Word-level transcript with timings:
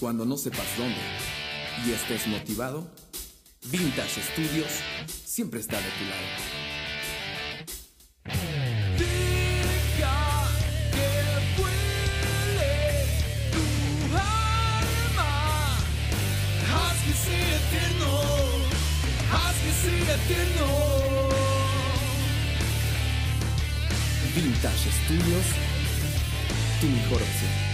cuando 0.00 0.24
no 0.24 0.38
sepas 0.38 0.66
dónde 0.78 0.96
y 1.86 1.92
estés 1.92 2.26
motivado, 2.26 2.90
Vintage 3.66 4.22
Studios 4.32 4.68
siempre 5.24 5.60
está 5.60 5.76
de 5.76 5.82
tu 5.82 6.04
lado. 6.08 6.60
Vintage 24.34 24.90
Studios, 25.04 25.44
tu 26.80 26.86
mejor 26.86 27.20
opción. 27.20 27.69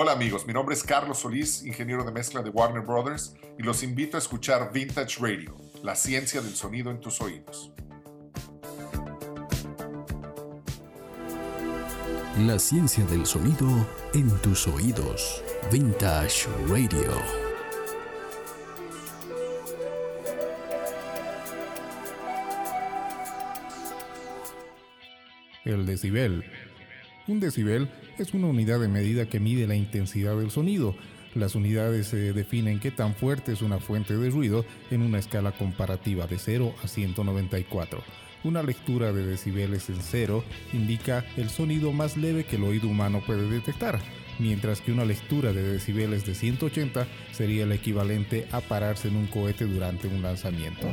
Hola 0.00 0.12
amigos, 0.12 0.46
mi 0.46 0.52
nombre 0.52 0.76
es 0.76 0.84
Carlos 0.84 1.18
Solís, 1.18 1.66
ingeniero 1.66 2.04
de 2.04 2.12
mezcla 2.12 2.40
de 2.40 2.50
Warner 2.50 2.82
Brothers, 2.82 3.34
y 3.58 3.64
los 3.64 3.82
invito 3.82 4.16
a 4.16 4.20
escuchar 4.20 4.72
Vintage 4.72 5.16
Radio, 5.18 5.56
la 5.82 5.96
ciencia 5.96 6.40
del 6.40 6.54
sonido 6.54 6.92
en 6.92 7.00
tus 7.00 7.20
oídos. 7.20 7.72
La 12.46 12.60
ciencia 12.60 13.04
del 13.06 13.26
sonido 13.26 13.66
en 14.14 14.30
tus 14.38 14.68
oídos. 14.68 15.42
Vintage 15.72 16.46
Radio. 16.68 17.20
El 25.64 25.86
decibel. 25.86 26.44
Un 27.28 27.40
decibel 27.40 27.90
es 28.16 28.32
una 28.32 28.46
unidad 28.46 28.80
de 28.80 28.88
medida 28.88 29.26
que 29.26 29.38
mide 29.38 29.66
la 29.66 29.76
intensidad 29.76 30.34
del 30.38 30.50
sonido. 30.50 30.94
Las 31.34 31.54
unidades 31.54 32.06
se 32.06 32.32
definen 32.32 32.80
qué 32.80 32.90
tan 32.90 33.14
fuerte 33.14 33.52
es 33.52 33.60
una 33.60 33.78
fuente 33.78 34.16
de 34.16 34.30
ruido 34.30 34.64
en 34.90 35.02
una 35.02 35.18
escala 35.18 35.52
comparativa 35.52 36.26
de 36.26 36.38
0 36.38 36.74
a 36.82 36.88
194. 36.88 38.02
Una 38.44 38.62
lectura 38.62 39.12
de 39.12 39.26
decibeles 39.26 39.90
en 39.90 40.00
cero 40.00 40.42
indica 40.72 41.22
el 41.36 41.50
sonido 41.50 41.92
más 41.92 42.16
leve 42.16 42.44
que 42.44 42.56
el 42.56 42.64
oído 42.64 42.88
humano 42.88 43.22
puede 43.26 43.46
detectar, 43.46 44.00
mientras 44.38 44.80
que 44.80 44.92
una 44.92 45.04
lectura 45.04 45.52
de 45.52 45.62
decibeles 45.62 46.24
de 46.24 46.34
180 46.34 47.06
sería 47.32 47.64
el 47.64 47.72
equivalente 47.72 48.48
a 48.52 48.62
pararse 48.62 49.08
en 49.08 49.16
un 49.16 49.26
cohete 49.26 49.66
durante 49.66 50.08
un 50.08 50.22
lanzamiento. 50.22 50.88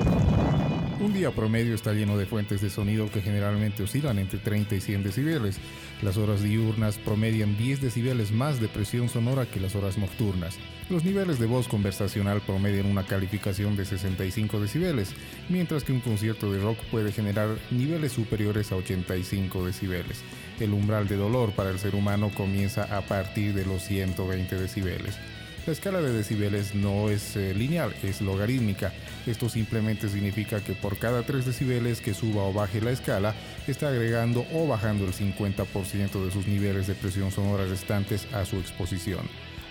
Un 0.97 1.13
día 1.13 1.29
promedio 1.31 1.75
está 1.75 1.91
lleno 1.91 2.17
de 2.17 2.25
fuentes 2.25 2.61
de 2.61 2.69
sonido 2.69 3.11
que 3.11 3.21
generalmente 3.21 3.83
oscilan 3.83 4.17
entre 4.17 4.39
30 4.39 4.75
y 4.75 4.81
100 4.81 5.03
decibeles. 5.03 5.57
Las 6.01 6.15
horas 6.15 6.41
diurnas 6.41 6.97
promedian 6.97 7.57
10 7.57 7.81
decibeles 7.81 8.31
más 8.31 8.61
de 8.61 8.69
presión 8.69 9.09
sonora 9.09 9.45
que 9.45 9.59
las 9.59 9.75
horas 9.75 9.97
nocturnas. 9.97 10.57
Los 10.89 11.03
niveles 11.03 11.37
de 11.37 11.47
voz 11.47 11.67
conversacional 11.67 12.39
promedian 12.39 12.85
una 12.85 13.05
calificación 13.05 13.75
de 13.75 13.83
65 13.83 14.61
decibeles, 14.61 15.13
mientras 15.49 15.83
que 15.83 15.91
un 15.91 15.99
concierto 15.99 16.49
de 16.51 16.61
rock 16.61 16.79
puede 16.89 17.11
generar 17.11 17.49
niveles 17.71 18.13
superiores 18.13 18.71
a 18.71 18.77
85 18.77 19.65
decibeles. 19.65 20.23
El 20.61 20.71
umbral 20.71 21.09
de 21.09 21.17
dolor 21.17 21.51
para 21.51 21.71
el 21.71 21.79
ser 21.79 21.93
humano 21.93 22.31
comienza 22.33 22.97
a 22.97 23.01
partir 23.01 23.53
de 23.53 23.65
los 23.65 23.83
120 23.83 24.55
decibeles. 24.55 25.17
La 25.65 25.73
escala 25.73 25.99
de 25.99 26.13
decibeles 26.13 26.75
no 26.75 27.09
es 27.09 27.35
eh, 27.35 27.55
lineal, 27.55 27.91
es 28.03 28.21
logarítmica. 28.21 28.93
Esto 29.25 29.49
simplemente 29.49 30.09
significa 30.09 30.63
que 30.63 30.73
por 30.73 30.97
cada 30.97 31.23
3 31.23 31.43
decibeles 31.43 32.01
que 32.01 32.13
suba 32.13 32.43
o 32.43 32.53
baje 32.53 32.81
la 32.81 32.91
escala, 32.91 33.33
está 33.65 33.87
agregando 33.87 34.45
o 34.53 34.67
bajando 34.67 35.05
el 35.05 35.13
50% 35.13 36.23
de 36.23 36.31
sus 36.31 36.45
niveles 36.45 36.85
de 36.85 36.93
presión 36.93 37.31
sonora 37.31 37.65
restantes 37.65 38.27
a 38.31 38.45
su 38.45 38.57
exposición. 38.57 39.27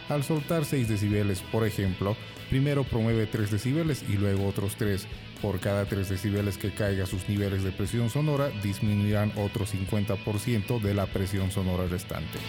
Al 0.08 0.24
soltar 0.24 0.64
6 0.64 0.88
decibeles, 0.88 1.42
por 1.42 1.64
ejemplo, 1.64 2.16
primero 2.50 2.82
promueve 2.82 3.26
3 3.26 3.52
decibeles 3.52 4.04
y 4.08 4.14
luego 4.14 4.48
otros 4.48 4.74
3. 4.74 5.06
Por 5.40 5.60
cada 5.60 5.84
3 5.84 6.08
decibeles 6.08 6.58
que 6.58 6.74
caiga 6.74 7.06
sus 7.06 7.28
niveles 7.28 7.62
de 7.62 7.70
presión 7.70 8.10
sonora, 8.10 8.50
disminuirán 8.64 9.32
otro 9.36 9.64
50% 9.64 10.80
de 10.80 10.92
la 10.92 11.06
presión 11.06 11.52
sonora 11.52 11.86
restante. 11.86 12.40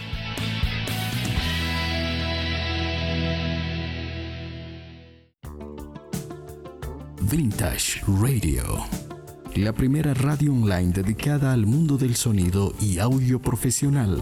Vintage 7.32 8.04
Radio. 8.22 8.62
La 9.56 9.74
primera 9.74 10.14
radio 10.14 10.54
online 10.54 10.92
dedicada 10.92 11.54
al 11.54 11.66
mundo 11.66 11.98
del 11.98 12.16
sonido 12.16 12.72
y 12.80 13.00
audio 13.00 13.42
profesional. 13.42 14.22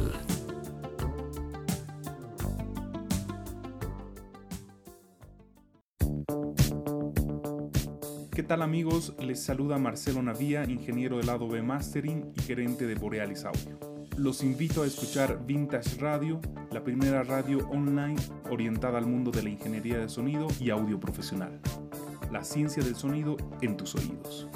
¿Qué 8.32 8.44
tal 8.44 8.62
amigos? 8.62 9.14
Les 9.20 9.44
saluda 9.44 9.78
Marcelo 9.78 10.24
Navía, 10.24 10.64
ingeniero 10.64 11.18
del 11.18 11.28
lado 11.28 11.50
B 11.50 11.62
Mastering 11.62 12.32
y 12.38 12.42
gerente 12.42 12.88
de 12.88 12.96
Borealis 12.96 13.44
Audio. 13.44 13.80
Los 14.18 14.44
invito 14.44 14.84
a 14.84 14.88
escuchar 14.88 15.46
Vintage 15.46 15.98
Radio, 16.00 16.40
la 16.72 16.84
primera 16.84 17.24
radio 17.24 17.68
online 17.70 18.22
orientada 18.50 18.98
al 18.98 19.08
mundo 19.08 19.30
de 19.30 19.44
la 19.44 19.50
ingeniería 19.50 19.98
de 19.98 20.08
sonido 20.08 20.48
y 20.62 20.70
audio 20.70 21.00
profesional. 21.02 21.60
La 22.32 22.44
ciencia 22.44 22.84
del 22.84 22.96
sonido 22.96 23.38
en 23.62 23.78
tus 23.78 23.96
oídos. 23.96 24.48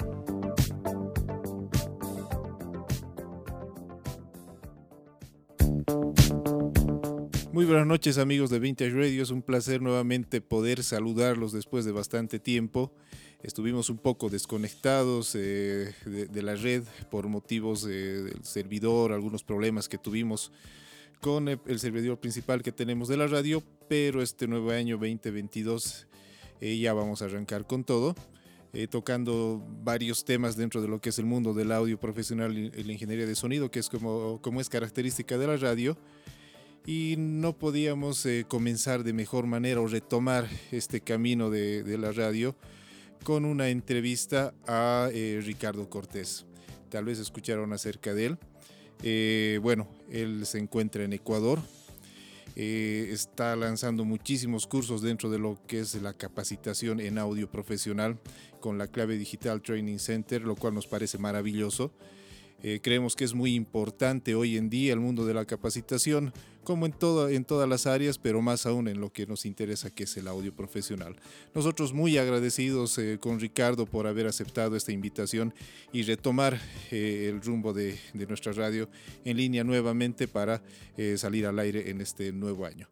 Muy 7.52 7.64
buenas 7.64 7.86
noches 7.86 8.18
amigos 8.18 8.50
de 8.50 8.60
Vintage 8.60 8.90
Radio, 8.90 9.22
es 9.22 9.30
un 9.30 9.42
placer 9.42 9.82
nuevamente 9.82 10.40
poder 10.40 10.84
saludarlos 10.84 11.52
después 11.52 11.84
de 11.84 11.92
bastante 11.92 12.38
tiempo. 12.38 12.92
Estuvimos 13.42 13.90
un 13.90 13.98
poco 13.98 14.28
desconectados 14.28 15.34
eh, 15.34 15.92
de, 16.04 16.42
la 16.42 16.54
red 16.54 16.84
por 17.10 17.28
motivos 17.28 17.84
eh, 17.84 17.88
del 17.88 18.44
servidor, 18.44 19.12
algunos 19.12 19.42
problemas 19.42 19.88
que 19.88 19.98
tuvimos 19.98 20.52
con 21.20 21.48
el, 21.48 21.60
el, 21.66 21.80
servidor 21.80 22.18
principal 22.18 22.62
que 22.62 22.72
tenemos 22.72 23.08
de 23.08 23.16
la 23.16 23.26
radio, 23.26 23.62
pero 23.88 24.22
este 24.22 24.46
nuevo 24.46 24.70
año 24.70 24.96
2022 24.96 26.06
eh, 26.60 26.78
ya 26.78 26.92
vamos 26.92 27.22
a 27.22 27.26
arrancar 27.26 27.66
con 27.66 27.84
todo. 27.84 28.14
Eh, 28.74 28.86
tocando 28.86 29.64
varios 29.82 30.26
temas 30.26 30.54
dentro 30.54 30.82
de 30.82 30.88
lo 30.88 31.00
que 31.00 31.08
es 31.08 31.18
el 31.18 31.24
mundo 31.24 31.54
del 31.54 31.72
audio 31.72 31.98
profesional 31.98 32.56
y 32.56 32.70
la 32.82 32.92
ingeniería 32.92 33.24
de 33.26 33.34
sonido, 33.34 33.70
que 33.70 33.78
es 33.78 33.88
como, 33.88 34.42
como 34.42 34.60
es 34.60 34.68
característica 34.68 35.38
de 35.38 35.46
la 35.46 35.56
radio. 35.56 35.96
Y 36.84 37.14
no 37.18 37.56
podíamos 37.56 38.24
eh, 38.26 38.44
comenzar 38.46 39.04
de 39.04 39.14
mejor 39.14 39.46
manera 39.46 39.80
o 39.80 39.86
retomar 39.86 40.46
este 40.70 41.00
camino 41.00 41.48
de, 41.48 41.82
de 41.82 41.96
la 41.96 42.12
radio 42.12 42.54
con 43.24 43.46
una 43.46 43.70
entrevista 43.70 44.52
a 44.66 45.08
eh, 45.12 45.40
Ricardo 45.42 45.88
Cortés. 45.88 46.44
Tal 46.90 47.06
vez 47.06 47.18
escucharon 47.18 47.72
acerca 47.72 48.12
de 48.12 48.26
él. 48.26 49.60
Bueno, 49.62 49.88
él 50.10 50.44
se 50.44 50.58
encuentra 50.58 51.04
en 51.04 51.14
Ecuador. 51.14 51.58
Eh, 52.60 53.10
está 53.12 53.54
lanzando 53.54 54.04
muchísimos 54.04 54.66
cursos 54.66 55.00
dentro 55.00 55.30
de 55.30 55.38
lo 55.38 55.60
que 55.68 55.78
es 55.78 55.94
la 56.02 56.12
capacitación 56.12 56.98
en 56.98 57.16
audio 57.16 57.48
profesional 57.48 58.18
con 58.58 58.78
la 58.78 58.88
clave 58.88 59.16
Digital 59.16 59.62
Training 59.62 59.98
Center, 59.98 60.42
lo 60.42 60.56
cual 60.56 60.74
nos 60.74 60.88
parece 60.88 61.18
maravilloso. 61.18 61.92
Eh, 62.62 62.80
creemos 62.82 63.14
que 63.14 63.24
es 63.24 63.34
muy 63.34 63.54
importante 63.54 64.34
hoy 64.34 64.56
en 64.56 64.68
día 64.68 64.92
el 64.92 65.00
mundo 65.00 65.24
de 65.24 65.34
la 65.34 65.44
capacitación, 65.44 66.32
como 66.64 66.86
en, 66.86 66.92
todo, 66.92 67.28
en 67.28 67.44
todas 67.44 67.68
las 67.68 67.86
áreas, 67.86 68.18
pero 68.18 68.42
más 68.42 68.66
aún 68.66 68.88
en 68.88 69.00
lo 69.00 69.10
que 69.10 69.26
nos 69.26 69.46
interesa, 69.46 69.90
que 69.90 70.04
es 70.04 70.16
el 70.16 70.28
audio 70.28 70.54
profesional. 70.54 71.16
Nosotros 71.54 71.92
muy 71.92 72.18
agradecidos 72.18 72.98
eh, 72.98 73.18
con 73.20 73.40
Ricardo 73.40 73.86
por 73.86 74.06
haber 74.06 74.26
aceptado 74.26 74.76
esta 74.76 74.92
invitación 74.92 75.54
y 75.92 76.02
retomar 76.02 76.60
eh, 76.90 77.28
el 77.30 77.40
rumbo 77.40 77.72
de, 77.72 77.98
de, 78.12 78.26
nuestra 78.26 78.52
radio 78.52 78.88
en 79.24 79.36
línea 79.36 79.64
nuevamente 79.64 80.28
para 80.28 80.62
salir 81.16 81.46
al 81.46 81.58
aire 81.60 81.90
en 81.90 82.00
este 82.00 82.32
nuevo 82.32 82.66
año. 82.66 82.88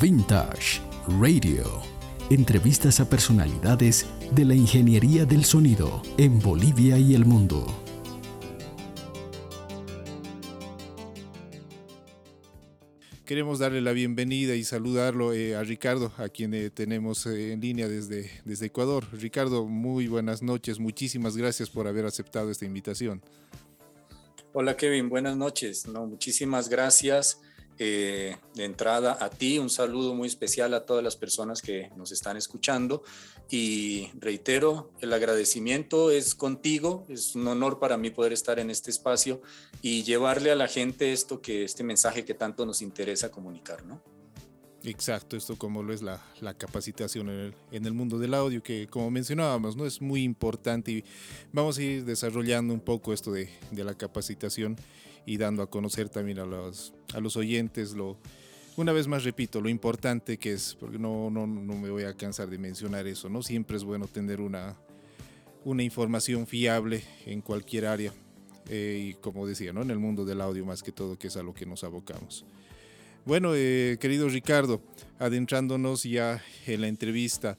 Vintage 0.00 0.80
Radio. 1.20 1.99
Entrevistas 2.30 3.00
a 3.00 3.10
personalidades 3.10 4.06
de 4.30 4.44
la 4.44 4.54
ingeniería 4.54 5.24
del 5.24 5.44
sonido 5.44 6.00
en 6.16 6.38
Bolivia 6.38 6.96
y 6.96 7.16
el 7.16 7.24
mundo. 7.24 7.66
Queremos 13.24 13.58
darle 13.58 13.80
la 13.80 13.90
bienvenida 13.90 14.54
y 14.54 14.62
saludarlo 14.62 15.32
eh, 15.32 15.56
a 15.56 15.64
Ricardo, 15.64 16.12
a 16.18 16.28
quien 16.28 16.54
eh, 16.54 16.70
tenemos 16.70 17.26
eh, 17.26 17.50
en 17.50 17.60
línea 17.60 17.88
desde, 17.88 18.30
desde 18.44 18.66
Ecuador. 18.66 19.06
Ricardo, 19.10 19.66
muy 19.66 20.06
buenas 20.06 20.40
noches. 20.40 20.78
Muchísimas 20.78 21.36
gracias 21.36 21.68
por 21.68 21.88
haber 21.88 22.06
aceptado 22.06 22.52
esta 22.52 22.64
invitación. 22.64 23.22
Hola 24.52 24.76
Kevin, 24.76 25.08
buenas 25.08 25.36
noches. 25.36 25.88
No, 25.88 26.06
muchísimas 26.06 26.68
gracias 26.68 27.40
Eh, 27.82 28.36
de 28.54 28.64
entrada 28.66 29.16
a 29.18 29.30
ti, 29.30 29.58
un 29.58 29.70
saludo 29.70 30.14
muy 30.14 30.28
especial 30.28 30.74
a 30.74 30.84
todas 30.84 31.02
las 31.02 31.16
personas 31.16 31.62
que 31.62 31.90
nos 31.96 32.12
están 32.12 32.36
escuchando 32.36 33.02
y 33.48 34.10
reitero, 34.18 34.90
el 35.00 35.14
agradecimiento 35.14 36.10
es 36.10 36.34
contigo, 36.34 37.06
es 37.08 37.34
un 37.34 37.48
honor 37.48 37.78
para 37.78 37.96
mí 37.96 38.10
poder 38.10 38.34
estar 38.34 38.58
en 38.58 38.68
este 38.68 38.90
espacio 38.90 39.40
y 39.80 40.02
llevarle 40.02 40.50
a 40.50 40.56
la 40.56 40.68
gente 40.68 41.14
esto 41.14 41.40
que 41.40 41.64
este 41.64 41.82
mensaje 41.82 42.26
que 42.26 42.34
tanto 42.34 42.66
nos 42.66 42.82
interesa 42.82 43.30
comunicar, 43.30 43.82
¿no? 43.86 44.02
Exacto, 44.84 45.38
esto 45.38 45.56
como 45.56 45.82
lo 45.82 45.94
es 45.94 46.02
la, 46.02 46.22
capacitación 46.58 47.30
en 47.30 47.40
el, 47.40 47.54
en 47.72 47.86
el, 47.86 47.94
mundo 47.94 48.18
del 48.18 48.34
audio, 48.34 48.62
que 48.62 48.88
como 48.88 49.10
mencionábamos, 49.10 49.74
¿no? 49.74 49.86
es 49.86 50.02
muy 50.02 50.22
importante 50.22 50.90
y 50.92 51.04
vamos 51.50 51.78
a 51.78 51.82
ir 51.82 52.04
desarrollando 52.04 52.74
un 52.74 52.80
poco 52.80 53.14
esto 53.14 53.32
de, 53.32 53.48
de 53.70 53.84
la 53.84 53.94
capacitación 53.94 54.76
y 55.26 55.36
dando 55.36 55.62
a 55.62 55.70
conocer 55.70 56.08
también 56.08 56.38
a 56.38 56.46
los, 56.46 56.94
a 57.14 57.20
los 57.20 57.36
oyentes 57.36 57.92
lo, 57.92 58.16
una 58.76 58.92
vez 58.92 59.06
más 59.06 59.24
repito, 59.24 59.60
lo 59.60 59.68
importante 59.68 60.38
que 60.38 60.52
es, 60.52 60.76
porque 60.78 60.98
no, 60.98 61.30
no, 61.30 61.46
no 61.46 61.74
me 61.74 61.90
voy 61.90 62.04
a 62.04 62.14
cansar 62.14 62.48
de 62.48 62.58
mencionar 62.58 63.06
eso, 63.06 63.28
¿no? 63.28 63.42
Siempre 63.42 63.76
es 63.76 63.84
bueno 63.84 64.06
tener 64.06 64.40
una, 64.40 64.76
una 65.64 65.82
información 65.82 66.46
fiable 66.46 67.02
en 67.26 67.40
cualquier 67.40 67.86
área. 67.86 68.12
Eh, 68.68 69.10
y 69.10 69.14
como 69.14 69.46
decía, 69.46 69.72
¿no? 69.72 69.82
En 69.82 69.90
el 69.90 69.98
mundo 69.98 70.24
del 70.24 70.40
audio 70.40 70.64
más 70.64 70.82
que 70.82 70.92
todo, 70.92 71.18
que 71.18 71.26
es 71.26 71.36
a 71.36 71.42
lo 71.42 71.52
que 71.52 71.66
nos 71.66 71.82
abocamos. 71.82 72.44
Bueno, 73.24 73.52
eh, 73.54 73.98
querido 74.00 74.28
Ricardo, 74.28 74.80
adentrándonos 75.18 76.04
ya 76.04 76.42
en 76.66 76.80
la 76.80 76.88
entrevista, 76.88 77.58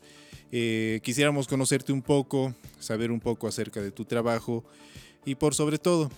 eh, 0.52 1.00
quisiéramos 1.04 1.48
conocerte 1.48 1.94
un 1.94 2.02
poco, 2.02 2.56
saber 2.80 3.12
un 3.12 3.20
poco 3.20 3.48
acerca 3.48 3.82
de 3.82 3.92
tu 3.92 4.06
trabajo 4.06 4.64
y 5.24 5.36
por 5.36 5.54
sobre 5.54 5.78
todo, 5.78 6.10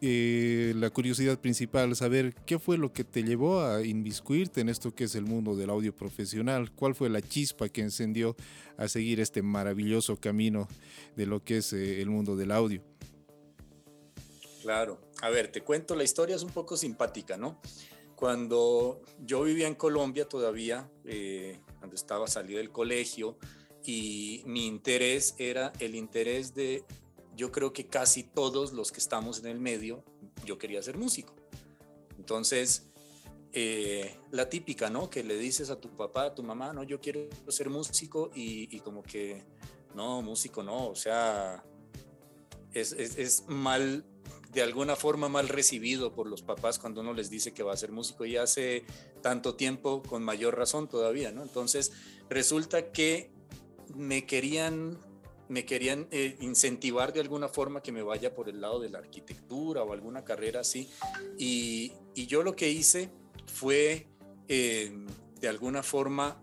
eh, 0.00 0.72
la 0.76 0.90
curiosidad 0.90 1.40
principal, 1.40 1.96
saber 1.96 2.34
qué 2.46 2.58
fue 2.58 2.78
lo 2.78 2.92
que 2.92 3.04
te 3.04 3.22
llevó 3.22 3.62
a 3.62 3.84
inviscuirte 3.84 4.60
en 4.60 4.68
esto 4.68 4.94
que 4.94 5.04
es 5.04 5.14
el 5.14 5.24
mundo 5.24 5.56
del 5.56 5.70
audio 5.70 5.94
profesional, 5.94 6.70
cuál 6.72 6.94
fue 6.94 7.08
la 7.08 7.20
chispa 7.20 7.68
que 7.68 7.80
encendió 7.80 8.36
a 8.76 8.88
seguir 8.88 9.20
este 9.20 9.42
maravilloso 9.42 10.16
camino 10.16 10.68
de 11.16 11.26
lo 11.26 11.42
que 11.42 11.58
es 11.58 11.72
eh, 11.72 12.00
el 12.00 12.10
mundo 12.10 12.36
del 12.36 12.52
audio. 12.52 12.82
Claro, 14.62 15.00
a 15.20 15.30
ver, 15.30 15.50
te 15.50 15.62
cuento, 15.62 15.96
la 15.96 16.04
historia 16.04 16.36
es 16.36 16.42
un 16.42 16.50
poco 16.50 16.76
simpática, 16.76 17.36
¿no? 17.36 17.60
Cuando 18.14 19.00
yo 19.24 19.42
vivía 19.42 19.66
en 19.66 19.74
Colombia 19.74 20.28
todavía, 20.28 20.90
eh, 21.04 21.60
cuando 21.78 21.96
estaba 21.96 22.26
salido 22.26 22.58
del 22.58 22.70
colegio, 22.70 23.38
y 23.84 24.42
mi 24.44 24.66
interés 24.66 25.34
era 25.38 25.72
el 25.78 25.94
interés 25.94 26.54
de, 26.54 26.84
yo 27.38 27.52
creo 27.52 27.72
que 27.72 27.86
casi 27.86 28.24
todos 28.24 28.72
los 28.72 28.90
que 28.90 28.98
estamos 28.98 29.38
en 29.38 29.46
el 29.46 29.60
medio, 29.60 30.02
yo 30.44 30.58
quería 30.58 30.82
ser 30.82 30.98
músico. 30.98 31.36
Entonces, 32.18 32.90
eh, 33.52 34.16
la 34.32 34.50
típica, 34.50 34.90
¿no? 34.90 35.08
Que 35.08 35.22
le 35.22 35.38
dices 35.38 35.70
a 35.70 35.80
tu 35.80 35.88
papá, 35.96 36.24
a 36.24 36.34
tu 36.34 36.42
mamá, 36.42 36.72
no, 36.72 36.82
yo 36.82 37.00
quiero 37.00 37.28
ser 37.46 37.70
músico 37.70 38.32
y, 38.34 38.76
y 38.76 38.80
como 38.80 39.04
que, 39.04 39.44
no, 39.94 40.20
músico 40.20 40.64
no, 40.64 40.88
o 40.88 40.96
sea, 40.96 41.62
es, 42.74 42.92
es, 42.92 43.16
es 43.16 43.44
mal 43.46 44.04
de 44.52 44.62
alguna 44.62 44.96
forma 44.96 45.28
mal 45.28 45.48
recibido 45.48 46.12
por 46.12 46.26
los 46.26 46.42
papás 46.42 46.80
cuando 46.80 47.02
uno 47.02 47.12
les 47.12 47.30
dice 47.30 47.52
que 47.52 47.62
va 47.62 47.72
a 47.72 47.76
ser 47.76 47.92
músico 47.92 48.24
y 48.24 48.36
hace 48.36 48.84
tanto 49.22 49.54
tiempo 49.54 50.02
con 50.02 50.24
mayor 50.24 50.56
razón 50.56 50.88
todavía, 50.88 51.30
¿no? 51.30 51.42
Entonces 51.42 51.92
resulta 52.28 52.90
que 52.90 53.30
me 53.94 54.26
querían 54.26 54.98
me 55.48 55.64
querían 55.64 56.08
eh, 56.10 56.36
incentivar 56.40 57.12
de 57.12 57.20
alguna 57.20 57.48
forma 57.48 57.82
que 57.82 57.92
me 57.92 58.02
vaya 58.02 58.34
por 58.34 58.48
el 58.48 58.60
lado 58.60 58.80
de 58.80 58.90
la 58.90 58.98
arquitectura 58.98 59.82
o 59.82 59.92
alguna 59.92 60.24
carrera 60.24 60.60
así 60.60 60.90
y, 61.38 61.92
yo 62.14 62.42
lo 62.42 62.56
que 62.56 62.68
hice 62.68 63.10
fue 63.46 64.08
eh, 64.48 64.92
de 65.40 65.48
alguna 65.48 65.84
forma 65.84 66.42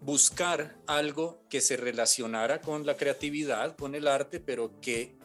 buscar 0.00 0.80
algo 0.86 1.42
que 1.50 1.60
se 1.60 1.76
relacionara 1.76 2.60
con 2.60 2.86
la 2.86 2.96
creatividad, 2.96 3.76
con 3.76 3.94
el 3.94 4.06
arte, 4.06 4.40
pero 4.40 4.80
que 4.80 5.18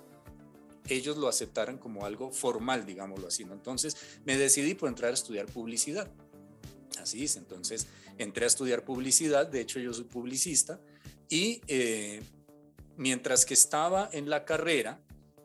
ellos 0.88 1.18
lo 1.18 1.28
aceptaran 1.28 1.78
como 1.78 2.06
algo 2.06 2.32
formal, 2.32 2.86
digámoslo 2.86 3.28
así. 3.28 3.46
¿no? 3.46 3.54
Entonces 3.54 3.96
me 4.26 4.38
decidí 4.38 4.74
por 4.74 4.90
entrar 4.90 5.12
a 5.12 5.14
estudiar 5.14 5.46
publicidad. 5.46 6.12
Así 7.00 7.24
es, 7.24 7.36
entonces 7.36 7.88
entré 8.18 8.46
a 8.46 8.48
estudiar 8.48 8.84
publicidad, 8.84 9.48
de 9.48 9.62
hecho 9.62 9.80
yo 9.80 9.94
soy 9.94 10.06
publicista, 10.06 10.80
y 11.30 11.62
eh, 11.68 12.22
mientras 12.98 13.46
que 13.46 13.54
estaba 13.54 14.10
en 14.12 14.30
la 14.30 14.46
carrera, 14.46 15.00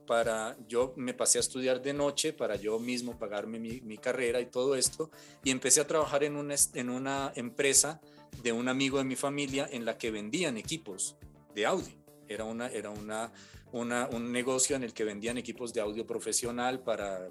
para 0.07 0.57
yo 0.69 0.93
me 0.97 1.15
pasé 1.15 1.39
a 1.39 1.41
estudiar 1.41 1.81
de 1.83 1.95
noche 1.95 2.33
para 2.33 2.57
yo 2.57 2.81
mismo 2.81 3.17
pagarme 3.17 3.61
mi, 3.61 3.99
carrera 3.99 4.41
y 4.41 4.47
todo 4.47 4.75
esto, 4.75 5.11
y 5.45 5.51
empecé 5.51 5.81
a 5.81 5.87
trabajar 5.87 6.25
en 6.25 6.37
una, 6.37 6.55
en 6.75 6.91
una 6.91 7.33
empresa 7.37 8.01
de 8.43 8.53
un 8.53 8.69
amigo 8.69 8.99
de 8.99 9.05
mi 9.05 9.17
familia 9.17 9.69
en 9.71 9.85
la 9.85 9.99
que 9.99 10.11
vendían 10.11 10.57
equipos 10.57 11.17
de 11.55 11.67
audio. 11.67 11.95
Era 12.29 12.45
una, 12.45 12.69
era 12.69 12.91
una 12.91 13.33
una, 13.73 14.09
un 14.13 14.33
negocio 14.33 14.77
en 14.77 14.83
el 14.83 14.93
que 14.93 15.05
vendían 15.05 15.39
equipos 15.39 15.73
de 15.73 15.81
audio 15.81 16.07
profesional 16.07 16.81
para, 16.81 17.29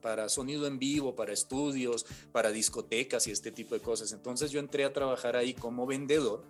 para 0.00 0.28
sonido 0.28 0.66
en 0.66 0.78
vivo, 0.78 1.14
para 1.14 1.32
estudios, 1.32 2.06
para 2.32 2.50
discotecas 2.50 3.26
y 3.26 3.32
este 3.32 3.50
tipo 3.50 3.74
de 3.74 3.80
cosas. 3.80 4.12
Entonces 4.12 4.50
yo 4.50 4.60
entré 4.60 4.84
a 4.84 4.92
trabajar 4.92 5.36
ahí 5.36 5.54
como 5.54 5.86
vendedor 5.86 6.44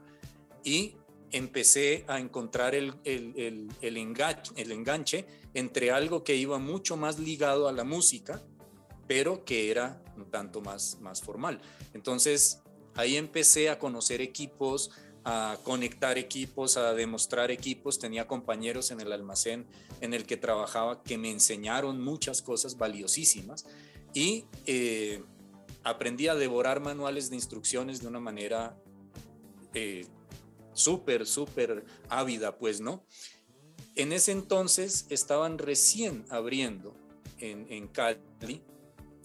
y 0.65 0.97
empecé 1.33 2.05
a 2.09 2.19
encontrar 2.19 2.75
el, 2.75 2.95
el, 3.05 3.35
el, 3.37 3.69
el, 3.81 3.97
enganche, 3.97 4.53
el 4.57 4.73
enganche 4.73 5.27
entre 5.55 5.91
algo 5.91 6.25
que 6.25 6.37
iba 6.37 6.59
mucho 6.59 6.97
más 6.97 7.19
ligado 7.19 7.69
a 7.69 7.73
la 7.73 7.85
música, 7.85 8.43
pero 9.07 9.45
que 9.45 9.71
era 9.71 10.03
un 10.17 10.31
tanto 10.31 10.61
más, 10.61 10.99
más 11.01 11.21
formal. 11.21 11.61
Entonces 11.95 12.63
ahí 12.95 13.17
empecé 13.17 13.71
a 13.71 13.79
conocer 13.79 14.21
equipos, 14.21 14.91
a 15.25 15.59
conectar 15.65 16.19
equipos, 16.19 16.77
a 16.77 16.95
demostrar 16.95 17.51
equipos. 17.51 17.99
Tenía 17.99 18.27
compañeros 18.27 18.91
en 18.91 19.01
el 19.01 19.13
almacén 19.13 19.67
en 20.01 20.15
el 20.15 20.25
que 20.25 20.37
trabajaba 20.37 21.03
que 21.03 21.19
me 21.19 21.31
enseñaron 21.31 22.01
muchas 22.01 22.43
cosas 22.43 22.79
valiosísimas 22.79 23.67
y 24.15 24.45
eh, 24.67 25.23
aprendí 25.85 26.29
a 26.29 26.35
devorar 26.35 26.81
manuales 26.81 27.31
de 27.31 27.37
instrucciones 27.37 28.01
de 28.01 28.09
una 28.09 28.21
manera 28.21 28.77
eh, 29.75 30.07
súper, 30.81 31.27
súper 31.27 31.85
ávida, 32.09 32.57
pues, 32.59 32.81
¿no? 32.81 33.05
En 33.97 34.13
ese 34.13 34.33
entonces 34.33 35.07
estaban 35.11 35.59
recién 35.59 36.25
abriendo 36.31 36.97
en, 37.39 37.89
Cali, 37.89 38.63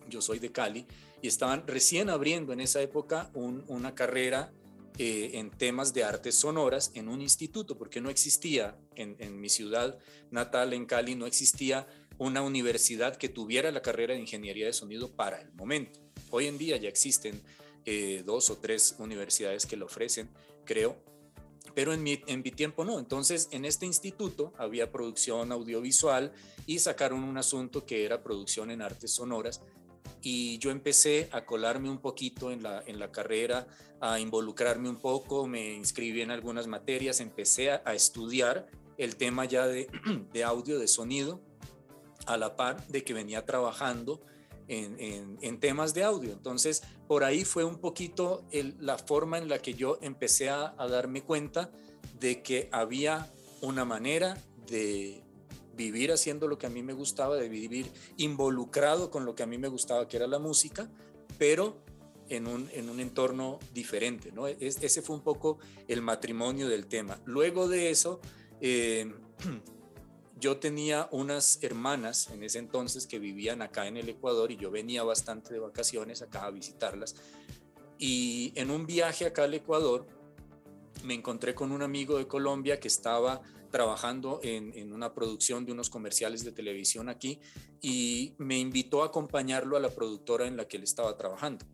yo 0.10 0.22
soy 0.22 0.40
de 0.40 0.52
Cali, 0.52 0.86
y 1.22 1.28
estaban 1.28 1.68
recién 1.68 2.10
abriendo 2.10 2.54
en 2.54 2.62
esa 2.62 2.82
época 2.82 3.30
un, 3.34 3.64
una 3.68 3.94
carrera 3.94 4.54
eh, 4.98 5.32
en 5.34 5.52
temas 5.52 5.94
de 5.94 6.04
artes 6.04 6.36
sonoras 6.36 6.92
en 6.94 7.10
un 7.10 7.22
instituto, 7.22 7.78
porque 7.78 8.00
no 8.00 8.10
existía 8.10 8.78
en, 8.96 9.16
en, 9.20 9.40
mi 9.40 9.50
ciudad 9.50 9.98
natal, 10.32 10.74
en 10.74 10.86
Cali, 10.86 11.16
no 11.16 11.26
existía 11.26 11.88
una 12.18 12.42
universidad 12.42 13.18
que 13.18 13.28
tuviera 13.28 13.72
la 13.72 13.82
carrera 13.82 14.14
de 14.14 14.22
ingeniería 14.22 14.66
de 14.66 14.74
sonido 14.74 15.14
para 15.16 15.42
el 15.42 15.52
momento. 15.54 16.00
Hoy 16.30 16.48
en 16.48 16.58
día 16.58 16.78
ya 16.78 16.90
existen 16.90 17.42
eh, 17.86 18.24
dos 18.26 18.50
o 18.50 18.58
tres 18.58 18.96
universidades 18.98 19.66
que 19.66 19.78
lo 19.78 19.86
ofrecen, 19.86 20.30
creo, 20.66 20.98
pero 21.76 21.94
en 21.94 22.02
mi, 22.02 22.24
en 22.26 22.42
mi 22.42 22.52
tiempo 22.52 22.86
no. 22.86 22.98
Entonces, 22.98 23.50
en 23.52 23.66
este 23.66 23.86
instituto 23.86 24.54
había 24.58 24.92
producción 24.92 25.52
audiovisual 25.52 26.32
y 26.66 26.80
sacaron 26.80 27.24
un 27.24 27.38
asunto 27.38 27.86
que 27.86 28.06
era 28.06 28.24
producción 28.24 28.72
en 28.72 28.82
artes 28.82 29.12
sonoras 29.12 29.62
y 30.26 30.58
yo 30.58 30.72
empecé 30.72 31.30
a 31.32 31.46
colarme 31.46 31.88
un 31.88 32.00
poquito 32.00 32.50
en 32.52 32.64
la, 32.64 32.84
en 32.88 32.98
la 32.98 33.12
carrera, 33.12 33.68
a 34.02 34.20
involucrarme 34.20 34.90
un 34.90 34.96
poco, 34.96 35.46
me 35.46 35.76
inscribí 35.76 36.22
en 36.22 36.32
algunas 36.32 36.66
materias, 36.66 37.20
empecé 37.20 37.70
a, 37.70 37.94
estudiar 37.94 38.68
el 38.98 39.18
tema 39.18 39.46
ya 39.46 39.68
de, 39.68 39.88
de, 40.34 40.44
audio, 40.44 40.80
de 40.80 40.88
sonido, 40.88 41.42
a 42.26 42.38
la 42.38 42.56
par 42.56 42.88
de 42.88 43.04
que 43.04 43.14
venía 43.14 43.46
trabajando 43.46 44.20
en, 44.68 45.60
temas 45.60 45.94
de 45.94 46.04
audio. 46.04 46.32
Entonces, 46.34 46.84
por 47.08 47.24
ahí 47.24 47.46
fue 47.46 47.64
un 47.64 47.78
poquito 47.78 48.46
la 48.80 48.98
forma 48.98 49.38
en 49.38 49.48
la 49.48 49.60
que 49.60 49.74
yo 49.74 49.98
empecé 50.02 50.50
a, 50.50 50.76
darme 50.90 51.24
cuenta 51.24 51.72
de 52.20 52.42
que 52.42 52.70
había 52.72 53.32
una 53.62 53.86
manera 53.86 54.38
de, 54.68 55.22
vivir 55.76 56.12
haciendo 56.12 56.48
lo 56.48 56.58
que 56.58 56.68
a 56.68 56.70
mí 56.70 56.84
me 56.84 56.94
gustaba, 56.94 57.36
de 57.36 57.50
vivir 57.50 57.92
involucrado 58.18 59.12
con 59.12 59.26
lo 59.26 59.36
que 59.36 59.44
a 59.44 59.46
mí 59.46 59.58
me 59.58 59.68
gustaba, 59.68 60.08
que 60.08 60.18
era 60.18 60.28
la 60.28 60.40
música, 60.40 60.90
pero 61.38 61.84
en 62.30 62.48
un, 62.48 62.70
en 62.74 62.90
un 62.90 63.00
entorno 63.00 63.60
diferente. 63.74 64.32
¿no? 64.32 64.48
Es, 64.48 64.82
ese 64.82 65.02
fue 65.02 65.16
un 65.16 65.22
poco 65.22 65.60
el 65.88 66.02
matrimonio 66.02 66.68
del 66.68 66.88
tema. 66.88 67.20
Luego 67.26 67.68
de 67.68 67.90
eso, 67.90 68.20
eh, 68.62 69.14
yo 70.40 70.58
tenía 70.58 71.08
unas 71.12 71.60
hermanas 71.64 72.30
en 72.30 72.44
ese 72.44 72.60
entonces 72.60 73.08
que 73.08 73.20
vivían 73.20 73.62
acá 73.62 73.88
en 73.88 73.98
el 73.98 74.10
Ecuador 74.10 74.52
y 74.52 74.58
yo 74.58 74.70
venía 74.70 75.04
bastante 75.04 75.54
de 75.54 75.60
vacaciones 75.60 76.22
acá 76.22 76.46
a 76.46 76.52
visitarlas. 76.52 77.16
Y 77.98 78.52
en 78.56 78.72
un 78.72 78.86
viaje 78.86 79.26
acá 79.26 79.44
al 79.44 79.54
Ecuador, 79.54 80.06
me 81.04 81.14
encontré 81.14 81.56
con 81.56 81.72
un 81.72 81.82
amigo 81.82 82.18
de 82.18 82.28
Colombia 82.28 82.80
que 82.80 82.88
estaba 82.88 83.42
trabajando 83.72 84.40
en, 84.44 84.94
una 84.94 85.14
producción 85.14 85.66
de 85.66 85.72
unos 85.72 85.90
comerciales 85.90 86.44
de 86.44 86.52
televisión 86.52 87.10
aquí 87.10 87.40
y 87.82 88.34
me 88.38 88.58
invitó 88.58 89.04
a 89.04 89.08
acompañarlo 89.08 89.76
a 89.76 89.80
la 89.80 89.90
productora 89.90 90.48
en 90.48 90.58
la 90.58 90.68
que 90.68 90.78
él 90.78 90.84
estaba 90.84 91.18
trabajando. 91.18 91.66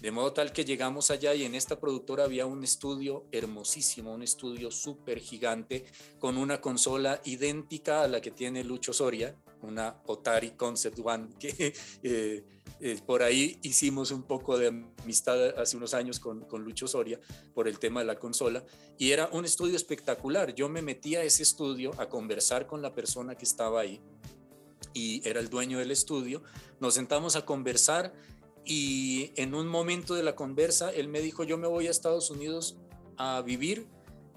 De 0.00 0.10
modo 0.10 0.32
tal 0.32 0.52
que 0.52 0.64
llegamos 0.64 1.10
allá 1.10 1.34
y 1.34 1.44
en 1.44 1.54
esta 1.54 1.78
productora 1.78 2.24
había 2.24 2.46
un 2.46 2.64
estudio 2.64 3.26
hermosísimo, 3.32 4.14
un 4.14 4.22
estudio 4.22 4.70
súper 4.70 5.18
gigante 5.18 5.84
con 6.18 6.38
una 6.38 6.60
consola 6.60 7.20
idéntica 7.24 8.02
a 8.02 8.08
la 8.08 8.20
que 8.20 8.30
tiene 8.30 8.64
Lucho 8.64 8.94
Soria, 8.94 9.36
una 9.60 10.00
Otari 10.06 10.52
Concept 10.52 10.98
One, 11.04 11.28
que 11.38 11.74
eh, 12.02 12.44
eh, 12.80 12.98
por 13.04 13.22
ahí 13.22 13.58
hicimos 13.60 14.10
un 14.10 14.22
poco 14.22 14.56
de 14.56 14.68
amistad 15.02 15.58
hace 15.58 15.76
unos 15.76 15.92
años 15.92 16.18
con, 16.18 16.46
con 16.46 16.64
Lucho 16.64 16.88
Soria 16.88 17.20
por 17.52 17.68
el 17.68 17.78
tema 17.78 18.00
de 18.00 18.06
la 18.06 18.18
consola 18.18 18.64
y 18.96 19.10
era 19.10 19.28
un 19.32 19.44
estudio 19.44 19.76
espectacular. 19.76 20.54
Yo 20.54 20.70
me 20.70 20.80
metí 20.80 21.14
a 21.16 21.22
ese 21.22 21.42
estudio 21.42 21.92
a 21.98 22.08
conversar 22.08 22.66
con 22.66 22.80
la 22.80 22.94
persona 22.94 23.34
que 23.34 23.44
estaba 23.44 23.82
ahí 23.82 24.00
y 24.94 25.26
era 25.28 25.40
el 25.40 25.50
dueño 25.50 25.78
del 25.78 25.90
estudio. 25.90 26.42
Nos 26.80 26.94
sentamos 26.94 27.36
a 27.36 27.44
conversar 27.44 28.14
y 28.64 29.32
en 29.36 29.54
un 29.54 29.66
momento 29.66 30.14
de 30.14 30.22
la 30.22 30.36
conversa 30.36 30.92
él 30.92 31.08
me 31.08 31.20
dijo, 31.20 31.44
yo 31.44 31.58
me 31.58 31.68
voy 31.68 31.86
a 31.86 31.90
Estados 31.90 32.30
Unidos 32.30 32.76
a 33.16 33.42
vivir 33.42 33.88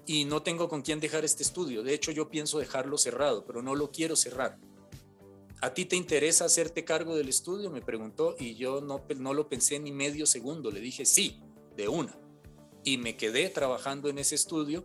y 0.06 0.24
no 0.24 0.42
tengo 0.42 0.68
con 0.68 0.82
quién 0.82 1.00
dejar 1.00 1.24
este 1.24 1.42
estudio. 1.42 1.82
De 1.82 1.94
hecho, 1.94 2.10
yo 2.10 2.28
pienso 2.28 2.58
dejarlo 2.58 2.98
cerrado, 2.98 3.44
pero 3.44 3.62
no 3.62 3.74
lo 3.74 3.90
quiero 3.90 4.16
cerrar. 4.16 4.58
¿A 5.60 5.72
ti 5.72 5.86
te 5.86 5.96
interesa 5.96 6.44
hacerte 6.44 6.84
cargo 6.84 7.16
del 7.16 7.28
estudio? 7.28 7.70
Me 7.70 7.80
preguntó 7.80 8.36
y 8.38 8.54
yo 8.54 8.82
no, 8.82 9.02
no 9.16 9.32
lo 9.32 9.48
pensé 9.48 9.78
ni 9.78 9.92
medio 9.92 10.26
segundo. 10.26 10.70
Le 10.70 10.80
dije 10.80 11.06
sí, 11.06 11.42
de 11.76 11.88
una. 11.88 12.18
Y 12.82 12.98
me 12.98 13.16
quedé 13.16 13.48
trabajando 13.48 14.10
en 14.10 14.18
ese 14.18 14.34
estudio 14.34 14.84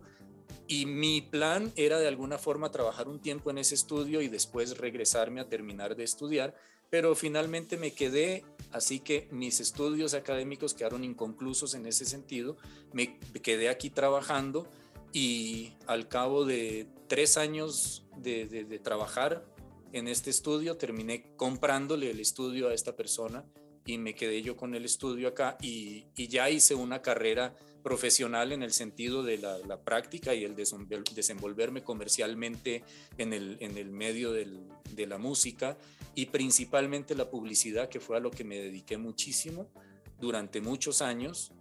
y 0.66 0.86
mi 0.86 1.20
plan 1.20 1.72
era 1.76 1.98
de 1.98 2.08
alguna 2.08 2.38
forma 2.38 2.70
trabajar 2.70 3.08
un 3.08 3.20
tiempo 3.20 3.50
en 3.50 3.58
ese 3.58 3.74
estudio 3.74 4.22
y 4.22 4.28
después 4.28 4.78
regresarme 4.78 5.40
a 5.40 5.48
terminar 5.48 5.96
de 5.96 6.04
estudiar 6.04 6.54
pero 6.90 7.14
finalmente 7.14 7.76
me 7.76 7.92
quedé, 7.92 8.44
así 8.72 9.00
que 9.00 9.28
mis 9.30 9.60
estudios 9.60 10.12
académicos 10.14 10.74
quedaron 10.74 11.04
inconclusos 11.04 11.74
en 11.74 11.86
ese 11.86 12.04
sentido, 12.04 12.56
me 12.92 13.18
quedé 13.42 13.68
aquí 13.68 13.90
trabajando 13.90 14.68
y 15.12 15.72
al 15.86 16.08
cabo 16.08 16.44
de 16.44 16.86
tres 17.08 17.36
años 17.36 18.04
de, 18.16 18.80
trabajar 18.82 19.44
en 19.92 20.08
este 20.08 20.30
estudio, 20.30 20.76
terminé 20.76 21.32
comprándole 21.36 22.10
el 22.10 22.20
estudio 22.20 22.68
a 22.68 22.74
esta 22.74 22.94
persona 22.94 23.44
y 23.84 23.98
me 23.98 24.14
quedé 24.14 24.42
yo 24.42 24.56
con 24.56 24.74
el 24.74 24.84
estudio 24.84 25.28
acá 25.28 25.56
y, 25.60 26.06
ya 26.28 26.50
hice 26.50 26.74
una 26.74 27.02
carrera 27.02 27.56
profesional 27.82 28.52
en 28.52 28.62
el 28.62 28.72
sentido 28.72 29.22
de 29.22 29.38
la, 29.38 29.80
práctica 29.84 30.34
y 30.34 30.44
el 30.44 30.54
desenvolverme 30.54 31.82
comercialmente 31.82 32.84
en 33.18 33.32
el, 33.32 33.56
en 33.60 33.78
el 33.78 33.90
medio 33.90 34.32
de 34.32 35.06
la 35.06 35.18
música 35.18 35.76
y 36.14 36.26
principalmente 36.26 37.14
la 37.14 37.30
publicidad, 37.30 37.88
que 37.88 38.00
fue 38.00 38.16
a 38.16 38.20
lo 38.20 38.30
que 38.30 38.44
me 38.44 38.58
dediqué 38.58 38.98
muchísimo 38.98 39.70
durante 40.18 40.60
muchos 40.60 41.02
años, 41.02 41.52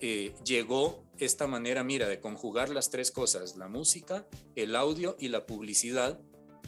eh, 0.00 0.34
llegó 0.44 1.04
esta 1.18 1.46
manera, 1.46 1.84
mira, 1.84 2.08
de 2.08 2.20
conjugar 2.20 2.70
las 2.70 2.88
tres 2.88 3.10
cosas, 3.10 3.56
la 3.56 3.68
música, 3.68 4.26
el 4.56 4.74
audio 4.74 5.16
y 5.18 5.28
la 5.28 5.44
publicidad 5.44 6.18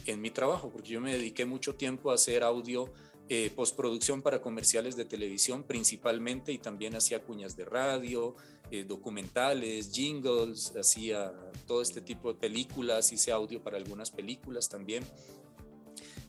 en 0.05 0.21
mi 0.21 0.29
trabajo, 0.29 0.69
porque 0.69 0.89
yo 0.89 1.01
me 1.01 1.13
dediqué 1.13 1.45
mucho 1.45 1.75
tiempo 1.75 2.11
a 2.11 2.15
hacer 2.15 2.43
audio, 2.43 2.93
eh, 3.29 3.51
postproducción 3.55 4.21
para 4.21 4.41
comerciales 4.41 4.95
de 4.95 5.05
televisión 5.05 5.63
principalmente 5.63 6.51
y 6.51 6.59
también 6.59 6.95
hacía 6.95 7.23
cuñas 7.23 7.55
de 7.55 7.65
radio, 7.65 8.35
eh, 8.71 8.83
documentales, 8.83 9.91
jingles, 9.91 10.73
hacía 10.75 11.33
todo 11.67 11.81
este 11.81 12.01
tipo 12.01 12.33
de 12.33 12.39
películas, 12.39 13.11
hice 13.11 13.31
audio 13.31 13.61
para 13.61 13.77
algunas 13.77 14.11
películas 14.11 14.69
también. 14.69 15.03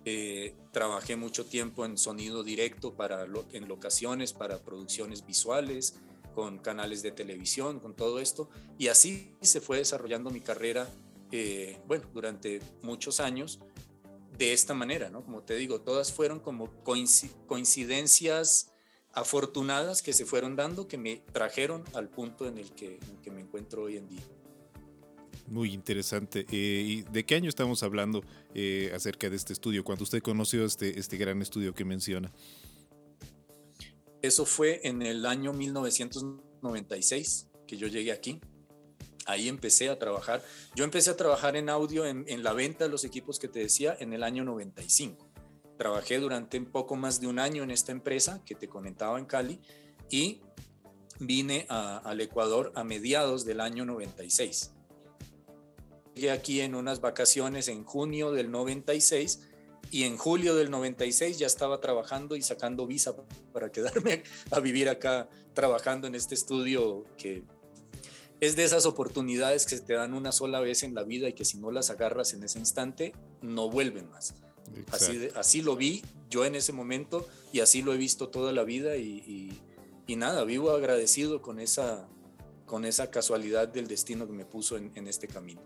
Eh, 0.05 0.55
trabajé 0.71 1.17
mucho 1.17 1.47
tiempo 1.47 1.87
en 1.87 1.97
sonido 1.97 2.45
directo 2.45 2.95
para 2.95 3.27
en 3.53 3.69
locaciones, 3.69 4.35
para 4.35 4.59
producciones 4.59 5.25
visuales, 5.25 5.95
con 6.35 6.59
canales 6.59 7.03
de 7.03 7.13
televisión, 7.13 7.81
con 7.81 7.95
todo 7.95 8.19
esto. 8.19 8.51
Y 8.79 8.89
así 8.89 9.35
se 9.41 9.63
fue 9.63 9.79
desarrollando 9.79 10.29
mi 10.31 10.41
carrera, 10.41 10.89
eh, 11.31 11.81
bueno, 11.87 12.05
durante 12.13 12.61
muchos 12.83 13.21
años 13.21 13.61
de 14.37 14.53
esta 14.53 14.75
manera, 14.75 15.09
¿no? 15.09 15.25
Como 15.25 15.43
te 15.43 15.55
digo, 15.55 15.81
todas 15.81 16.13
fueron 16.13 16.41
como 16.41 16.69
coincidencias 17.47 18.74
afortunadas 19.15 20.03
que 20.03 20.13
se 20.13 20.25
fueron 20.25 20.57
dando, 20.57 20.89
que 20.89 20.99
me 20.99 21.23
trajeron 21.33 21.85
al 21.95 22.09
punto 22.09 22.47
en 22.49 22.59
el 22.59 22.71
que, 22.73 22.97
en 22.97 23.11
el 23.11 23.21
que 23.23 23.31
me 23.31 23.41
encuentro 23.41 23.85
hoy 23.85 23.97
en 23.97 24.09
día. 24.09 24.23
Muy 25.47 25.73
interesante. 25.73 26.47
Eh, 26.51 26.85
¿Y 26.87 27.03
de 27.03 27.25
qué 27.25 27.35
año 27.35 27.49
estamos 27.49 27.83
hablando 27.83 28.25
eh, 28.55 28.91
acerca 28.95 29.29
de 29.29 29.37
este 29.37 29.53
estudio? 29.53 29.85
Cuando 29.85 30.05
usted 30.05 30.23
conoció 30.23 30.65
este, 30.65 30.99
este 30.99 31.17
gran 31.17 31.43
estudio 31.43 31.75
que 31.75 31.85
menciona. 31.85 32.33
Eso 34.23 34.47
fue 34.47 34.81
en 34.85 35.03
el 35.03 35.27
año 35.27 35.53
1996 35.53 37.49
que 37.67 37.77
yo 37.77 37.89
llegué 37.89 38.11
aquí. 38.11 38.41
Ahí 39.27 39.49
empecé 39.49 39.91
a 39.91 39.99
trabajar. 39.99 40.43
Yo 40.75 40.85
empecé 40.85 41.11
a 41.11 41.17
trabajar 41.17 41.57
en 41.57 41.69
audio, 41.69 42.07
en, 42.07 42.43
la 42.43 42.53
venta 42.53 42.85
de 42.85 42.91
los 42.91 43.05
equipos 43.05 43.39
que 43.39 43.49
te 43.49 43.59
decía, 43.61 43.97
en 43.99 44.13
el 44.13 44.23
año 44.23 44.45
95. 44.45 45.24
Trabajé 45.77 46.19
durante 46.19 46.59
un 46.59 46.67
poco 46.67 46.97
más 46.97 47.21
de 47.21 47.27
un 47.27 47.39
año 47.39 47.63
en 47.63 47.71
esta 47.71 47.93
empresa 47.93 48.43
que 48.45 48.55
te 48.55 48.69
comentaba 48.69 49.19
en 49.19 49.27
Cali 49.27 49.61
y 50.11 50.41
vine 51.19 51.67
al 51.69 52.21
Ecuador 52.21 52.73
a 52.75 52.85
mediados 52.85 53.45
del 53.45 53.61
año 53.61 53.85
96 53.85 54.75
Llegué 56.15 56.31
aquí 56.31 56.61
en 56.61 56.75
unas 56.75 57.01
vacaciones 57.01 57.67
en 57.69 57.85
junio 57.85 58.31
del 58.31 58.51
96 58.51 59.41
y 59.91 60.05
en 60.05 60.17
julio 60.17 60.55
del 60.55 60.71
96 60.71 61.39
ya 61.39 61.47
estaba 61.47 61.81
trabajando 61.81 62.37
y 62.37 62.43
sacando 62.43 62.87
visa 62.87 63.15
para 63.53 63.71
quedarme 63.73 64.23
a 64.51 64.61
vivir 64.61 64.89
acá 64.89 65.29
trabajando 65.55 66.07
en 66.07 66.15
este 66.15 66.35
estudio 66.35 67.05
que 67.17 67.43
es 68.41 68.57
de 68.57 68.65
esas 68.65 68.87
oportunidades 68.87 69.67
que 69.67 69.77
se 69.77 69.83
te 69.83 69.95
dan 69.95 70.15
una 70.15 70.31
sola 70.31 70.61
vez 70.61 70.83
en 70.83 70.95
la 70.95 71.03
vida 71.03 71.29
y 71.29 71.33
que 71.33 71.45
si 71.45 71.59
no 71.59 71.71
las 71.71 71.91
agarras 71.91 72.33
en 72.33 72.45
ese 72.45 72.59
instante 72.59 73.13
no 73.43 73.69
vuelven 73.71 74.09
más. 74.11 74.35
Así, 74.91 75.29
así 75.35 75.63
lo 75.63 75.77
vi 75.77 76.03
yo 76.31 76.45
en 76.45 76.55
ese 76.55 76.73
momento 76.73 77.29
y 77.53 77.61
así 77.61 77.83
lo 77.83 77.93
he 77.93 77.97
visto 77.97 78.29
toda 78.29 78.53
la 78.53 78.65
vida 78.65 78.97
y, 78.97 79.61
y, 80.07 80.17
nada, 80.17 80.45
vivo 80.45 80.71
agradecido 80.71 81.43
con 81.43 81.61
esa, 81.61 82.09
con 82.67 82.85
esa 82.85 83.11
casualidad 83.11 83.69
del 83.69 83.87
destino 83.87 84.27
que 84.27 84.33
me 84.33 84.45
puso 84.45 84.77
en, 84.77 84.91
en 84.95 85.09
este 85.09 85.29
camino. 85.29 85.61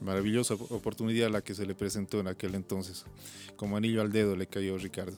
Maravillosa 0.00 0.54
oportunidad 0.54 1.30
la 1.30 1.42
que 1.42 1.54
se 1.54 1.66
le 1.66 1.74
presentó 1.74 2.20
en 2.20 2.28
aquel 2.28 2.54
entonces. 2.54 3.04
Como 3.56 3.76
anillo 3.76 4.02
al 4.02 4.12
dedo 4.12 4.36
le 4.36 4.46
cayó 4.46 4.76
Ricardo. 4.78 5.16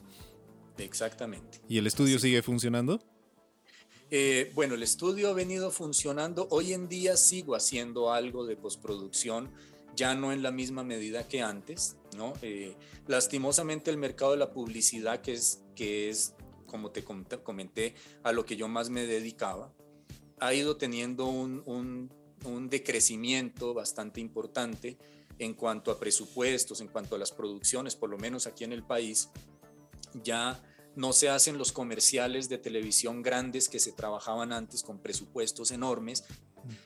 Exactamente. 0.77 1.59
¿Y 1.67 1.77
el 1.77 1.87
estudio 1.87 2.17
sigue 2.19 2.41
funcionando? 2.41 3.01
Eh, 4.11 4.51
bueno, 4.55 4.73
el 4.73 4.83
estudio 4.83 5.29
ha 5.29 5.33
venido 5.33 5.69
funcionando. 5.69 6.47
Hoy 6.49 6.73
en 6.73 6.87
día 6.87 7.15
sigo 7.17 7.55
haciendo 7.55 8.11
algo 8.11 8.45
de 8.45 8.55
postproducción, 8.55 9.51
ya 9.95 10.15
no 10.15 10.31
en 10.31 10.41
la 10.41 10.51
misma 10.51 10.83
medida 10.83 11.27
que 11.27 11.41
antes, 11.41 11.95
¿no? 12.15 12.33
Eh, 12.41 12.75
lastimosamente 13.07 13.91
el 13.91 13.97
mercado 13.97 14.31
de 14.31 14.37
la 14.37 14.51
publicidad, 14.51 15.21
que 15.21 15.33
es, 15.33 15.63
que 15.75 16.09
es, 16.09 16.33
como 16.65 16.91
te 16.91 17.03
comenté, 17.03 17.95
a 18.23 18.31
lo 18.31 18.45
que 18.45 18.55
yo 18.55 18.67
más 18.67 18.89
me 18.89 19.05
dedicaba, 19.05 19.73
ha 20.39 20.53
ido 20.53 20.77
teniendo 20.77 21.25
un, 21.25 21.63
un 21.65 22.09
un 22.45 22.69
decrecimiento 22.69 23.73
bastante 23.73 24.21
importante 24.21 24.97
en 25.37 25.53
cuanto 25.53 25.91
a 25.91 25.99
presupuestos, 25.99 26.81
en 26.81 26.87
cuanto 26.87 27.15
a 27.15 27.19
las 27.19 27.31
producciones, 27.31 27.95
por 27.95 28.09
lo 28.09 28.17
menos 28.17 28.47
aquí 28.47 28.63
en 28.63 28.73
el 28.73 28.83
país, 28.83 29.29
ya 30.23 30.61
no 30.95 31.13
se 31.13 31.29
hacen 31.29 31.57
los 31.57 31.71
comerciales 31.71 32.49
de 32.49 32.57
televisión 32.57 33.21
grandes 33.21 33.69
que 33.69 33.79
se 33.79 33.91
trabajaban 33.91 34.51
antes 34.51 34.83
con 34.83 34.99
presupuestos 34.99 35.71
enormes, 35.71 36.25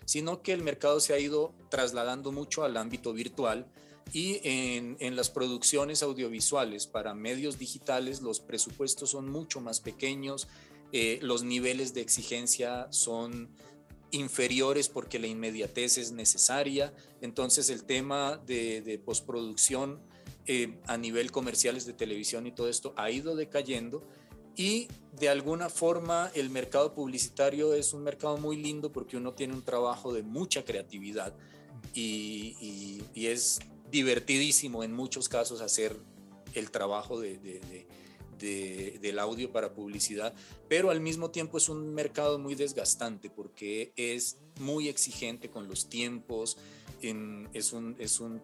sino 0.05 0.41
que 0.41 0.53
el 0.53 0.61
mercado 0.61 0.99
se 0.99 1.13
ha 1.13 1.19
ido 1.19 1.55
trasladando 1.69 2.31
mucho 2.31 2.63
al 2.63 2.77
ámbito 2.77 3.13
virtual 3.13 3.71
y 4.11 4.39
en, 4.43 5.15
las 5.15 5.29
producciones 5.29 6.03
audiovisuales 6.03 6.87
para 6.87 7.13
medios 7.13 7.57
digitales 7.57 8.21
los 8.21 8.39
presupuestos 8.39 9.11
son 9.11 9.29
mucho 9.29 9.61
más 9.61 9.79
pequeños, 9.79 10.47
eh, 10.91 11.19
los 11.21 11.43
niveles 11.43 11.93
de 11.93 12.01
exigencia 12.01 12.87
son 12.91 13.49
inferiores 14.11 14.89
porque 14.89 15.17
la 15.17 15.27
inmediatez 15.27 15.97
es 15.97 16.11
necesaria. 16.11 16.93
Entonces 17.21 17.69
el 17.69 17.83
tema 17.83 18.37
de, 18.45 19.01
postproducción 19.03 19.99
eh, 20.45 20.77
a 20.87 20.97
nivel 20.97 21.31
comerciales 21.31 21.85
de 21.85 21.93
televisión 21.93 22.45
y 22.45 22.51
todo 22.51 22.69
esto 22.69 22.93
ha 22.95 23.09
ido 23.09 23.35
decayendo 23.35 24.03
y 24.55 24.87
de 25.19 25.29
alguna 25.29 25.69
forma 25.69 26.31
el 26.35 26.49
mercado 26.49 26.93
publicitario 26.93 27.73
es 27.73 27.93
un 27.93 28.03
mercado 28.03 28.37
muy 28.37 28.57
lindo 28.57 28.91
porque 28.91 29.17
uno 29.17 29.33
tiene 29.33 29.53
un 29.53 29.63
trabajo 29.63 30.13
de 30.13 30.21
mucha 30.21 30.63
creatividad 30.63 31.33
y, 31.93 33.01
es 33.15 33.59
divertidísimo 33.93 34.83
en 34.83 34.91
muchos 34.91 35.29
casos 35.29 35.61
hacer 35.61 35.95
el 36.53 36.69
trabajo 36.69 37.21
de 37.21 37.39
del 38.43 39.19
audio 39.19 39.51
para 39.51 39.73
publicidad, 39.73 40.33
pero 40.67 40.89
al 40.89 40.99
mismo 40.99 41.31
tiempo 41.31 41.57
es 41.57 41.69
un 41.69 41.93
mercado 41.93 42.39
muy 42.39 42.55
desgastante 42.55 43.29
porque 43.29 43.93
es 43.95 44.37
muy 44.59 44.89
exigente 44.89 45.49
con 45.49 45.67
los 45.67 45.89
tiempos, 45.89 46.57
es, 47.01 47.73
un, 47.73 47.95
es 47.99 48.19
un 48.19 48.41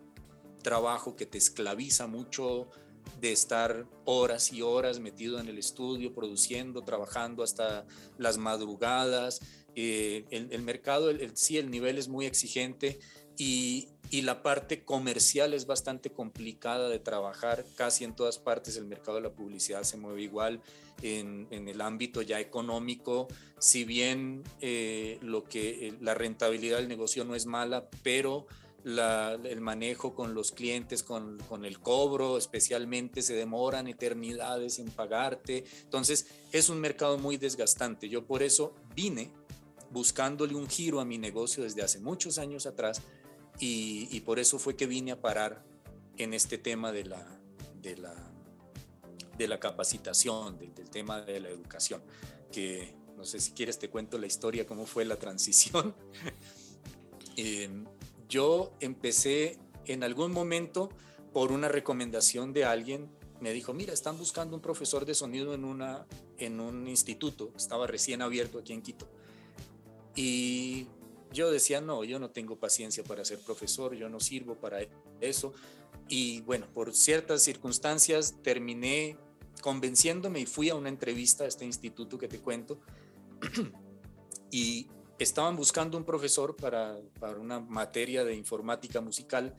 trabajo 0.61 1.15
que 1.15 1.25
te 1.25 1.37
esclaviza 1.37 2.07
mucho 2.07 2.69
de 3.19 3.31
estar 3.31 3.87
horas 4.05 4.53
y 4.53 4.61
horas 4.61 4.99
metido 4.99 5.39
en 5.39 5.47
el 5.47 5.57
estudio, 5.57 6.13
produciendo, 6.13 6.83
trabajando 6.83 7.43
hasta 7.43 7.85
las 8.17 8.37
madrugadas. 8.37 9.41
Eh, 9.75 10.25
el, 10.29 10.61
mercado, 10.61 11.11
sí, 11.33 11.57
el 11.57 11.71
nivel 11.71 11.97
es 11.97 12.07
muy 12.07 12.25
exigente 12.25 12.99
y, 13.37 13.89
y, 14.09 14.21
la 14.21 14.43
parte 14.43 14.83
comercial 14.83 15.53
es 15.53 15.65
bastante 15.65 16.11
complicada 16.11 16.89
de 16.89 16.99
trabajar. 16.99 17.65
Casi 17.75 18.03
en 18.03 18.15
todas 18.15 18.37
partes 18.39 18.77
el 18.77 18.85
mercado 18.85 19.17
de 19.17 19.23
la 19.23 19.31
publicidad 19.31 19.83
se 19.83 19.97
mueve 19.97 20.21
igual. 20.21 20.61
En, 21.01 21.47
en 21.49 21.69
el 21.69 21.79
ámbito 21.79 22.21
ya 22.21 22.41
económico, 22.41 23.29
si 23.57 23.85
bien 23.85 24.43
eh, 24.59 25.17
lo 25.21 25.45
que, 25.45 25.87
eh, 25.87 25.93
la 26.01 26.13
rentabilidad 26.13 26.77
del 26.77 26.89
negocio 26.89 27.23
no 27.23 27.35
es 27.35 27.45
mala, 27.45 27.89
pero 28.03 28.47
el 28.85 29.61
manejo 29.61 30.15
con 30.15 30.33
los 30.33 30.51
clientes, 30.51 31.03
con, 31.03 31.37
con, 31.49 31.65
el 31.65 31.79
cobro, 31.79 32.37
especialmente 32.37 33.21
se 33.21 33.33
demoran 33.33 33.87
eternidades 33.87 34.79
en 34.79 34.89
pagarte. 34.89 35.65
Entonces 35.83 36.27
es 36.51 36.69
un 36.69 36.79
mercado 36.79 37.17
muy 37.17 37.37
desgastante. 37.37 38.07
Yo 38.07 38.25
por 38.25 38.41
eso 38.41 38.73
vine 38.95 39.31
buscándole 39.91 40.55
un 40.55 40.67
giro 40.67 40.99
a 40.99 41.05
mi 41.05 41.17
negocio 41.17 41.63
desde 41.63 41.81
hace 41.81 41.99
muchos 41.99 42.37
años 42.37 42.65
atrás 42.65 43.01
y, 43.59 44.19
por 44.21 44.39
eso 44.39 44.57
fue 44.57 44.75
que 44.75 44.87
vine 44.87 45.11
a 45.11 45.21
parar 45.21 45.63
en 46.17 46.33
este 46.33 46.57
tema 46.57 46.91
de 46.91 47.05
la, 47.05 47.41
de 47.81 47.97
la, 47.97 48.15
de 49.37 49.47
la 49.47 49.59
capacitación, 49.59 50.57
del 50.57 50.89
tema 50.89 51.21
de 51.21 51.39
la 51.39 51.49
educación, 51.49 52.01
que 52.51 52.95
no 53.17 53.25
sé 53.25 53.39
si 53.39 53.51
quieres 53.51 53.77
te 53.77 53.89
cuento 53.89 54.17
la 54.17 54.27
historia, 54.27 54.65
cómo 54.65 54.85
fue 54.85 55.03
la 55.03 55.17
transición. 55.17 55.93
eh, 57.35 57.69
yo 58.29 58.71
empecé 58.79 59.59
en 59.85 60.03
algún 60.03 60.31
momento 60.31 60.89
por 61.33 61.51
una 61.51 61.67
recomendación 61.67 62.53
de 62.53 62.63
alguien, 62.63 63.09
me 63.41 63.51
dijo, 63.51 63.73
mira, 63.73 63.93
están 63.93 64.17
buscando 64.17 64.55
un 64.55 64.61
profesor 64.61 65.05
de 65.05 65.15
sonido 65.15 65.53
en, 65.53 65.63
una, 65.65 66.05
en 66.37 66.59
un 66.59 66.87
instituto, 66.87 67.51
estaba 67.55 67.87
recién 67.87 68.21
abierto 68.21 68.59
aquí 68.59 68.73
en 68.73 68.81
Quito. 68.81 69.07
Y 70.15 70.87
yo 71.31 71.51
decía, 71.51 71.81
no, 71.81 72.03
yo 72.03 72.19
no 72.19 72.29
tengo 72.31 72.57
paciencia 72.57 73.03
para 73.03 73.25
ser 73.25 73.39
profesor, 73.39 73.95
yo 73.95 74.09
no 74.09 74.19
sirvo 74.19 74.55
para 74.55 74.79
eso. 75.21 75.53
Y 76.07 76.41
bueno, 76.41 76.67
por 76.73 76.95
ciertas 76.95 77.43
circunstancias 77.43 78.35
terminé 78.41 79.17
convenciéndome 79.61 80.39
y 80.39 80.45
fui 80.45 80.69
a 80.69 80.75
una 80.75 80.89
entrevista 80.89 81.43
a 81.43 81.47
este 81.47 81.65
instituto 81.65 82.17
que 82.17 82.27
te 82.27 82.39
cuento. 82.39 82.79
y 84.51 84.87
estaban 85.19 85.55
buscando 85.55 85.97
un 85.97 86.03
profesor 86.03 86.55
para, 86.55 86.97
para 87.19 87.37
una 87.37 87.59
materia 87.59 88.23
de 88.23 88.35
informática 88.35 89.01
musical. 89.01 89.55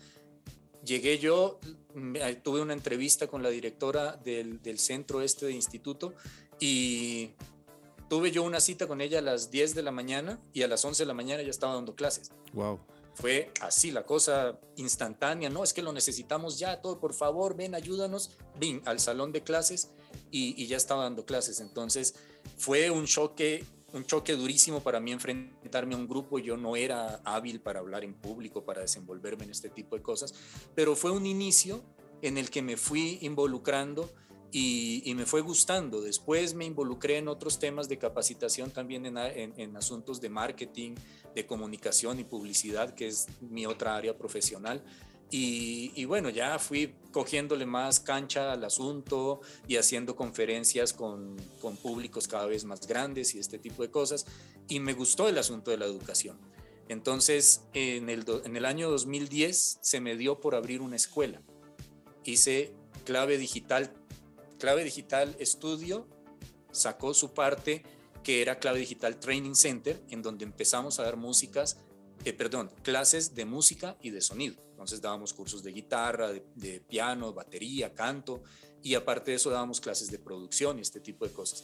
Llegué 0.85 1.19
yo, 1.19 1.61
tuve 2.43 2.63
una 2.63 2.73
entrevista 2.73 3.27
con 3.27 3.43
la 3.43 3.51
directora 3.51 4.17
del, 4.17 4.63
del, 4.63 4.79
centro 4.79 5.21
este 5.21 5.47
de 5.47 5.53
instituto 5.53 6.15
y 6.59 7.33
tuve 8.11 8.33
yo 8.33 8.43
una 8.43 8.59
cita 8.61 8.89
con 8.89 9.01
ella 9.01 9.21
a 9.21 9.23
las 9.23 9.53
10 9.53 9.77
de 9.77 9.83
la 9.83 9.93
mañana 9.93 10.41
y 10.53 10.63
a 10.63 10.69
las 10.69 10.85
11 10.85 11.05
de 11.05 11.07
la 11.07 11.15
mañana 11.15 11.43
ya 11.43 11.51
estaba 11.51 11.75
dando 11.75 11.95
clases. 11.95 12.33
Wow. 12.53 12.81
Fue 13.15 13.53
así 13.61 13.93
la 13.93 14.03
cosa 14.05 14.59
instantánea, 14.77 15.49
no, 15.49 15.63
es 15.63 15.73
que 15.73 15.81
lo 15.81 15.93
necesitamos 15.93 16.59
ya, 16.59 16.81
todo, 16.81 16.99
por 16.99 17.15
favor, 17.15 17.57
ven, 17.57 17.75
ayúdanos, 17.75 18.37
ven 18.59 18.83
al 18.85 18.99
salón 18.99 19.31
de 19.31 19.43
clases 19.43 19.93
y, 20.31 20.61
y 20.61 20.67
ya 20.67 20.77
estaba 20.77 21.05
dando 21.05 21.25
clases. 21.25 21.61
Entonces 21.61 22.17
fue 22.57 22.91
un 22.91 23.07
choque 23.07 23.65
un 23.93 24.05
choque 24.05 24.35
durísimo 24.35 24.81
para 24.81 25.01
mí 25.01 25.11
enfrentarme 25.11 25.95
a 25.95 25.99
un 25.99 26.09
grupo. 26.09 26.39
Yo 26.39 26.57
no 26.57 26.77
era 26.77 27.21
hábil 27.25 27.61
para 27.61 27.81
hablar 27.81 28.05
en 28.05 28.15
público, 28.15 28.65
para 28.65 28.83
desenvolverme 28.83 29.45
en 29.45 29.51
este 29.51 29.69
tipo 29.69 29.97
de 29.97 30.03
cosas, 30.03 30.35
pero 30.75 30.95
fue 30.95 31.11
un 31.11 31.27
inicio 31.27 31.83
en 32.23 32.39
el 32.39 32.51
que 32.51 32.63
me 32.63 32.77
fui 32.77 33.19
involucrando 33.23 34.09
y, 34.53 35.13
me 35.15 35.27
fue 35.27 35.41
gustando. 35.41 36.01
Después 36.01 36.55
me 36.55 36.65
involucré 36.65 37.19
en 37.19 37.29
otros 37.29 37.59
temas 37.59 37.89
de 37.89 37.99
capacitación 37.99 38.71
también 38.71 39.07
en, 39.07 39.17
en, 39.17 39.77
asuntos 39.77 40.21
de 40.21 40.29
marketing, 40.29 40.95
de 41.35 41.47
comunicación 41.47 42.19
y 42.19 42.25
publicidad, 42.25 42.95
que 42.95 43.09
es 43.09 43.27
mi 43.41 43.67
otra 43.67 43.97
área 43.97 44.17
profesional. 44.17 44.83
Y, 45.33 46.05
bueno, 46.07 46.29
ya 46.29 46.59
fui 46.59 46.97
cogiéndole 47.13 47.65
más 47.65 48.01
cancha 48.01 48.53
al 48.53 48.65
asunto 48.65 49.41
y 49.69 49.77
haciendo 49.77 50.17
conferencias 50.17 50.93
con, 50.93 51.37
con, 51.61 51.77
públicos 51.77 52.27
cada 52.27 52.47
vez 52.47 52.65
más 52.65 52.85
grandes 52.87 53.37
y 53.37 53.39
este 53.39 53.59
tipo 53.59 53.83
de 53.83 53.91
cosas. 53.93 54.27
Y 54.69 54.81
me 54.81 54.93
gustó 54.93 55.29
el 55.29 55.39
asunto 55.39 55.71
de 55.71 55.77
la 55.77 55.87
educación. 55.87 56.37
Entonces, 56.89 57.63
en 57.75 58.11
el, 58.11 58.25
en 58.45 58.57
el 58.57 58.65
año 58.65 58.91
2010 58.91 59.79
se 59.81 60.01
me 60.01 60.17
dio 60.17 60.41
por 60.41 60.57
abrir 60.57 60.81
una 60.83 60.97
escuela. 60.97 61.41
Hice 62.25 62.75
clave 63.05 63.39
digital, 63.39 63.95
clave 64.61 64.85
digital 64.85 65.35
estudio, 65.41 66.07
sacó 66.71 67.13
su 67.15 67.35
parte 67.35 67.83
que 68.23 68.43
era 68.43 68.61
clave 68.61 68.79
digital 68.79 69.19
training 69.19 69.55
center, 69.55 70.01
en 70.11 70.23
donde 70.23 70.45
empezamos 70.45 71.01
a 71.01 71.03
dar 71.03 71.17
músicas, 71.17 71.79
eh, 72.25 72.33
perdón, 72.33 72.71
clases 72.85 73.35
de 73.35 73.45
música 73.45 73.97
y 74.01 74.11
de 74.11 74.21
sonido 74.21 74.71
entonces 74.81 75.03
dábamos 75.03 75.35
cursos 75.35 75.63
de 75.63 75.73
guitarra, 75.73 76.33
de, 76.33 76.81
piano, 76.81 77.35
batería, 77.35 77.93
canto 77.93 78.43
y 78.83 78.95
aparte 78.95 79.33
de 79.33 79.37
eso 79.37 79.51
dábamos 79.51 79.79
clases 79.79 80.11
de 80.11 80.19
producción 80.19 80.79
y 80.79 80.81
este 80.81 81.01
tipo 81.01 81.27
de 81.27 81.35
cosas. 81.35 81.63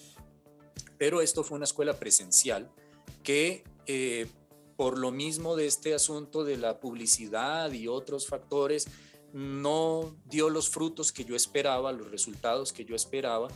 Pero 0.99 1.23
esto 1.23 1.43
fue 1.43 1.57
una 1.57 1.65
escuela 1.65 1.99
presencial 1.99 2.71
que 3.23 3.65
eh, 3.87 4.27
por 4.77 4.99
lo 4.99 5.13
mismo 5.13 5.57
de 5.57 5.67
este 5.67 5.95
asunto 5.95 6.45
de 6.45 6.59
la 6.59 6.79
publicidad 6.79 7.73
y 7.73 7.89
otros 7.89 8.27
factores, 8.27 8.87
no 9.33 10.17
dio 10.27 10.51
los 10.51 10.69
frutos 10.69 11.13
que 11.13 11.25
yo 11.25 11.37
esperaba, 11.37 11.93
los 11.93 12.11
resultados 12.11 12.73
que 12.73 12.85
yo 12.85 12.95
esperaba, 12.95 13.49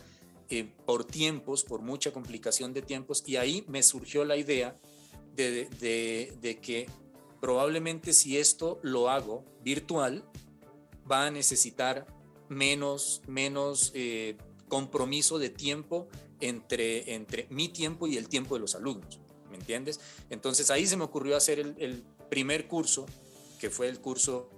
eh, 0.49 0.69
por 0.85 1.05
tiempos, 1.05 1.65
por 1.65 1.81
mucha 1.81 2.13
complicación 2.13 2.73
de 2.73 2.83
tiempos, 2.83 3.23
y 3.27 3.37
ahí 3.37 3.65
me 3.69 3.83
surgió 3.83 4.25
la 4.25 4.37
idea 4.37 4.79
de, 5.37 6.59
que 6.61 6.87
probablemente 7.41 8.13
si 8.13 8.37
esto 8.37 8.79
lo 8.83 9.09
hago 9.09 9.45
virtual, 9.63 10.25
va 11.11 11.27
a 11.27 11.31
necesitar 11.31 12.07
menos, 12.49 13.23
menos 13.27 13.93
eh, 13.95 14.37
compromiso 14.69 15.39
de 15.39 15.51
tiempo 15.51 16.09
entre, 16.41 17.15
entre 17.15 17.47
mi 17.49 17.69
tiempo 17.69 18.07
y 18.07 18.17
el 18.17 18.29
tiempo 18.29 18.57
de 18.57 18.61
los 18.61 18.75
alumnos, 18.75 19.21
¿me 19.51 19.57
entiendes? 19.57 20.01
Entonces 20.31 20.71
ahí 20.71 20.87
se 20.87 20.97
me 20.97 21.05
ocurrió 21.05 21.37
hacer 21.37 21.59
el 21.61 22.05
primer 22.29 22.69
curso, 22.69 23.07
que 23.61 23.71
fue 23.71 23.89
el 23.89 24.01
curso 24.01 24.51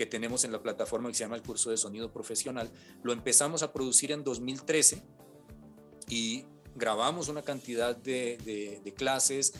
que 0.00 0.06
tenemos 0.06 0.44
en 0.44 0.52
la 0.52 0.62
plataforma 0.62 1.10
que 1.10 1.14
se 1.14 1.24
llama 1.24 1.36
el 1.36 1.42
curso 1.42 1.68
de 1.68 1.76
sonido 1.76 2.10
profesional. 2.10 2.70
Lo 3.02 3.12
empezamos 3.12 3.62
a 3.62 3.70
producir 3.70 4.12
en 4.12 4.24
2013 4.24 5.02
y 6.08 6.46
grabamos 6.74 7.28
una 7.28 7.42
cantidad 7.42 7.94
de, 7.94 8.38
de, 8.42 8.80
de 8.82 8.94
clases, 8.94 9.52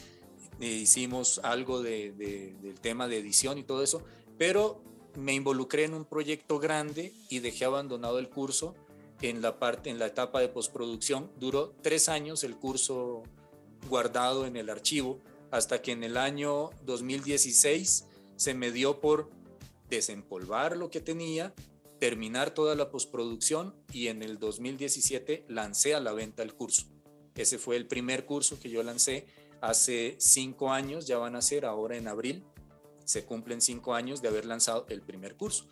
hicimos 0.59 1.42
algo 1.44 1.83
de, 1.83 2.12
del 2.59 2.81
tema 2.81 3.07
de 3.07 3.18
edición 3.18 3.59
y 3.59 3.64
todo 3.64 3.83
eso, 3.83 4.03
pero 4.38 4.83
me 5.14 5.35
involucré 5.35 5.85
en 5.85 5.92
un 5.92 6.07
proyecto 6.07 6.59
grande 6.59 7.12
y 7.29 7.40
dejé 7.40 7.66
abandonado 7.66 8.18
el 8.18 8.31
curso 8.31 8.74
en 9.20 9.42
la 9.42 9.59
parte, 9.59 9.90
en 9.90 9.98
la 9.98 10.07
etapa 10.07 10.40
de 10.40 10.48
postproducción. 10.48 11.31
Duró 11.38 11.74
tres 11.83 12.09
años 12.09 12.44
el 12.44 12.57
curso 12.57 13.24
guardado 13.90 14.46
en 14.46 14.57
el 14.57 14.70
archivo 14.70 15.20
hasta 15.50 15.83
que 15.83 15.92
en 15.92 16.03
el 16.03 16.16
año 16.16 16.70
2016 16.87 18.07
se 18.37 18.55
me 18.55 18.72
dio 18.72 19.03
por 19.03 19.38
desempolvar 19.90 20.76
lo 20.76 20.90
que 20.90 21.00
tenía, 21.00 21.53
terminar 21.98 22.55
toda 22.55 22.74
la 22.74 22.90
postproducción 22.90 23.74
y 23.92 24.07
en 24.07 24.22
el 24.22 24.38
2017 24.38 25.44
lancé 25.48 25.94
a 25.94 26.00
la 26.00 26.12
venta 26.12 26.42
el 26.42 26.55
curso. 26.55 26.87
Ese 27.35 27.59
fue 27.59 27.76
el 27.76 27.87
primer 27.87 28.24
curso 28.24 28.59
que 28.59 28.70
yo 28.70 28.83
lancé 28.83 29.26
Hace 29.61 30.16
cinco 30.18 30.72
años, 30.72 31.07
ya 31.07 31.18
van 31.18 31.37
a 31.37 31.42
ser 31.42 31.66
ahora 31.66 31.96
en 31.96 32.09
abril, 32.09 32.42
se 33.05 33.24
cumplen 33.24 33.61
cinco 33.61 33.94
años 33.94 34.22
de 34.22 34.29
haber 34.29 34.46
lanzado 34.46 34.87
el 34.88 35.03
primer 35.03 35.37
curso. 35.37 35.66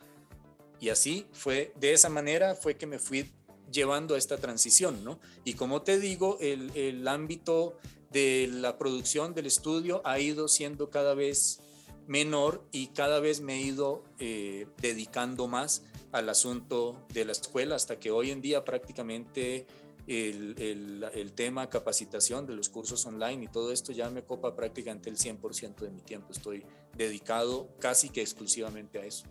Y 0.78 0.90
así 0.90 1.26
fue, 1.32 1.72
de 1.80 1.94
esa 1.94 2.10
manera 2.10 2.54
fue 2.54 2.76
que 2.76 2.86
me 2.86 2.98
fui 2.98 3.30
llevando 3.72 4.14
a 4.14 4.18
esta 4.18 4.36
transición, 4.36 5.04
¿no? 5.04 5.18
Y 5.44 5.54
como 5.54 5.82
te 5.82 5.98
digo, 5.98 6.36
el, 6.40 6.70
el 6.74 7.08
ámbito 7.08 7.78
de 8.10 8.48
la 8.52 8.76
producción 8.76 9.34
del 9.34 9.46
estudio 9.46 10.02
ha 10.04 10.20
ido 10.20 10.48
siendo 10.48 10.90
cada 10.90 11.14
vez 11.14 11.60
menor 12.08 12.64
y 12.72 12.88
cada 12.88 13.20
vez 13.20 13.40
me 13.40 13.54
he 13.54 13.60
ido 13.60 14.02
eh, 14.18 14.66
dedicando 14.80 15.46
más 15.46 15.82
al 16.10 16.28
asunto 16.28 17.06
de 17.12 17.24
la 17.24 17.32
escuela 17.32 17.76
hasta 17.76 18.00
que 18.00 18.10
hoy 18.10 18.30
en 18.30 18.40
día 18.40 18.64
prácticamente 18.64 19.66
el, 20.06 21.04
el, 21.14 21.32
tema 21.34 21.68
capacitación 21.68 22.46
de 22.46 22.54
los 22.54 22.70
cursos 22.70 23.04
online 23.04 23.44
y 23.44 23.48
todo 23.48 23.72
esto 23.72 23.92
ya 23.92 24.08
me 24.08 24.24
copa 24.24 24.56
prácticamente 24.56 25.10
el 25.10 25.18
100% 25.18 25.76
de 25.76 25.90
mi 25.90 26.00
tiempo. 26.00 26.32
Estoy 26.32 26.64
dedicado 26.96 27.68
casi 27.78 28.08
que 28.08 28.22
exclusivamente 28.22 28.98
a 28.98 29.04
eso. 29.04 29.26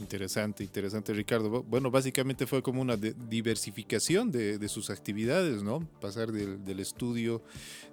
Interesante, 0.00 0.64
interesante 0.64 1.12
Ricardo. 1.12 1.62
Bueno, 1.62 1.90
básicamente 1.90 2.46
fue 2.46 2.62
como 2.62 2.80
una 2.80 2.96
diversificación 2.96 4.32
de, 4.32 4.58
de, 4.58 4.68
sus 4.68 4.88
actividades, 4.88 5.62
¿no? 5.62 5.80
Pasar 6.00 6.32
del, 6.32 6.64
del, 6.64 6.80
estudio, 6.80 7.42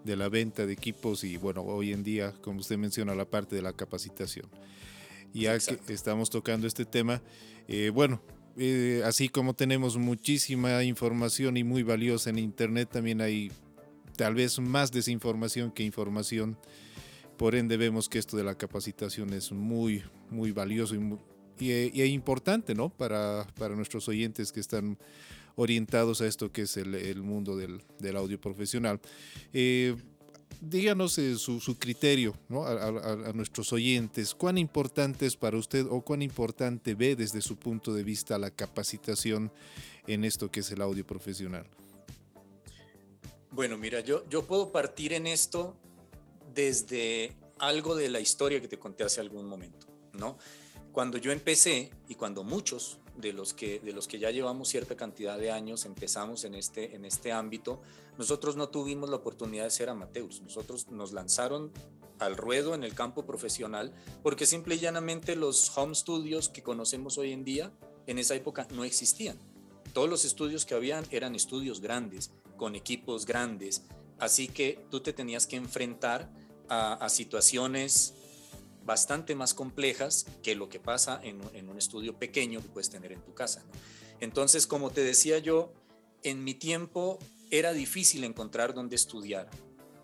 de 0.06 0.16
la 0.16 0.30
venta 0.30 0.66
de 0.66 0.72
equipos 0.72 1.26
y 1.26 1.36
bueno, 1.36 1.62
hoy 1.64 1.92
en 1.92 2.04
día, 2.04 2.34
como 2.42 2.60
usted 2.60 2.78
menciona, 2.78 3.14
la 3.14 3.26
parte 3.26 3.56
de 3.58 3.62
la 3.62 3.74
capacitación. 3.74 4.48
Ya 5.34 5.58
que 5.60 5.94
estamos 5.94 6.30
tocando 6.30 6.66
este 6.66 6.86
tema, 6.86 7.22
eh, 7.68 7.92
bueno, 7.94 8.22
eh, 8.58 9.04
así 9.06 9.30
como 9.30 9.54
tenemos 9.54 9.98
muchísima 9.98 10.84
información 10.84 11.58
y 11.58 11.64
muy 11.64 11.84
valiosa 11.84 12.30
en 12.30 12.40
Internet, 12.40 12.90
también 12.92 13.22
hay 13.22 13.52
tal 14.16 14.34
vez 14.34 14.60
más 14.60 14.92
desinformación 14.92 15.72
que 15.72 15.84
información. 15.84 16.58
Por 17.38 17.54
ende 17.54 17.78
vemos 17.78 18.10
que 18.10 18.18
esto 18.18 18.36
de 18.36 18.44
la 18.44 18.56
capacitación 18.56 19.32
es 19.34 19.52
muy, 19.52 20.04
muy 20.32 20.52
valioso 20.52 20.96
y, 20.96 21.18
y, 21.60 22.02
importante 22.04 22.76
¿no? 22.76 22.90
para, 22.90 23.48
para 23.58 23.76
nuestros 23.76 24.08
oyentes 24.08 24.52
que 24.52 24.60
están 24.60 24.98
orientados 25.56 26.22
a 26.22 26.28
esto 26.28 26.52
que 26.52 26.64
es 26.64 26.78
el, 26.78 26.94
el 26.96 27.22
mundo 27.24 27.56
del, 27.56 27.82
del, 28.00 28.16
audio 28.18 28.40
profesional. 28.40 29.00
Eh, 29.54 29.96
díganos 30.62 31.18
eh, 31.18 31.36
su, 31.36 31.60
su, 31.60 31.78
criterio 31.78 32.36
¿no? 32.48 32.64
a, 32.64 32.74
a, 32.74 32.90
a, 33.30 33.34
nuestros 33.34 33.74
oyentes. 33.74 34.36
¿Cuán 34.36 34.58
importante 34.58 35.26
es 35.26 35.36
para 35.36 35.58
usted 35.58 35.86
o 35.90 36.02
cuán 36.02 36.22
importante 36.22 36.94
ve 36.94 37.16
desde 37.16 37.42
su 37.42 37.56
punto 37.56 37.94
de 37.94 38.04
vista 38.04 38.38
la 38.38 38.52
capacitación 38.52 39.52
en 40.06 40.24
esto 40.24 40.52
que 40.52 40.60
es 40.60 40.72
el 40.72 40.82
audio 40.82 41.06
profesional? 41.06 41.66
Bueno, 43.52 43.78
mira, 43.78 44.02
yo, 44.02 44.28
yo 44.30 44.46
puedo 44.46 44.72
partir 44.72 45.14
en 45.14 45.26
esto 45.26 45.76
desde 46.54 47.34
algo 47.60 47.96
de 47.96 48.10
la 48.10 48.20
historia 48.20 48.62
que 48.62 48.68
te 48.68 48.78
conté 48.78 49.04
hace 49.04 49.22
algún 49.22 49.48
momento, 49.48 49.88
¿no? 50.14 50.38
Cuando 50.98 51.20
yo 51.20 51.32
empecé 51.32 51.92
y 52.10 52.16
cuando 52.16 52.44
muchos 52.44 52.98
de 53.16 53.32
los 53.32 53.54
que, 53.54 53.80
de 53.82 53.94
los 53.94 54.08
que 54.08 54.18
ya 54.18 54.32
llevamos 54.32 54.70
cierta 54.70 54.98
cantidad 54.98 55.38
de 55.38 55.52
años 55.52 55.86
empezamos 55.86 56.44
en 56.44 56.56
este, 56.56 56.96
en 56.96 57.06
este 57.06 57.32
ámbito, 57.32 57.84
nosotros 58.18 58.56
no 58.56 58.70
tuvimos 58.70 59.08
la 59.12 59.18
oportunidad 59.18 59.66
de 59.66 59.70
ser 59.70 59.90
amateurs, 59.90 60.42
nosotros 60.42 60.88
nos 60.90 61.14
lanzaron 61.14 61.72
al 62.18 62.36
ruedo 62.36 62.74
en 62.74 62.84
el 62.84 62.96
campo 62.96 63.28
profesional 63.28 63.94
porque 64.24 64.48
simple 64.48 64.74
y 64.74 64.80
llanamente 64.80 65.36
los 65.36 65.78
home 65.78 65.94
studios 65.94 66.50
que 66.50 66.64
conocemos 66.64 67.20
hoy 67.20 67.32
en 67.32 67.44
día 67.44 67.72
en 68.08 68.18
esa 68.18 68.34
época 68.34 68.68
no 68.74 68.84
existían. 68.84 69.38
Todos 69.94 70.10
los 70.10 70.26
estudios 70.26 70.66
que 70.66 70.74
habían 70.74 71.06
eran 71.12 71.36
estudios 71.36 71.80
grandes, 71.80 72.32
con 72.56 72.74
equipos 72.74 73.28
grandes, 73.28 73.84
así 74.18 74.48
que 74.48 74.84
tú 74.90 75.02
te 75.02 75.14
tenías 75.14 75.46
que 75.46 75.58
enfrentar 75.58 76.34
a, 76.70 76.94
a 76.94 77.10
situaciones 77.10 78.16
bastante 78.88 79.36
más 79.36 79.54
complejas 79.54 80.26
que 80.42 80.56
lo 80.56 80.70
que 80.70 80.80
pasa 80.80 81.20
en, 81.22 81.42
un 81.70 81.78
estudio 81.78 82.18
pequeño 82.18 82.62
que 82.62 82.70
puedes 82.70 82.90
tener 82.90 83.12
en 83.12 83.22
tu 83.22 83.34
casa. 83.36 83.64
Entonces, 84.22 84.66
como 84.66 84.90
te 84.90 85.04
decía 85.04 85.38
yo, 85.40 85.74
en 86.24 86.44
mi 86.44 86.56
tiempo 86.56 87.20
era 87.52 87.74
difícil 87.74 88.24
encontrar 88.24 88.74
dónde 88.74 88.96
estudiar 88.96 89.50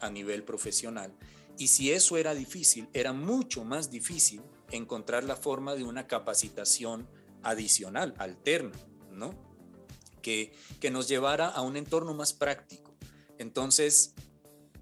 a 0.01 0.09
nivel 0.09 0.43
profesional. 0.43 1.15
Y 1.57 1.69
si 1.69 1.93
eso 1.93 2.17
era 2.17 2.35
difícil, 2.35 2.89
era 2.93 3.13
mucho 3.13 3.63
más 3.63 3.89
difícil 3.89 4.41
encontrar 4.69 5.23
la 5.23 5.37
forma 5.37 5.75
de 5.75 5.85
una 5.85 6.05
capacitación 6.05 7.07
adicional, 7.41 8.13
alterna, 8.17 8.77
¿no? 9.11 9.33
Que, 10.21 10.53
que 10.81 10.91
nos 10.91 11.07
llevara 11.07 11.47
a 11.47 11.61
un 11.61 11.77
entorno 11.77 12.13
más 12.13 12.33
práctico. 12.33 12.93
Entonces, 13.37 14.13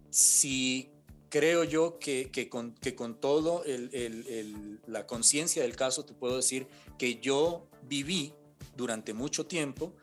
si 0.09 0.91
creo 1.31 1.63
yo 1.63 1.97
que, 1.97 2.29
que, 2.29 2.49
con, 2.49 2.75
que 2.75 2.93
con, 2.93 3.15
todo 3.15 3.63
el, 3.63 3.89
el, 3.93 4.27
el, 4.27 4.81
la 4.85 5.07
conciencia 5.07 5.63
del 5.63 5.77
caso 5.77 6.03
te 6.03 6.13
puedo 6.13 6.35
decir 6.35 6.67
que 6.97 7.19
yo 7.21 7.67
viví 7.83 8.33
durante 8.75 9.13
mucho 9.13 9.47
tiempo 9.47 9.93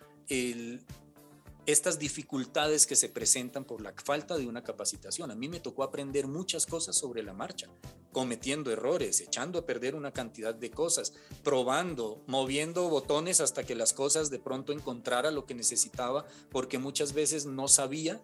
estas 1.67 1.99
dificultades 1.99 2.87
que 2.87 2.97
se 2.97 3.11
presentan 3.11 3.67
por 3.67 3.83
la 3.83 3.93
falta 3.93 4.39
de 4.39 4.47
una 4.47 4.65
capacitación. 4.65 5.31
A 5.31 5.35
mí 5.35 5.49
me 5.49 5.61
tocó 5.61 5.83
aprender 5.83 6.27
muchas 6.27 6.65
cosas 6.65 6.97
sobre 6.97 7.23
la 7.23 7.35
marcha, 7.35 7.69
cometiendo 8.11 8.73
errores, 8.73 9.21
echando 9.21 9.59
a 9.59 9.67
perder 9.67 9.95
una 9.95 10.13
cantidad 10.13 10.55
de 10.55 10.71
cosas, 10.71 11.13
probando, 11.45 12.23
moviendo 12.27 12.89
botones 12.89 13.43
hasta 13.43 13.65
que 13.65 13.75
las 13.75 13.93
cosas 13.93 14.31
de 14.31 14.39
pronto 14.39 14.73
encontrara 14.73 15.31
lo 15.31 15.45
que 15.45 15.55
necesitaba, 15.55 16.27
porque 16.51 16.79
muchas 16.79 17.13
veces 17.13 17.45
no 17.45 17.69
sabía, 17.69 18.23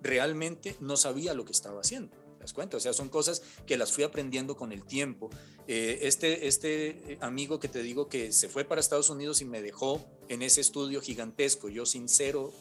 realmente 0.00 0.74
no 0.80 0.96
sabía 0.96 1.34
lo 1.34 1.44
que 1.44 1.52
estaba 1.52 1.80
haciendo 1.80 2.25
das 2.40 2.52
cuenta? 2.52 2.76
O 2.76 2.80
sea, 2.80 2.92
son 2.92 3.08
cosas 3.08 3.42
que 3.66 3.76
las 3.76 3.92
fui 3.92 4.04
aprendiendo 4.04 4.56
con 4.56 4.72
el 4.72 4.84
tiempo. 4.84 5.30
Eh, 5.66 6.00
este, 6.02 6.46
este 6.46 7.18
amigo 7.20 7.58
que 7.58 7.68
te 7.68 7.82
digo 7.82 8.08
que 8.08 8.32
se 8.32 8.48
fue 8.48 8.64
para 8.64 8.80
Estados 8.80 9.10
Unidos 9.10 9.40
y 9.40 9.44
me 9.44 9.62
dejó 9.62 10.04
en 10.28 10.42
ese 10.42 10.60
estudio 10.60 11.00
gigantesco, 11.00 11.68
yo 11.68 11.86
sincero, 11.86 12.52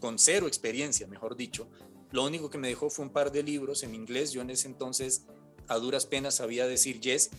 con 0.00 0.18
cero 0.18 0.46
experiencia, 0.46 1.06
mejor 1.06 1.36
dicho, 1.36 1.68
lo 2.10 2.24
único 2.24 2.50
que 2.50 2.58
me 2.58 2.68
dejó 2.68 2.90
fue 2.90 3.04
un 3.06 3.12
par 3.12 3.32
de 3.32 3.42
libros 3.42 3.82
en 3.82 3.94
inglés. 3.94 4.32
Yo 4.32 4.42
en 4.42 4.50
ese 4.50 4.68
entonces 4.68 5.22
a 5.68 5.76
duras 5.76 6.06
penas 6.06 6.34
sabía 6.34 6.66
decir 6.66 7.00
yes 7.00 7.30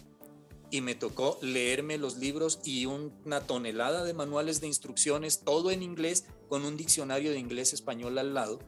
y 0.72 0.82
me 0.82 0.96
tocó 0.96 1.38
leerme 1.42 2.00
los 2.00 2.18
libros 2.18 2.60
y 2.64 2.88
una 2.88 3.42
tonelada 3.42 4.04
de 4.04 4.16
manuales 4.16 4.60
de 4.60 4.68
instrucciones, 4.68 5.42
todo 5.42 5.70
en 5.70 5.84
inglés, 5.84 6.26
con 6.50 6.66
un 6.66 6.78
diccionario 6.78 7.32
de 7.32 7.38
inglés-español 7.38 8.18
al 8.18 8.34
lado 8.34 8.60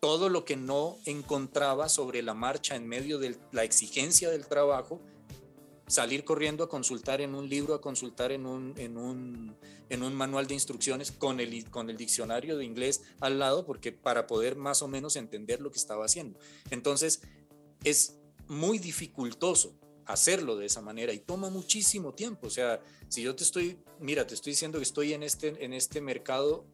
todo 0.00 0.28
lo 0.28 0.44
que 0.44 0.56
no 0.56 0.98
encontraba 1.04 1.88
sobre 1.88 2.22
la 2.22 2.34
marcha 2.34 2.76
en 2.76 2.86
medio 2.86 3.18
de 3.18 3.36
la 3.52 3.64
exigencia 3.64 4.30
del 4.30 4.46
trabajo, 4.46 5.00
salir 5.86 6.24
corriendo 6.24 6.64
a 6.64 6.68
consultar 6.68 7.20
en 7.20 7.34
un 7.34 7.48
libro, 7.48 7.74
a 7.74 7.80
consultar 7.80 8.32
en 8.32 8.44
un, 8.44 8.74
en 8.76 8.98
un, 8.98 9.56
en 9.88 10.02
un 10.02 10.14
manual 10.14 10.46
de 10.46 10.54
instrucciones 10.54 11.12
con 11.12 11.40
el, 11.40 11.70
con 11.70 11.90
el 11.90 11.96
diccionario 11.96 12.56
de 12.56 12.64
inglés 12.64 13.02
al 13.20 13.38
lado, 13.38 13.64
porque 13.64 13.92
para 13.92 14.26
poder 14.26 14.56
más 14.56 14.82
o 14.82 14.88
menos 14.88 15.16
entender 15.16 15.60
lo 15.60 15.70
que 15.70 15.78
estaba 15.78 16.04
haciendo. 16.04 16.38
Entonces, 16.70 17.22
es 17.84 18.18
muy 18.48 18.78
dificultoso 18.78 19.78
hacerlo 20.04 20.56
de 20.56 20.66
esa 20.66 20.82
manera 20.82 21.12
y 21.12 21.20
toma 21.20 21.50
muchísimo 21.50 22.14
tiempo. 22.14 22.48
O 22.48 22.50
sea, 22.50 22.80
si 23.08 23.22
yo 23.22 23.34
te 23.34 23.44
estoy, 23.44 23.78
mira, 24.00 24.26
te 24.26 24.34
estoy 24.34 24.52
diciendo 24.52 24.78
que 24.78 24.84
estoy 24.84 25.14
en 25.14 25.22
este, 25.22 25.64
en 25.64 25.72
este 25.72 26.00
mercado 26.00 26.66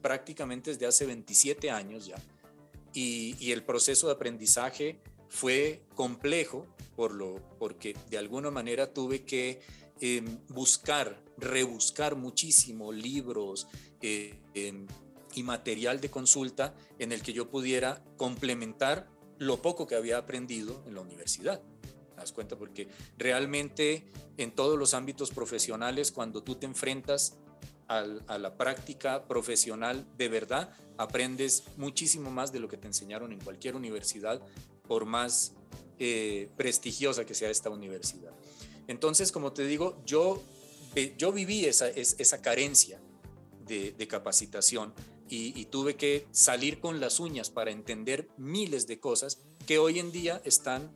prácticamente 0.00 0.70
desde 0.70 0.86
hace 0.86 1.06
27 1.06 1.70
años 1.70 2.06
ya 2.06 2.16
y, 2.94 3.52
el 3.52 3.64
proceso 3.64 4.06
de 4.06 4.14
aprendizaje 4.14 5.00
fue 5.28 5.82
complejo 5.94 6.66
por 6.96 7.12
lo, 7.12 7.40
porque 7.58 7.96
de 8.08 8.18
alguna 8.18 8.50
manera 8.50 8.92
tuve 8.94 9.24
que 9.24 9.60
eh, 10.00 10.22
buscar, 10.48 11.20
rebuscar 11.36 12.14
muchísimo 12.14 12.92
libros 12.92 13.66
eh, 14.00 14.38
eh, 14.54 14.86
y 15.34 15.42
material 15.42 16.00
de 16.00 16.10
consulta 16.10 16.74
en 16.98 17.10
el 17.10 17.22
que 17.22 17.32
yo 17.32 17.50
pudiera 17.50 18.04
complementar 18.16 19.08
lo 19.38 19.60
poco 19.60 19.86
que 19.88 19.96
había 19.96 20.18
aprendido 20.18 20.84
en 20.86 20.94
la 20.94 21.00
universidad. 21.00 21.60
¿Te 21.60 22.16
das 22.16 22.32
cuenta? 22.32 22.56
Porque 22.56 22.88
realmente 23.18 24.04
en 24.36 24.52
todos 24.52 24.78
los 24.78 24.94
ámbitos 24.94 25.32
profesionales, 25.32 26.12
cuando 26.12 26.44
tú 26.44 26.54
te 26.54 26.66
enfrentas 26.66 27.36
al, 27.88 28.22
a 28.26 28.38
la 28.38 28.56
práctica 28.56 29.26
profesional 29.26 30.06
de 30.16 30.28
verdad, 30.28 30.74
aprendes 30.96 31.64
muchísimo 31.76 32.30
más 32.30 32.52
de 32.52 32.60
lo 32.60 32.68
que 32.68 32.76
te 32.76 32.86
enseñaron 32.86 33.32
en 33.32 33.40
cualquier 33.40 33.76
universidad, 33.76 34.40
por 34.86 35.04
más 35.06 35.52
eh, 35.98 36.48
prestigiosa 36.56 37.24
que 37.24 37.34
sea 37.34 37.50
esta 37.50 37.70
universidad. 37.70 38.32
Entonces, 38.86 39.32
como 39.32 39.52
te 39.52 39.66
digo, 39.66 39.96
yo, 40.04 40.42
yo 41.16 41.32
viví 41.32 41.64
esa, 41.64 41.88
esa 41.88 42.42
carencia 42.42 43.00
de, 43.66 43.92
de 43.92 44.08
capacitación 44.08 44.92
y, 45.28 45.58
y, 45.58 45.64
tuve 45.66 45.96
que 45.96 46.26
salir 46.32 46.80
con 46.80 47.00
las 47.00 47.18
uñas 47.18 47.48
para 47.48 47.70
entender 47.70 48.28
miles 48.36 48.86
de 48.86 49.00
cosas 49.00 49.40
que 49.66 49.78
hoy 49.78 49.98
en 49.98 50.12
día 50.12 50.42
están 50.44 50.92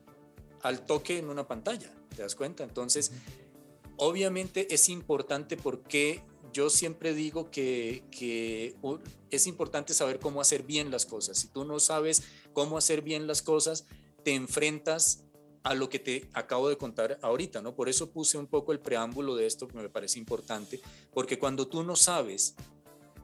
al 0.62 0.84
toque 0.84 1.18
en 1.18 1.30
una 1.30 1.48
pantalla, 1.48 1.90
¿te 2.14 2.22
das 2.22 2.34
cuenta? 2.34 2.62
Entonces, 2.62 3.10
obviamente 3.96 4.74
es 4.74 4.90
importante 4.90 5.56
porque 5.56 6.22
yo 6.52 6.70
siempre 6.70 7.14
digo 7.14 7.50
que, 7.50 8.04
es 9.30 9.46
importante 9.46 9.94
saber 9.94 10.18
cómo 10.18 10.40
hacer 10.40 10.62
bien 10.62 10.90
las 10.90 11.06
cosas. 11.06 11.38
Si 11.38 11.48
tú 11.48 11.64
no 11.64 11.80
sabes 11.80 12.22
cómo 12.52 12.78
hacer 12.78 13.02
bien 13.02 13.26
las 13.26 13.42
cosas, 13.42 13.86
te 14.24 14.34
enfrentas 14.34 15.24
a 15.62 15.74
lo 15.74 15.88
que 15.88 15.98
te 15.98 16.28
acabo 16.32 16.68
de 16.68 16.78
contar 16.78 17.18
ahorita, 17.20 17.60
¿no? 17.60 17.74
Por 17.74 17.88
eso 17.88 18.10
puse 18.10 18.38
un 18.38 18.46
poco 18.46 18.72
el 18.72 18.80
preámbulo 18.80 19.36
de 19.36 19.46
esto 19.46 19.68
que 19.68 19.76
me 19.76 19.88
parece 19.88 20.18
importante, 20.18 20.80
porque 21.12 21.38
cuando 21.38 21.66
tú 21.66 21.82
no 21.82 21.96
sabes 21.96 22.54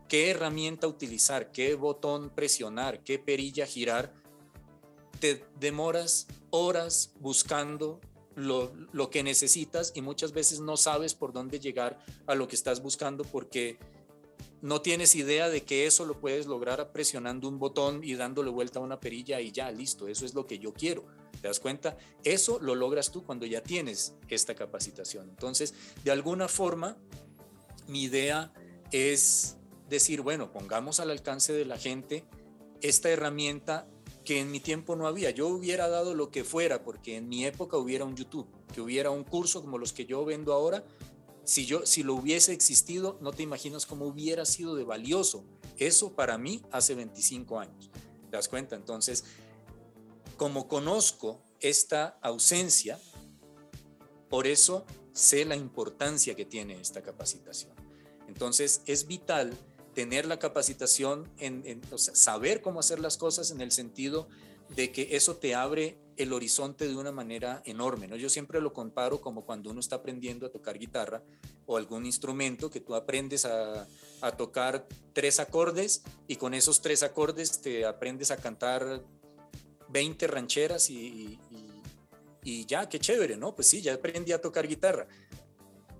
qué 0.08 0.30
herramienta 0.30 0.86
utilizar, 0.86 1.52
qué 1.52 1.74
botón 1.74 2.30
presionar, 2.30 3.02
qué 3.02 3.18
perilla 3.18 3.66
girar, 3.66 4.12
te 5.20 5.44
demoras 5.58 6.26
horas 6.50 7.12
buscando 7.18 8.00
lo, 8.34 8.72
lo, 8.92 9.10
que 9.10 9.22
necesitas 9.22 9.92
y 9.94 10.02
muchas 10.02 10.32
veces 10.32 10.60
no 10.60 10.76
sabes 10.76 11.14
por 11.14 11.32
dónde 11.32 11.60
llegar 11.60 11.98
a 12.26 12.34
lo 12.34 12.48
que 12.48 12.56
estás 12.56 12.82
buscando 12.82 13.24
porque 13.24 13.78
no 14.64 14.80
tienes 14.80 15.14
idea 15.14 15.50
de 15.50 15.62
que 15.62 15.84
eso 15.84 16.06
lo 16.06 16.18
puedes 16.18 16.46
lograr 16.46 16.90
presionando 16.90 17.48
un 17.48 17.58
botón 17.58 18.02
y 18.02 18.14
dándole 18.14 18.50
vuelta 18.50 18.78
a 18.78 18.82
una 18.82 18.98
perilla 18.98 19.38
y 19.42 19.52
ya, 19.52 19.70
listo, 19.70 20.08
eso 20.08 20.24
es 20.24 20.32
lo 20.32 20.46
que 20.46 20.58
yo 20.58 20.72
quiero. 20.72 21.04
¿Te 21.42 21.48
das 21.48 21.60
cuenta? 21.60 21.98
Eso 22.22 22.58
lo 22.60 22.74
logras 22.74 23.10
tú 23.12 23.24
cuando 23.24 23.44
ya 23.44 23.62
tienes 23.62 24.14
esta 24.28 24.54
capacitación. 24.54 25.28
Entonces, 25.28 25.74
de 26.02 26.10
alguna 26.10 26.48
forma, 26.48 26.96
mi 27.88 28.04
idea 28.04 28.54
es 28.90 29.58
decir, 29.90 30.22
bueno, 30.22 30.50
pongamos 30.50 30.98
al 30.98 31.10
alcance 31.10 31.52
de 31.52 31.66
la 31.66 31.76
gente 31.76 32.24
esta 32.80 33.10
herramienta 33.10 33.86
que 34.24 34.40
en 34.40 34.50
mi 34.50 34.60
tiempo 34.60 34.96
no 34.96 35.06
había. 35.06 35.30
Yo 35.30 35.48
hubiera 35.48 35.88
dado 35.88 36.14
lo 36.14 36.30
que 36.30 36.44
fuera, 36.44 36.82
porque 36.82 37.16
en 37.16 37.28
mi 37.28 37.44
época 37.44 37.76
hubiera 37.76 38.04
un 38.04 38.16
YouTube, 38.16 38.48
que 38.72 38.80
hubiera 38.80 39.10
un 39.10 39.24
curso 39.24 39.60
como 39.60 39.78
los 39.78 39.92
que 39.92 40.06
yo 40.06 40.24
vendo 40.24 40.52
ahora, 40.52 40.84
si 41.44 41.66
yo 41.66 41.84
si 41.84 42.02
lo 42.02 42.14
hubiese 42.14 42.52
existido, 42.52 43.18
no 43.20 43.32
te 43.32 43.42
imaginas 43.42 43.84
cómo 43.84 44.06
hubiera 44.06 44.46
sido 44.46 44.74
de 44.74 44.84
valioso. 44.84 45.44
Eso 45.76 46.14
para 46.14 46.38
mí 46.38 46.62
hace 46.72 46.94
25 46.94 47.58
años. 47.58 47.90
¿Te 48.30 48.36
das 48.36 48.48
cuenta? 48.48 48.76
Entonces, 48.76 49.24
como 50.38 50.68
conozco 50.68 51.42
esta 51.60 52.18
ausencia, 52.22 52.98
por 54.30 54.46
eso 54.46 54.86
sé 55.12 55.44
la 55.44 55.54
importancia 55.54 56.34
que 56.34 56.46
tiene 56.46 56.80
esta 56.80 57.02
capacitación. 57.02 57.72
Entonces, 58.26 58.80
es 58.86 59.06
vital 59.06 59.52
tener 59.94 60.26
la 60.26 60.38
capacitación, 60.38 61.30
en, 61.38 61.80
saber 61.96 62.60
cómo 62.60 62.80
hacer 62.80 63.00
las 63.00 63.16
cosas 63.16 63.50
en 63.50 63.60
el 63.60 63.70
sentido 63.70 64.28
de 64.76 64.92
que 64.92 65.16
eso 65.16 65.36
te 65.36 65.54
abre 65.54 65.98
el 66.16 66.32
horizonte 66.32 66.86
de 66.86 66.96
una 66.96 67.12
manera 67.12 67.62
enorme. 67.64 68.08
¿no? 68.08 68.16
Yo 68.16 68.28
siempre 68.28 68.60
lo 68.60 68.72
comparo 68.72 69.20
como 69.20 69.44
cuando 69.44 69.70
uno 69.70 69.80
está 69.80 69.96
aprendiendo 69.96 70.46
a 70.46 70.50
tocar 70.50 70.78
guitarra 70.78 71.22
o 71.66 71.76
algún 71.76 72.06
instrumento 72.06 72.70
que 72.70 72.80
tú 72.80 72.94
aprendes 72.94 73.44
a, 73.44 73.86
tocar 74.38 74.86
tres 75.12 75.38
acordes 75.38 76.02
y 76.26 76.36
con 76.36 76.54
esos 76.54 76.80
tres 76.80 77.02
acordes 77.02 77.60
te 77.60 77.84
aprendes 77.84 78.30
a 78.30 78.38
cantar 78.38 79.02
20 79.90 80.26
rancheras 80.28 80.88
y, 80.88 81.38
y 82.42 82.64
ya, 82.64 82.88
qué 82.88 82.98
chévere, 82.98 83.36
¿no? 83.36 83.54
Pues 83.54 83.68
sí, 83.68 83.82
ya 83.82 83.92
aprendí 83.92 84.32
a 84.32 84.40
tocar 84.40 84.66
guitarra. 84.66 85.06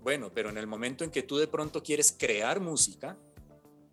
Bueno, 0.02 0.30
pero 0.32 0.50
en 0.50 0.58
el 0.58 0.66
momento 0.66 1.04
en 1.04 1.10
que 1.10 1.22
tú 1.22 1.38
de 1.38 1.48
pronto 1.48 1.82
quieres 1.82 2.14
crear 2.16 2.60
música, 2.60 3.18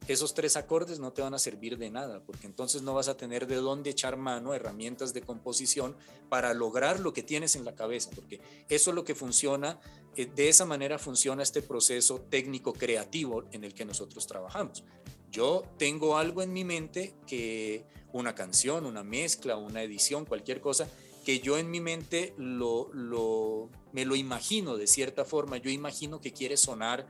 esos 0.07 0.33
tres 0.33 0.57
acordes 0.57 0.99
no 0.99 1.13
te 1.13 1.21
van 1.21 1.33
a 1.33 1.39
servir 1.39 1.77
de 1.77 1.89
nada, 1.89 2.23
porque 2.23 2.47
entonces 2.47 2.81
no 2.81 2.93
vas 2.93 3.07
a 3.07 3.17
tener 3.17 3.45
de 3.47 3.55
dónde 3.57 3.91
echar 3.91 4.17
mano 4.17 4.51
a 4.51 4.55
herramientas 4.55 5.13
de 5.13 5.21
composición 5.21 5.95
para 6.29 6.53
lograr 6.53 6.99
lo 6.99 7.13
que 7.13 7.23
tienes 7.23 7.55
en 7.55 7.65
la 7.65 7.75
cabeza, 7.75 8.09
porque 8.15 8.41
eso 8.67 8.89
es 8.91 8.95
lo 8.95 9.03
que 9.03 9.15
funciona, 9.15 9.79
eh, 10.15 10.25
de 10.25 10.49
esa 10.49 10.65
manera 10.65 10.97
funciona 10.97 11.43
este 11.43 11.61
proceso 11.61 12.19
técnico 12.29 12.73
creativo 12.73 13.45
en 13.51 13.63
el 13.63 13.73
que 13.73 13.85
nosotros 13.85 14.25
trabajamos. 14.25 14.83
Yo 15.31 15.63
tengo 15.77 16.17
algo 16.17 16.41
en 16.41 16.51
mi 16.51 16.65
mente 16.65 17.13
que 17.27 17.85
una 18.11 18.35
canción, 18.35 18.85
una 18.85 19.03
mezcla, 19.03 19.55
una 19.55 19.83
edición, 19.83 20.25
cualquier 20.25 20.59
cosa, 20.59 20.89
que 21.23 21.39
yo 21.39 21.57
en 21.57 21.69
mi 21.69 21.79
mente 21.79 22.33
lo, 22.37 22.89
lo, 22.93 23.69
me 23.93 24.05
lo 24.05 24.15
imagino 24.15 24.75
de 24.75 24.87
cierta 24.87 25.23
forma, 25.23 25.57
yo 25.57 25.69
imagino 25.69 26.19
que 26.19 26.33
quiere 26.33 26.57
sonar 26.57 27.07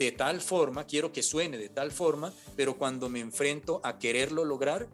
de 0.00 0.12
tal 0.12 0.40
forma, 0.40 0.86
quiero 0.86 1.12
que 1.12 1.22
suene 1.22 1.58
de 1.58 1.68
tal 1.68 1.92
forma, 1.92 2.32
pero 2.56 2.78
cuando 2.78 3.10
me 3.10 3.20
enfrento 3.20 3.82
a 3.84 3.98
quererlo 3.98 4.46
lograr, 4.46 4.88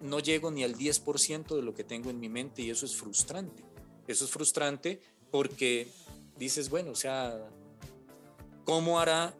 no 0.00 0.20
llego 0.20 0.50
ni 0.50 0.62
al 0.62 0.76
10% 0.76 1.56
de 1.56 1.62
lo 1.62 1.72
que 1.72 1.84
tengo 1.84 2.10
en 2.10 2.20
mi 2.20 2.28
mente 2.28 2.60
y 2.60 2.68
eso 2.68 2.84
es 2.84 2.94
frustrante. 2.94 3.64
Eso 4.06 4.26
es 4.26 4.30
frustrante 4.30 5.00
porque 5.30 5.88
dices, 6.36 6.68
bueno, 6.68 6.90
o 6.90 6.94
sea, 6.94 7.48
¿cómo 8.64 9.00
hará 9.00 9.34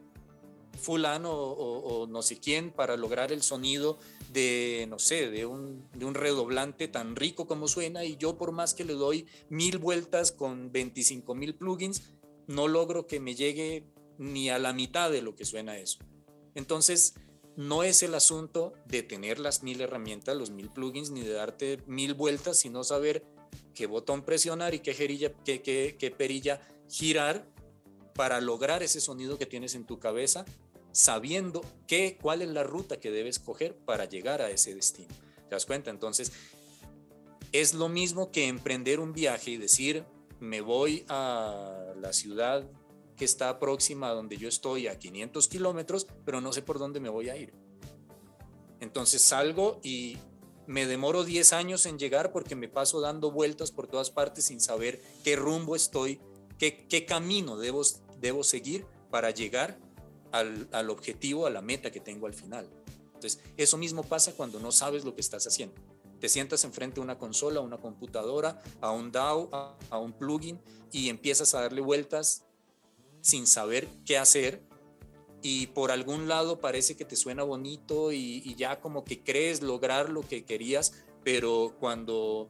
fulano 0.80 1.30
o, 1.30 2.06
no 2.06 2.22
sé 2.22 2.40
quién 2.40 2.70
para 2.70 2.96
lograr 2.96 3.32
el 3.32 3.42
sonido 3.42 3.98
de, 4.32 4.86
no 4.88 4.98
sé, 4.98 5.30
de 5.30 5.44
un, 5.44 5.86
de 5.92 6.06
un, 6.06 6.14
redoblante 6.14 6.88
tan 6.88 7.16
rico 7.16 7.46
como 7.46 7.68
suena 7.68 8.02
y 8.06 8.16
yo 8.16 8.38
por 8.38 8.50
más 8.50 8.72
que 8.72 8.84
le 8.84 8.94
doy 8.94 9.26
mil 9.50 9.76
vueltas 9.76 10.32
con 10.32 10.72
25 10.72 11.34
mil 11.34 11.54
plugins, 11.54 12.12
no 12.46 12.66
logro 12.66 13.06
que 13.06 13.20
me 13.20 13.34
llegue 13.34 13.84
ni 14.18 14.50
a 14.50 14.58
la 14.58 14.72
mitad 14.72 15.10
de 15.10 15.22
lo 15.22 15.34
que 15.34 15.44
suena 15.44 15.78
eso. 15.78 15.98
Entonces, 16.54 17.14
no 17.56 17.82
es 17.82 18.02
el 18.02 18.14
asunto 18.14 18.74
de 18.86 19.02
tener 19.02 19.38
las 19.38 19.62
mil 19.62 19.80
herramientas, 19.80 20.36
los 20.36 20.50
mil 20.50 20.68
plugins, 20.68 21.10
ni 21.10 21.22
de 21.22 21.32
darte 21.32 21.80
mil 21.86 22.14
vueltas, 22.14 22.58
sino 22.58 22.84
saber 22.84 23.24
qué 23.74 23.86
botón 23.86 24.22
presionar 24.22 24.74
y 24.74 24.80
qué, 24.80 24.94
qué, 25.44 26.14
perilla 26.16 26.60
girar 26.88 27.46
para 28.14 28.40
lograr 28.40 28.82
ese 28.82 29.00
sonido 29.00 29.38
que 29.38 29.46
tienes 29.46 29.74
en 29.74 29.86
tu 29.86 29.98
cabeza, 29.98 30.44
sabiendo 30.92 31.64
qué, 31.86 32.18
cuál 32.20 32.42
es 32.42 32.48
la 32.48 32.62
ruta 32.62 33.00
que 33.00 33.10
debes 33.10 33.38
coger 33.38 33.74
para 33.74 34.04
llegar 34.06 34.42
a 34.42 34.50
ese 34.50 34.74
destino. 34.74 35.14
¿Te 35.48 35.54
das 35.54 35.66
cuenta? 35.66 35.90
Entonces, 35.90 36.32
es 37.52 37.74
lo 37.74 37.88
mismo 37.88 38.30
que 38.32 38.48
emprender 38.48 39.00
un 39.00 39.12
viaje 39.12 39.52
y 39.52 39.56
decir, 39.56 40.04
me 40.40 40.60
voy 40.60 41.04
a 41.08 41.92
la 42.00 42.12
ciudad 42.12 42.66
que 43.16 43.24
está 43.24 43.58
próxima 43.58 44.08
a 44.08 44.12
donde 44.12 44.36
yo 44.36 44.48
estoy 44.48 44.88
a 44.88 44.98
500 44.98 45.48
kilómetros, 45.48 46.06
pero 46.24 46.40
no 46.40 46.52
sé 46.52 46.62
por 46.62 46.78
dónde 46.78 47.00
me 47.00 47.08
voy 47.08 47.30
a 47.30 47.36
ir. 47.36 47.52
Entonces 48.80 49.22
salgo 49.22 49.80
y 49.82 50.18
me 50.66 50.86
demoro 50.86 51.24
10 51.24 51.52
años 51.52 51.86
en 51.86 51.98
llegar 51.98 52.32
porque 52.32 52.54
me 52.54 52.68
paso 52.68 53.00
dando 53.00 53.30
vueltas 53.30 53.70
por 53.70 53.86
todas 53.86 54.10
partes 54.10 54.46
sin 54.46 54.60
saber 54.60 55.00
qué 55.24 55.36
rumbo 55.36 55.76
estoy, 55.76 56.20
qué, 56.58 56.86
qué 56.88 57.06
camino 57.06 57.56
debo, 57.56 57.82
debo 58.20 58.44
seguir 58.44 58.86
para 59.10 59.30
llegar 59.30 59.78
al, 60.32 60.68
al 60.72 60.90
objetivo, 60.90 61.46
a 61.46 61.50
la 61.50 61.62
meta 61.62 61.90
que 61.90 62.00
tengo 62.00 62.26
al 62.26 62.34
final. 62.34 62.68
Entonces, 63.06 63.40
eso 63.56 63.78
mismo 63.78 64.02
pasa 64.02 64.32
cuando 64.32 64.60
no 64.60 64.72
sabes 64.72 65.04
lo 65.04 65.14
que 65.14 65.22
estás 65.22 65.46
haciendo. 65.46 65.80
Te 66.20 66.28
sientas 66.28 66.64
enfrente 66.64 67.00
a 67.00 67.02
una 67.02 67.18
consola, 67.18 67.60
a 67.60 67.62
una 67.62 67.78
computadora, 67.78 68.62
a 68.80 68.90
un 68.90 69.12
DAW, 69.12 69.48
a, 69.52 69.78
a 69.90 69.98
un 69.98 70.12
plugin 70.12 70.60
y 70.92 71.08
empiezas 71.08 71.54
a 71.54 71.60
darle 71.60 71.80
vueltas 71.80 72.45
sin 73.26 73.48
saber 73.48 73.88
qué 74.04 74.18
hacer 74.18 74.62
y 75.42 75.66
por 75.68 75.90
algún 75.90 76.28
lado 76.28 76.60
parece 76.60 76.96
que 76.96 77.04
te 77.04 77.16
suena 77.16 77.42
bonito 77.42 78.12
y, 78.12 78.54
ya 78.54 78.80
como 78.80 79.04
que 79.04 79.24
crees 79.24 79.62
lograr 79.62 80.10
lo 80.10 80.22
que 80.22 80.44
querías, 80.44 80.92
pero 81.24 81.74
cuando 81.80 82.48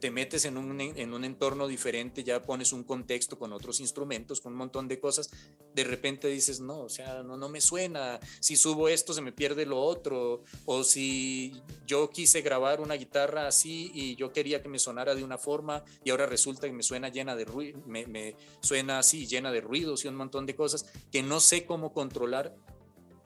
te 0.00 0.10
metes 0.10 0.46
en 0.46 0.56
un, 0.56 0.80
en 0.80 1.14
un 1.14 1.24
entorno 1.24 1.68
diferente, 1.68 2.24
ya 2.24 2.42
pones 2.42 2.72
un 2.72 2.84
contexto 2.84 3.38
con 3.38 3.52
otros 3.52 3.80
instrumentos, 3.80 4.40
con 4.40 4.52
un 4.52 4.58
montón 4.58 4.88
de 4.88 4.98
cosas, 4.98 5.30
de 5.74 5.84
repente 5.84 6.28
dices, 6.28 6.60
no, 6.60 6.80
o 6.80 6.88
sea, 6.88 7.22
no, 7.22 7.36
no 7.36 7.48
me 7.48 7.60
suena, 7.60 8.18
si 8.40 8.56
subo 8.56 8.88
esto 8.88 9.12
se 9.12 9.20
me 9.20 9.32
pierde 9.32 9.66
lo 9.66 9.80
otro, 9.80 10.42
o 10.64 10.82
si 10.84 11.52
yo 11.86 12.10
quise 12.10 12.40
grabar 12.40 12.80
una 12.80 12.94
guitarra 12.94 13.46
así 13.46 13.90
y 13.94 14.16
yo 14.16 14.32
quería 14.32 14.62
que 14.62 14.68
me 14.68 14.78
sonara 14.78 15.14
de 15.14 15.22
una 15.22 15.38
forma 15.38 15.84
y 16.02 16.10
ahora 16.10 16.26
resulta 16.26 16.66
que 16.66 16.72
me 16.72 16.82
suena 16.82 17.10
llena 17.10 17.36
de 17.36 17.44
ruido, 17.44 17.80
me, 17.86 18.06
me 18.06 18.34
suena 18.60 18.98
así, 18.98 19.26
llena 19.26 19.52
de 19.52 19.60
ruidos 19.60 20.04
y 20.04 20.08
un 20.08 20.16
montón 20.16 20.46
de 20.46 20.56
cosas 20.56 20.86
que 21.12 21.22
no 21.22 21.40
sé 21.40 21.66
cómo 21.66 21.92
controlar 21.92 22.56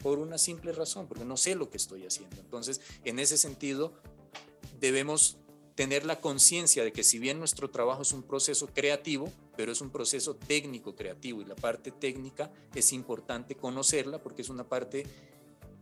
por 0.02 0.18
una 0.18 0.37
simple 0.37 0.72
razón, 0.72 1.06
porque 1.06 1.24
no 1.24 1.37
sé 1.37 1.54
lo 1.54 1.70
que 1.70 1.78
estoy 1.78 2.04
haciendo. 2.04 2.37
Entonces, 2.38 2.80
en 3.04 3.18
ese 3.18 3.38
sentido, 3.38 3.94
debemos 4.78 5.38
tener 5.74 6.06
la 6.06 6.20
conciencia 6.20 6.84
de 6.84 6.92
que 6.92 7.02
si 7.02 7.18
bien 7.18 7.38
nuestro 7.38 7.70
trabajo 7.70 8.02
es 8.02 8.12
un 8.12 8.22
proceso 8.22 8.68
creativo, 8.68 9.30
pero 9.56 9.72
es 9.72 9.80
un 9.80 9.90
proceso 9.90 10.37
técnico 10.37 10.94
creativo 10.94 11.42
y 11.42 11.44
la 11.44 11.56
parte 11.56 11.90
técnica 11.90 12.52
es 12.74 12.92
importante 12.92 13.56
conocerla 13.56 14.22
porque 14.22 14.42
es 14.42 14.48
una 14.48 14.68
parte 14.68 15.04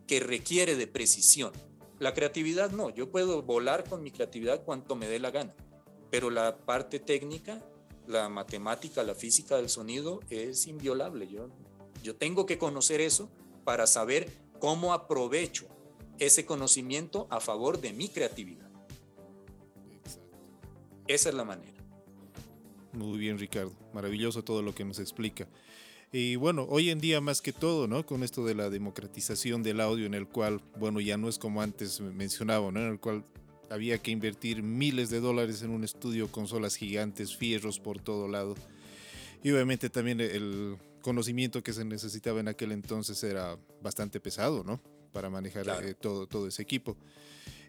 que 0.06 0.20
requiere 0.20 0.76
de 0.76 0.86
precisión. 0.86 1.52
La 1.98 2.14
creatividad 2.14 2.70
no, 2.70 2.90
yo 2.90 3.10
puedo 3.10 3.42
volar 3.42 3.88
con 3.88 4.02
mi 4.02 4.10
creatividad 4.10 4.64
cuanto 4.64 4.96
me 4.96 5.08
dé 5.08 5.18
la 5.18 5.30
gana, 5.30 5.54
pero 6.10 6.30
la 6.30 6.56
parte 6.56 6.98
técnica, 6.98 7.62
la 8.06 8.28
matemática, 8.28 9.02
la 9.02 9.14
física 9.14 9.56
del 9.56 9.68
sonido 9.68 10.20
es 10.30 10.66
inviolable. 10.66 11.28
Yo, 11.28 11.48
yo 12.02 12.16
tengo 12.16 12.46
que 12.46 12.58
conocer 12.58 13.00
eso 13.00 13.30
para 13.64 13.86
saber 13.86 14.30
cómo 14.58 14.94
aprovecho 14.94 15.66
ese 16.18 16.46
conocimiento 16.46 17.26
a 17.30 17.40
favor 17.40 17.80
de 17.80 17.92
mi 17.92 18.08
creatividad. 18.08 18.71
Esa 21.12 21.28
es 21.28 21.34
la 21.34 21.44
manera. 21.44 21.74
Muy 22.94 23.18
bien, 23.18 23.38
Ricardo. 23.38 23.70
Maravilloso 23.92 24.42
todo 24.42 24.62
lo 24.62 24.74
que 24.74 24.82
nos 24.82 24.98
explica. 24.98 25.46
Y 26.10 26.36
bueno, 26.36 26.66
hoy 26.70 26.88
en 26.88 27.00
día 27.00 27.20
más 27.20 27.42
que 27.42 27.52
todo, 27.52 27.86
¿no? 27.86 28.06
Con 28.06 28.22
esto 28.22 28.46
de 28.46 28.54
la 28.54 28.70
democratización 28.70 29.62
del 29.62 29.82
audio 29.82 30.06
en 30.06 30.14
el 30.14 30.26
cual, 30.26 30.62
bueno, 30.78 31.00
ya 31.00 31.18
no 31.18 31.28
es 31.28 31.38
como 31.38 31.60
antes 31.60 32.00
mencionaba, 32.00 32.72
¿no? 32.72 32.80
En 32.80 32.92
el 32.92 32.98
cual 32.98 33.26
había 33.68 33.98
que 33.98 34.10
invertir 34.10 34.62
miles 34.62 35.10
de 35.10 35.20
dólares 35.20 35.60
en 35.60 35.70
un 35.70 35.84
estudio, 35.84 36.32
consolas 36.32 36.76
gigantes, 36.76 37.36
fierros 37.36 37.78
por 37.78 38.00
todo 38.00 38.26
lado. 38.26 38.54
Y 39.42 39.50
obviamente 39.50 39.90
también 39.90 40.18
el 40.18 40.78
conocimiento 41.02 41.62
que 41.62 41.74
se 41.74 41.84
necesitaba 41.84 42.40
en 42.40 42.48
aquel 42.48 42.72
entonces 42.72 43.22
era 43.22 43.58
bastante 43.82 44.18
pesado, 44.18 44.64
¿no? 44.64 44.80
Para 45.12 45.28
manejar 45.28 45.66
eh, 45.84 45.92
todo, 45.92 46.26
todo 46.26 46.48
ese 46.48 46.62
equipo. 46.62 46.96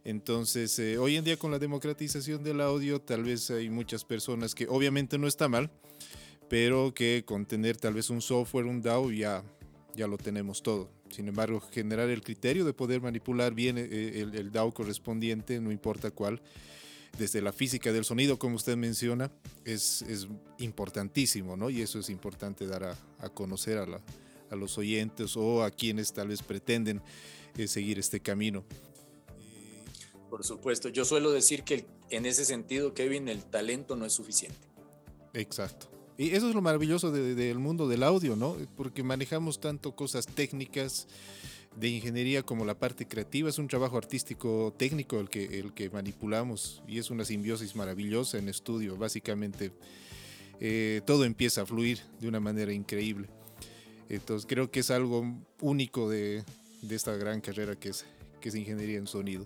Entonces, 0.06 0.78
eh, 0.80 0.98
hoy 0.98 1.16
en 1.16 1.24
día 1.24 1.38
con 1.38 1.52
la 1.52 1.60
democratización 1.60 2.44
del 2.44 2.60
audio, 2.60 3.00
tal 3.00 3.24
vez 3.24 3.50
hay 3.52 3.70
muchas 3.70 4.04
personas 4.04 4.54
que 4.54 4.68
obviamente 4.68 5.18
no 5.18 5.28
está 5.28 5.48
mal, 5.48 5.72
pero 6.50 6.94
que 6.94 7.24
con 7.26 7.46
tener 7.46 7.78
tal 7.78 7.94
vez 7.94 8.10
un 8.10 8.22
software, 8.22 8.66
un 8.66 8.82
DAW, 8.82 9.12
ya, 9.12 9.44
ya 9.96 10.08
lo 10.08 10.18
tenemos 10.18 10.62
todo. 10.62 10.89
Sin 11.10 11.28
embargo, 11.28 11.62
generar 11.72 12.10
el 12.10 12.22
criterio 12.22 12.66
de 12.66 12.74
poder 12.74 13.02
manipular 13.02 13.54
bien 13.54 13.78
eh, 13.78 14.28
el, 14.34 14.52
DAW 14.52 14.74
correspondiente, 14.74 15.62
no 15.62 15.72
importa 15.72 16.12
cuál, 16.12 16.42
desde 17.18 17.42
la 17.42 17.54
física 17.54 17.94
del 17.94 18.04
sonido, 18.04 18.38
como 18.38 18.58
usted 18.58 18.76
menciona, 18.76 19.32
es, 19.63 20.02
es 20.02 20.28
importantísimo, 20.58 21.56
¿no? 21.56 21.70
Y 21.70 21.82
eso 21.82 22.00
es 22.00 22.10
importante 22.10 22.68
dar 22.68 22.84
a, 23.20 23.30
conocer 23.30 23.78
a, 23.78 23.86
la, 23.86 24.02
los 24.52 24.78
oyentes 24.78 25.38
o 25.38 25.63
a 25.63 25.72
quienes 25.72 26.12
tal 26.12 26.28
vez 26.28 26.42
pretenden 26.42 27.02
eh, 27.58 27.68
seguir 27.68 28.00
este 28.00 28.20
camino. 28.20 28.66
Por 30.34 30.43
supuesto, 30.43 30.89
yo 30.89 31.06
suelo 31.06 31.32
decir 31.32 31.62
que 31.62 31.86
en 32.10 32.26
ese 32.26 32.43
sentido, 32.43 32.96
Kevin, 32.96 33.28
el 33.28 33.43
talento 33.43 33.96
no 33.96 34.04
es 34.04 34.13
suficiente. 34.13 34.67
Exacto. 35.36 35.91
Y 36.17 36.32
eso 36.32 36.50
es 36.50 36.56
lo 36.56 36.62
maravilloso 36.63 37.12
del 37.12 37.60
mundo 37.60 37.88
del 37.88 38.02
audio, 38.02 38.36
¿no? 38.36 38.58
Porque 38.76 39.04
manejamos 39.04 39.60
tanto 39.60 39.96
cosas 39.96 40.26
técnicas 40.26 41.08
de 41.76 41.89
ingeniería 41.89 42.41
como 42.41 42.65
la 42.65 42.74
parte 42.74 43.08
creativa. 43.08 43.48
Es 43.48 43.60
un 43.60 43.67
trabajo 43.67 43.96
artístico 43.96 44.74
técnico 44.76 45.19
el 45.19 45.30
que, 45.30 45.60
el 45.60 45.72
que 45.76 45.91
manipulamos 45.91 46.82
y 46.88 46.98
es 46.98 47.12
una 47.12 47.26
simbiosis 47.26 47.76
maravillosa 47.76 48.39
en 48.39 48.50
estudio. 48.50 48.98
Básicamente 48.98 49.72
eh, 50.60 51.02
todo 51.06 51.26
empieza 51.26 51.62
a 51.62 51.67
fluir 51.67 52.00
de 52.19 52.28
una 52.28 52.39
manera 52.39 52.74
increíble. 52.74 53.30
Entonces 54.10 54.48
creo 54.50 54.72
que 54.72 54.80
es 54.80 54.89
algo 54.89 55.32
único 55.62 56.10
de, 56.10 56.43
de 56.82 56.96
esta 56.96 57.15
gran 57.17 57.39
carrera 57.39 57.76
que 57.76 57.89
es, 57.89 58.04
que 58.41 58.50
es 58.50 58.56
ingeniería 58.56 58.98
en 58.98 59.06
sonido. 59.06 59.46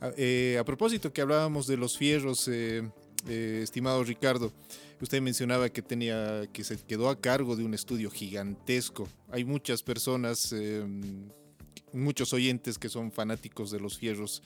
A 0.00 0.12
eh, 0.16 0.62
propósito 0.64 1.12
que 1.12 1.20
hablábamos 1.20 1.66
de 1.66 1.76
los 1.76 1.98
fierros, 1.98 2.48
eh, 2.48 2.82
estimado 3.26 4.04
Ricardo, 4.04 4.52
Usted 5.00 5.22
mencionaba 5.22 5.68
que 5.68 5.80
tenía 5.80 6.48
que 6.52 6.64
se 6.64 6.76
quedó 6.76 7.08
a 7.08 7.20
cargo 7.20 7.54
de 7.54 7.64
un 7.64 7.72
estudio 7.72 8.10
gigantesco. 8.10 9.08
Hay 9.30 9.44
muchas 9.44 9.82
personas, 9.82 10.52
em, 10.52 11.28
muchos 11.92 12.32
oyentes 12.32 12.78
que 12.78 12.88
son 12.88 13.12
fanáticos 13.12 13.70
de 13.70 13.78
los 13.78 13.96
fierros 13.96 14.42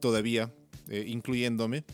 todavía, 0.00 0.52
eh, 0.88 1.04
incluyéndome. 1.08 1.84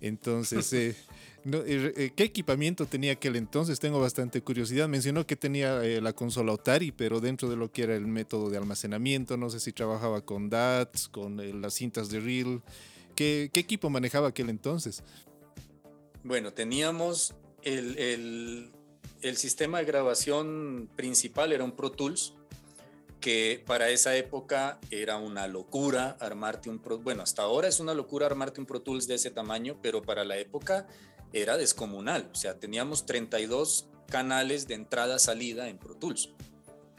Entonces, 0.00 0.72
eh, 0.72 0.88
eh, 0.90 0.96
¿qué 1.44 2.24
equipamiento 2.24 2.86
tenía 2.86 3.12
aquel 3.12 3.36
entonces? 3.36 3.80
Tengo 3.80 4.00
bastante 4.00 4.40
curiosidad. 4.40 4.88
Mencionó 4.88 5.26
que 5.26 5.36
tenía 5.36 5.80
la 6.00 6.12
consola 6.12 6.52
Otari, 6.52 6.92
pero 6.92 7.20
dentro 7.20 7.48
de 7.48 7.56
lo 7.56 7.70
que 7.70 7.82
era 7.82 7.94
el 7.94 8.06
método 8.06 8.50
de 8.50 8.56
almacenamiento, 8.56 9.36
no 9.36 9.50
sé 9.50 9.60
si 9.60 9.72
trabajaba 9.72 10.22
con 10.22 10.48
DATs, 10.48 11.08
con 11.08 11.60
las 11.60 11.74
cintas 11.74 12.08
de 12.08 12.20
reel. 12.20 12.62
¿Qué, 13.14 13.50
¿Qué 13.52 13.60
equipo 13.60 13.90
manejaba 13.90 14.28
aquel 14.28 14.50
entonces? 14.50 15.02
Bueno, 16.24 16.52
teníamos 16.52 17.34
el, 17.64 18.70
sistema 19.36 19.78
de 19.78 19.84
grabación 19.84 20.88
principal 20.96 21.52
era 21.52 21.64
un 21.64 21.72
Pro 21.72 21.90
Tools, 21.90 22.34
que 23.20 23.62
para 23.66 23.88
esa 23.88 24.16
época 24.16 24.78
era 24.90 25.16
una 25.16 25.46
locura 25.48 26.16
armarte 26.20 26.68
un 26.68 26.78
Pro, 26.78 26.98
bueno, 26.98 27.22
hasta 27.22 27.42
ahora 27.42 27.68
es 27.68 27.80
una 27.80 27.94
locura 27.94 28.26
armarte 28.26 28.60
un 28.60 28.66
Pro 28.66 28.82
Tools 28.82 29.06
de 29.06 29.14
ese 29.14 29.30
tamaño, 29.30 29.78
pero 29.82 30.02
para 30.02 30.24
la 30.24 30.36
época 30.36 30.86
era 31.34 31.56
descomunal, 31.56 32.30
o 32.32 32.34
sea, 32.36 32.58
teníamos 32.58 33.06
32 33.06 33.88
canales 34.08 34.68
de 34.68 34.74
entrada-salida 34.74 35.68
en 35.68 35.78
Pro 35.78 35.98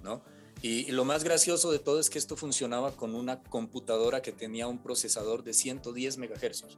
¿no? 0.04 0.24
Y, 0.62 0.92
lo 0.92 1.06
más 1.06 1.24
gracioso 1.24 1.72
de 1.72 1.80
todo 1.80 2.00
es 2.00 2.10
que 2.10 2.20
esto 2.20 2.36
funcionaba 2.36 2.92
con 2.92 3.16
una 3.16 3.42
computadora 3.44 4.22
que 4.22 4.32
tenía 4.32 4.68
un 4.68 4.82
procesador 4.82 5.44
de 5.44 5.54
110 5.54 6.18
MHz 6.18 6.78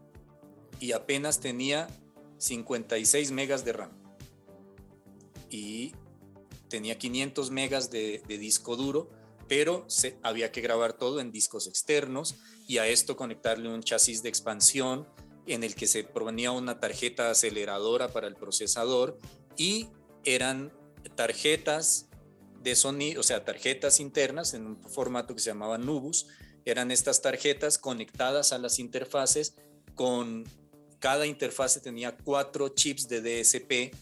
y 0.79 0.91
apenas 0.91 1.39
tenía 1.39 1.87
56 2.37 3.31
megas 3.31 3.65
de 3.65 3.73
RAM 3.73 3.91
y 5.49 5.93
tenía 6.69 6.97
500 6.97 7.49
megas 7.49 7.89
de, 7.89 8.21
disco 8.27 8.75
duro, 8.75 9.09
pero 9.47 9.85
se, 9.87 10.17
había 10.21 10.51
que 10.51 10.61
grabar 10.61 10.93
todo 10.93 11.19
en 11.19 11.31
discos 11.31 11.67
externos 11.67 12.35
y 12.67 12.77
a 12.79 12.87
esto 12.87 13.15
conectarle 13.15 13.69
un 13.69 13.81
chasis 13.81 14.21
de 14.21 14.29
expansión 14.29 15.07
en 15.47 15.63
el 15.63 15.75
que 15.75 15.87
se 15.87 16.03
provenía 16.03 16.51
una 16.51 16.79
tarjeta 16.79 17.29
aceleradora 17.29 18.09
para 18.09 18.27
el 18.27 18.35
procesador 18.35 19.17
y 19.55 19.87
eran 20.23 20.73
tarjetas 21.15 22.09
de 22.61 22.75
sonido, 22.75 23.21
o 23.21 23.23
sea, 23.23 23.45
tarjetas 23.45 23.99
internas 23.99 24.53
en 24.53 24.65
un 24.65 24.83
formato 24.89 25.33
que 25.33 25.41
se 25.41 25.49
llamaba 25.49 25.77
Nubus. 25.77 26.27
Eran 26.65 26.91
estas 26.91 27.21
tarjetas 27.21 27.77
conectadas 27.77 28.51
a 28.51 28.57
las 28.57 28.79
interfaces 28.79 29.55
con 29.95 30.43
cada 30.99 31.25
interfase 31.25 31.79
tenía 31.79 32.15
cuatro 32.15 32.69
chips 32.69 33.07
de 33.07 33.21
DSP 33.21 33.95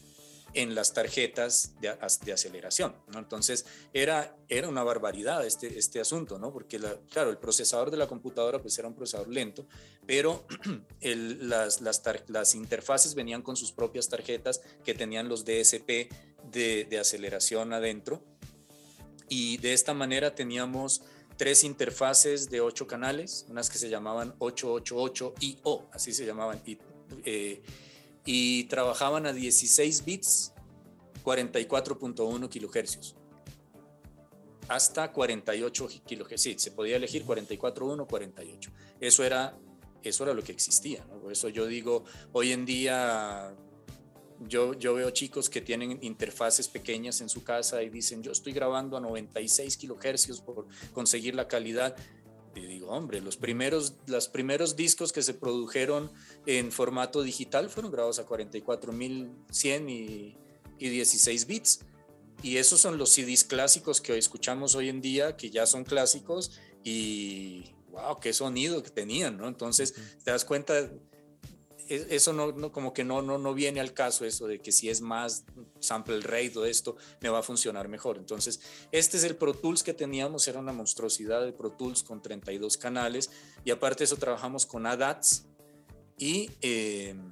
en 0.55 0.73
las 0.73 0.93
tarjetas 0.93 1.73
de, 1.81 1.89
aceleración. 2.31 2.95
Entonces 3.13 3.65
era, 3.93 4.35
era 4.47 4.69
una 4.69 4.83
barbaridad 4.83 5.45
este, 5.45 5.77
este 5.77 5.99
asunto, 5.99 6.39
¿no? 6.39 6.51
porque 6.51 6.79
claro, 7.09 7.29
el 7.29 7.37
procesador 7.37 7.91
de 7.91 7.97
la 7.97 8.07
computadora 8.07 8.59
pues 8.61 8.79
era 8.79 8.87
un 8.87 8.95
procesador 8.95 9.27
lento, 9.27 9.67
pero 10.07 10.47
las, 11.01 11.81
las, 11.81 12.55
interfaces 12.55 13.15
venían 13.15 13.41
con 13.41 13.57
sus 13.57 13.73
propias 13.73 14.07
tarjetas 14.07 14.61
que 14.83 14.93
tenían 14.93 15.27
los 15.27 15.43
DSP 15.43 16.09
de, 16.51 16.97
aceleración 16.99 17.73
adentro. 17.73 18.23
Y 19.27 19.57
de 19.57 19.73
esta 19.73 19.93
manera 19.93 20.35
teníamos 20.35 21.01
tres 21.35 21.65
interfaces 21.65 22.49
de 22.49 22.61
ocho 22.61 22.87
canales, 22.87 23.45
unas 23.49 23.69
que 23.69 23.77
se 23.77 23.89
llamaban 23.89 24.37
888IO, 24.39 25.89
así 25.91 26.13
se 26.13 26.25
llamaban, 26.25 26.61
eh, 27.25 27.61
y 28.25 28.65
trabajaban 28.65 29.25
a 29.27 29.33
16 29.33 30.03
bits, 30.03 30.53
44.1 31.23 32.49
kilohercios, 32.49 33.15
hasta 34.67 35.11
48 35.11 35.87
kilohercios. 36.05 36.41
Sí, 36.41 36.55
se 36.57 36.71
podía 36.71 36.97
elegir 36.97 37.25
44.1, 37.25 38.07
48. 38.07 38.71
Eso 38.99 39.23
era, 39.23 39.57
eso 40.03 40.23
era 40.23 40.33
lo 40.33 40.43
que 40.43 40.51
existía. 40.51 41.05
Eso 41.29 41.49
yo 41.49 41.67
digo, 41.67 42.03
hoy 42.33 42.51
en 42.51 42.65
día 42.65 43.55
yo, 44.41 44.73
yo 44.73 44.93
veo 44.93 45.09
chicos 45.11 45.49
que 45.49 45.61
tienen 45.61 45.99
interfaces 46.01 46.67
pequeñas 46.67 47.21
en 47.21 47.29
su 47.29 47.43
casa 47.43 47.81
y 47.83 47.89
dicen, 47.89 48.21
yo 48.21 48.31
estoy 48.31 48.53
grabando 48.53 48.97
a 48.97 48.99
96 48.99 49.77
kilohercios 49.77 50.41
por 50.41 50.67
conseguir 50.93 51.35
la 51.35 51.47
calidad. 51.47 51.95
Y 52.55 52.61
digo, 52.61 52.89
hombre, 52.89 53.21
los 53.21 53.37
primeros, 53.37 53.95
los 54.07 54.27
primeros 54.29 54.75
discos 54.75 55.11
que 55.11 55.21
se 55.21 55.33
produjeron 55.33 56.11
en 56.45 56.71
formato 56.71 57.21
digital 57.21 57.69
fueron 57.69 57.91
grabados 57.91 58.19
a 58.19 58.25
44.100 58.25 59.89
y, 59.89 60.37
y 60.79 60.89
16 60.89 61.47
bits. 61.47 61.79
Y 62.41 62.57
esos 62.57 62.79
son 62.79 62.97
los 62.97 63.09
CDs 63.09 63.43
clásicos 63.43 64.01
que 64.01 64.13
hoy 64.13 64.19
escuchamos 64.19 64.75
hoy 64.75 64.89
en 64.89 65.01
día, 65.01 65.35
que 65.35 65.49
ya 65.49 65.65
son 65.65 65.83
clásicos 65.83 66.59
y 66.83 67.73
wow, 67.91 68.19
qué 68.19 68.33
sonido 68.33 68.83
que 68.83 68.89
tenían, 68.89 69.37
¿no? 69.37 69.47
Entonces, 69.47 69.93
te 70.23 70.31
das 70.31 70.45
cuenta 70.45 70.91
eso 71.87 72.33
no, 72.33 72.71
como 72.71 72.93
que 72.93 73.03
no, 73.03 73.21
no, 73.21 73.37
no 73.37 73.53
viene 73.53 73.79
al 73.79 73.93
caso 73.93 74.25
eso 74.25 74.47
de 74.47 74.59
que 74.59 74.71
si 74.71 74.89
es 74.89 75.01
más 75.01 75.45
sample 75.79 76.21
rate 76.21 76.53
o 76.57 76.65
esto 76.65 76.97
me 77.21 77.29
va 77.29 77.39
a 77.39 77.43
funcionar 77.43 77.87
mejor. 77.87 78.17
Entonces, 78.17 78.61
este 78.91 79.17
es 79.17 79.23
el 79.23 79.35
Pro 79.35 79.53
Tools 79.53 79.83
que 79.83 79.93
teníamos, 79.93 80.47
era 80.47 80.59
una 80.59 80.73
monstruosidad 80.73 81.43
de 81.45 81.51
Pro 81.51 81.71
Tools 81.71 82.03
con 82.03 82.21
32 82.21 82.77
canales 82.77 83.29
y 83.63 83.71
aparte 83.71 83.99
de 83.99 84.05
eso 84.05 84.17
trabajamos 84.17 84.65
con 84.65 84.85
ADATs 84.85 85.45
y, 86.17 86.49
em, 86.61 87.31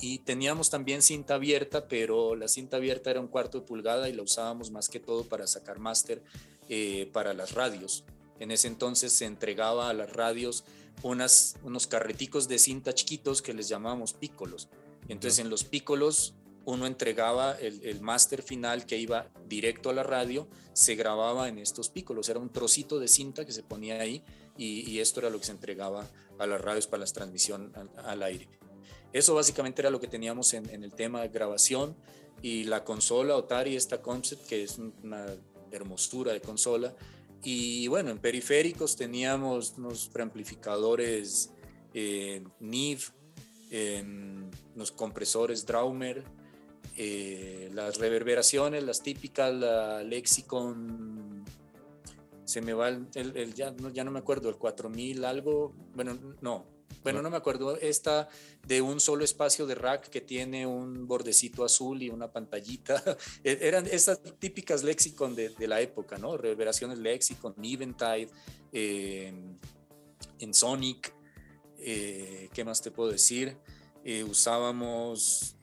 y 0.00 0.18
teníamos 0.18 0.70
también 0.70 1.02
cinta 1.02 1.34
abierta, 1.34 1.86
pero 1.86 2.34
la 2.34 2.48
cinta 2.48 2.78
abierta 2.78 3.10
era 3.10 3.20
un 3.20 3.28
cuarto 3.28 3.60
de 3.60 3.66
pulgada 3.66 4.08
y 4.08 4.12
la 4.12 4.22
usábamos 4.22 4.70
más 4.70 4.88
que 4.88 4.98
todo 4.98 5.24
para 5.24 5.46
sacar 5.46 5.78
máster 5.78 6.22
eh, 6.68 7.08
para 7.12 7.34
las 7.34 7.52
radios. 7.52 8.04
En 8.40 8.50
ese 8.50 8.66
entonces 8.66 9.12
se 9.12 9.26
entregaba 9.26 9.88
a 9.88 9.92
las 9.92 10.12
radios 10.12 10.64
unas, 11.02 11.56
unos 11.62 11.86
carreticos 11.86 12.48
de 12.48 12.58
cinta 12.58 12.94
chiquitos 12.94 13.42
que 13.42 13.54
les 13.54 13.68
llamábamos 13.68 14.12
pícolos. 14.12 14.68
Entonces 15.08 15.38
en 15.38 15.50
los 15.50 15.64
pícolos 15.64 16.34
uno 16.64 16.86
entregaba 16.86 17.52
el, 17.52 17.84
el 17.84 18.00
máster 18.00 18.42
final 18.42 18.86
que 18.86 18.98
iba 18.98 19.28
directo 19.48 19.90
a 19.90 19.92
la 19.92 20.02
radio, 20.02 20.46
se 20.72 20.94
grababa 20.94 21.48
en 21.48 21.58
estos 21.58 21.88
pícolos, 21.88 22.28
era 22.28 22.38
un 22.38 22.50
trocito 22.50 22.98
de 22.98 23.08
cinta 23.08 23.44
que 23.44 23.52
se 23.52 23.62
ponía 23.62 24.00
ahí 24.00 24.22
y, 24.56 24.98
esto 25.00 25.20
era 25.20 25.30
lo 25.30 25.38
que 25.38 25.46
se 25.46 25.52
entregaba 25.52 26.06
a 26.38 26.46
las 26.46 26.60
radios 26.60 26.86
para 26.86 27.04
la 27.04 27.10
transmisión 27.10 27.72
al, 27.96 28.22
aire. 28.22 28.48
Eso 29.12 29.34
básicamente 29.34 29.82
era 29.82 29.90
lo 29.90 30.00
que 30.00 30.06
teníamos 30.06 30.52
en, 30.54 30.68
en, 30.70 30.84
el 30.84 30.94
tema 30.94 31.22
de 31.22 31.28
grabación 31.28 31.96
y 32.42 32.64
la 32.64 32.84
consola 32.84 33.36
Otari, 33.36 33.76
esta 33.76 34.02
Concept, 34.02 34.46
que 34.46 34.62
es 34.62 34.78
una 34.78 35.26
hermosura 35.70 36.32
de 36.32 36.40
consola, 36.40 36.94
y 37.44 37.88
bueno, 37.88 38.10
en 38.10 38.18
periféricos 38.18 38.96
teníamos 38.96 39.74
unos 39.76 40.08
preamplificadores 40.08 41.52
eh, 41.94 42.44
NIV, 42.60 43.00
eh, 43.70 44.04
unos 44.74 44.92
compresores 44.92 45.66
Draumer, 45.66 46.24
eh, 46.96 47.70
las 47.72 47.98
reverberaciones, 47.98 48.84
las 48.84 49.02
típicas, 49.02 49.52
la 49.52 50.02
Lexicon, 50.02 51.44
se 52.44 52.60
me 52.60 52.74
va 52.74 52.88
el, 52.88 53.54
ya, 53.54 53.70
no, 53.72 53.88
ya 53.90 54.04
no 54.04 54.10
me 54.10 54.18
acuerdo, 54.18 54.48
el 54.48 54.56
4000 54.56 55.24
algo, 55.24 55.72
bueno, 55.94 56.18
no, 56.40 56.66
bueno, 57.02 57.22
no 57.22 57.30
me 57.30 57.36
acuerdo, 57.36 57.76
esta 57.78 58.28
de 58.66 58.80
un 58.80 59.00
solo 59.00 59.24
espacio 59.24 59.66
de 59.66 59.74
rack 59.74 60.08
que 60.08 60.20
tiene 60.20 60.66
un 60.66 61.06
bordecito 61.06 61.64
azul 61.64 62.02
y 62.02 62.10
una 62.10 62.30
pantallita. 62.30 63.02
E-, 63.44 63.58
eran 63.60 63.86
estas 63.86 64.20
típicas 64.38 64.82
Lexicon 64.82 65.34
de, 65.34 65.52
la 65.66 65.80
época, 65.80 66.18
¿no? 66.18 66.36
Reverberaciones 66.36 66.98
Lexicon, 66.98 67.54
Eventide, 67.62 68.28
en 68.72 70.54
Sonic, 70.54 71.12
eh, 71.78 72.48
¿qué 72.52 72.64
más 72.64 72.80
te 72.80 72.90
puedo 72.90 73.10
decir? 73.10 73.56
Eh, 74.04 74.24
usábamos 74.24 75.56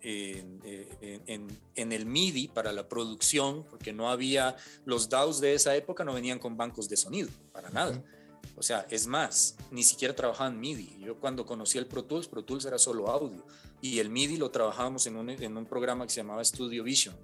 en, 0.00 0.60
en, 0.64 1.92
el 1.92 2.06
MIDI 2.06 2.48
para 2.48 2.72
la 2.72 2.88
producción, 2.88 3.64
porque 3.64 3.92
no 3.92 4.10
había, 4.10 4.56
los 4.84 5.08
DAWs 5.08 5.40
de 5.40 5.54
esa 5.54 5.74
época 5.76 6.04
no 6.04 6.14
venían 6.14 6.38
con 6.38 6.56
bancos 6.56 6.88
de 6.88 6.96
sonido, 6.96 7.28
para 7.52 7.70
nada. 7.70 8.02
O 8.56 8.62
sea, 8.62 8.86
es 8.90 9.06
más, 9.06 9.56
ni 9.70 9.84
siquiera 9.84 10.16
trabajaba 10.16 10.50
en 10.50 10.58
MIDI. 10.58 10.98
Yo 11.00 11.20
cuando 11.20 11.46
conocí 11.46 11.78
el 11.78 11.86
Pro 11.86 12.04
Tools, 12.04 12.26
Pro 12.26 12.44
Tools 12.44 12.64
era 12.64 12.78
solo 12.78 13.08
audio. 13.08 13.46
Y 13.80 14.00
el 14.00 14.10
MIDI 14.10 14.36
lo 14.36 14.50
trabajábamos 14.50 15.06
en 15.06 15.16
un, 15.16 15.30
en 15.30 15.56
un 15.56 15.64
programa 15.64 16.04
que 16.04 16.12
se 16.12 16.20
llamaba 16.20 16.44
Studio 16.44 16.82
Vision, 16.82 17.14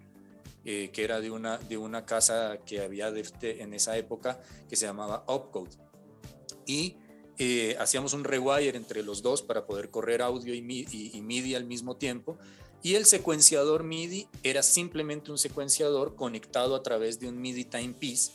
eh, 0.65 0.91
que 0.93 1.03
era 1.03 1.21
de 1.21 1.33
una, 1.33 1.59
de 1.59 1.77
una 1.77 2.07
casa 2.07 2.59
que 2.65 2.81
había 2.81 3.13
en 3.43 3.75
esa 3.75 3.97
época 3.97 4.41
que 4.69 4.77
se 4.77 4.87
llamaba 4.87 5.25
Opcode. 5.27 5.73
Y 6.67 6.97
eh, 7.37 7.77
hacíamos 7.81 8.13
un 8.13 8.23
rewire 8.23 8.77
entre 8.77 9.03
los 9.03 9.21
dos 9.21 9.43
para 9.43 9.67
poder 9.67 9.91
correr 9.91 10.23
audio 10.23 10.55
y 10.55 10.63
MIDI, 10.63 11.55
al 11.57 11.65
mismo 11.65 11.97
tiempo. 11.97 12.39
Y 12.83 12.95
el 12.95 13.07
secuenciador 13.07 13.83
MIDI 13.83 14.29
era 14.45 14.63
simplemente 14.63 15.33
un 15.33 15.39
secuenciador 15.39 16.15
conectado 16.15 16.77
a 16.77 16.83
través 16.83 17.19
de 17.19 17.29
un 17.29 17.41
MIDI 17.41 17.65
timepiece 17.65 18.33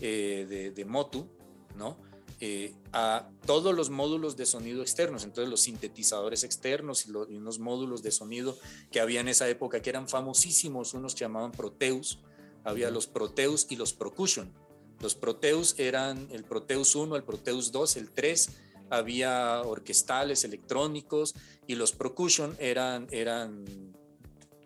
eh, 0.00 0.46
de, 0.48 0.70
de 0.72 0.84
Motu, 0.84 1.28
¿no? 1.74 1.96
Eh, 2.40 2.74
a 2.92 3.28
todos 3.46 3.74
los 3.74 3.90
módulos 3.90 4.36
de 4.36 4.44
sonido 4.44 4.82
externos, 4.82 5.24
entonces 5.24 5.48
los 5.48 5.62
sintetizadores 5.62 6.42
externos 6.42 7.06
y, 7.06 7.10
unos 7.10 7.58
módulos 7.58 8.02
de 8.02 8.10
sonido 8.10 8.58
que 8.90 9.00
había 9.00 9.20
en 9.20 9.28
esa 9.28 9.48
época 9.48 9.80
que 9.80 9.90
eran 9.90 10.08
famosísimos, 10.08 10.94
unos 10.94 11.14
que 11.14 11.20
llamaban 11.20 11.52
Proteus, 11.52 12.18
había 12.64 12.90
los 12.90 13.06
Proteus 13.06 13.66
y 13.70 13.76
los 13.76 13.92
Procussion. 13.92 14.52
Los 15.00 15.14
Proteus 15.14 15.78
eran 15.78 16.28
el 16.32 16.44
Proteus 16.44 16.94
1, 16.96 17.16
el 17.16 17.22
Proteus 17.22 17.70
2, 17.72 17.96
el 17.96 18.10
3, 18.10 18.50
había 18.90 19.62
orquestales, 19.62 20.44
electrónicos 20.44 21.34
y 21.66 21.76
los 21.76 21.92
Procussion 21.92 22.56
eran, 22.58 23.06
eran 23.10 23.64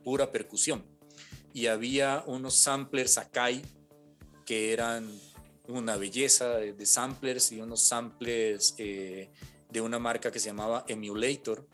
pura 0.05 0.33
percusión. 0.33 0.85
Y 1.53 1.67
había 1.67 2.25
unos 2.27 2.55
samplers 2.55 3.19
Akai 3.19 3.63
que 4.45 4.73
eran 4.73 5.09
una 5.69 5.97
belleza 5.97 6.57
de, 6.57 6.87
samplers 6.87 7.53
y 7.53 7.61
unos 7.61 7.83
samplers 7.83 8.75
eh, 8.79 9.31
de 9.71 9.81
una 9.81 9.99
marca 9.99 10.31
que 10.31 10.41
se 10.41 10.47
llamaba 10.47 10.85
Emulator 10.89 11.67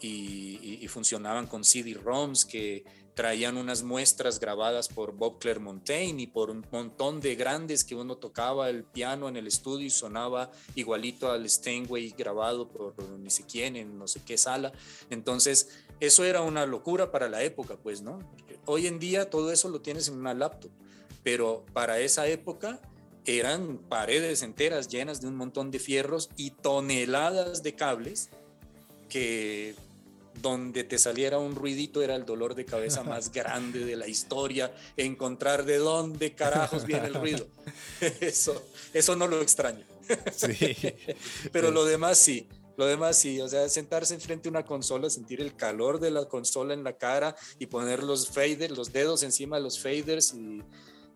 y, 0.00 0.86
funcionaban 0.88 1.46
con 1.46 1.64
CD-ROMs 1.64 2.44
que 2.44 2.84
traían 3.14 3.56
unas 3.56 3.82
muestras 3.82 4.38
grabadas 4.38 4.88
por 4.88 5.12
Bob 5.12 5.38
Clermontaine 5.38 6.20
y 6.20 6.26
por 6.26 6.50
un 6.50 6.64
montón 6.70 7.20
de 7.20 7.34
grandes 7.34 7.82
que 7.82 7.94
uno 7.94 8.16
tocaba 8.16 8.68
el 8.68 8.84
piano 8.84 9.28
en 9.28 9.36
el 9.36 9.46
estudio 9.46 9.86
y 9.86 9.90
sonaba 9.90 10.50
igualito 10.74 11.30
al 11.30 11.48
Steinway 11.48 12.14
grabado 12.16 12.68
por 12.68 12.94
ni 13.18 13.30
sé 13.30 13.44
quién 13.44 13.76
en 13.76 13.98
no 13.98 14.06
sé 14.06 14.22
qué 14.24 14.36
sala. 14.36 14.72
Entonces, 15.10 15.70
eso 15.98 16.24
era 16.24 16.42
una 16.42 16.66
locura 16.66 17.10
para 17.10 17.28
la 17.28 17.42
época, 17.42 17.76
pues, 17.76 18.02
¿no? 18.02 18.18
Hoy 18.66 18.86
en 18.86 18.98
día 18.98 19.30
todo 19.30 19.50
eso 19.50 19.68
lo 19.70 19.80
tienes 19.80 20.08
en 20.08 20.16
una 20.16 20.34
laptop, 20.34 20.70
pero 21.22 21.64
para 21.72 21.98
esa 22.00 22.26
época 22.26 22.80
eran 23.26 23.78
paredes 23.78 24.42
enteras 24.42 24.88
llenas 24.88 25.20
de 25.20 25.28
un 25.28 25.36
montón 25.36 25.70
de 25.70 25.78
fierros 25.78 26.30
y 26.36 26.50
toneladas 26.50 27.62
de 27.62 27.74
cables 27.74 28.30
que 29.08 29.74
donde 30.42 30.84
te 30.84 30.98
saliera 30.98 31.38
un 31.38 31.54
ruidito 31.54 32.02
era 32.02 32.14
el 32.14 32.24
dolor 32.24 32.54
de 32.54 32.64
cabeza 32.64 33.02
más 33.04 33.32
grande 33.32 33.84
de 33.84 33.96
la 33.96 34.06
historia, 34.06 34.74
encontrar 34.96 35.64
de 35.64 35.78
dónde 35.78 36.34
carajos 36.34 36.84
viene 36.84 37.06
el 37.06 37.14
ruido. 37.14 37.46
Eso, 38.20 38.62
eso 38.92 39.16
no 39.16 39.26
lo 39.26 39.40
extraño. 39.40 39.84
Sí. 40.34 40.76
Pero 41.52 41.70
lo 41.70 41.84
demás 41.84 42.18
sí, 42.18 42.46
lo 42.76 42.86
demás 42.86 43.18
sí, 43.18 43.40
o 43.40 43.48
sea, 43.48 43.68
sentarse 43.68 44.14
enfrente 44.14 44.48
a 44.48 44.50
una 44.50 44.64
consola, 44.64 45.08
sentir 45.10 45.40
el 45.40 45.56
calor 45.56 45.98
de 45.98 46.10
la 46.10 46.26
consola 46.26 46.74
en 46.74 46.84
la 46.84 46.96
cara 46.96 47.34
y 47.58 47.66
poner 47.66 48.02
los 48.02 48.28
faders, 48.28 48.76
los 48.76 48.92
dedos 48.92 49.22
encima 49.22 49.56
de 49.56 49.62
los 49.62 49.80
faders 49.80 50.34
y, 50.34 50.62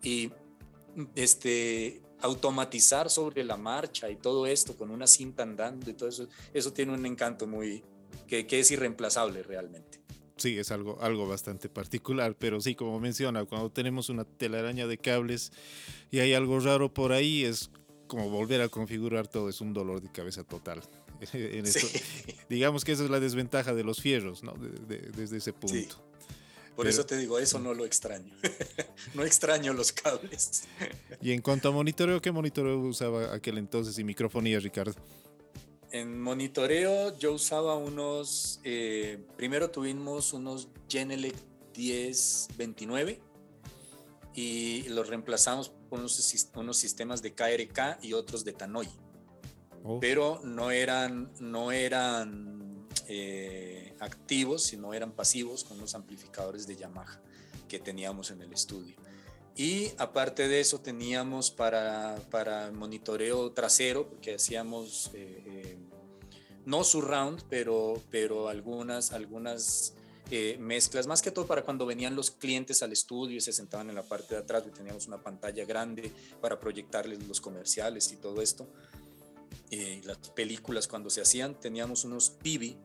y 0.01 0.31
este, 1.15 2.01
automatizar 2.21 3.09
sobre 3.09 3.43
la 3.43 3.57
marcha 3.57 4.09
y 4.09 4.15
todo 4.15 4.45
esto 4.45 4.75
con 4.77 4.91
una 4.91 5.07
cinta 5.07 5.43
andando 5.43 5.89
y 5.89 5.93
todo 5.93 6.09
eso, 6.09 6.27
eso 6.53 6.73
tiene 6.73 6.93
un 6.93 7.05
encanto 7.05 7.47
muy, 7.47 7.83
que, 8.27 8.45
que 8.47 8.59
es 8.59 8.71
irreemplazable 8.71 9.43
realmente. 9.43 10.01
Sí, 10.37 10.57
es 10.57 10.71
algo, 10.71 10.99
algo 11.01 11.27
bastante 11.27 11.69
particular, 11.69 12.35
pero 12.37 12.59
sí, 12.61 12.73
como 12.73 12.99
menciona, 12.99 13.45
cuando 13.45 13.69
tenemos 13.69 14.09
una 14.09 14.23
telaraña 14.23 14.87
de 14.87 14.97
cables 14.97 15.51
y 16.09 16.19
hay 16.19 16.33
algo 16.33 16.59
raro 16.59 16.91
por 16.91 17.11
ahí, 17.11 17.43
es 17.43 17.69
como 18.07 18.29
volver 18.29 18.61
a 18.61 18.67
configurar 18.67 19.27
todo, 19.27 19.49
es 19.49 19.61
un 19.61 19.73
dolor 19.73 20.01
de 20.01 20.11
cabeza 20.11 20.43
total. 20.43 20.81
digamos 22.49 22.83
que 22.83 22.93
esa 22.93 23.03
es 23.03 23.11
la 23.11 23.19
desventaja 23.19 23.75
de 23.75 23.83
los 23.83 24.01
fierros, 24.01 24.43
¿no? 24.43 24.53
desde 24.87 25.37
ese 25.37 25.53
punto. 25.53 26.03
Por 26.75 26.87
eso 26.87 27.05
te 27.05 27.17
digo, 27.17 27.37
eso 27.37 27.59
no 27.59 27.73
lo 27.73 27.85
extraño. 27.85 28.33
no 29.13 29.23
extraño 29.23 29.73
los 29.73 29.91
cables. 29.91 30.63
y 31.21 31.31
en 31.31 31.41
cuanto 31.41 31.69
a 31.69 31.71
monitoreo, 31.71 32.21
¿qué 32.21 32.31
monitoreo 32.31 32.79
usaba 32.79 33.33
aquel 33.33 33.57
entonces 33.57 33.97
y 33.99 34.03
microfonía, 34.03 34.59
Ricardo? 34.59 34.95
En 35.91 36.21
monitoreo 36.21 37.17
yo 37.17 37.33
usaba 37.33 37.75
unos, 37.75 38.61
eh, 38.63 39.19
primero 39.35 39.69
tuvimos 39.69 40.31
unos 40.31 40.69
Genelec 40.87 41.35
1029 41.75 43.19
y 44.33 44.83
los 44.83 45.07
reemplazamos 45.09 45.69
por 45.89 45.99
unos, 45.99 46.45
unos 46.55 46.77
sistemas 46.77 47.21
de 47.21 47.33
KRK 47.33 47.99
y 48.01 48.13
otros 48.13 48.45
de 48.45 48.53
Tannoy. 48.53 48.87
Oh. 49.83 49.99
Pero 49.99 50.39
no 50.45 50.71
eran, 50.71 51.31
no 51.39 51.73
eran 51.73 52.87
eh, 53.09 53.90
activos, 54.01 54.63
sino 54.63 54.93
eran 54.93 55.11
pasivos 55.11 55.63
con 55.63 55.77
los 55.79 55.95
amplificadores 55.95 56.67
de 56.67 56.75
Yamaha 56.75 57.21
que 57.69 57.79
teníamos 57.79 58.31
en 58.31 58.41
el 58.41 58.51
estudio. 58.51 58.95
Y 59.55 59.91
aparte 59.97 60.47
de 60.47 60.59
eso 60.59 60.79
teníamos 60.79 61.51
para, 61.51 62.17
para 62.29 62.71
monitoreo 62.71 63.51
trasero, 63.51 64.09
porque 64.09 64.35
hacíamos 64.35 65.11
eh, 65.13 65.43
eh, 65.45 65.77
no 66.65 66.83
surround, 66.83 67.43
pero, 67.49 68.01
pero 68.09 68.47
algunas, 68.47 69.11
algunas 69.11 69.93
eh, 70.31 70.57
mezclas, 70.59 71.05
más 71.05 71.21
que 71.21 71.31
todo 71.31 71.45
para 71.47 71.63
cuando 71.63 71.85
venían 71.85 72.15
los 72.15 72.31
clientes 72.31 72.81
al 72.81 72.91
estudio 72.91 73.37
y 73.37 73.41
se 73.41 73.51
sentaban 73.51 73.89
en 73.89 73.95
la 73.95 74.03
parte 74.03 74.35
de 74.35 74.41
atrás 74.41 74.63
y 74.67 74.71
teníamos 74.71 75.07
una 75.07 75.21
pantalla 75.21 75.65
grande 75.65 76.11
para 76.41 76.59
proyectarles 76.59 77.27
los 77.27 77.41
comerciales 77.41 78.11
y 78.13 78.17
todo 78.17 78.41
esto. 78.41 78.67
las 80.03 80.17
películas 80.29 80.87
cuando 80.87 81.09
se 81.09 81.21
hacían, 81.21 81.59
teníamos 81.59 82.03
unos 82.05 82.29
PIBI 82.29 82.77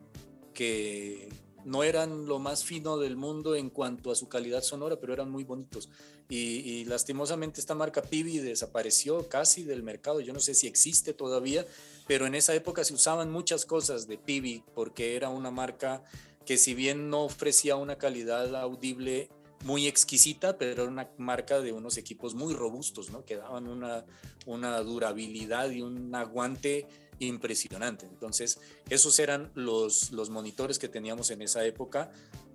que 0.57 1.29
no 1.65 1.83
eran 1.83 2.25
lo 2.25 2.39
más 2.39 2.63
fino 2.63 2.97
del 2.97 3.15
mundo 3.15 3.55
en 3.55 3.69
cuanto 3.69 4.09
a 4.09 4.15
su 4.15 4.27
calidad 4.27 4.63
sonora, 4.63 4.99
pero 4.99 5.13
eran 5.13 5.29
muy 5.29 5.43
bonitos. 5.43 5.87
Y, 6.29 6.83
lastimosamente 6.85 7.59
esta 7.61 7.75
marca 7.75 8.01
Pibi 8.01 8.39
desapareció 8.39 9.29
casi 9.29 9.63
del 9.63 9.83
mercado. 9.83 10.19
Yo 10.19 10.33
no 10.33 10.39
sé 10.39 10.55
si 10.55 10.65
existe 10.65 11.13
todavía, 11.13 11.63
pero 12.07 12.25
en 12.25 12.33
esa 12.33 12.55
época 12.55 12.83
se 12.83 12.95
usaban 12.95 13.29
muchas 13.29 13.67
cosas 13.67 14.07
de 14.07 14.17
Pibi 14.17 14.63
porque 14.73 15.15
era 15.15 15.29
una 15.29 15.51
marca 15.51 16.03
que 16.43 16.57
si 16.57 16.73
bien 16.73 17.11
no 17.11 17.25
ofrecía 17.25 17.75
una 17.75 17.99
calidad 17.99 18.55
audible 18.55 19.29
muy 19.63 19.85
exquisita, 19.85 20.57
pero 20.57 20.71
era 20.71 20.83
una 20.85 21.07
marca 21.19 21.61
de 21.61 21.71
unos 21.71 21.97
equipos 21.97 22.33
muy 22.33 22.55
robustos, 22.55 23.11
¿no? 23.11 23.25
que 23.25 23.35
daban 23.35 23.67
una, 23.67 24.05
una 24.47 24.79
durabilidad 24.79 25.69
y 25.69 25.83
un 25.83 26.15
aguante 26.15 26.87
impresionante. 27.19 28.05
Entonces, 28.05 28.59
esos 28.89 29.19
eran 29.19 29.51
los, 29.55 30.11
los 30.11 30.29
monitores 30.29 30.79
que 30.79 30.87
teníamos 30.87 31.31
en 31.31 31.41
esa 31.41 31.65
época. 31.65 32.11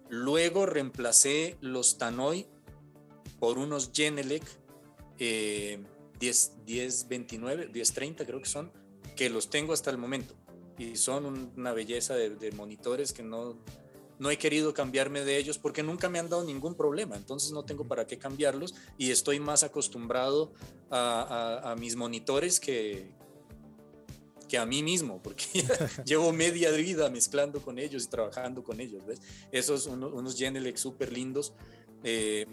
Luego 0.09 0.67
reemplacé 0.67 1.57
los 1.61 1.99
Tannoy 1.99 2.47
por 3.39 3.59
unos 3.59 3.91
Genelec 3.93 4.45
eh, 5.19 5.83
10, 6.19 6.53
1029, 6.67 7.69
1030 7.69 8.25
creo 8.25 8.41
que 8.41 8.49
son, 8.49 8.71
que 9.17 9.31
los 9.31 9.51
tengo 9.51 9.73
hasta 9.73 9.91
el 9.91 9.99
momento. 9.99 10.35
Y 10.79 10.97
son 10.97 11.53
una 11.57 11.73
belleza 11.73 12.15
de, 12.15 12.53
monitores 12.53 13.13
que 13.13 13.23
no, 13.23 13.59
no 14.19 14.31
he 14.31 14.39
querido 14.39 14.73
cambiarme 14.75 15.25
de 15.25 15.37
ellos 15.37 15.59
porque 15.59 15.83
nunca 15.83 16.09
me 16.09 16.19
han 16.19 16.29
dado 16.29 16.45
ningún 16.45 16.75
problema, 16.75 17.17
entonces 17.17 17.53
no 17.53 17.65
tengo 17.65 17.87
para 17.87 18.07
qué 18.07 18.19
cambiarlos 18.19 18.75
y 18.99 19.11
estoy 19.11 19.39
más 19.39 19.63
acostumbrado 19.63 20.53
a 20.91 21.75
mis 21.79 21.95
monitores 21.95 22.59
que, 22.59 23.13
que 24.53 24.59
a 24.59 24.67
mí 24.67 24.83
mismo, 24.83 25.19
porque 25.23 25.47
llevo 26.05 26.31
media 26.31 26.71
vida 26.73 27.09
mezclando 27.09 27.63
con 27.63 27.79
ellos 27.79 28.05
y 28.05 28.09
trabajando 28.09 28.63
con 28.63 28.81
ellos, 28.81 29.03
¿ves? 29.07 29.23
Esos 29.51 29.87
unos, 29.87 30.13
unos 30.13 30.37
Genelec 30.37 30.77
súper 30.77 31.11
lindos 31.11 31.55
eh, 32.05 32.47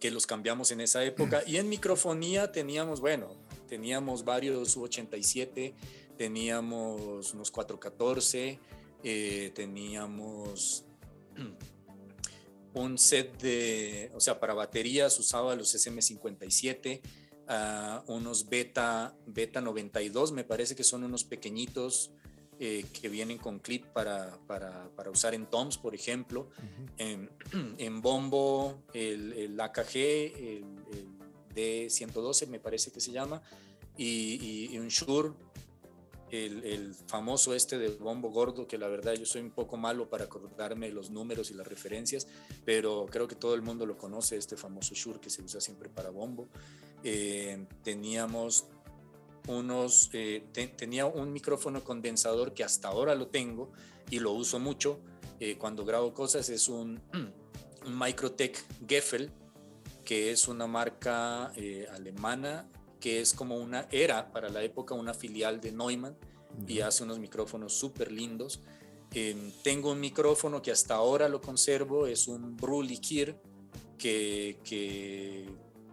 que 0.00 0.10
los 0.10 0.26
cambiamos 0.26 0.72
en 0.72 0.80
esa 0.80 1.04
época. 1.04 1.44
Y 1.46 1.58
en 1.58 1.68
microfonía 1.68 2.50
teníamos, 2.50 3.00
bueno, 3.00 3.36
teníamos 3.68 4.24
varios 4.24 4.76
U87, 4.76 5.74
teníamos 6.18 7.32
unos 7.34 7.52
414, 7.52 8.58
eh, 9.04 9.52
teníamos 9.54 10.84
un 12.74 12.98
set 12.98 13.40
de, 13.40 14.10
o 14.12 14.18
sea, 14.18 14.40
para 14.40 14.54
baterías 14.54 15.16
usaba 15.20 15.54
los 15.54 15.72
SM57, 15.72 17.00
unos 18.06 18.48
beta, 18.48 19.14
beta 19.26 19.60
92, 19.60 20.32
me 20.32 20.44
parece 20.44 20.74
que 20.74 20.84
son 20.84 21.04
unos 21.04 21.24
pequeñitos 21.24 22.12
eh, 22.64 22.84
que 22.92 23.08
vienen 23.08 23.38
con 23.38 23.58
clip 23.58 23.86
para, 23.86 24.38
para, 24.46 24.88
para, 24.94 25.10
usar 25.10 25.34
en 25.34 25.46
toms, 25.46 25.78
por 25.78 25.96
ejemplo. 25.96 26.48
en, 26.96 27.28
en, 27.78 28.00
bombo, 28.00 28.84
el, 28.94 29.32
el 29.32 29.60
AKG, 29.60 29.96
el, 29.96 30.64
D112 31.56 32.46
me 32.46 32.60
parece 32.60 32.92
que 32.92 33.00
se 33.00 33.10
llama, 33.10 33.42
y, 33.96 34.68
y 34.70 34.78
un 34.78 34.88
Shure, 34.88 35.32
el, 36.30 36.64
el, 36.64 36.94
famoso 36.94 37.52
este 37.52 37.78
del 37.78 37.96
bombo 37.96 38.30
gordo, 38.30 38.66
que 38.66 38.78
la 38.78 38.88
verdad 38.88 39.14
yo 39.14 39.26
soy 39.26 39.42
un 39.42 39.50
poco 39.50 39.76
malo 39.76 40.08
para 40.08 40.24
acordarme 40.24 40.90
los 40.90 41.10
números 41.10 41.50
y 41.50 41.54
las 41.54 41.66
referencias, 41.66 42.28
pero 42.64 43.06
creo 43.10 43.26
que 43.26 43.34
todo 43.34 43.54
el 43.54 43.62
mundo 43.62 43.86
lo 43.86 43.98
conoce, 43.98 44.36
este 44.36 44.56
famoso 44.56 44.94
Shure 44.94 45.20
que 45.20 45.30
se 45.30 45.42
usa 45.42 45.60
siempre 45.60 45.88
para 45.88 46.10
bombo. 46.10 46.48
Eh, 47.04 47.66
teníamos 47.82 48.66
unos, 49.48 50.10
eh, 50.12 50.44
te, 50.52 50.68
tenía 50.68 51.06
un 51.06 51.32
micrófono 51.32 51.82
condensador 51.82 52.54
que 52.54 52.64
hasta 52.64 52.88
ahora 52.88 53.14
lo 53.14 53.28
tengo 53.28 53.72
y 54.10 54.20
lo 54.20 54.32
uso 54.32 54.58
mucho 54.60 55.00
eh, 55.40 55.56
cuando 55.58 55.84
grabo 55.84 56.14
cosas, 56.14 56.48
es 56.48 56.68
un, 56.68 57.00
un 57.86 57.98
Microtech 57.98 58.64
Geffel, 58.86 59.30
que 60.04 60.30
es 60.30 60.48
una 60.48 60.66
marca 60.66 61.52
alemana 61.92 62.68
que 63.02 63.20
es 63.20 63.34
como 63.34 63.56
una, 63.56 63.88
era 63.90 64.32
para 64.32 64.48
la 64.48 64.62
época 64.62 64.94
una 64.94 65.12
filial 65.12 65.60
de 65.60 65.72
Neumann 65.72 66.16
y 66.68 66.80
hace 66.80 67.02
unos 67.02 67.18
micrófonos 67.18 67.74
súper 67.74 68.12
lindos. 68.12 68.60
Eh, 69.12 69.52
tengo 69.62 69.90
un 69.90 70.00
micrófono 70.00 70.62
que 70.62 70.70
hasta 70.70 70.94
ahora 70.94 71.28
lo 71.28 71.40
conservo, 71.40 72.06
es 72.06 72.28
un 72.28 72.56
Brulikir, 72.56 73.36
que, 73.98 74.58
que 74.64 75.46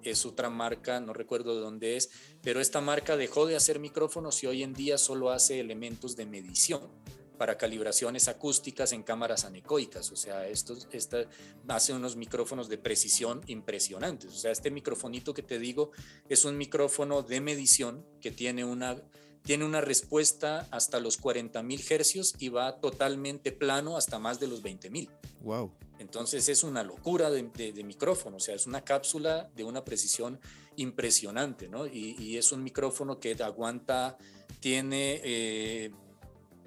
es 0.03 0.25
otra 0.25 0.49
marca, 0.49 0.99
no 0.99 1.13
recuerdo 1.13 1.55
de 1.55 1.61
dónde 1.61 1.97
es, 1.97 2.09
pero 2.41 2.61
esta 2.61 2.81
marca 2.81 3.17
dejó 3.17 3.45
de 3.45 3.55
hacer 3.55 3.79
micrófonos 3.79 4.43
y 4.43 4.47
hoy 4.47 4.63
en 4.63 4.73
día 4.73 4.97
solo 4.97 5.31
hace 5.31 5.59
elementos 5.59 6.15
de 6.15 6.25
medición 6.25 6.81
para 7.39 7.57
calibraciones 7.57 8.27
acústicas 8.27 8.91
en 8.91 9.01
cámaras 9.01 9.45
anecoicas. 9.45 10.11
O 10.11 10.17
sea, 10.17 10.45
estos, 10.47 10.89
esta, 10.91 11.25
hace 11.69 11.93
unos 11.93 12.17
micrófonos 12.17 12.67
de 12.67 12.77
precisión 12.77 13.41
impresionantes. 13.47 14.33
O 14.33 14.37
sea, 14.37 14.51
este 14.51 14.69
microfonito 14.69 15.33
que 15.33 15.41
te 15.41 15.57
digo 15.57 15.91
es 16.27 16.43
un 16.43 16.57
micrófono 16.57 17.23
de 17.23 17.39
medición 17.39 18.05
que 18.19 18.31
tiene 18.31 18.65
una, 18.65 19.01
tiene 19.49 19.65
una 19.65 19.81
respuesta 19.81 20.67
hasta 20.69 20.99
los 20.99 21.19
40.000 21.19 21.89
hercios 21.89 22.35
y 22.37 22.49
va 22.49 22.79
totalmente 22.79 23.51
plano 23.51 23.97
hasta 23.97 24.19
más 24.19 24.39
de 24.39 24.45
los 24.45 24.61
20.000. 24.61 25.09
Wow. 25.41 25.71
Entonces 25.97 26.49
es 26.49 26.63
una 26.63 26.83
locura 26.83 27.31
de, 27.31 27.49
de, 27.55 27.73
de, 27.73 27.83
micrófono, 27.83 28.37
o 28.37 28.39
sea, 28.39 28.53
es 28.53 28.67
una 28.67 28.83
cápsula 28.83 29.49
de 29.55 29.63
una 29.63 29.83
precisión 29.83 30.39
impresionante, 30.75 31.67
¿no? 31.67 31.87
Y, 31.87 32.15
y 32.19 32.37
es 32.37 32.51
un 32.51 32.63
micrófono 32.63 33.19
que 33.19 33.35
aguanta, 33.41 34.19
tiene... 34.59 35.19
Eh, 35.23 35.91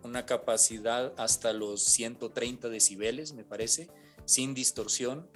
una 0.03 0.27
capacidad 0.27 1.15
hasta 1.17 1.53
los 1.53 1.85
130 1.85 2.69
decibeles, 2.69 3.35
me 3.35 3.45
parece, 3.45 3.89
sin 4.25 4.53
distorsión. 4.53 5.29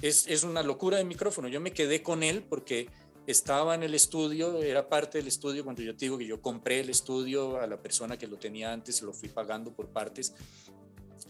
Es, 0.00 0.26
es, 0.28 0.44
una 0.44 0.62
locura 0.62 0.96
de 0.96 1.04
micrófono. 1.04 1.48
Yo 1.48 1.60
me 1.60 1.72
quedé 1.72 2.02
con 2.02 2.22
él 2.22 2.42
porque 2.42 2.88
estaba 3.30 3.74
en 3.74 3.82
el 3.82 3.94
estudio, 3.94 4.62
era 4.62 4.88
parte 4.88 5.18
del 5.18 5.28
estudio 5.28 5.62
cuando 5.62 5.82
yo 5.82 5.94
te 5.94 6.06
digo 6.06 6.16
que 6.16 6.26
yo 6.26 6.40
compré 6.40 6.80
el 6.80 6.88
estudio 6.88 7.60
a 7.60 7.66
la 7.66 7.76
persona 7.76 8.16
que 8.16 8.26
lo 8.26 8.38
tenía 8.38 8.72
antes, 8.72 9.02
lo 9.02 9.12
fui 9.12 9.28
pagando 9.28 9.70
por 9.70 9.88
partes. 9.88 10.32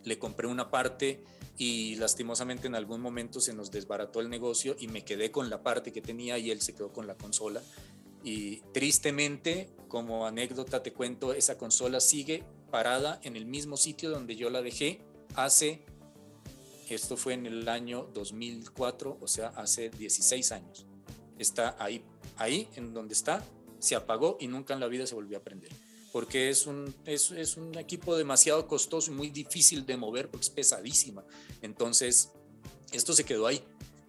Le 0.05 0.17
compré 0.17 0.47
una 0.47 0.71
parte 0.71 1.25
y 1.57 1.97
lastimosamente 1.97 2.69
en 2.69 2.77
algún 2.77 3.01
momento 3.01 3.41
se 3.41 3.53
nos 3.53 3.73
desbarató 3.73 4.21
el 4.21 4.31
negocio 4.31 4.77
y 4.79 4.87
me 4.87 5.05
quedé 5.05 5.33
con 5.33 5.51
la 5.51 5.65
parte 5.65 5.93
que 5.93 6.01
tenía 6.01 6.39
y 6.39 6.53
él 6.53 6.61
se 6.61 6.73
quedó 6.73 6.93
con 6.93 7.09
la 7.09 7.17
consola. 7.17 7.63
Y 8.23 8.61
tristemente, 8.73 9.69
como 9.89 10.25
anécdota 10.25 10.85
te 10.85 10.93
cuento, 10.93 11.33
esa 11.33 11.59
consola 11.59 11.99
sigue 11.99 12.45
parada 12.71 13.19
en 13.25 13.35
el 13.35 13.45
mismo 13.45 13.77
sitio 13.77 14.11
donde 14.11 14.37
yo 14.37 14.51
la 14.51 14.63
dejé 14.63 15.01
hace, 15.35 15.85
esto 16.89 17.17
fue 17.17 17.35
en 17.35 17.47
el 17.47 17.69
año 17.69 18.09
2004, 18.15 19.19
o 19.21 19.27
sea, 19.27 19.49
hace 19.49 19.91
16 19.91 20.53
años. 20.53 20.88
Está 21.39 21.77
ahí, 21.79 22.03
ahí 22.37 22.69
en 22.77 22.93
donde 22.93 23.15
está, 23.15 23.45
se 23.79 23.95
apagó 23.95 24.37
y 24.41 24.49
nunca 24.49 24.75
en 24.75 24.81
la 24.81 24.89
vida 24.89 25.07
se 25.07 25.15
volvió 25.15 25.39
a 25.39 25.41
prender. 25.41 25.71
Porque 26.13 26.49
es 26.49 26.67
un, 26.67 26.95
es, 27.05 27.31
es 27.31 27.57
un 27.57 27.77
equipo 27.77 28.17
demasiado 28.17 28.67
costoso 28.67 29.11
y 29.11 29.15
muy 29.15 29.31
difícil 29.31 29.85
de 29.85 29.97
mover 29.97 30.29
porque 30.29 30.45
es 30.45 30.51
pesadísima. 30.51 31.25
Entonces, 31.63 32.33
esto 32.93 33.13
se 33.13 33.25
quedó 33.25 33.47
ahí, 33.47 33.63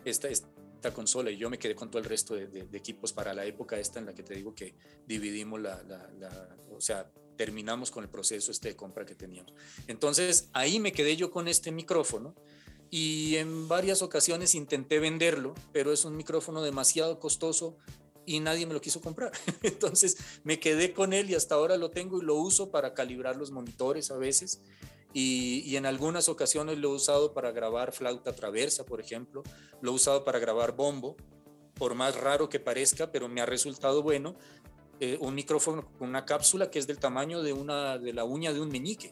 esta, 0.05 0.29
esta 0.29 0.93
consola, 0.93 1.29
y 1.29 1.37
yo 1.37 1.49
me 1.49 1.59
quedé 1.59 1.75
con 1.75 1.91
todo 1.91 2.01
el 2.01 2.07
resto 2.07 2.35
de, 2.35 2.67
equipos 2.73 3.11
para 3.11 3.33
la 3.33 3.45
época 3.45 3.77
esta 3.77 3.99
en 3.99 4.05
la 4.05 4.15
que 4.15 4.23
te 4.23 4.33
digo 4.33 4.55
que 4.55 4.75
dividimos 5.05 5.59
la, 5.59 5.83
la, 5.83 6.09
la 6.17 6.57
o 6.71 6.79
sea, 6.79 7.11
terminamos 7.39 7.89
con 7.89 8.03
el 8.03 8.09
proceso 8.09 8.51
este 8.51 8.69
de 8.69 8.75
compra 8.75 9.05
que 9.05 9.15
teníamos. 9.15 9.53
Entonces 9.87 10.49
ahí 10.53 10.79
me 10.79 10.91
quedé 10.91 11.15
yo 11.15 11.31
con 11.31 11.47
este 11.47 11.71
micrófono 11.71 12.35
y 12.89 13.35
en 13.35 13.67
varias 13.67 14.01
ocasiones 14.01 14.55
intenté 14.55 14.99
venderlo, 14.99 15.53
pero 15.71 15.93
es 15.93 16.05
un 16.05 16.17
micrófono 16.17 16.61
demasiado 16.61 17.19
costoso 17.19 17.77
y 18.25 18.39
nadie 18.39 18.65
me 18.65 18.73
lo 18.73 18.81
quiso 18.81 19.01
comprar. 19.01 19.31
Entonces 19.63 20.17
me 20.43 20.59
quedé 20.59 20.93
con 20.93 21.13
él 21.13 21.29
y 21.29 21.35
hasta 21.35 21.55
ahora 21.55 21.77
lo 21.77 21.89
tengo 21.89 22.19
y 22.19 22.25
lo 22.25 22.35
uso 22.35 22.69
para 22.71 22.93
calibrar 22.93 23.35
los 23.35 23.51
monitores 23.51 24.11
a 24.11 24.17
veces. 24.17 24.61
Y, 25.11 25.75
en 25.75 25.87
algunas 25.87 26.29
ocasiones 26.29 26.77
lo 26.77 26.89
he 26.91 26.95
usado 26.95 27.33
para 27.33 27.51
grabar 27.51 27.91
flauta 27.91 28.33
traversa, 28.33 28.85
por 28.85 29.01
ejemplo, 29.01 29.41
lo 29.81 29.91
he 29.91 29.95
usado 29.95 30.23
para 30.23 30.37
grabar 30.37 30.75
bombo, 30.75 31.15
por 31.73 31.95
más 31.95 32.15
raro 32.15 32.47
que 32.47 32.59
parezca, 32.59 33.11
pero 33.11 33.27
me 33.27 33.41
ha 33.41 33.47
resultado 33.47 34.03
bueno 34.03 34.35
eh, 34.99 35.17
un 35.19 35.33
micrófono 35.33 35.91
con 35.97 36.09
una 36.09 36.25
cápsula 36.25 36.69
que 36.69 36.77
es 36.77 36.85
del 36.85 36.99
tamaño 36.99 37.41
de, 37.41 37.53
una, 37.53 37.97
de 37.97 38.13
la 38.13 38.23
uña 38.23 38.53
de 38.53 38.59
un 38.59 38.69
meñique. 38.69 39.11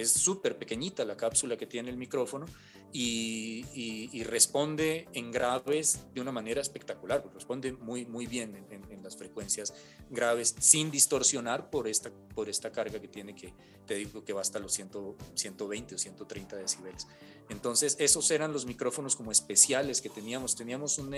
Es 0.00 0.12
súper 0.12 0.56
pequeñita 0.56 1.04
la 1.04 1.16
cápsula 1.16 1.56
que 1.56 1.66
tiene 1.66 1.90
el 1.90 1.96
micrófono 1.96 2.46
y, 2.92 4.22
responde 4.24 5.08
en 5.12 5.30
graves 5.30 6.00
de 6.14 6.20
una 6.20 6.32
manera 6.32 6.60
espectacular, 6.60 7.24
responde 7.34 7.72
muy, 7.72 8.06
muy 8.06 8.26
bien 8.26 8.66
en, 8.70 8.88
las 9.02 9.16
frecuencias 9.16 9.72
graves 10.10 10.54
sin 10.58 10.90
distorsionar 10.90 11.70
por 11.70 11.88
esta, 11.88 12.10
por 12.34 12.48
esta 12.50 12.70
carga 12.70 13.00
que 13.00 13.08
tiene 13.08 13.34
que, 13.34 13.54
te 13.86 13.94
digo 13.94 14.22
que 14.22 14.34
va 14.34 14.42
hasta 14.42 14.58
los 14.58 14.72
100, 14.74 14.90
120 15.34 15.94
o 15.94 15.98
130 15.98 16.56
decibeles. 16.56 17.06
Entonces, 17.48 17.96
esos 17.98 18.30
eran 18.30 18.52
los 18.52 18.66
micrófonos 18.66 19.16
como 19.16 19.32
especiales 19.32 20.02
que 20.02 20.10
teníamos. 20.10 20.56
Teníamos 20.56 20.98
un, 20.98 21.16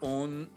un, 0.00 0.50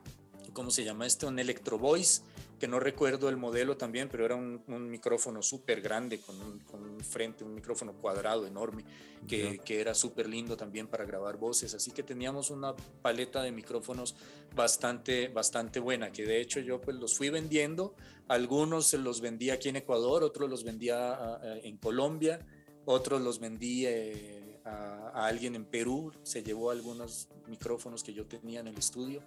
¿cómo 0.54 0.70
se 0.70 0.84
llama 0.84 1.06
esto? 1.06 1.28
Un 1.28 1.38
Electro 1.38 1.78
Voice, 1.78 2.22
que 2.58 2.68
no 2.68 2.80
recuerdo 2.80 3.28
el 3.28 3.36
modelo 3.36 3.76
también, 3.76 4.08
pero 4.08 4.24
era 4.24 4.36
un, 4.36 4.62
un 4.68 4.90
micrófono 4.90 5.42
súper 5.42 5.80
grande 5.80 6.20
con 6.20 6.40
un, 6.40 6.58
con 6.60 6.82
un, 6.82 7.00
frente, 7.00 7.44
un 7.44 7.54
micrófono 7.54 7.94
cuadrado 7.94 8.46
enorme, 8.46 8.84
que, 9.26 9.58
que 9.58 9.80
era 9.80 9.94
súper 9.94 10.28
lindo 10.28 10.56
también 10.56 10.86
para 10.86 11.04
grabar 11.04 11.36
voces. 11.36 11.74
Así 11.74 11.90
que 11.90 12.02
teníamos 12.02 12.50
una 12.50 12.74
paleta 13.02 13.42
de 13.42 13.52
micrófonos 13.52 14.14
bastante, 14.54 15.28
bastante 15.28 15.80
buena, 15.80 16.12
que 16.12 16.24
de 16.24 16.40
hecho 16.40 16.60
yo 16.60 16.80
pues 16.80 16.96
los 16.96 17.16
fui 17.16 17.30
vendiendo. 17.30 17.94
Algunos 18.28 18.86
se 18.86 18.98
los 18.98 19.20
vendí 19.20 19.50
aquí 19.50 19.68
en 19.68 19.76
Ecuador, 19.76 20.22
otros 20.22 20.48
los 20.48 20.64
vendía 20.64 21.40
en 21.62 21.76
Colombia, 21.76 22.38
otros 22.84 23.20
los 23.20 23.38
vendí 23.38 23.86
eh, 23.86 24.60
a, 24.64 25.10
a 25.14 25.26
alguien 25.26 25.54
en 25.54 25.64
Perú, 25.64 26.12
se 26.22 26.42
llevó 26.42 26.70
algunos 26.70 27.28
micrófonos 27.46 28.02
que 28.02 28.14
yo 28.14 28.26
tenía 28.26 28.60
en 28.60 28.68
el 28.68 28.78
estudio 28.78 29.22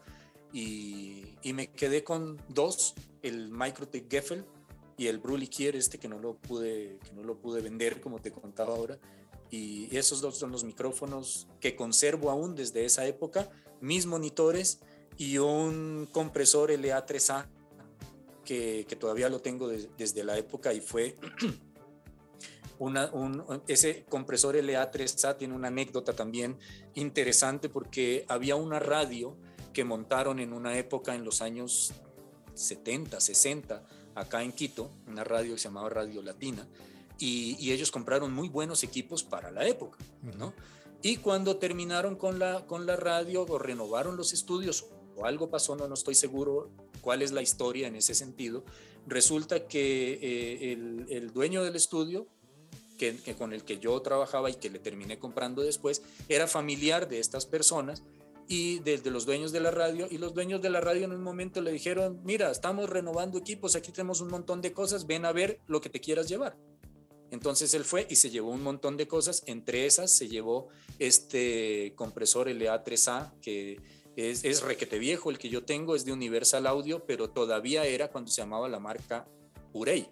y, 0.54 1.36
me 1.54 1.68
quedé 1.72 2.04
con 2.04 2.42
dos, 2.50 2.94
el 3.22 3.50
Microtech 3.50 4.10
Geffel 4.10 4.46
y 4.98 5.08
el 5.08 5.20
Brulikier 5.20 5.76
este 5.76 5.98
que 5.98 6.08
no 6.08 6.20
lo 6.20 6.36
pude 6.36 7.00
que 7.04 7.14
no 7.14 7.24
lo 7.24 7.38
pude 7.38 7.62
vender 7.62 8.02
como 8.02 8.20
te 8.20 8.32
contaba 8.32 8.76
ahora. 8.76 8.98
Y 9.50 9.96
esos 9.96 10.20
dos 10.20 10.38
son 10.38 10.52
los 10.52 10.64
micrófonos 10.64 11.48
que 11.62 11.76
conservo 11.76 12.30
aún 12.30 12.56
desde 12.56 12.84
esa 12.84 13.06
época, 13.06 13.50
mis 13.80 14.06
monitores 14.06 14.80
y 15.18 15.38
un 15.38 16.08
compresor 16.12 16.70
LA3A 16.72 17.48
que, 18.44 18.86
todavía 19.00 19.30
lo 19.30 19.40
tengo 19.40 19.68
de, 19.68 19.90
desde 19.98 20.24
la 20.24 20.38
época 20.38 20.74
y 20.74 20.82
fue 20.82 21.18
un, 22.80 23.62
ese 23.68 24.06
compresor 24.06 24.56
LA3A 24.56 25.38
tiene 25.38 25.54
una 25.54 25.68
anécdota 25.68 26.14
también 26.14 26.58
interesante 26.94 27.70
porque 27.70 28.26
había 28.28 28.56
una 28.56 28.80
radio 28.80 29.38
que 29.78 29.84
montaron 29.84 30.40
en 30.40 30.54
una 30.54 30.76
época 30.76 31.14
en 31.14 31.24
los 31.24 31.44
años 31.44 31.94
70, 32.56 33.22
60, 33.22 33.86
acá 34.16 34.42
en 34.42 34.52
Quito, 34.52 34.90
una 35.06 35.24
radio 35.24 35.54
que 35.54 35.60
se 35.60 35.66
llamaba 35.66 35.88
Radio 35.88 36.24
Latina, 36.24 36.68
y, 37.20 37.56
y 37.60 37.74
ellos 37.74 37.92
compraron 37.92 38.34
muy 38.34 38.50
buenos 38.50 38.82
equipos 38.82 39.24
para 39.24 39.52
la 39.52 39.68
época, 39.68 40.00
¿no? 40.36 40.56
Y 41.04 41.18
cuando 41.18 41.58
terminaron 41.58 42.16
con 42.16 42.40
la, 42.40 42.66
con 42.66 42.88
la 42.88 42.96
radio 42.96 43.46
o 43.48 43.60
renovaron 43.60 44.18
los 44.18 44.34
estudios 44.34 44.88
o 45.16 45.28
algo 45.28 45.52
pasó, 45.52 45.76
no, 45.76 45.88
no 45.88 45.94
estoy 45.94 46.16
seguro 46.16 46.72
cuál 47.02 47.22
es 47.22 47.32
la 47.32 47.44
historia 47.44 47.88
en 47.88 47.98
ese 47.98 48.16
sentido, 48.16 48.66
resulta 49.06 49.68
que 49.68 50.14
eh, 50.14 50.74
el, 50.74 51.06
el, 51.10 51.32
dueño 51.34 51.64
del 51.64 51.76
estudio, 51.76 52.26
que, 52.98 53.16
que 53.18 53.36
con 53.36 53.54
el 53.54 53.64
que 53.64 53.78
yo 53.78 54.02
trabajaba 54.02 54.50
y 54.50 54.56
que 54.56 54.72
le 54.72 54.80
terminé 54.80 55.20
comprando 55.20 55.62
después, 55.62 56.02
era 56.30 56.48
familiar 56.48 57.08
de 57.08 57.20
estas 57.20 57.46
personas 57.46 58.02
y 58.48 58.80
desde 58.80 59.12
los 59.12 59.26
dueños 59.26 59.52
de 59.52 59.60
la 59.60 59.72
radio 59.72 60.08
y 60.10 60.18
los 60.18 60.34
dueños 60.34 60.62
de 60.62 60.70
la 60.70 60.80
radio 60.80 61.06
en 61.06 61.12
un 61.12 61.22
momento 61.22 61.62
le 61.62 61.72
dijeron, 61.72 62.22
mira, 62.24 62.50
estamos 62.50 62.90
renovando 62.90 63.38
equipos, 63.38 63.76
aquí 63.76 63.92
tenemos 63.92 64.22
un 64.22 64.30
montón 64.30 64.62
de 64.62 64.72
cosas, 64.72 65.06
ven 65.06 65.26
a 65.26 65.34
ver 65.34 65.60
lo 65.68 65.82
que 65.82 65.90
te 65.90 66.00
quieras 66.00 66.30
llevar. 66.30 66.58
Entonces 67.30 67.74
él 67.74 67.84
fue 67.84 68.08
y 68.10 68.16
se 68.16 68.30
llevó 68.30 68.52
un 68.52 68.64
montón 68.64 68.96
de 68.96 69.08
cosas, 69.08 69.44
entre 69.48 69.86
esas 69.86 70.16
se 70.16 70.30
llevó 70.30 70.70
este 70.98 71.94
compresor 71.96 72.48
LA3A 72.48 73.34
que, 73.42 73.82
Es, 74.16 74.46
es 74.46 74.62
requete 74.62 74.98
viejo 74.98 75.30
el 75.30 75.38
que 75.38 75.50
yo 75.50 75.66
tengo, 75.66 75.96
es 75.96 76.06
de 76.06 76.14
Universal 76.14 76.66
Audio, 76.68 77.06
pero 77.06 77.30
todavía 77.30 77.86
era 77.86 78.10
cuando 78.10 78.32
se 78.32 78.42
llamaba 78.42 78.70
la 78.70 78.80
marca 78.80 79.28
Urey. 79.74 80.10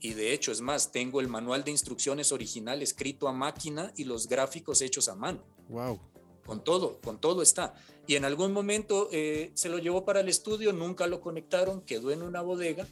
Y 0.00 0.14
de 0.14 0.32
hecho, 0.32 0.52
es 0.52 0.60
más, 0.60 0.92
tengo 0.92 1.20
el 1.20 1.26
manual 1.26 1.64
de 1.64 1.72
instrucciones 1.72 2.30
original 2.30 2.82
escrito 2.82 3.26
a 3.26 3.32
máquina 3.32 3.92
y 3.96 4.04
los 4.04 4.28
gráficos 4.28 4.80
hechos 4.80 5.08
a 5.08 5.16
mano. 5.16 5.44
Wow. 5.68 5.98
Con 6.46 6.62
todo, 6.62 6.98
con 7.00 7.20
todo 7.20 7.42
está. 7.42 7.74
Y 8.06 8.14
en 8.14 8.24
algún 8.24 8.52
momento 8.52 9.08
eh, 9.10 9.50
se 9.54 9.68
lo 9.68 9.78
llevó 9.78 10.04
para 10.04 10.20
el 10.20 10.28
estudio, 10.28 10.72
nunca 10.72 11.06
lo 11.06 11.20
conectaron, 11.20 11.82
quedó 11.82 12.12
en 12.12 12.22
una 12.22 12.40
bodega. 12.40 12.86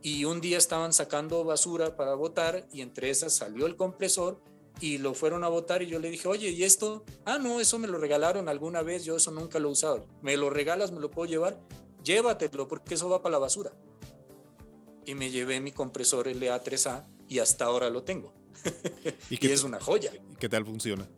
Y 0.00 0.24
un 0.24 0.40
día 0.40 0.58
estaban 0.58 0.92
sacando 0.92 1.44
basura 1.44 1.96
para 1.96 2.14
botar 2.14 2.66
y 2.72 2.80
entre 2.80 3.10
esas 3.10 3.34
salió 3.34 3.66
el 3.66 3.76
compresor 3.76 4.40
y 4.80 4.98
lo 4.98 5.14
fueron 5.14 5.44
a 5.44 5.48
botar 5.48 5.82
y 5.82 5.86
yo 5.86 5.98
le 5.98 6.10
dije, 6.10 6.26
oye, 6.26 6.50
¿y 6.50 6.64
esto? 6.64 7.04
Ah, 7.24 7.38
no, 7.38 7.60
eso 7.60 7.78
me 7.78 7.86
lo 7.86 7.98
regalaron 7.98 8.48
alguna 8.48 8.82
vez, 8.82 9.04
yo 9.04 9.16
eso 9.16 9.30
nunca 9.30 9.58
lo 9.58 9.68
he 9.68 9.72
usado. 9.72 10.06
¿Me 10.22 10.36
lo 10.36 10.50
regalas, 10.50 10.90
me 10.90 11.00
lo 11.00 11.10
puedo 11.10 11.28
llevar? 11.28 11.60
Llévatelo 12.02 12.66
porque 12.66 12.94
eso 12.94 13.08
va 13.08 13.22
para 13.22 13.34
la 13.34 13.38
basura. 13.38 13.72
Y 15.04 15.14
me 15.14 15.30
llevé 15.30 15.60
mi 15.60 15.72
compresor 15.72 16.26
LA3A 16.28 17.06
y 17.28 17.38
hasta 17.38 17.64
ahora 17.64 17.90
lo 17.90 18.02
tengo. 18.02 18.32
¿Y, 19.30 19.46
y 19.46 19.50
es 19.50 19.62
una 19.62 19.80
joya. 19.80 20.12
¿Qué 20.38 20.48
tal 20.48 20.64
funciona? 20.64 21.08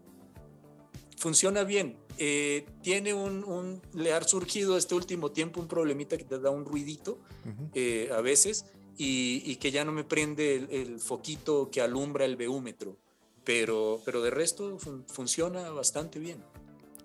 Funciona 1.16 1.64
bien. 1.64 1.96
Eh, 2.18 2.66
tiene 2.82 3.12
un, 3.14 3.44
un, 3.44 3.82
le 3.94 4.12
ha 4.12 4.22
surgido 4.22 4.76
este 4.76 4.94
último 4.94 5.32
tiempo 5.32 5.60
un 5.60 5.68
problemita 5.68 6.16
que 6.16 6.24
te 6.24 6.38
da 6.38 6.50
un 6.50 6.64
ruidito 6.64 7.18
Ujú. 7.44 7.70
eh, 7.74 8.10
a 8.12 8.20
veces 8.20 8.66
y, 8.96 9.42
y 9.44 9.56
que 9.56 9.70
ya 9.72 9.84
no 9.84 9.90
me 9.92 10.04
prende 10.04 10.54
el, 10.54 10.70
el 10.70 11.00
foquito 11.00 11.70
que 11.70 11.80
alumbra 11.80 12.24
el 12.24 12.36
beúmetro. 12.36 12.96
Pero, 13.44 14.00
pero 14.04 14.22
de 14.22 14.30
resto 14.30 14.78
fun- 14.78 15.04
funciona 15.06 15.68
bastante 15.70 16.18
bien. 16.18 16.42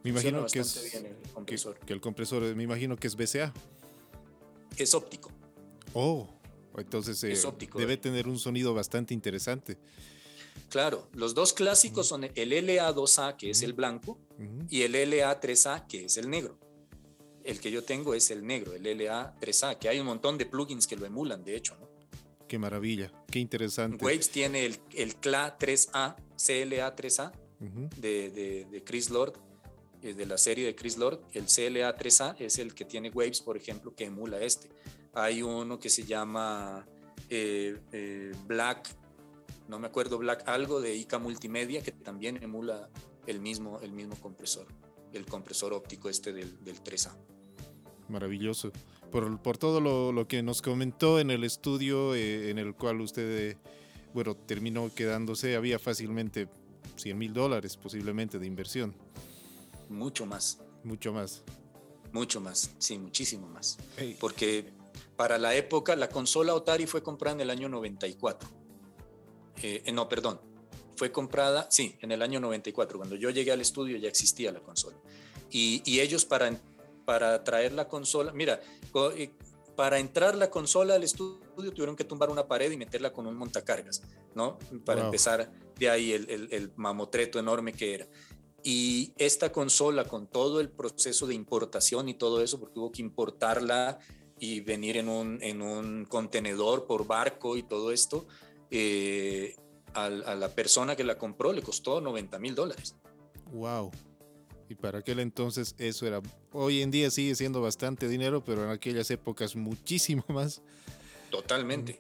Me 0.04 0.12
imagino 0.12 0.46
que 0.46 0.60
es 0.60 0.92
bien 0.92 1.06
el 1.08 1.16
que, 1.18 1.30
compresor. 1.34 1.78
que 1.80 1.92
el 1.94 2.00
compresor, 2.00 2.42
me 2.56 2.64
imagino 2.64 2.96
que 2.96 3.08
es 3.08 3.16
BCA. 3.16 3.52
Es 4.78 4.94
óptico. 4.94 5.30
Oh, 5.94 6.30
entonces 6.78 7.22
eh, 7.26 7.32
Es 7.34 7.44
óptico, 7.44 7.80
debe 7.80 7.98
tener 7.98 8.28
un 8.28 8.40
sonido 8.40 8.74
bastante 8.74 9.14
interesante. 9.14 9.78
Claro, 10.70 11.08
los 11.14 11.34
dos 11.34 11.54
clásicos 11.54 12.08
son 12.08 12.26
el 12.26 12.34
LA2A, 12.52 13.38
que 13.38 13.50
es 13.52 13.62
el 13.64 13.74
blanco, 13.74 14.20
y 14.70 14.82
el 14.84 14.94
LA3A, 14.96 15.88
que 15.88 16.06
es 16.06 16.18
el 16.18 16.30
negro. 16.30 16.58
El 17.44 17.60
que 17.60 17.72
yo 17.72 17.84
tengo 17.84 18.14
es 18.14 18.30
el 18.32 18.46
negro, 18.46 18.74
el 18.74 18.84
LA3A, 18.86 19.78
que 19.80 19.90
hay 19.90 20.00
un 20.00 20.06
montón 20.06 20.38
de 20.38 20.46
plugins 20.46 20.86
que 20.86 20.96
lo 20.96 21.06
emulan, 21.06 21.44
de 21.44 21.56
hecho. 21.56 21.76
¿no? 21.80 21.90
Qué 22.48 22.58
maravilla, 22.60 23.12
qué 23.32 23.40
interesante. 23.40 24.04
Waves 24.04 24.30
tiene 24.30 24.66
el, 24.66 24.78
el 24.94 25.20
CLA3A, 25.20 26.16
CLA3A 26.38 27.32
Ujú. 27.62 27.90
de, 27.98 28.30
de- 28.30 28.68
de 28.72 28.84
Chris 28.84 29.10
Lord, 29.10 29.34
eh, 30.02 30.14
de 30.14 30.26
la 30.26 30.38
serie 30.38 30.66
de 30.66 30.76
Chris 30.76 30.98
Lord. 30.98 31.20
El 31.34 31.46
CLA3A 31.48 32.36
es 32.40 32.58
el 32.60 32.74
que 32.74 32.86
tiene 32.86 33.10
Waves, 33.10 33.42
por 33.42 33.58
ejemplo, 33.58 33.94
que 33.96 34.06
emula 34.06 34.40
este. 34.42 34.70
Hay 35.14 35.42
uno 35.42 35.80
que 35.80 35.90
se 35.90 36.04
llama 36.06 36.86
eh, 37.30 37.78
eh, 37.92 38.32
Black, 38.46 38.90
no 39.70 39.80
me 39.80 39.88
acuerdo, 39.88 40.18
Black 40.18 40.50
algo 40.50 40.82
de 40.82 40.96
ICA 40.96 41.20
Multimedia, 41.20 41.84
que 41.84 41.92
también 41.92 42.42
emula 42.42 42.90
el 43.28 43.40
mismo, 43.40 43.80
el 43.82 43.94
mismo 43.94 44.16
compresor, 44.16 44.66
el 45.14 45.26
compresor 45.28 45.74
óptico 45.74 46.10
este 46.10 46.34
del, 46.34 46.62
del 46.64 46.84
3A. 46.84 47.16
Maravilloso. 48.10 48.72
Por, 49.12 49.40
por 49.42 49.58
todo 49.60 49.80
lo, 49.80 50.12
lo 50.12 50.28
que 50.28 50.42
nos 50.42 50.64
comentó 50.64 51.20
en 51.20 51.30
el 51.30 51.44
estudio 51.44 52.16
eh, 52.16 52.50
en 52.50 52.58
el 52.58 52.74
cual 52.74 53.00
usted, 53.02 53.52
eh, 53.52 53.58
bueno, 54.14 54.36
terminó 54.36 54.92
quedándose, 54.94 55.56
había 55.56 55.78
fácilmente 55.78 56.50
100 56.96 57.18
mil 57.18 57.34
dólares 57.34 57.78
posiblemente 57.78 58.40
de 58.40 58.48
inversión, 58.48 58.96
Mucho 59.88 60.26
más, 60.26 60.60
mucho 60.84 61.14
más. 61.14 61.44
mucho 62.12 62.42
más, 62.42 62.72
sí, 62.80 62.98
muchísimo 62.98 63.48
más. 63.48 63.78
Porque 64.20 64.72
para 65.16 65.38
la 65.38 65.56
época 65.56 65.96
la 65.96 66.10
consola 66.10 66.56
Otari 66.56 66.88
fue 66.88 67.02
comprada 67.04 67.36
en 67.36 67.42
el 67.42 67.50
año 67.52 67.70
94. 67.70 68.59
Eh, 69.62 69.84
eh, 69.86 69.92
no, 69.92 70.08
perdón, 70.08 70.40
fue 70.96 71.12
comprada, 71.12 71.68
sí, 71.70 71.96
en 72.02 72.12
el 72.12 72.22
año 72.22 72.40
94. 72.40 72.98
Cuando 72.98 73.16
yo 73.16 73.30
llegué 73.30 73.52
al 73.52 73.62
estudio 73.62 73.98
ya 73.98 74.10
existía 74.10 74.52
la 74.52 74.60
consola. 74.62 74.98
Y, 75.50 75.82
y 75.86 76.00
ellos 76.02 76.26
para, 76.26 76.52
para 77.06 77.44
traer 77.44 77.74
la 77.74 77.88
consola, 77.88 78.32
mira, 78.34 78.60
eh, 79.18 79.32
para 79.76 79.98
entrar 80.00 80.36
la 80.36 80.50
consola 80.52 80.96
al 80.96 81.04
estudio 81.04 81.40
tuvieron 81.74 81.96
que 81.96 82.04
tumbar 82.04 82.30
una 82.30 82.48
pared 82.48 82.70
y 82.72 82.78
meterla 82.78 83.12
con 83.14 83.26
un 83.28 83.36
montacargas, 83.36 84.02
¿no? 84.36 84.58
Para 84.86 85.02
Wow. 85.02 85.08
empezar 85.08 85.52
de 85.78 85.90
ahí 85.90 86.12
el, 86.12 86.30
el- 86.30 86.48
el 86.52 86.72
mamotreto 86.76 87.40
enorme 87.40 87.72
que 87.74 87.94
era. 87.96 88.08
Y 88.62 89.14
esta 89.18 89.52
consola 89.54 90.04
con 90.04 90.28
todo 90.28 90.60
el 90.60 90.70
proceso 90.70 91.26
de 91.28 91.34
importación 91.34 92.10
y 92.10 92.14
todo 92.14 92.42
eso, 92.44 92.60
porque 92.60 92.78
hubo 92.80 92.92
que 92.92 93.02
importarla 93.02 94.00
y 94.38 94.60
venir 94.60 94.98
en 94.98 95.08
un, 95.08 95.42
en 95.42 95.62
un 95.62 96.06
contenedor 96.06 96.86
por 96.86 97.08
barco 97.08 97.56
y 97.56 97.64
todo 97.64 97.92
esto, 97.94 98.28
eh, 98.72 99.56
a, 99.94 100.10
la 100.10 100.50
persona 100.50 100.96
que 100.96 101.04
la 101.04 101.18
compró 101.18 101.52
le 101.54 101.62
costó 101.62 102.02
90 102.02 102.40
mil 102.40 102.56
dólares. 102.56 102.96
wow. 103.52 103.92
Y 104.72 104.76
para 104.76 105.00
aquel 105.00 105.20
entonces 105.20 105.74
eso 105.80 106.06
era, 106.06 106.22
hoy 106.52 106.84
en 106.84 106.92
día 106.92 107.10
sigue 107.10 107.34
siendo 107.34 107.60
bastante 107.60 108.08
dinero, 108.08 108.44
pero 108.44 108.64
en 108.66 108.70
aquellas 108.70 109.10
épocas 109.10 109.56
muchísimo 109.56 110.24
más. 110.30 110.62
Totalmente, 111.32 112.00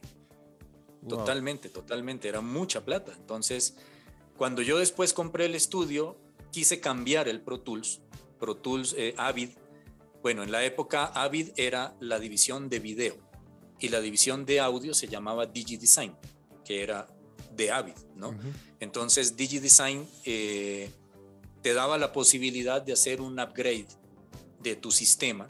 Wow. 1.01 1.19
totalmente, 1.19 1.69
totalmente. 1.69 2.27
Era 2.27 2.41
mucha 2.41 2.83
plata. 2.83 3.13
Entonces, 3.17 3.75
cuando 4.37 4.61
yo 4.61 4.77
después 4.77 5.13
compré 5.13 5.45
el 5.45 5.55
estudio, 5.55 6.17
quise 6.51 6.79
cambiar 6.81 7.27
el 7.27 7.41
Pro 7.41 7.61
Tools, 7.61 8.01
Pro 8.37 8.55
Tools 8.55 8.93
eh, 8.97 9.15
Avid. 9.17 9.49
Bueno, 10.21 10.43
en 10.43 10.51
la 10.51 10.63
época 10.65 11.05
Avid 11.05 11.51
era 11.55 11.95
la 12.01 12.19
división 12.19 12.69
de 12.69 12.79
video 12.79 13.15
y 13.79 13.87
la 13.89 14.01
división 14.01 14.45
de 14.45 14.59
audio 14.59 14.93
se 14.93 15.07
llamaba 15.07 15.45
DigiDesign, 15.45 16.15
que 16.69 16.83
era 16.83 17.07
de 17.55 17.71
Avid, 17.71 17.95
¿no? 18.15 18.37
Entonces 18.79 19.35
DigiDesign 19.35 20.07
eh, 20.23 20.91
te 21.63 21.73
daba 21.73 21.97
la 21.97 22.13
posibilidad 22.13 22.79
de 22.79 22.93
hacer 22.93 23.21
un 23.21 23.39
upgrade 23.39 23.87
de 24.61 24.75
tu 24.75 24.91
sistema. 24.91 25.47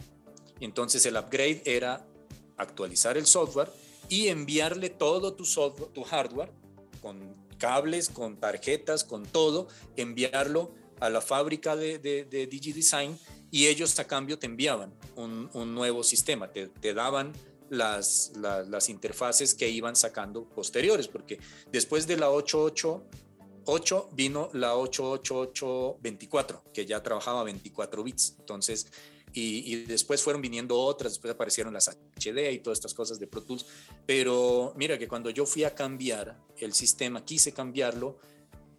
Entonces 0.62 1.06
el 1.06 1.18
upgrade 1.18 1.62
era 1.66 2.08
actualizar 2.56 3.18
el 3.18 3.26
software 3.26 3.70
y 4.08 4.30
enviarle 4.30 4.90
todo 4.90 5.34
tu 5.34 5.44
software, 5.44 5.92
tu 5.92 6.04
hardware, 6.04 6.54
con 7.02 7.36
cables, 7.58 8.08
con 8.08 8.38
tarjetas, 8.38 9.04
con 9.04 9.26
todo, 9.26 9.68
enviarlo 9.98 10.74
a 11.02 11.10
la 11.10 11.20
fábrica 11.20 11.76
de, 11.76 12.00
de, 12.00 12.24
de 12.24 12.48
DigiDesign 12.48 13.20
y 13.52 13.68
ellos 13.68 14.00
a 14.00 14.08
cambio 14.08 14.40
te 14.40 14.46
enviaban 14.46 14.94
un, 15.18 15.50
un 15.52 15.76
nuevo 15.76 16.02
sistema, 16.02 16.50
te, 16.50 16.68
te 16.68 16.94
daban 16.94 17.34
las, 17.70 18.32
la- 18.36 18.64
las 18.64 18.90
interfaces 18.90 19.54
que 19.56 19.70
iban 19.70 19.96
sacando 19.96 20.44
posteriores, 20.46 21.08
porque 21.08 21.40
después 21.72 22.08
de 22.08 22.18
la 22.18 22.30
888 22.32 24.10
vino 24.14 24.50
la 24.54 24.76
88824, 24.76 26.64
que 26.74 26.86
ya 26.86 27.02
trabajaba 27.04 27.44
24 27.44 28.04
bits. 28.04 28.36
Entonces, 28.40 28.88
y, 29.34 29.72
y 29.74 29.86
después 29.86 30.24
fueron 30.24 30.42
viniendo 30.42 30.80
otras, 30.80 31.14
después 31.14 31.32
aparecieron 31.34 31.74
las 31.74 31.88
HD 31.88 32.52
y 32.52 32.60
todas 32.60 32.80
estas 32.80 32.94
cosas 32.94 33.20
de 33.20 33.28
Pro 33.28 33.44
Tools. 33.44 33.66
Pero 34.06 34.74
mira 34.76 34.98
que 34.98 35.08
cuando 35.08 35.30
yo 35.30 35.46
fui 35.46 35.64
a 35.64 35.76
cambiar 35.76 36.38
el 36.58 36.74
sistema, 36.74 37.24
quise 37.24 37.54
cambiarlo, 37.54 38.18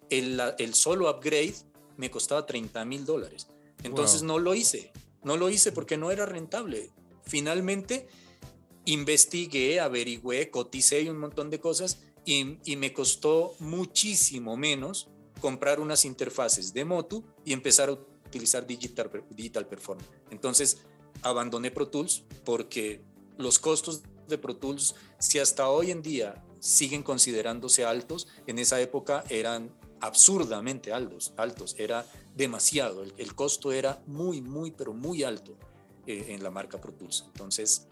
el, 0.09 0.41
el 0.59 0.75
solo 0.75 1.09
upgrade 1.09 1.55
me 1.97 2.11
costaba 2.11 2.45
30 2.47 2.85
mil 2.85 3.05
dólares. 3.05 3.47
Entonces 3.85 4.21
Wow. 4.23 4.27
no 4.29 4.39
lo 4.41 4.55
hice, 4.55 4.91
no 5.23 5.37
lo 5.37 5.49
hice 5.51 5.71
porque 5.73 5.97
no 5.97 6.11
era 6.11 6.27
rentable. 6.27 6.91
Finalmente 7.23 8.09
investigué, 8.93 9.81
averigüé, 9.81 10.51
coticé 10.51 11.03
y 11.03 11.09
un 11.09 11.19
montón 11.19 11.51
de 11.51 11.61
cosas 11.61 12.01
y, 12.25 12.59
y 12.65 12.77
me 12.77 12.93
costó 12.93 13.55
muchísimo 13.59 14.57
menos 14.57 15.09
comprar 15.41 15.81
unas 15.81 16.05
interfaces 16.05 16.73
de 16.73 16.85
Motu 16.85 17.25
y 17.45 17.53
empezar 17.53 17.89
a 17.89 17.93
utilizar 17.93 18.67
Digital, 18.67 19.11
Digital 19.31 19.67
Performer. 19.67 20.07
Entonces 20.31 20.79
abandoné 21.23 21.71
Pro 21.71 21.89
Tools 21.89 22.25
porque 22.45 23.03
los 23.39 23.59
costos 23.59 24.03
de 24.29 24.39
Pro 24.39 24.57
Tools, 24.57 24.95
si 25.19 25.39
hasta 25.39 25.69
hoy 25.69 25.91
en 25.91 26.03
día 26.03 26.45
siguen 26.61 27.03
considerándose 27.03 27.85
altos, 27.85 28.29
en 28.47 28.59
esa 28.59 28.81
época 28.81 29.25
eran 29.29 29.75
absurdamente 30.01 30.93
altos, 30.93 31.33
altos 31.37 31.75
era 31.79 32.07
demasiado, 32.35 33.03
el, 33.03 33.13
el 33.19 33.35
costo 33.35 33.73
era 33.73 34.03
muy, 34.07 34.41
muy, 34.41 34.71
pero 34.71 34.93
muy 34.95 35.25
alto 35.25 35.57
eh, 36.07 36.27
en 36.29 36.43
la 36.43 36.51
marca 36.51 36.81
Pro 36.81 36.93
Tools. 36.93 37.25
Entonces, 37.27 37.89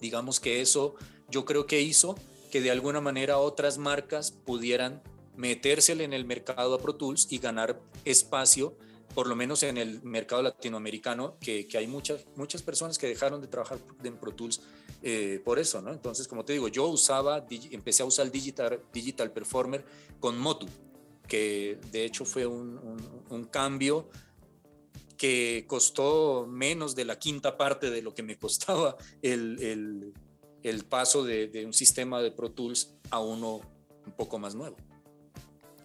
digamos 0.00 0.40
que 0.40 0.60
eso 0.60 0.94
yo 1.30 1.44
creo 1.44 1.66
que 1.66 1.80
hizo 1.80 2.16
que 2.50 2.60
de 2.60 2.70
alguna 2.70 3.00
manera 3.00 3.38
otras 3.38 3.78
marcas 3.78 4.30
pudieran 4.30 5.02
metérsele 5.36 6.04
en 6.04 6.12
el 6.12 6.24
mercado 6.24 6.74
a 6.74 6.78
Pro 6.78 6.94
Tools 6.94 7.26
y 7.30 7.38
ganar 7.38 7.80
espacio, 8.04 8.76
por 9.14 9.26
lo 9.26 9.36
menos 9.36 9.62
en 9.62 9.76
el 9.76 10.02
mercado 10.02 10.42
latinoamericano, 10.42 11.36
que, 11.40 11.66
que 11.66 11.78
hay 11.78 11.86
muchas, 11.86 12.24
muchas 12.36 12.62
personas 12.62 12.98
que 12.98 13.08
dejaron 13.08 13.40
de 13.40 13.48
trabajar 13.48 13.78
en 14.02 14.16
Pro 14.16 14.32
Tools 14.32 14.60
eh, 15.02 15.40
por 15.44 15.58
eso, 15.58 15.82
¿no? 15.82 15.92
Entonces, 15.92 16.28
como 16.28 16.44
te 16.44 16.52
digo, 16.52 16.68
yo 16.68 16.86
usaba, 16.86 17.44
empecé 17.70 18.02
a 18.02 18.06
usar 18.06 18.30
Digital, 18.30 18.80
Digital 18.92 19.32
Performer 19.32 19.84
con 20.20 20.38
Motu, 20.38 20.66
que 21.26 21.78
de 21.90 22.04
hecho 22.04 22.24
fue 22.24 22.46
un 22.46 23.48
cambio 23.50 24.08
que 25.16 25.64
costó 25.66 26.46
menos 26.48 26.94
de 26.94 27.04
la 27.04 27.18
quinta 27.18 27.56
parte 27.56 27.90
de 27.90 28.02
lo 28.02 28.14
que 28.14 28.22
me 28.22 28.36
costaba 28.38 28.96
el, 29.22 29.60
el, 29.60 30.12
el 30.62 30.84
paso 30.84 31.24
de, 31.24 31.48
de, 31.48 31.66
un 31.66 31.72
sistema 31.72 32.20
de 32.20 32.30
Pro 32.30 32.50
Tools 32.50 32.94
a 33.10 33.20
uno 33.20 33.60
un 34.06 34.12
poco 34.12 34.38
más 34.38 34.54
nuevo. 34.54 34.76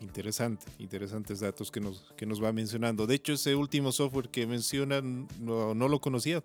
Interesante, 0.02 0.66
interesantes 0.78 1.42
datos 1.42 1.72
que 1.72 1.82
nos, 1.82 2.14
que 2.16 2.26
nos 2.26 2.42
va 2.42 2.54
mencionando. 2.54 3.06
De 3.06 3.16
hecho, 3.16 3.34
ese 3.34 3.54
último 3.56 3.92
software 3.92 4.30
que 4.30 4.48
mencionan 4.48 5.28
no, 5.40 5.76
no 5.76 5.88
lo 5.90 6.00
conocía. 6.00 6.42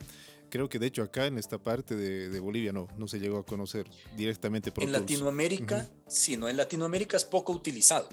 Creo 0.51 0.68
que 0.68 0.78
de 0.78 0.87
hecho 0.87 1.03
acá 1.03 1.26
en 1.26 1.39
esta 1.39 1.59
parte 1.59 1.97
de, 1.97 2.28
de 2.28 2.41
Bolivia 2.41 2.72
no, 2.72 2.89
no 2.97 3.09
se 3.09 3.18
llegó 3.18 3.39
a 3.39 3.47
conocer 3.47 3.89
directamente 4.16 4.72
Pro 4.72 4.82
En 4.82 4.91
Tools. 4.91 5.01
Latinoamérica, 5.03 5.76
uh 5.76 5.80
-huh. 5.80 6.11
sí, 6.11 6.37
no, 6.37 6.49
en 6.49 6.57
Latinoamérica 6.57 7.16
es 7.16 7.24
poco 7.24 7.53
utilizado. 7.53 8.09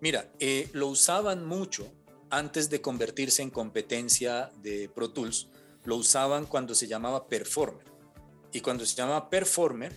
Mira, 0.00 0.30
eh, 0.38 0.68
lo 0.72 0.88
usaban 0.88 1.46
mucho 1.46 1.90
antes 2.32 2.70
de 2.70 2.80
convertirse 2.80 3.42
en 3.42 3.50
competencia 3.50 4.50
de 4.62 4.88
Pro 4.88 5.10
Tools, 5.10 5.48
lo 5.84 5.96
usaban 5.96 6.46
cuando 6.46 6.74
se 6.74 6.88
llamaba 6.88 7.28
Performer. 7.28 7.84
Y 8.52 8.62
cuando 8.62 8.86
se 8.86 8.96
llamaba 8.96 9.28
Performer, 9.28 9.92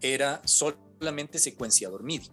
era 0.00 0.42
solamente 0.44 1.38
secuenciador 1.38 2.02
MIDI. 2.02 2.28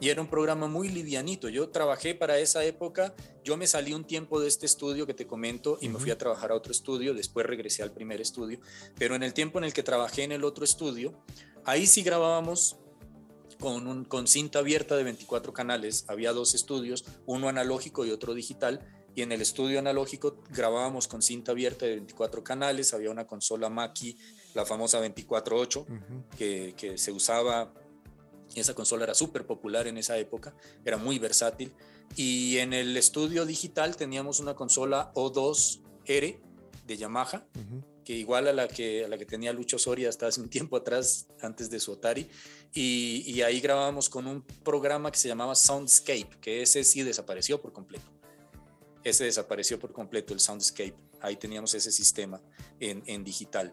Y 0.00 0.08
era 0.08 0.20
un 0.20 0.26
programa 0.26 0.66
muy 0.66 0.88
livianito. 0.88 1.48
Yo 1.48 1.68
trabajé 1.68 2.16
para 2.16 2.40
esa 2.40 2.64
época, 2.64 3.14
yo 3.44 3.56
me 3.56 3.68
salí 3.68 3.94
un 3.94 4.04
tiempo 4.04 4.40
de 4.40 4.48
este 4.48 4.66
estudio 4.66 5.06
que 5.06 5.14
te 5.14 5.28
comento 5.28 5.78
y 5.80 5.86
uh 5.86 5.90
-huh. 5.90 5.92
me 5.94 6.00
fui 6.00 6.10
a 6.10 6.18
trabajar 6.18 6.50
a 6.50 6.56
otro 6.56 6.72
estudio, 6.72 7.14
después 7.14 7.46
regresé 7.46 7.84
al 7.84 7.92
primer 7.92 8.20
estudio, 8.20 8.58
pero 8.98 9.14
en 9.14 9.22
el 9.22 9.32
tiempo 9.32 9.58
en 9.58 9.64
el 9.64 9.72
que 9.72 9.84
trabajé 9.84 10.24
en 10.24 10.32
el 10.32 10.42
otro 10.42 10.64
estudio, 10.64 11.14
ahí 11.64 11.86
sí 11.86 12.02
grabábamos 12.02 12.76
con, 13.58 13.86
un, 13.86 14.04
con 14.04 14.26
cinta 14.26 14.60
abierta 14.60 14.96
de 14.96 15.04
24 15.04 15.52
canales. 15.52 16.04
Había 16.08 16.32
dos 16.32 16.54
estudios, 16.54 17.04
uno 17.26 17.48
analógico 17.48 18.04
y 18.04 18.10
otro 18.10 18.34
digital. 18.34 18.80
Y 19.14 19.22
en 19.22 19.32
el 19.32 19.40
estudio 19.40 19.78
analógico 19.78 20.42
grabábamos 20.50 21.08
con 21.08 21.22
cinta 21.22 21.52
abierta 21.52 21.86
de 21.86 21.92
24 21.96 22.44
canales. 22.44 22.92
Había 22.92 23.10
una 23.10 23.26
consola 23.26 23.70
Mackie, 23.70 24.16
la 24.54 24.66
famosa 24.66 25.00
24.8, 25.00 25.76
uh 25.76 25.86
-huh. 25.86 26.36
que, 26.36 26.74
que 26.76 26.98
se 26.98 27.12
usaba. 27.12 27.72
Esa 28.54 28.74
consola 28.74 29.04
era 29.04 29.14
súper 29.14 29.46
popular 29.46 29.86
en 29.86 29.98
esa 29.98 30.16
época, 30.18 30.54
era 30.84 30.96
muy 30.98 31.18
versátil. 31.18 31.72
Y 32.14 32.58
en 32.58 32.72
el 32.72 32.96
estudio 32.96 33.44
digital 33.44 33.96
teníamos 33.96 34.38
una 34.38 34.54
consola 34.54 35.12
O2R 35.14 36.38
de 36.86 36.96
Yamaha, 36.96 37.46
uh 37.54 37.58
-huh. 37.58 37.84
que 38.04 38.14
igual 38.14 38.46
a 38.48 38.52
la 38.52 38.68
que, 38.68 39.04
a 39.04 39.08
la 39.08 39.18
que 39.18 39.26
tenía 39.26 39.52
Lucho 39.52 39.78
Soria 39.78 40.08
hasta 40.08 40.26
hace 40.26 40.40
un 40.40 40.48
tiempo 40.48 40.76
atrás, 40.76 41.26
antes 41.40 41.68
de 41.70 41.80
su 41.80 41.92
Atari. 41.92 42.28
Y, 42.72 43.40
ahí 43.40 43.60
grabábamos 43.60 44.08
con 44.10 44.26
un 44.26 44.42
programa 44.42 45.10
que 45.10 45.18
se 45.18 45.28
llamaba 45.28 45.54
Soundscape, 45.54 46.28
que 46.40 46.62
ese 46.62 46.84
sí 46.84 47.02
desapareció 47.02 47.60
por 47.60 47.72
completo. 47.72 48.04
Ese 49.02 49.24
desapareció 49.24 49.78
por 49.78 49.92
completo, 49.92 50.34
el 50.34 50.40
Soundscape. 50.40 50.94
Ahí 51.20 51.36
teníamos 51.36 51.72
ese 51.74 51.90
sistema 51.90 52.42
en, 52.78 53.02
en 53.06 53.24
digital. 53.24 53.72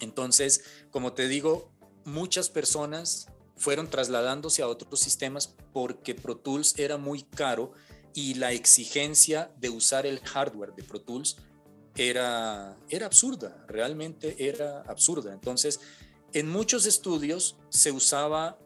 Entonces, 0.00 0.64
como 0.90 1.12
te 1.12 1.28
digo, 1.28 1.70
muchas 2.04 2.48
personas 2.48 3.28
fueron 3.56 3.88
trasladándose 3.88 4.62
a 4.62 4.68
otros 4.68 5.00
sistemas 5.00 5.54
porque 5.72 6.14
Pro 6.14 6.36
Tools 6.36 6.78
era 6.78 6.96
muy 6.96 7.22
caro 7.22 7.72
y 8.14 8.34
la 8.34 8.52
exigencia 8.52 9.52
de 9.58 9.70
usar 9.70 10.06
el 10.06 10.20
hardware 10.20 10.74
de 10.74 10.82
Pro 10.82 11.00
Tools 11.00 11.36
era, 11.96 12.76
era 12.88 13.06
absurda, 13.06 13.64
realmente 13.68 14.48
era 14.48 14.82
absurda. 14.82 15.32
Entonces, 15.32 15.80
en 16.34 16.50
muchos 16.50 16.84
estudios 16.84 17.56
se 17.70 17.92
usaba 17.92 18.58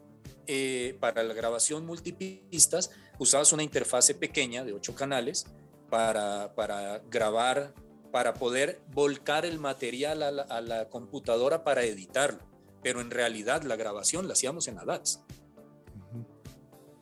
eh, 0.47 0.97
para 0.99 1.21
la 1.23 1.35
grabación 1.35 1.85
multipistas, 1.85 2.89
usabas 3.19 3.53
una 3.53 3.61
interfase 3.61 4.15
pequeña 4.15 4.65
de 4.65 4.73
ocho 4.73 4.95
canales 4.95 5.45
para, 5.89 6.55
para 6.55 6.99
grabar, 7.11 7.75
para 8.11 8.33
poder 8.33 8.81
volcar 8.91 9.45
el 9.45 9.59
material 9.59 10.23
a 10.23 10.31
la, 10.31 10.61
la, 10.61 10.89
computadora 10.89 11.63
para 11.63 11.83
editarlo. 11.83 12.39
Pero 12.81 13.01
en 13.01 13.11
realidad 13.11 13.61
la 13.63 13.75
grabación 13.75 14.27
la 14.27 14.33
hacíamos 14.33 14.67
en 14.67 14.79
ADATS. 14.79 15.21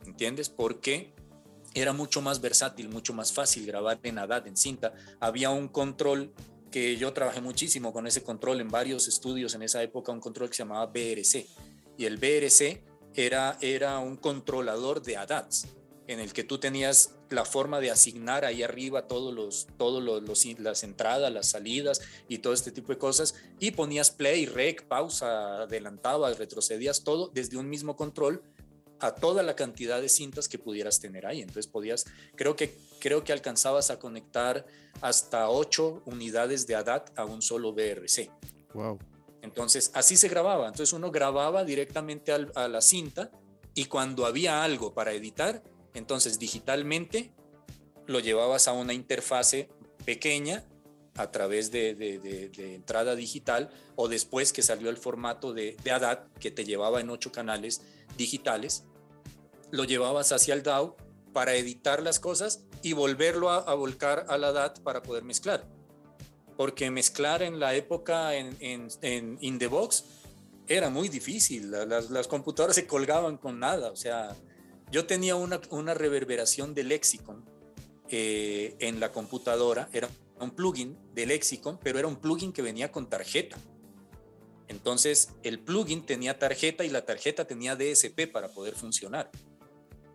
¿Entiendes? 0.04 0.50
Porque 0.50 1.14
era 1.72 1.94
mucho 1.94 2.20
más 2.20 2.42
versátil, 2.42 2.90
mucho 2.90 3.14
más 3.14 3.32
fácil 3.32 3.64
grabar 3.64 3.98
en 4.02 4.18
ADAT, 4.18 4.48
en 4.48 4.56
cinta. 4.56 4.92
Había 5.20 5.48
un 5.48 5.68
control 5.68 6.34
que 6.70 6.96
yo 6.96 7.12
trabajé 7.12 7.40
muchísimo 7.40 7.92
con 7.92 8.06
ese 8.06 8.22
control 8.22 8.60
en 8.60 8.68
varios 8.68 9.08
estudios 9.08 9.54
en 9.54 9.62
esa 9.62 9.82
época, 9.82 10.12
un 10.12 10.20
control 10.20 10.48
que 10.48 10.56
se 10.56 10.62
llamaba 10.62 10.86
BRC. 10.86 11.46
Y 11.96 12.04
el 12.04 12.16
BRC 12.16 12.82
era, 13.14 13.58
era 13.60 13.98
un 13.98 14.16
controlador 14.16 15.02
de 15.02 15.16
ADATs, 15.16 15.68
en 16.06 16.20
el 16.20 16.32
que 16.32 16.44
tú 16.44 16.58
tenías 16.58 17.14
la 17.30 17.44
forma 17.44 17.80
de 17.80 17.90
asignar 17.90 18.44
ahí 18.44 18.62
arriba 18.62 19.06
todos 19.06 19.34
los, 19.34 19.66
todos 19.76 20.02
los, 20.02 20.22
los, 20.22 20.58
las 20.58 20.82
entradas, 20.82 21.32
las 21.32 21.48
salidas 21.48 22.00
y 22.28 22.38
todo 22.38 22.52
este 22.52 22.72
tipo 22.72 22.92
de 22.92 22.98
cosas, 22.98 23.34
y 23.58 23.72
ponías 23.72 24.10
play, 24.10 24.46
rec, 24.46 24.86
pausa, 24.86 25.62
adelantabas, 25.62 26.38
retrocedías 26.38 27.04
todo 27.04 27.30
desde 27.34 27.58
un 27.58 27.68
mismo 27.68 27.96
control 27.96 28.42
a 29.00 29.14
toda 29.14 29.42
la 29.42 29.54
cantidad 29.54 30.00
de 30.00 30.08
cintas 30.08 30.48
que 30.48 30.58
pudieras 30.58 31.00
tener 31.00 31.26
ahí. 31.26 31.40
Entonces 31.40 31.66
podías, 31.66 32.06
creo 32.34 32.56
que, 32.56 32.76
creo 32.98 33.24
que 33.24 33.32
alcanzabas 33.32 33.90
a 33.90 33.98
conectar 33.98 34.66
hasta 35.00 35.48
ocho 35.48 36.02
unidades 36.06 36.66
de 36.66 36.74
ADAT 36.74 37.18
a 37.18 37.24
un 37.24 37.42
solo 37.42 37.72
BRC. 37.72 38.30
Wow. 38.74 38.98
Entonces 39.42 39.90
así 39.94 40.16
se 40.16 40.28
grababa. 40.28 40.66
Entonces 40.66 40.92
uno 40.92 41.10
grababa 41.10 41.64
directamente 41.64 42.32
al, 42.32 42.52
a 42.54 42.68
la 42.68 42.80
cinta 42.80 43.30
y 43.74 43.84
cuando 43.84 44.26
había 44.26 44.64
algo 44.64 44.92
para 44.92 45.12
editar, 45.12 45.62
entonces 45.94 46.38
digitalmente 46.38 47.32
lo 48.06 48.20
llevabas 48.20 48.66
a 48.68 48.72
una 48.72 48.94
interfase 48.94 49.68
pequeña 50.04 50.64
a 51.18 51.30
través 51.30 51.70
de, 51.70 51.94
de, 51.94 52.18
de, 52.18 52.48
de, 52.48 52.74
entrada 52.74 53.14
digital 53.16 53.70
o 53.96 54.08
después 54.08 54.52
que 54.52 54.62
salió 54.62 54.88
el 54.88 54.96
formato 54.96 55.52
de, 55.52 55.76
ADAT 55.90 56.32
que 56.38 56.50
te 56.50 56.64
llevaba 56.64 57.00
en 57.00 57.10
ocho 57.10 57.32
canales 57.32 57.82
digitales, 58.16 58.84
lo 59.70 59.84
llevabas 59.84 60.32
hacia 60.32 60.54
el 60.54 60.62
DAW 60.62 60.96
para 61.32 61.54
editar 61.54 62.02
las 62.02 62.20
cosas 62.20 62.64
y 62.82 62.92
volverlo 62.92 63.50
a, 63.50 63.74
volcar 63.74 64.26
a 64.28 64.38
la 64.38 64.52
DAT 64.52 64.80
para 64.80 65.02
poder 65.02 65.24
mezclar. 65.24 65.66
Porque 66.56 66.90
mezclar 66.90 67.42
en 67.42 67.60
la 67.60 67.74
época 67.74 68.34
en, 68.34 68.56
In 69.40 69.58
the 69.58 69.66
Box 69.66 70.04
era 70.66 70.90
muy 70.90 71.08
difícil, 71.08 71.70
las, 71.70 72.10
las 72.10 72.28
computadoras 72.28 72.76
se 72.76 72.86
colgaban 72.86 73.38
con 73.38 73.58
nada, 73.58 73.90
o 73.90 73.96
sea, 73.96 74.36
yo 74.90 75.06
tenía 75.06 75.34
una, 75.34 75.60
una 75.70 75.94
reverberación 75.94 76.74
de 76.74 76.84
Lexicon 76.84 77.44
eh, 78.10 78.74
en 78.78 79.00
la 79.00 79.12
computadora, 79.12 79.88
era 79.92 80.08
un 80.40 80.50
plugin 80.50 80.96
de 81.14 81.26
Lexicon, 81.26 81.78
pero 81.82 81.98
era 81.98 82.08
un 82.08 82.16
plugin 82.16 82.52
que 82.52 82.62
venía 82.62 82.90
con 82.90 83.08
tarjeta. 83.08 83.58
Entonces, 84.66 85.30
el 85.42 85.58
plugin 85.60 86.04
tenía 86.06 86.38
tarjeta 86.38 86.84
y 86.84 86.90
la 86.90 87.04
tarjeta 87.04 87.46
tenía 87.46 87.76
DSP 87.76 88.30
para 88.32 88.48
poder 88.48 88.74
funcionar. 88.74 89.30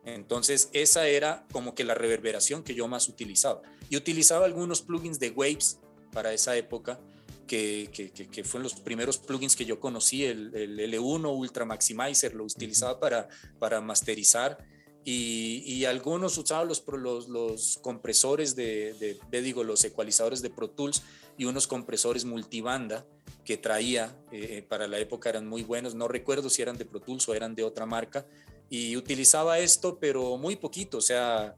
Entonces, 0.05 0.69
esa 0.73 1.07
era 1.07 1.45
como 1.51 1.75
que 1.75 1.83
la 1.83 1.95
reverberación 1.95 2.63
que 2.63 2.75
yo 2.75 2.87
más 2.87 3.07
utilizaba. 3.07 3.61
Y 3.89 3.95
utilizaba 3.95 4.45
algunos 4.45 4.81
plugins 4.81 5.19
de 5.19 5.31
Waves 5.31 5.79
para 6.11 6.33
esa 6.33 6.55
época, 6.57 6.99
que, 7.47 7.89
que, 7.91 8.11
que, 8.11 8.27
que 8.27 8.43
fueron 8.43 8.63
los 8.63 8.73
primeros 8.75 9.17
plugins 9.17 9.55
que 9.55 9.65
yo 9.65 9.79
conocí, 9.79 10.25
el, 10.25 10.55
el 10.55 10.79
L1 10.79 11.37
Ultra 11.37 11.65
Maximizer, 11.65 12.33
lo 12.33 12.45
utilizaba 12.45 12.99
para, 12.99 13.27
para 13.59 13.81
masterizar. 13.81 14.57
Y, 15.05 15.63
y, 15.65 15.83
algunos 15.83 16.37
usaban 16.37 16.69
los, 16.69 16.81
los, 16.87 17.27
los 17.27 17.77
compresores 17.81 18.55
de, 18.55 18.93
de, 18.93 19.19
de, 19.29 19.41
digo, 19.41 19.65
los 19.65 19.83
ecualizadores 19.83 20.41
de 20.41 20.49
Pro 20.49 20.69
Tools 20.69 21.03
y 21.37 21.43
unos 21.43 21.67
compresores 21.67 22.23
multibanda 22.23 23.05
que 23.43 23.57
traía 23.57 24.15
eh, 24.31 24.65
para 24.67 24.87
la 24.87 24.99
época 24.99 25.29
eran 25.29 25.45
muy 25.45 25.63
buenos. 25.63 25.93
No 25.93 26.07
recuerdo 26.07 26.49
si 26.49 26.61
eran 26.61 26.77
de 26.77 26.85
Pro 26.85 27.01
Tools 27.01 27.27
o 27.27 27.33
eran 27.33 27.53
de 27.53 27.63
otra 27.63 27.85
marca. 27.85 28.25
Y 28.73 28.97
utilizaba 28.97 29.59
esto, 29.59 29.99
pero 29.99 30.35
muy 30.35 30.55
poquito, 30.55 30.97
o 30.97 31.01
sea, 31.01 31.55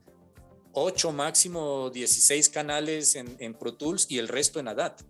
8 0.73 1.13
máximo 1.13 1.89
16 1.89 2.49
canales 2.49 3.15
en, 3.15 3.37
en 3.39 3.53
Pro 3.53 3.73
Tools 3.73 4.07
y 4.09 4.19
el 4.19 4.27
resto 4.27 4.59
en 4.59 4.67
ADAT. 4.67 5.01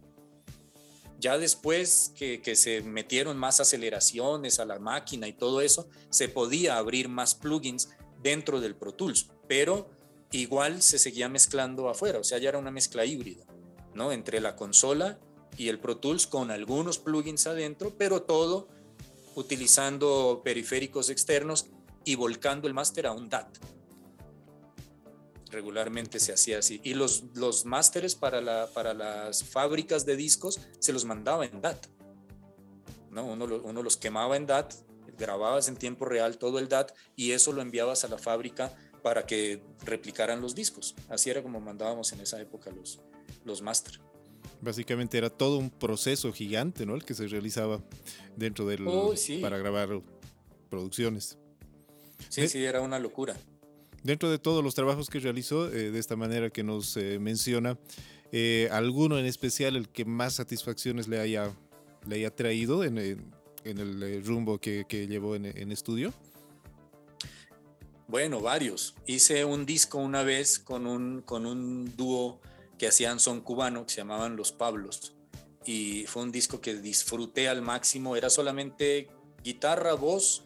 Ya 1.17 1.39
después 1.39 2.13
que, 2.15 2.43
que, 2.43 2.55
se 2.55 2.81
metieron 2.81 3.37
más 3.37 3.59
aceleraciones 3.59 4.59
a 4.59 4.65
la 4.65 4.77
máquina 4.77 5.27
y 5.27 5.33
todo 5.33 5.61
eso, 5.61 5.89
se 6.11 6.29
podía 6.29 6.77
abrir 6.77 7.09
más 7.09 7.33
plugins 7.33 7.89
dentro 8.21 8.61
del 8.61 8.75
Pro 8.75 8.93
Tools, 8.93 9.31
pero 9.47 9.89
igual 10.31 10.83
se 10.83 10.99
seguía 10.99 11.27
mezclando 11.27 11.89
afuera, 11.89 12.19
o 12.19 12.23
sea, 12.23 12.37
ya 12.37 12.49
era 12.49 12.59
una 12.59 12.69
mezcla 12.69 13.03
híbrida, 13.03 13.47
¿no? 13.95 14.11
Entre 14.11 14.41
la 14.41 14.55
consola 14.55 15.19
y 15.57 15.69
el 15.69 15.79
Pro 15.79 15.97
Tools 15.97 16.27
con 16.27 16.51
algunos 16.51 16.99
plugins 16.99 17.47
adentro, 17.47 17.95
pero 17.97 18.21
todo 18.21 18.67
utilizando 19.33 20.41
periféricos 20.43 21.09
externos 21.09 21.65
y 22.05 22.15
volcando 22.15 22.67
el 22.67 22.73
máster 22.73 23.07
a 23.07 23.11
un 23.11 23.27
DAT. 23.29 23.57
Regularmente 25.51 26.19
se 26.19 26.33
hacía 26.33 26.59
así. 26.59 26.81
Y 26.83 26.93
los, 26.93 27.23
los 27.33 27.65
másteres 27.65 28.15
para, 28.15 28.41
la, 28.41 28.67
para 28.73 28.93
las 28.93 29.43
fábricas 29.43 30.05
de 30.05 30.15
discos 30.15 30.59
se 30.79 30.93
los 30.93 31.05
mandaba 31.05 31.45
en 31.45 31.61
DAT. 31.61 31.87
¿no? 33.11 33.25
Uno, 33.25 33.45
uno 33.45 33.83
los 33.83 33.97
quemaba 33.97 34.37
en 34.37 34.45
DAT 34.45 34.73
grababas 35.17 35.67
en 35.67 35.77
tiempo 35.77 36.05
real 36.05 36.37
todo 36.37 36.59
el 36.59 36.67
DAT 36.67 36.91
y 37.15 37.31
eso 37.31 37.51
lo 37.51 37.61
enviabas 37.61 38.03
a 38.03 38.07
la 38.07 38.17
fábrica 38.17 38.73
para 39.01 39.25
que 39.25 39.61
replicaran 39.83 40.41
los 40.41 40.55
discos. 40.55 40.95
Así 41.09 41.29
era 41.29 41.43
como 41.43 41.59
mandábamos 41.59 42.11
en 42.13 42.21
esa 42.21 42.41
época 42.41 42.71
los, 42.71 42.99
los 43.43 43.61
máster. 43.61 43.99
Básicamente 44.61 45.17
era 45.17 45.29
todo 45.29 45.57
un 45.57 45.69
proceso 45.69 46.31
gigante, 46.31 46.85
¿no? 46.85 46.95
El 46.95 47.05
que 47.05 47.13
se 47.13 47.27
realizaba 47.27 47.83
dentro 48.35 48.65
del 48.65 48.87
Oh, 48.87 49.15
sí. 49.15 49.39
para 49.39 49.57
grabar 49.57 50.01
producciones. 50.69 51.37
Sí, 52.29 52.41
De- 52.41 52.47
sí, 52.49 52.63
era 52.63 52.81
una 52.81 52.99
locura. 52.99 53.35
Dentro 54.03 54.29
de 54.29 54.37
todos 54.37 54.63
los 54.63 54.75
trabajos 54.75 55.09
que 55.09 55.19
realizó, 55.19 55.67
eh, 55.71 55.91
de 55.91 55.99
esta 55.99 56.15
manera 56.15 56.49
que 56.51 56.63
nos 56.63 56.95
eh, 56.97 57.17
menciona, 57.19 57.77
eh, 58.31 58.69
¿alguno 58.71 59.17
en 59.17 59.25
especial 59.25 59.75
el 59.75 59.89
que 59.89 60.05
más 60.05 60.33
satisfacciones 60.35 61.07
le 61.07 61.19
haya, 61.19 61.51
le 62.07 62.17
haya 62.17 62.29
traído 62.35 62.83
en, 62.83 62.97
en- 62.99 63.33
en 63.63 63.77
el 63.79 64.03
eh, 64.03 64.21
rumbo 64.23 64.59
que, 64.59 64.85
que 64.87 65.07
llevó 65.07 65.35
en, 65.35 65.45
en 65.45 65.71
estudio? 65.71 66.13
Bueno, 68.07 68.39
varios. 68.39 68.95
Hice 69.07 69.45
un 69.45 69.65
disco 69.65 69.97
una 69.97 70.21
vez 70.23 70.59
con 70.59 70.85
un, 70.85 71.21
con 71.21 71.45
un 71.45 71.95
dúo 71.97 72.39
que 72.77 72.87
hacían 72.87 73.19
son 73.19 73.41
cubano, 73.41 73.85
que 73.85 73.93
se 73.93 73.97
llamaban 73.97 74.35
Los 74.35 74.51
Pablos. 74.51 75.15
Y 75.65 76.05
fue 76.05 76.21
un 76.21 76.31
disco 76.31 76.61
que 76.61 76.75
disfruté 76.75 77.49
al 77.49 77.63
máximo. 77.63 78.15
Era 78.15 78.29
solamente 78.29 79.07
guitarra, 79.43 79.95
voz 79.95 80.43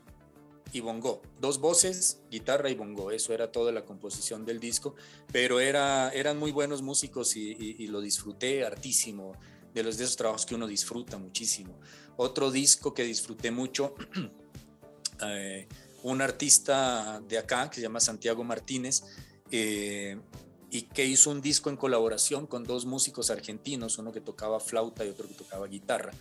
y 0.71 0.79
bongo. 0.81 1.21
Dos 1.39 1.59
voces, 1.59 2.19
guitarra 2.29 2.69
y 2.69 2.75
bongo. 2.75 3.11
Eso 3.11 3.33
era 3.33 3.51
toda 3.51 3.71
la 3.71 3.85
composición 3.85 4.45
del 4.45 4.59
disco. 4.59 4.95
Pero 5.31 5.59
era, 5.59 6.09
eran 6.11 6.37
muy 6.37 6.51
buenos 6.51 6.81
músicos 6.81 7.35
y, 7.35 7.87
lo 7.87 8.01
disfruté 8.01 8.65
hartísimo. 8.65 9.33
De 9.73 9.83
los 9.83 9.97
de 9.97 10.05
esos 10.05 10.17
trabajos 10.17 10.45
que 10.47 10.55
uno 10.55 10.65
disfruta 10.65 11.17
muchísimo. 11.17 11.79
Otro 12.17 12.51
disco 12.51 12.93
que 12.93 13.03
disfruté 13.03 13.51
mucho. 13.51 13.93
eh, 15.21 15.67
un 16.03 16.21
artista 16.21 17.21
de 17.27 17.37
acá 17.37 17.69
que 17.69 17.75
se 17.75 17.81
llama 17.81 17.99
Santiago 17.99 18.43
Martínez 18.43 19.03
eh, 19.51 20.19
y 20.71 20.83
que 20.83 21.05
hizo 21.05 21.29
un 21.29 21.41
disco 21.41 21.69
en 21.69 21.77
colaboración 21.77 22.47
con 22.47 22.63
dos 22.63 22.85
músicos 22.85 23.29
argentinos, 23.29 23.97
uno 23.97 24.11
que 24.11 24.21
tocaba 24.21 24.59
flauta 24.59 25.05
y 25.05 25.09
otro 25.09 25.27
que 25.27 25.33
tocaba 25.33 25.67
guitarra. 25.67 26.11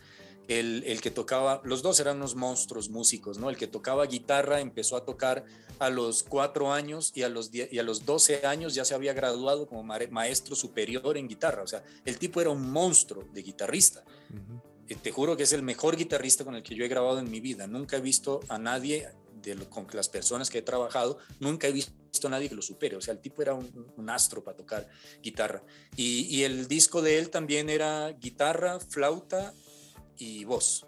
El, 0.48 0.82
el 0.86 1.00
que 1.02 1.10
tocaba, 1.10 1.60
los 1.64 1.82
dos 1.82 2.00
eran 2.00 2.16
unos 2.16 2.34
monstruos 2.34 2.88
músicos, 2.88 3.36
¿no? 3.38 3.50
El 3.50 3.56
que 3.58 3.66
tocaba 3.66 4.06
guitarra 4.06 4.60
empezó 4.60 4.96
a 4.96 5.04
tocar 5.04 5.44
a 5.78 5.90
los 5.90 6.22
cuatro 6.22 6.72
años 6.72 7.12
y 7.14 7.22
a 7.22 7.28
los, 7.28 7.50
die- 7.50 7.68
y 7.70 7.78
a 7.78 7.82
los 7.82 8.04
12 8.06 8.46
años 8.46 8.74
ya 8.74 8.84
se 8.86 8.94
había 8.94 9.12
graduado 9.12 9.66
como 9.68 9.84
maestro 9.84 10.56
superior 10.56 11.16
en 11.18 11.28
guitarra. 11.28 11.62
O 11.62 11.66
sea, 11.66 11.84
el 12.06 12.18
tipo 12.18 12.40
era 12.40 12.48
un 12.50 12.70
monstruo 12.70 13.24
de 13.32 13.42
guitarrista. 13.42 14.02
Eh, 14.88 14.96
Te 14.96 15.12
juro 15.12 15.36
que 15.36 15.42
es 15.42 15.52
el 15.52 15.62
mejor 15.62 15.96
guitarrista 15.96 16.44
con 16.44 16.54
el 16.54 16.62
que 16.62 16.74
yo 16.74 16.82
he 16.84 16.88
grabado 16.88 17.18
en 17.18 17.30
mi 17.30 17.40
vida. 17.40 17.66
Nunca 17.66 17.98
he 17.98 18.00
visto 18.00 18.40
a 18.48 18.58
nadie 18.58 19.06
de 19.42 19.54
lo- 19.54 19.68
con 19.68 19.86
las 19.92 20.08
personas 20.08 20.48
que 20.50 20.58
he 20.58 20.62
trabajado, 20.62 21.18
nunca 21.40 21.68
he 21.68 21.72
visto 21.72 21.92
a 22.26 22.30
nadie 22.30 22.48
que 22.48 22.54
lo 22.56 22.62
supere. 22.62 22.96
O 22.96 23.00
sea, 23.02 23.12
el 23.12 23.20
tipo 23.20 23.42
era 23.42 23.52
un, 23.54 23.92
un 23.96 24.10
astro 24.10 24.42
para 24.42 24.56
tocar 24.56 24.88
guitarra. 25.22 25.62
Y, 25.94 26.22
y 26.34 26.42
el 26.44 26.66
disco 26.68 27.02
de 27.02 27.18
él 27.18 27.28
también 27.30 27.68
era 27.68 28.10
guitarra, 28.18 28.80
flauta 28.80 29.52
y 30.18 30.44
voz. 30.44 30.86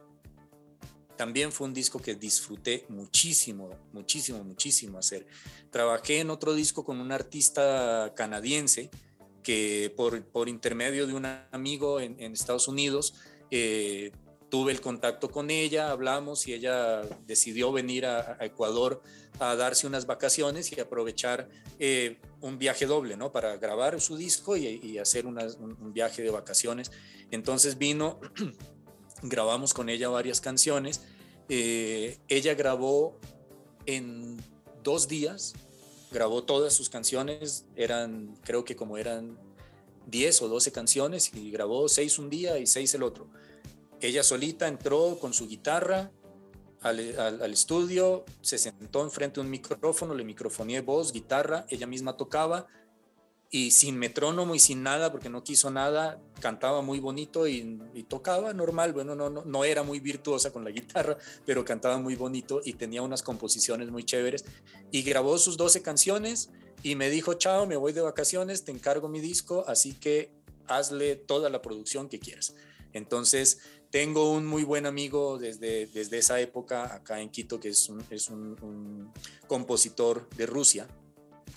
También 1.16 1.52
fue 1.52 1.66
un 1.66 1.74
disco 1.74 2.00
que 2.00 2.14
disfruté 2.14 2.86
muchísimo, 2.88 3.68
muchísimo, 3.92 4.42
muchísimo 4.42 4.98
hacer. 4.98 5.26
Trabajé 5.70 6.20
en 6.20 6.30
otro 6.30 6.54
disco 6.54 6.82
con 6.82 6.98
un 6.98 7.12
artista 7.12 8.14
canadiense 8.16 8.90
que 9.42 9.92
por, 9.96 10.24
por 10.24 10.48
intermedio 10.48 11.06
de 11.06 11.12
un 11.12 11.26
amigo 11.52 12.00
en, 12.00 12.18
Estados 12.32 12.68
Unidos 12.68 13.14
eh, 13.50 14.12
tuve 14.48 14.72
el 14.72 14.80
contacto 14.80 15.30
con 15.30 15.50
ella, 15.50 15.90
hablamos 15.90 16.48
y 16.48 16.54
ella 16.54 17.02
decidió 17.26 17.70
venir 17.70 18.06
a, 18.06 18.38
Ecuador 18.40 19.02
a 19.38 19.54
darse 19.56 19.86
unas 19.86 20.06
vacaciones 20.06 20.72
y 20.72 20.80
aprovechar 20.80 21.48
eh, 21.78 22.18
un 22.40 22.58
viaje 22.58 22.86
doble, 22.86 23.16
¿no? 23.16 23.30
Para 23.30 23.56
grabar 23.58 24.00
su 24.00 24.16
disco 24.16 24.56
y, 24.56 24.98
hacer 24.98 25.26
un 25.26 25.92
viaje 25.92 26.22
de 26.22 26.30
vacaciones. 26.30 26.90
Entonces 27.30 27.78
vino, 27.78 28.18
grabamos 29.22 29.74
con 29.74 29.88
ella 29.88 30.08
varias 30.08 30.40
canciones. 30.40 31.00
eh, 31.48 32.18
ella 32.28 32.54
grabó 32.54 33.18
en 33.86 34.36
dos 34.84 35.08
días, 35.08 35.54
grabó 36.12 36.44
todas 36.44 36.72
sus 36.74 36.88
canciones, 36.88 37.64
eran, 37.76 38.36
creo 38.44 38.64
que 38.64 38.76
como 38.76 38.98
eran 38.98 39.36
10 40.06 40.42
o 40.42 40.48
12 40.48 40.72
canciones 40.72 41.32
y 41.34 41.50
grabó 41.50 41.88
seis 41.88 42.18
un 42.18 42.30
día 42.30 42.58
y 42.58 42.66
seis 42.66 42.94
el 42.94 43.02
otro. 43.02 43.28
Ella 44.00 44.22
solita 44.22 44.66
entró 44.68 45.18
con 45.20 45.32
su 45.32 45.46
guitarra 45.46 46.10
al, 46.80 47.18
al- 47.18 47.42
al 47.42 47.52
estudio, 47.52 48.24
se 48.40 48.56
sentó 48.58 49.02
enfrente 49.02 49.40
de 49.40 49.44
un 49.46 49.50
micrófono, 49.50 50.14
le 50.14 50.24
microfoneé 50.24 50.80
voz, 50.80 51.12
guitarra, 51.12 51.66
ella 51.68 51.86
misma 51.86 52.16
tocaba 52.16 52.66
y 53.52 53.72
sin 53.72 53.98
metrónomo 53.98 54.54
y 54.54 54.60
sin 54.60 54.84
nada, 54.84 55.10
porque 55.10 55.28
no 55.28 55.42
quiso 55.42 55.70
nada, 55.70 56.22
cantaba 56.40 56.82
muy 56.82 57.00
bonito 57.00 57.48
y, 57.48 57.80
y 57.94 58.04
tocaba 58.04 58.54
normal. 58.54 58.92
Bueno, 58.92 59.16
no, 59.16 59.28
no, 59.28 59.44
no 59.44 59.64
era 59.64 59.82
muy 59.82 59.98
virtuosa 59.98 60.52
con 60.52 60.62
la 60.62 60.70
guitarra, 60.70 61.18
pero 61.44 61.64
cantaba 61.64 61.98
muy 61.98 62.14
bonito 62.14 62.60
y 62.64 62.74
tenía 62.74 63.02
unas 63.02 63.22
composiciones 63.22 63.90
muy 63.90 64.04
chéveres. 64.04 64.44
Y 64.92 65.02
grabó 65.02 65.36
sus 65.36 65.56
12 65.56 65.82
canciones 65.82 66.50
y 66.84 66.94
me 66.94 67.10
dijo, 67.10 67.34
chao, 67.34 67.66
me 67.66 67.76
voy 67.76 67.92
de 67.92 68.00
vacaciones, 68.00 68.64
te 68.64 68.70
encargo 68.70 69.08
mi 69.08 69.20
disco, 69.20 69.64
así 69.66 69.94
que 69.94 70.32
hazle 70.68 71.16
toda 71.16 71.50
la 71.50 71.60
producción 71.60 72.08
que 72.08 72.20
quieras. 72.20 72.54
Entonces, 72.92 73.58
tengo 73.90 74.30
un 74.32 74.46
muy 74.46 74.62
buen 74.62 74.86
amigo 74.86 75.38
desde, 75.38 75.88
desde 75.88 76.18
esa 76.18 76.40
época 76.40 76.94
acá 76.94 77.20
en 77.20 77.30
Quito, 77.30 77.58
que 77.58 77.70
es 77.70 77.88
un, 77.88 78.04
es 78.10 78.28
un, 78.28 78.56
un 78.62 79.12
compositor 79.48 80.28
de 80.36 80.46
Rusia, 80.46 80.86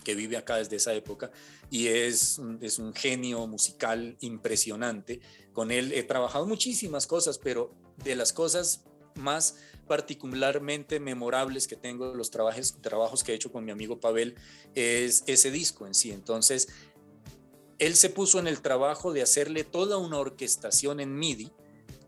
que 0.04 0.16
vive 0.16 0.38
acá 0.38 0.58
desde 0.58 0.78
esa 0.78 0.94
época 0.94 1.32
y 1.70 1.88
es, 1.88 2.40
es 2.62 2.80
un 2.80 2.94
genio 2.94 3.48
musical 3.48 4.18
impresionante. 4.20 5.22
Con 5.54 5.72
él 5.72 5.92
he 5.94 6.04
trabajado 6.04 6.46
muchísimas 6.46 7.08
cosas, 7.08 7.38
pero 7.38 7.74
de 8.04 8.16
las 8.16 8.34
cosas 8.34 8.86
más 9.16 9.56
particularmente 9.88 11.00
memorables 11.00 11.68
que 11.68 11.76
tengo 11.76 12.14
los 12.16 12.32
trabajos, 12.32 12.76
trabajos 12.82 13.24
que 13.24 13.32
he 13.32 13.36
hecho 13.36 13.52
con 13.52 13.66
mi 13.66 13.72
amigo 13.72 14.00
Pavel 14.00 14.36
es 14.76 15.24
ese 15.28 15.52
disco 15.52 15.86
en 15.88 15.94
sí. 15.94 16.12
Entonces, 16.12 16.70
él 17.80 17.96
se 17.96 18.10
puso 18.10 18.40
en 18.40 18.48
el 18.48 18.62
trabajo 18.62 19.14
de 19.14 19.22
hacerle 19.22 19.64
toda 19.64 19.98
una 19.98 20.18
orquestación 20.18 21.00
en 21.00 21.18
MIDI, 21.18 21.52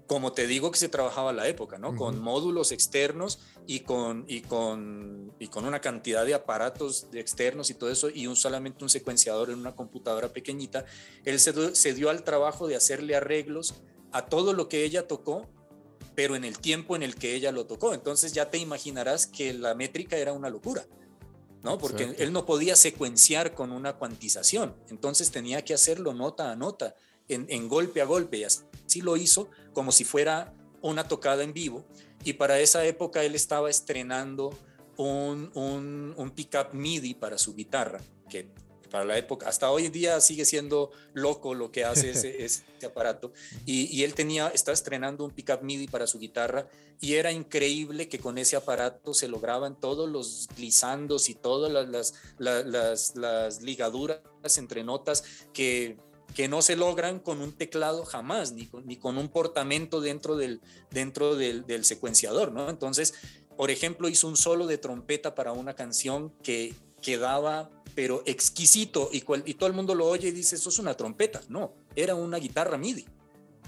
como 0.07 0.33
te 0.33 0.45
digo 0.45 0.69
que 0.71 0.77
se 0.77 0.89
trabajaba 0.89 1.33
la 1.33 1.47
época, 1.47 1.77
¿no? 1.77 1.95
Con 1.95 2.19
módulos 2.19 2.71
externos 2.71 3.39
y 3.65 3.79
con, 3.79 4.25
y, 4.27 4.41
con, 4.41 5.33
y 5.39 5.47
con 5.47 5.65
una 5.65 5.81
cantidad 5.81 6.25
de 6.25 6.33
aparatos 6.35 7.07
externos 7.13 7.69
y 7.69 7.73
todo 7.73 7.89
eso, 7.89 8.09
y 8.09 8.27
un, 8.27 8.35
solamente 8.35 8.83
un 8.83 8.89
secuenciador 8.89 9.49
en 9.49 9.57
una 9.59 9.75
computadora 9.75 10.29
pequeñita. 10.31 10.85
Él 11.23 11.39
se, 11.39 11.53
dio- 11.53 11.73
se 11.73 11.93
dio 11.93 12.09
al 12.09 12.23
trabajo 12.23 12.67
de 12.67 12.75
hacerle 12.75 13.15
arreglos 13.15 13.75
a 14.11 14.27
todo 14.27 14.53
lo 14.53 14.69
que 14.69 14.83
ella 14.83 15.07
tocó, 15.07 15.47
pero 16.13 16.35
en 16.35 16.43
el 16.45 16.59
tiempo 16.59 16.95
en 16.95 17.03
el 17.03 17.15
que 17.15 17.33
ella 17.33 17.51
lo 17.51 17.65
tocó. 17.65 17.93
Entonces 17.93 18.31
ya 18.31 18.49
te 18.51 18.57
imaginarás 18.59 19.25
que 19.27 19.53
la 19.53 19.73
métrica 19.73 20.17
era 20.17 20.33
una 20.33 20.49
locura. 20.49 20.85
¿no? 21.63 21.79
Porque 21.79 22.03
Exacto. 22.03 22.21
él 22.23 22.31
no 22.31 22.45
podía 22.45 22.75
secuenciar 22.75 23.55
con 23.55 23.71
una 23.71 23.93
cuantización, 23.93 24.75
entonces 24.91 25.31
tenía 25.31 25.63
que 25.63 25.73
hacerlo 25.73 26.13
nota 26.13 26.51
a 26.51 26.55
nota, 26.55 26.93
en, 27.27 27.47
en 27.49 27.67
golpe 27.67 28.01
a 28.01 28.05
golpe, 28.05 28.37
y 28.37 28.43
así 28.43 29.01
lo 29.01 29.17
hizo 29.17 29.49
como 29.75 29.91
si 29.91 30.03
fuera 30.03 30.51
una 30.81 31.07
tocada 31.07 31.43
en 31.43 31.53
vivo. 31.53 31.85
Y 32.23 32.33
para 32.33 32.59
esa 32.59 32.83
época 32.85 33.23
él 33.23 33.35
estaba 33.35 33.69
estrenando 33.69 34.57
un, 34.97 35.51
un, 35.53 36.15
un 36.17 36.31
pickup 36.31 36.73
MIDI 36.73 37.13
para 37.13 37.37
su 37.37 37.53
guitarra, 37.53 38.01
que 38.29 38.47
para 38.89 39.03
la 39.03 39.17
época, 39.17 39.49
hasta 39.49 39.69
hoy 39.71 39.87
en 39.87 39.91
día 39.91 40.21
sigue 40.21 40.45
siendo 40.45 40.89
loco 41.13 41.53
lo 41.53 41.69
que 41.71 41.83
hace 41.83 42.11
ese, 42.11 42.43
ese 42.45 42.63
aparato. 42.85 43.33
Y, 43.65 43.93
y 43.95 44.03
él 44.03 44.13
tenía, 44.13 44.47
estaba 44.47 44.73
estrenando 44.73 45.25
un 45.25 45.31
pickup 45.31 45.61
MIDI 45.61 45.87
para 45.87 46.07
su 46.07 46.17
guitarra 46.17 46.67
y 47.01 47.15
era 47.15 47.31
increíble 47.31 48.07
que 48.07 48.19
con 48.19 48.37
ese 48.37 48.55
aparato 48.55 49.13
se 49.13 49.27
lograban 49.27 49.77
todos 49.79 50.09
los 50.09 50.47
glissandos 50.55 51.27
y 51.29 51.35
todas 51.35 51.71
las, 51.71 51.89
las, 51.89 52.13
la- 52.37 52.63
las, 52.63 53.15
las 53.17 53.61
ligaduras 53.61 54.21
entre 54.57 54.83
notas 54.83 55.23
que, 55.53 55.97
que 56.33 56.47
no 56.47 56.61
se 56.61 56.75
logran 56.75 57.19
con 57.19 57.41
un 57.41 57.53
teclado 57.53 58.03
jamás, 58.05 58.51
ni 58.51 58.65
con, 58.65 58.85
ni 58.85 58.97
con 58.97 59.17
un 59.17 59.29
portamento 59.29 60.01
dentro 60.01 60.35
del, 60.35 60.61
dentro 60.91 61.35
del, 61.35 61.85
secuenciador, 61.85 62.51
¿no? 62.51 62.69
Entonces, 62.69 63.13
por 63.55 63.71
ejemplo, 63.71 64.09
hizo 64.09 64.27
un 64.27 64.35
solo 64.35 64.67
de 64.67 64.77
trompeta 64.77 65.35
para 65.35 65.53
una 65.53 65.75
canción 65.75 66.31
que 66.43 66.73
quedaba 67.01 67.69
pero 67.95 68.23
exquisito 68.25 69.09
y, 69.11 69.21
cual- 69.21 69.43
y 69.45 69.53
todo 69.53 69.67
el 69.67 69.75
mundo 69.75 69.95
lo 69.95 70.05
oye 70.07 70.27
y 70.27 70.31
dice, 70.31 70.57
eso 70.57 70.69
es 70.69 70.79
una 70.79 70.95
trompeta. 70.95 71.41
No, 71.47 71.73
era 71.95 72.13
una 72.15 72.37
guitarra 72.37 72.77
MIDI. 72.77 73.05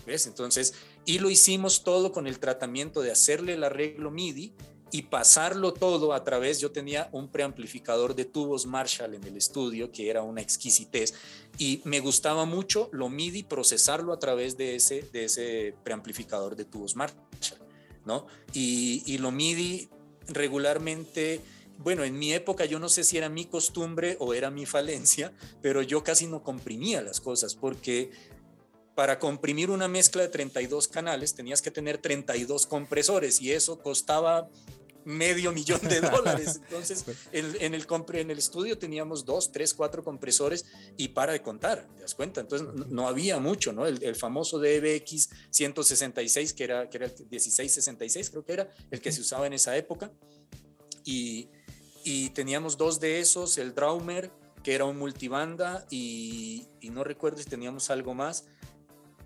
¿Ves? 0.06 0.28
Entonces, 0.28 0.74
y 1.06 1.20
lo 1.20 1.30
hicimos 1.30 1.84
todo 1.84 2.12
con 2.12 2.28
el 2.28 2.40
tratamiento 2.40 3.02
de 3.02 3.12
hacerle 3.12 3.54
el 3.54 3.64
arreglo 3.64 4.12
MIDI 4.12 4.54
y 4.92 5.04
pasarlo 5.04 5.74
todo 5.74 6.14
a 6.14 6.24
través, 6.24 6.60
yo 6.60 6.72
tenía 6.72 7.10
un 7.12 7.30
preamplificador 7.30 8.16
de 8.16 8.26
tubos 8.26 8.66
Marshall 8.66 9.16
en 9.16 9.24
el 9.24 9.38
estudio 9.38 9.92
que 9.92 10.10
era 10.10 10.24
una 10.24 10.42
exquisitez 10.42 11.14
y 11.58 11.82
me 11.84 12.00
gustaba 12.00 12.46
mucho 12.46 12.90
lo 12.92 13.10
MIDI 13.10 13.44
procesarlo 13.44 14.14
a 14.14 14.20
través 14.20 14.58
de 14.58 14.76
ese, 14.76 15.02
de 15.12 15.26
ese 15.26 15.76
preamplificador 15.84 16.56
de 16.56 16.66
tubos 16.66 16.96
Marshall, 16.96 17.60
¿no? 18.06 18.28
Y, 18.54 19.04
y 19.06 19.18
lo 19.18 19.32
MIDI 19.32 19.90
regularmente, 20.28 21.42
bueno, 21.78 22.04
en 22.04 22.18
mi 22.18 22.34
época 22.34 22.66
yo 22.66 22.80
no 22.80 22.90
sé 22.90 23.04
si 23.04 23.18
era 23.18 23.30
mi 23.30 23.46
costumbre 23.46 24.16
o 24.20 24.34
era 24.34 24.50
mi 24.52 24.66
falencia, 24.66 25.34
pero 25.62 25.82
yo 25.82 26.04
casi 26.04 26.28
no 26.28 26.44
comprimía 26.44 27.02
las 27.02 27.20
cosas 27.20 27.56
porque 27.56 28.12
para 28.98 29.20
comprimir 29.20 29.70
una 29.70 29.88
mezcla 29.88 30.24
de 30.24 30.30
32 30.30 30.88
canales 30.88 31.36
tenías 31.36 31.62
que 31.62 31.70
tener 31.70 32.00
32 32.00 32.66
compresores 32.66 33.40
y 33.42 33.52
eso 33.52 33.78
costaba 33.80 34.50
medio 35.08 35.54
millón 35.54 35.80
de 35.88 36.02
dólares. 36.02 36.60
Entonces, 36.66 37.06
en, 37.32 37.56
en, 37.62 37.74
el, 37.74 37.88
en 38.14 38.32
el 38.32 38.38
estudio 38.38 38.78
teníamos 38.78 39.24
dos, 39.24 39.54
tres, 39.54 39.74
cuatro 39.74 40.04
compresores 40.04 40.66
y 40.98 41.08
para 41.08 41.32
de 41.32 41.42
contar, 41.42 41.88
¿te 41.96 42.02
das 42.02 42.14
cuenta? 42.14 42.42
Entonces, 42.42 42.68
no, 42.76 42.86
no 42.90 43.08
había 43.08 43.40
mucho, 43.40 43.72
¿no? 43.72 43.88
El, 43.88 44.04
el, 44.04 44.16
famoso 44.16 44.60
DBX 44.60 45.30
166, 45.50 46.52
que 46.52 46.64
era, 46.66 46.90
que 46.90 46.98
era 46.98 47.06
el 47.06 47.14
1666, 47.14 48.30
creo 48.30 48.44
que 48.44 48.52
era 48.52 48.70
el 48.92 49.00
que 49.00 49.14
se 49.14 49.22
usaba 49.22 49.48
en 49.48 49.54
esa 49.54 49.78
época. 49.78 50.12
Y, 51.06 51.48
y 52.04 52.30
teníamos 52.32 52.76
dos 52.76 53.00
de 53.00 53.22
esos, 53.22 53.58
el 53.58 53.74
Draumer, 53.74 54.30
que 54.62 54.76
era 54.76 54.84
un 54.84 54.98
multibanda, 54.98 55.88
y, 55.90 56.68
y 56.82 56.90
no 56.90 57.06
recuerdo 57.06 57.38
si 57.38 57.46
teníamos 57.46 57.90
algo 57.90 58.14
más. 58.14 58.44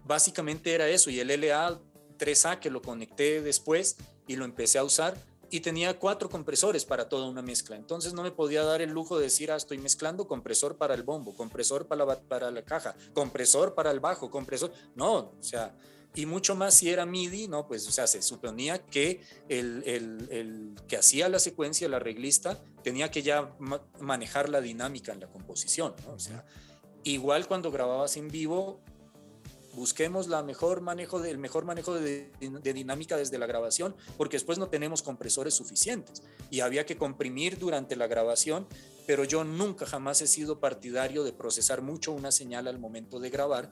Básicamente 0.06 0.76
era 0.76 0.88
eso, 0.88 1.10
y 1.10 1.20
el 1.20 1.30
LA 1.30 1.82
3A 2.20 2.60
que 2.60 2.70
lo 2.70 2.84
conecté 2.84 3.42
después 3.42 3.98
y 4.28 4.36
lo 4.36 4.46
empecé 4.46 4.78
a 4.78 4.84
usar 4.84 5.31
y 5.52 5.60
tenía 5.60 6.00
cuatro 6.00 6.30
compresores 6.30 6.86
para 6.86 7.10
toda 7.10 7.28
una 7.28 7.42
mezcla. 7.42 7.76
Entonces 7.76 8.14
no 8.14 8.24
me 8.24 8.32
podía 8.32 8.64
dar 8.64 8.82
el 8.82 8.90
lujo 8.90 9.18
de 9.18 9.26
decir, 9.26 9.52
ah, 9.52 9.58
estoy 9.58 9.78
mezclando 9.78 10.26
compresor 10.26 10.78
para 10.78 10.94
el 10.94 11.04
bombo, 11.04 11.36
compresor 11.36 11.88
para 11.88 12.06
la, 12.06 12.20
para 12.22 12.50
la 12.50 12.64
caja, 12.64 12.96
compresor 13.14 13.76
para 13.76 13.92
el 13.92 14.00
bajo, 14.00 14.32
compresor. 14.32 14.72
No, 14.96 15.16
o 15.18 15.44
sea, 15.44 15.76
y 16.16 16.26
mucho 16.26 16.56
más 16.56 16.74
si 16.74 16.90
era 16.90 17.06
MIDI, 17.06 17.50
¿no? 17.50 17.68
Pues, 17.68 17.86
o 17.86 17.92
sea, 17.92 18.08
se 18.08 18.22
suponía 18.22 18.80
que 18.86 19.22
el, 19.50 19.84
el, 19.86 20.28
el 20.32 20.76
que 20.88 20.96
hacía 20.96 21.28
la 21.28 21.40
secuencia, 21.40 21.88
el 21.88 21.94
arreglista, 21.94 22.64
tenía 22.82 23.12
que 23.12 23.22
ya 23.22 23.54
ma 23.60 23.82
manejar 24.00 24.48
la 24.48 24.62
dinámica 24.62 25.12
en 25.12 25.20
la 25.20 25.28
composición, 25.28 25.94
¿no? 26.06 26.14
O 26.14 26.20
sea, 26.20 26.46
igual 27.04 27.48
cuando 27.48 27.72
grababas 27.72 28.16
en 28.16 28.30
vivo, 28.30 28.80
busquemos 29.74 30.28
la 30.28 30.44
mejor 30.44 30.82
manejo 30.82 31.20
de, 31.20 31.32
el 31.32 31.38
mejor 31.38 31.66
manejo 31.66 31.96
de, 31.96 32.32
dinámica 32.40 33.18
desde 33.18 33.38
la 33.38 33.46
grabación, 33.46 33.96
porque 34.18 34.36
después 34.36 34.58
no 34.58 34.68
tenemos 34.68 35.02
compresores 35.02 35.54
suficientes 35.54 36.24
y 36.50 36.60
había 36.60 36.86
que 36.86 36.98
comprimir 36.98 37.58
durante 37.58 37.96
la 37.96 38.08
grabación, 38.08 38.68
pero 39.08 39.24
yo 39.24 39.44
nunca 39.44 39.86
jamás 39.86 40.22
he 40.22 40.28
sido 40.28 40.60
partidario 40.60 41.24
de 41.24 41.34
procesar 41.34 41.82
mucho 41.82 42.12
una 42.12 42.32
señal 42.32 42.68
al 42.68 42.80
momento 42.80 43.20
de 43.20 43.30
grabar, 43.30 43.72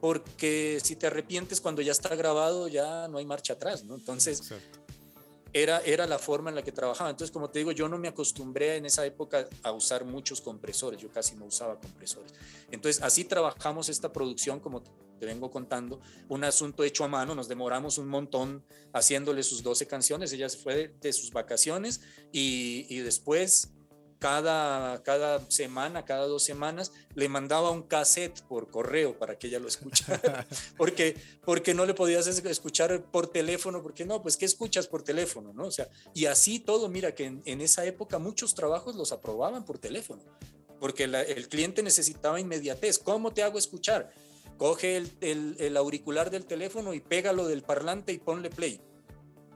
porque 0.00 0.78
si 0.82 0.96
te 0.96 1.08
arrepientes 1.08 1.60
cuando 1.60 1.82
ya 1.82 1.92
está 1.92 2.14
grabado, 2.14 2.68
ya 2.68 3.08
no 3.08 3.18
hay 3.18 3.26
marcha 3.26 3.54
atrás, 3.54 3.84
¿no? 3.84 3.96
Entonces, 3.96 4.40
Exacto. 4.40 4.77
Era, 5.62 5.80
era 5.80 6.06
la 6.06 6.18
forma 6.18 6.50
en 6.50 6.56
la 6.56 6.62
que 6.62 6.72
trabajaba. 6.72 7.10
Entonces, 7.10 7.32
como 7.32 7.50
te 7.50 7.58
digo, 7.58 7.72
yo 7.72 7.88
no 7.88 7.98
me 7.98 8.08
acostumbré 8.08 8.76
en 8.76 8.86
esa 8.86 9.04
época 9.04 9.48
a 9.62 9.72
usar 9.72 10.04
muchos 10.04 10.40
compresores, 10.40 11.00
yo 11.00 11.10
casi 11.10 11.36
no 11.36 11.46
usaba 11.46 11.78
compresores. 11.78 12.32
Entonces, 12.70 13.02
así 13.02 13.24
trabajamos 13.24 13.88
esta 13.88 14.12
producción, 14.12 14.60
como 14.60 14.82
te 14.82 15.26
vengo 15.26 15.50
contando, 15.50 16.00
un 16.28 16.44
asunto 16.44 16.84
hecho 16.84 17.04
a 17.04 17.08
mano, 17.08 17.34
nos 17.34 17.48
demoramos 17.48 17.98
un 17.98 18.08
montón 18.08 18.64
haciéndole 18.92 19.42
sus 19.42 19.62
12 19.62 19.86
canciones, 19.86 20.32
ella 20.32 20.48
se 20.48 20.58
fue 20.58 20.94
de, 21.00 21.12
sus 21.12 21.32
vacaciones 21.32 22.00
y 22.32 22.98
después 23.00 23.72
cada, 24.18 25.02
cada 25.02 25.48
semana, 25.50 26.04
cada 26.04 26.26
dos 26.26 26.42
semanas, 26.42 26.92
le 27.14 27.28
mandaba 27.28 27.70
un 27.70 27.82
cassette 27.82 28.40
por 28.42 28.70
correo 28.70 29.18
para 29.18 29.38
que 29.38 29.46
ella 29.46 29.60
lo 29.60 29.68
escuchara, 29.68 30.46
porque, 30.76 31.16
porque 31.44 31.74
no 31.74 31.86
le 31.86 31.94
podías 31.94 32.26
escuchar 32.26 33.02
por 33.10 33.28
teléfono, 33.28 33.82
porque 33.82 34.04
no, 34.04 34.22
pues 34.22 34.36
¿qué 34.36 34.44
escuchas 34.44 34.86
por 34.88 35.02
teléfono? 35.02 35.52
¿no? 35.52 35.66
O 35.66 35.70
sea, 35.70 35.88
y 36.14 36.26
así 36.26 36.58
todo, 36.58 36.88
mira 36.88 37.14
que 37.14 37.26
en, 37.26 37.42
en 37.44 37.60
esa 37.60 37.84
época 37.84 38.18
muchos 38.18 38.54
trabajos 38.54 38.96
los 38.96 39.12
aprobaban 39.12 39.64
por 39.64 39.78
teléfono, 39.78 40.22
porque 40.80 41.06
la, 41.06 41.22
el 41.22 41.48
cliente 41.48 41.82
necesitaba 41.82 42.40
inmediatez. 42.40 42.98
¿Cómo 42.98 43.32
te 43.32 43.42
hago 43.42 43.58
escuchar? 43.58 44.12
Coge 44.56 44.96
el, 44.96 45.12
el, 45.20 45.56
el 45.60 45.76
auricular 45.76 46.30
del 46.30 46.44
teléfono 46.44 46.92
y 46.92 47.00
pégalo 47.00 47.46
del 47.46 47.62
parlante 47.62 48.12
y 48.12 48.18
ponle 48.18 48.50
play 48.50 48.80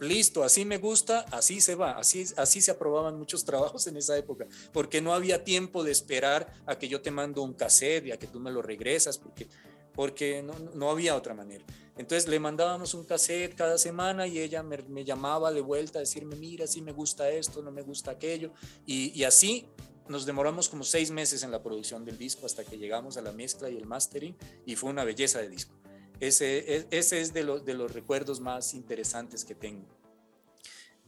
listo, 0.03 0.45
así 0.45 0.65
me 0.65 0.79
gusta, 0.79 1.21
así 1.31 1.61
se 1.61 1.75
va, 1.75 1.93
así, 1.93 2.25
así 2.37 2.61
se 2.61 2.71
aprobaban 2.71 3.19
muchos 3.19 3.45
trabajos 3.45 3.87
en 3.87 3.97
esa 3.97 4.17
época, 4.17 4.47
porque 4.73 5.01
no 5.01 5.15
había 5.15 5.45
tiempo 5.45 5.85
de 5.85 5.93
esperar 5.93 6.53
a 6.67 6.79
que 6.79 6.89
yo 6.89 7.01
te 7.01 7.11
mando 7.11 7.43
un 7.43 7.55
cassette 7.55 8.07
y 8.07 8.13
a 8.13 8.19
que 8.19 8.27
tú 8.27 8.41
me 8.41 8.51
lo 8.51 8.63
regresas, 8.63 9.19
porque, 9.19 9.49
porque 9.95 10.43
no, 10.43 10.55
no 10.75 10.91
había 10.91 11.17
otra 11.17 11.35
manera. 11.35 11.65
Entonces 11.97 12.29
le 12.29 12.41
mandábamos 12.41 12.95
un 12.95 13.05
cassette 13.05 13.55
cada 13.55 13.79
semana 13.79 14.27
y 14.27 14.39
ella 14.39 14.63
me, 14.63 15.05
llamaba 15.05 15.53
de 15.53 15.61
vuelta 15.61 15.99
a 15.99 16.01
decirme, 16.01 16.37
mira, 16.37 16.67
sí 16.67 16.81
me 16.81 16.93
gusta 16.93 17.29
esto, 17.31 17.63
no 17.63 17.71
me 17.71 17.83
gusta 17.83 18.13
aquello, 18.13 18.53
y, 18.87 19.19
y 19.19 19.25
así 19.25 19.67
nos 20.09 20.27
demoramos 20.27 20.69
como 20.69 20.85
seis 20.85 21.11
meses 21.11 21.43
en 21.43 21.51
la 21.51 21.63
producción 21.63 22.05
del 22.05 22.19
disco 22.19 22.47
hasta 22.47 22.65
que 22.65 22.77
llegamos 22.77 23.17
a 23.17 23.23
la 23.23 23.33
mezcla 23.33 23.71
y 23.71 23.77
el 23.77 23.87
mastering 23.87 24.37
y 24.67 24.77
fue 24.77 24.91
una 24.91 25.05
belleza 25.05 25.39
de 25.41 25.49
disco. 25.49 25.82
Ese, 26.23 26.87
ese 26.93 27.21
es 27.21 27.35
de, 27.35 27.43
lo, 27.43 27.59
de 27.59 27.75
los 27.75 27.93
recuerdos 27.93 28.39
más 28.39 28.75
interesantes 28.75 29.45
que 29.45 29.57
tengo. 29.57 29.89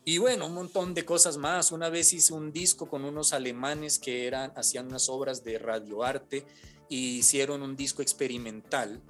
Y 0.04 0.18
bueno, 0.18 0.46
un 0.48 0.54
montón 0.54 0.92
de 0.92 1.04
cosas 1.04 1.36
más. 1.36 1.70
Una 1.70 1.88
vez 1.88 2.12
hice 2.12 2.34
un 2.34 2.50
disco 2.50 2.88
con 2.88 3.04
unos 3.04 3.32
alemanes 3.32 4.00
que 4.00 4.26
eran, 4.26 4.52
hacían 4.56 4.88
unas 4.88 5.08
obras 5.08 5.44
de 5.44 5.60
radioarte 5.60 6.44
y 6.88 7.18
hicieron 7.18 7.62
un 7.62 7.76
disco 7.76 8.02
experimental 8.02 9.00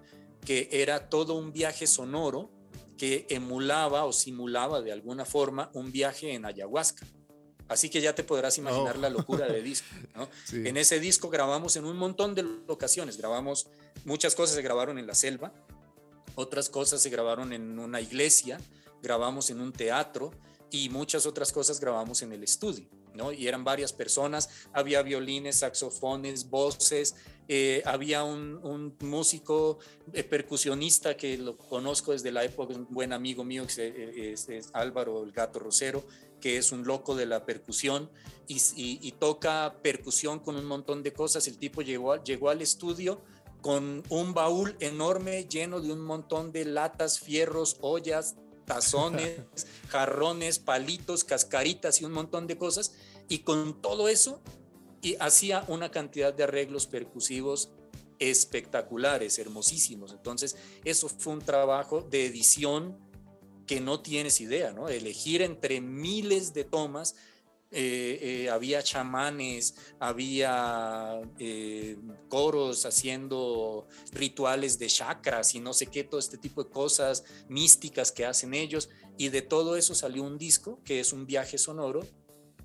que 0.45 0.69
era 0.71 1.09
todo 1.09 1.37
un 1.37 1.55
viaje 1.55 1.87
sonoro 1.87 2.51
que 2.99 3.27
emulaba 3.31 4.05
o 4.05 4.13
simulaba 4.13 4.83
de 4.83 4.93
alguna 4.93 5.25
forma 5.25 5.71
un 5.73 5.91
viaje 5.91 6.35
en 6.35 6.45
ayahuasca. 6.45 7.07
Así 7.67 7.89
que 7.89 8.03
ya 8.03 8.15
te 8.15 8.25
podrás 8.25 8.59
imaginar 8.59 8.99
oh. 8.99 9.01
la 9.01 9.09
locura 9.09 9.47
de 9.47 9.63
disco. 9.63 9.89
¿no? 10.15 10.29
Sí. 10.45 10.65
En 10.67 10.77
ese 10.77 11.01
disco 11.01 11.31
grabamos 11.31 11.77
en 11.77 11.87
un 11.87 11.97
montón 11.97 12.35
de 12.35 12.43
locaciones. 12.43 13.17
Grabamos, 13.17 13.69
muchas 14.05 14.35
cosas 14.35 14.55
se 14.55 14.61
grabaron 14.61 14.99
en 14.99 15.07
la 15.07 15.15
selva, 15.15 15.51
otras 16.35 16.69
cosas 16.69 17.03
se 17.03 17.11
grabaron 17.11 17.53
en 17.53 17.79
una 17.79 18.01
iglesia, 18.01 18.61
grabamos 19.03 19.51
en 19.51 19.61
un 19.61 19.73
teatro 19.73 20.33
y 20.71 20.89
muchas 20.89 21.27
otras 21.27 21.53
cosas 21.53 21.79
grabamos 21.79 22.23
en 22.23 22.33
el 22.33 22.43
estudio, 22.43 22.89
¿no? 23.15 23.33
Y 23.33 23.47
eran 23.47 23.63
varias 23.63 23.93
personas, 23.93 24.49
había 24.73 25.03
violines, 25.03 25.57
saxofones, 25.59 26.51
voces, 26.51 27.15
eh, 27.47 27.83
había 27.85 28.25
un, 28.25 28.97
músico 29.01 29.79
eh, 30.13 30.25
percusionista 30.25 31.17
que 31.17 31.37
lo 31.37 31.57
conozco 31.57 32.13
desde 32.13 32.33
la 32.33 32.43
época, 32.43 32.75
un 32.75 32.89
buen 32.91 33.13
amigo 33.13 33.45
mío, 33.45 33.67
que 33.67 34.33
es, 34.33 34.49
Álvaro 34.73 35.23
el 35.23 35.33
Gato 35.33 35.59
Rosero, 35.59 36.05
que 36.41 36.57
es 36.57 36.73
un 36.73 36.85
loco 36.85 37.15
de 37.15 37.27
la 37.27 37.45
percusión 37.45 38.11
y, 38.49 38.57
y, 38.77 38.99
y, 39.03 39.13
toca 39.13 39.77
percusión 39.83 40.41
con 40.41 40.57
un 40.57 40.65
montón 40.65 41.03
de 41.03 41.13
cosas. 41.13 41.47
El 41.47 41.59
tipo 41.59 41.83
llegó, 41.83 42.23
llegó 42.23 42.51
al 42.51 42.63
estudio 42.63 43.21
con 43.65 44.03
un 44.11 44.35
baúl 44.35 44.77
enorme 44.79 45.47
lleno 45.49 45.81
de 45.81 45.91
un 45.91 46.03
montón 46.03 46.53
de 46.53 46.67
latas, 46.67 47.19
fierros, 47.19 47.79
ollas, 47.81 48.35
tazones, 48.67 49.41
jarrones, 49.89 50.59
palitos, 50.59 51.25
cascaritas 51.25 52.03
y 52.03 52.05
un 52.05 52.13
montón 52.13 52.47
de 52.47 52.59
cosas. 52.59 52.93
Y 53.27 53.39
con 53.39 53.81
todo 53.81 54.11
eso, 54.11 54.43
y 55.01 55.17
hacía 55.19 55.65
una 55.69 55.91
cantidad 55.91 56.35
de 56.35 56.45
arreglos 56.45 56.87
percusivos 56.87 57.71
espectaculares, 58.19 59.39
hermosísimos. 59.39 60.13
Entonces, 60.13 60.57
eso 60.85 61.09
fue 61.09 61.33
un 61.33 61.41
trabajo 61.41 62.03
de 62.03 62.27
edición 62.27 62.99
que 63.67 63.81
no 63.81 64.01
tienes 64.01 64.43
idea, 64.43 64.75
¿no? 64.75 64.91
Elegir 64.91 65.41
entre 65.41 65.81
miles 65.81 66.53
de 66.53 66.65
tomas 66.65 67.17
eh, 67.77 68.19
eh, 68.23 68.51
había 68.51 68.85
chamanes, 68.85 69.75
había 69.99 71.21
eh, 71.41 71.97
coros 72.29 72.87
haciendo 72.87 73.89
rituales 74.13 74.79
de 74.79 74.87
chakras 74.87 75.57
y 75.57 75.61
no 75.61 75.73
sé 75.73 75.87
qué, 75.87 76.05
todo 76.05 76.21
este 76.21 76.39
tipo 76.39 76.63
de 76.63 76.71
cosas 76.71 77.25
místicas 77.49 78.13
que 78.13 78.27
hacen 78.27 78.55
ellos. 78.55 78.91
Y 79.19 79.31
de 79.31 79.43
todo 79.43 79.77
eso 79.77 79.95
salió 79.97 80.23
un 80.23 80.39
disco 80.39 80.79
que 80.85 81.01
es 81.01 81.13
un 81.13 81.27
viaje 81.27 81.59
sonoro 81.59 82.03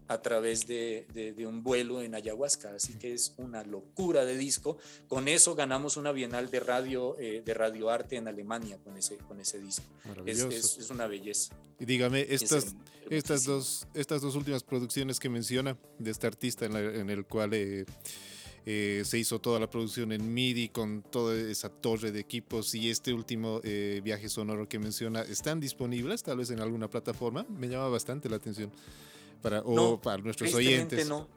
a 0.09 0.21
través 0.21 0.67
de, 0.67 1.05
de, 1.13 1.33
de, 1.33 1.47
un 1.47 1.63
vuelo 1.63 2.01
en 2.01 2.15
ayahuasca, 2.15 2.73
así 2.73 2.95
que 2.95 3.13
es 3.13 3.33
una 3.37 3.63
locura 3.63 4.25
de 4.25 4.35
disco. 4.35 4.77
Con 5.07 5.27
eso 5.27 5.53
ganamos 5.53 5.97
una 5.97 6.11
bienal 6.11 6.49
de 6.49 6.59
radio 6.59 7.15
eh, 7.19 7.43
de 7.45 7.53
radioarte 7.53 8.15
en 8.15 8.27
Alemania 8.27 8.79
con 8.83 8.97
ese, 8.97 9.17
con 9.17 9.39
ese 9.39 9.59
disco. 9.59 9.85
Es, 10.25 10.39
es, 10.39 10.79
es, 10.79 10.89
una 10.89 11.05
belleza. 11.05 11.55
Y 11.79 11.85
dígame, 11.85 12.25
estas, 12.27 12.75
estas, 13.09 13.45
dos, 13.45 13.87
estas 13.93 14.21
dos 14.21 14.35
últimas 14.35 14.63
producciones 14.63 15.19
que 15.19 15.29
menciona 15.29 15.77
de 15.99 16.09
este 16.09 16.25
artista 16.25 16.65
en, 16.65 16.73
la, 16.73 16.79
en 16.79 17.09
el 17.09 17.25
cual... 17.25 17.53
Eh, 17.53 17.85
eh, 18.65 19.03
se 19.05 19.17
hizo 19.17 19.39
toda 19.39 19.59
la 19.59 19.69
producción 19.69 20.11
en 20.11 20.33
MIDI 20.33 20.69
con 20.69 21.01
toda 21.01 21.35
esa 21.35 21.69
torre 21.69 22.11
de 22.11 22.19
equipos 22.19 22.75
y 22.75 22.89
este 22.89 23.13
último 23.13 23.61
eh, 23.63 24.01
viaje 24.03 24.29
sonoro 24.29 24.67
que 24.67 24.77
menciona, 24.77 25.21
¿están 25.21 25.59
disponibles 25.59 26.21
tal 26.21 26.37
vez 26.37 26.51
en 26.51 26.59
alguna 26.59 26.89
plataforma? 26.89 27.45
Me 27.49 27.67
llama 27.67 27.87
bastante 27.87 28.29
la 28.29 28.35
atención 28.35 28.71
para, 29.41 29.61
o 29.61 29.75
no, 29.75 30.01
para 30.01 30.21
nuestros 30.21 30.53
oyentes. 30.53 31.07
No. 31.07 31.27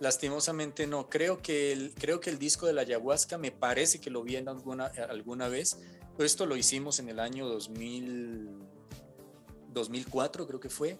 Lastimosamente 0.00 0.86
no. 0.86 1.08
Creo 1.08 1.42
que, 1.42 1.72
el, 1.72 1.94
creo 1.94 2.20
que 2.20 2.30
el 2.30 2.38
disco 2.38 2.66
de 2.66 2.72
la 2.72 2.82
ayahuasca 2.82 3.38
me 3.38 3.50
parece 3.50 4.00
que 4.00 4.10
lo 4.10 4.22
vi 4.22 4.36
en 4.36 4.48
alguna, 4.48 4.86
alguna 5.08 5.48
vez. 5.48 5.78
Esto 6.18 6.46
lo 6.46 6.56
hicimos 6.56 6.98
en 6.98 7.08
el 7.08 7.20
año 7.20 7.46
2000, 7.48 8.48
2004, 9.72 10.46
creo 10.46 10.60
que 10.60 10.68
fue. 10.68 10.98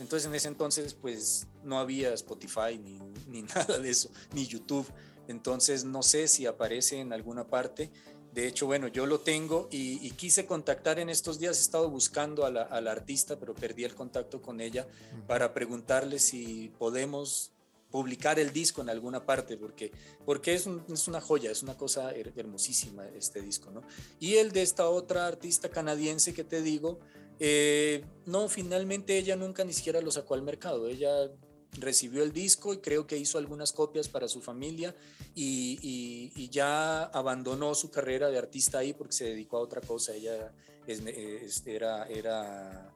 Entonces 0.00 0.26
en 0.26 0.34
ese 0.34 0.48
entonces 0.48 0.94
pues 0.94 1.46
no 1.62 1.78
había 1.78 2.12
Spotify 2.14 2.78
ni, 2.82 2.98
ni 3.28 3.42
nada 3.54 3.78
de 3.78 3.90
eso, 3.90 4.10
ni 4.32 4.46
YouTube. 4.46 4.86
Entonces 5.28 5.84
no 5.84 6.02
sé 6.02 6.28
si 6.28 6.46
aparece 6.46 7.00
en 7.00 7.12
alguna 7.12 7.46
parte. 7.48 7.90
De 8.34 8.48
hecho, 8.48 8.66
bueno, 8.66 8.88
yo 8.88 9.06
lo 9.06 9.20
tengo 9.20 9.68
y, 9.70 10.04
y 10.04 10.10
quise 10.10 10.44
contactar 10.44 10.98
en 10.98 11.08
estos 11.08 11.38
días, 11.38 11.56
he 11.58 11.60
estado 11.60 11.88
buscando 11.88 12.44
a 12.44 12.50
la, 12.50 12.62
a 12.62 12.80
la, 12.80 12.90
artista, 12.90 13.38
pero 13.38 13.54
perdí 13.54 13.84
el 13.84 13.94
contacto 13.94 14.42
con 14.42 14.60
ella 14.60 14.88
para 15.28 15.54
preguntarle 15.54 16.18
si 16.18 16.72
podemos 16.76 17.52
publicar 17.92 18.40
el 18.40 18.52
disco 18.52 18.82
en 18.82 18.90
alguna 18.90 19.24
parte, 19.24 19.56
porque, 19.56 19.92
porque 20.26 20.52
es, 20.52 20.66
un, 20.66 20.82
es 20.92 21.06
una 21.06 21.20
joya, 21.20 21.52
es 21.52 21.62
una 21.62 21.76
cosa 21.76 22.10
hermosísima 22.10 23.06
este 23.16 23.40
disco, 23.40 23.70
¿no? 23.70 23.82
Y 24.18 24.34
el 24.34 24.50
de 24.50 24.62
esta 24.62 24.88
otra 24.88 25.28
artista 25.28 25.68
canadiense 25.68 26.34
que 26.34 26.42
te 26.42 26.60
digo, 26.60 26.98
eh, 27.38 28.04
no, 28.26 28.48
finalmente 28.48 29.16
ella 29.16 29.36
nunca 29.36 29.62
ni 29.62 29.72
siquiera 29.72 30.00
lo 30.00 30.10
sacó 30.10 30.34
al 30.34 30.42
mercado, 30.42 30.88
ella 30.88 31.30
recibió 31.78 32.22
el 32.22 32.32
disco 32.32 32.72
y 32.72 32.78
creo 32.78 33.06
que 33.06 33.16
hizo 33.16 33.38
algunas 33.38 33.72
copias 33.72 34.08
para 34.08 34.28
su 34.28 34.40
familia 34.40 34.94
y, 35.34 35.78
y, 35.82 36.32
y, 36.36 36.48
ya 36.48 37.04
abandonó 37.04 37.74
su 37.74 37.90
carrera 37.90 38.28
de 38.28 38.38
artista 38.38 38.78
ahí 38.78 38.92
porque 38.92 39.12
se 39.12 39.24
dedicó 39.24 39.58
a 39.58 39.60
otra 39.60 39.80
cosa. 39.80 40.14
Ella 40.14 40.52
es, 40.86 41.00
es, 41.00 41.66
era, 41.66 42.06
era 42.06 42.92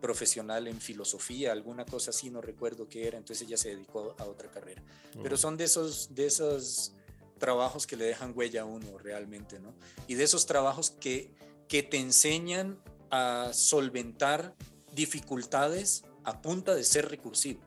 profesional 0.00 0.66
en 0.66 0.80
filosofía, 0.80 1.52
alguna 1.52 1.84
cosa 1.84 2.10
así, 2.10 2.30
no 2.30 2.40
recuerdo 2.40 2.88
qué 2.88 3.06
era, 3.06 3.18
entonces 3.18 3.46
ella 3.46 3.56
se 3.56 3.70
dedicó 3.70 4.14
a 4.18 4.24
otra 4.24 4.50
carrera. 4.50 4.82
Uh 4.82 5.18
-huh. 5.18 5.22
Pero 5.22 5.36
son 5.36 5.56
de 5.56 5.64
esos, 5.64 6.14
de 6.14 6.26
esos 6.26 6.92
trabajos 7.38 7.86
que 7.86 7.96
le 7.96 8.04
dejan 8.04 8.32
huella 8.36 8.62
a 8.62 8.64
uno 8.64 8.98
realmente, 8.98 9.58
¿no? 9.58 9.74
Y 10.06 10.14
de 10.14 10.24
esos 10.24 10.46
trabajos 10.46 10.90
que, 10.90 11.32
que 11.68 11.82
te 11.82 11.98
enseñan 11.98 12.78
a 13.10 13.50
solventar 13.52 14.54
dificultades 14.94 16.04
a 16.24 16.42
punta 16.42 16.74
de 16.74 16.84
ser 16.84 17.08
recursivo. 17.08 17.60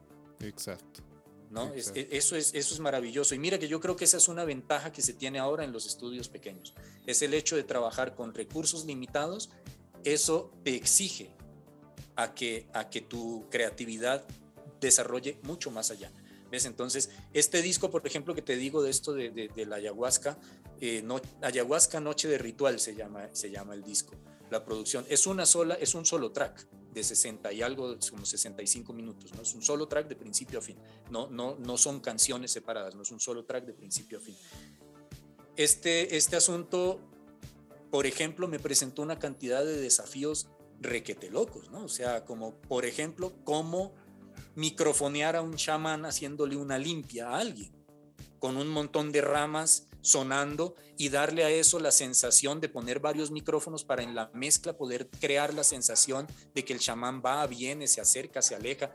Exacto. 0.44 1.02
¿no? 1.54 1.72
Es, 1.74 1.92
eso, 1.94 2.36
es, 2.36 2.54
eso 2.54 2.74
es 2.74 2.80
maravilloso. 2.80 3.36
Y 3.36 3.40
mira 3.40 3.60
que 3.60 3.68
yo 3.68 3.80
creo 3.80 3.96
que 3.96 4.06
esa 4.06 4.18
es 4.18 4.28
una 4.28 4.44
ventaja 4.44 4.92
que 4.92 5.02
se 5.02 5.14
tiene 5.14 5.40
ahora 5.40 5.64
en 5.64 5.72
los 5.72 5.86
estudios 5.86 6.28
pequeños. 6.28 6.74
Es 7.06 7.22
el 7.22 7.34
hecho 7.34 7.56
de 7.56 7.64
trabajar 7.64 8.16
con 8.16 8.34
recursos 8.34 8.86
limitados. 8.86 9.52
Eso 10.04 10.52
te 10.64 10.76
exige 10.76 11.30
a 12.16 12.34
que, 12.34 12.68
a 12.74 12.90
que 12.90 13.02
tu 13.02 13.48
creatividad 13.50 14.26
desarrolle 14.82 15.38
mucho 15.44 15.70
más 15.70 15.92
allá. 15.92 16.12
¿Ves? 16.50 16.66
Entonces, 16.66 17.12
este 17.34 17.62
disco, 17.62 17.90
por 17.90 18.06
ejemplo, 18.06 18.36
que 18.36 18.42
te 18.42 18.56
digo 18.56 18.84
de 18.84 18.90
esto 18.90 19.14
de, 19.14 19.30
de, 19.30 19.48
de 19.48 19.66
la 19.66 19.78
ayahuasca, 19.78 20.38
eh, 20.82 21.02
no, 21.04 21.22
ayahuasca 21.42 22.00
Noche 22.00 22.28
de 22.28 22.38
Ritual 22.38 22.80
se 22.80 22.96
llama, 22.96 23.30
se 23.32 23.50
llama 23.50 23.74
el 23.74 23.84
disco. 23.84 24.14
La 24.50 24.66
producción 24.66 25.06
es 25.08 25.26
una 25.26 25.46
sola, 25.46 25.76
es 25.76 25.96
un 25.96 26.06
solo 26.06 26.32
track 26.32 26.68
de 26.94 27.04
60 27.04 27.52
y 27.54 27.62
algo, 27.62 27.98
como 28.10 28.26
65 28.26 28.94
minutos, 28.94 29.34
¿no? 29.34 29.42
Es 29.42 29.54
un 29.54 29.62
solo 29.62 29.88
track 29.88 30.08
de 30.08 30.16
principio 30.16 30.60
a 30.60 30.62
fin. 30.62 30.78
No, 31.10 31.28
no, 31.30 31.56
no 31.56 31.78
son 31.78 32.00
canciones 32.00 32.52
separadas, 32.52 32.96
no 32.96 33.02
es 33.02 33.12
un 33.12 33.20
solo 33.20 33.46
track 33.46 33.66
de 33.66 33.74
principio 33.74 34.20
a 34.20 34.22
fin. 34.22 34.36
Este, 35.56 36.16
este 36.16 36.36
asunto, 36.36 37.00
por 37.92 38.06
ejemplo, 38.06 38.48
me 38.48 38.60
presentó 38.60 39.02
una 39.02 39.20
cantidad 39.20 39.64
de 39.64 39.80
desafíos 39.80 40.48
requete 40.80 41.30
locos, 41.30 41.70
¿no? 41.72 41.86
O 41.86 41.90
sea, 41.90 42.26
como 42.26 42.56
por 42.56 42.86
ejemplo, 42.86 43.34
cómo 43.44 43.94
microfonear 44.56 45.36
a 45.36 45.42
un 45.42 45.56
chamán 45.56 46.06
haciéndole 46.06 46.56
una 46.56 46.78
limpia 46.78 47.30
a 47.30 47.40
alguien, 47.40 47.72
con 48.44 48.58
un 48.58 48.68
montón 48.68 49.14
de 49.14 49.22
ramas 49.22 49.88
sonando 50.02 50.76
y 50.98 51.08
darle 51.08 51.46
a 51.46 51.50
eso 51.50 51.80
la 51.80 51.94
sensación 51.94 52.60
de 52.60 52.68
poner 52.68 53.00
varios 53.00 53.32
micrófonos 53.32 53.86
para 53.86 54.04
en 54.04 54.16
la 54.16 54.32
mezcla 54.34 54.76
poder 54.76 55.08
crear 55.08 55.54
la 55.54 55.64
sensación 55.64 56.28
de 56.54 56.66
que 56.66 56.74
el 56.74 56.80
chamán 56.80 57.22
va, 57.26 57.48
viene, 57.48 57.88
se 57.88 58.02
acerca, 58.02 58.42
se 58.42 58.54
aleja, 58.54 58.92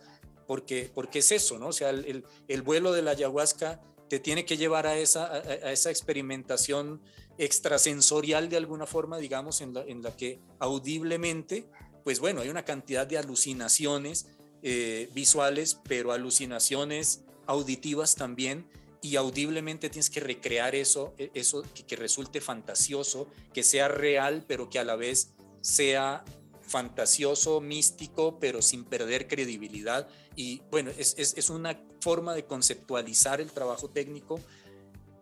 porque, 0.46 0.90
porque 0.94 1.20
es 1.20 1.32
eso, 1.32 1.58
¿no? 1.58 1.68
O 1.68 1.72
sea, 1.72 1.88
el, 1.88 2.04
el, 2.04 2.24
el 2.46 2.60
vuelo 2.60 2.92
de 2.92 3.00
la 3.00 3.12
ayahuasca 3.12 3.80
te 4.10 4.20
tiene 4.20 4.44
que 4.44 4.58
llevar 4.58 4.86
a 4.86 4.98
esa, 4.98 5.24
a, 5.24 5.36
a 5.38 5.72
esa 5.72 5.88
experimentación 5.88 7.00
extrasensorial 7.38 8.50
de 8.50 8.58
alguna 8.58 8.84
forma, 8.84 9.16
digamos, 9.16 9.62
en 9.62 9.72
la, 9.72 9.80
en 9.80 10.02
la 10.02 10.14
que 10.14 10.42
audiblemente, 10.58 11.70
pues 12.04 12.20
bueno, 12.20 12.42
hay 12.42 12.50
una 12.50 12.66
cantidad 12.66 13.06
de 13.06 13.16
alucinaciones 13.16 14.26
eh, 14.62 15.08
visuales, 15.14 15.80
pero 15.88 16.12
alucinaciones 16.12 17.24
auditivas 17.46 18.14
también, 18.14 18.68
y 19.00 19.16
audiblemente 19.16 19.90
tienes 19.90 20.10
que 20.10 20.20
recrear 20.20 20.74
eso, 20.74 21.14
e, 21.18 21.30
eso 21.34 21.62
que, 21.86 21.96
resulte 21.96 22.40
fantasioso, 22.40 23.28
que 23.52 23.62
sea 23.62 23.88
real, 23.88 24.44
pero 24.46 24.68
que 24.68 24.78
a 24.78 24.84
la 24.84 24.96
vez 24.96 25.34
sea 25.60 26.24
fantasioso, 26.62 27.60
místico, 27.60 28.38
pero 28.38 28.62
sin 28.62 28.84
perder 28.84 29.26
credibilidad. 29.28 30.08
Y 30.36 30.62
bueno, 30.70 30.90
es, 30.98 31.14
es, 31.18 31.34
es 31.36 31.50
una 31.50 31.80
forma 32.00 32.34
de 32.34 32.44
conceptualizar 32.44 33.40
el 33.40 33.52
trabajo 33.52 33.88
técnico 33.88 34.40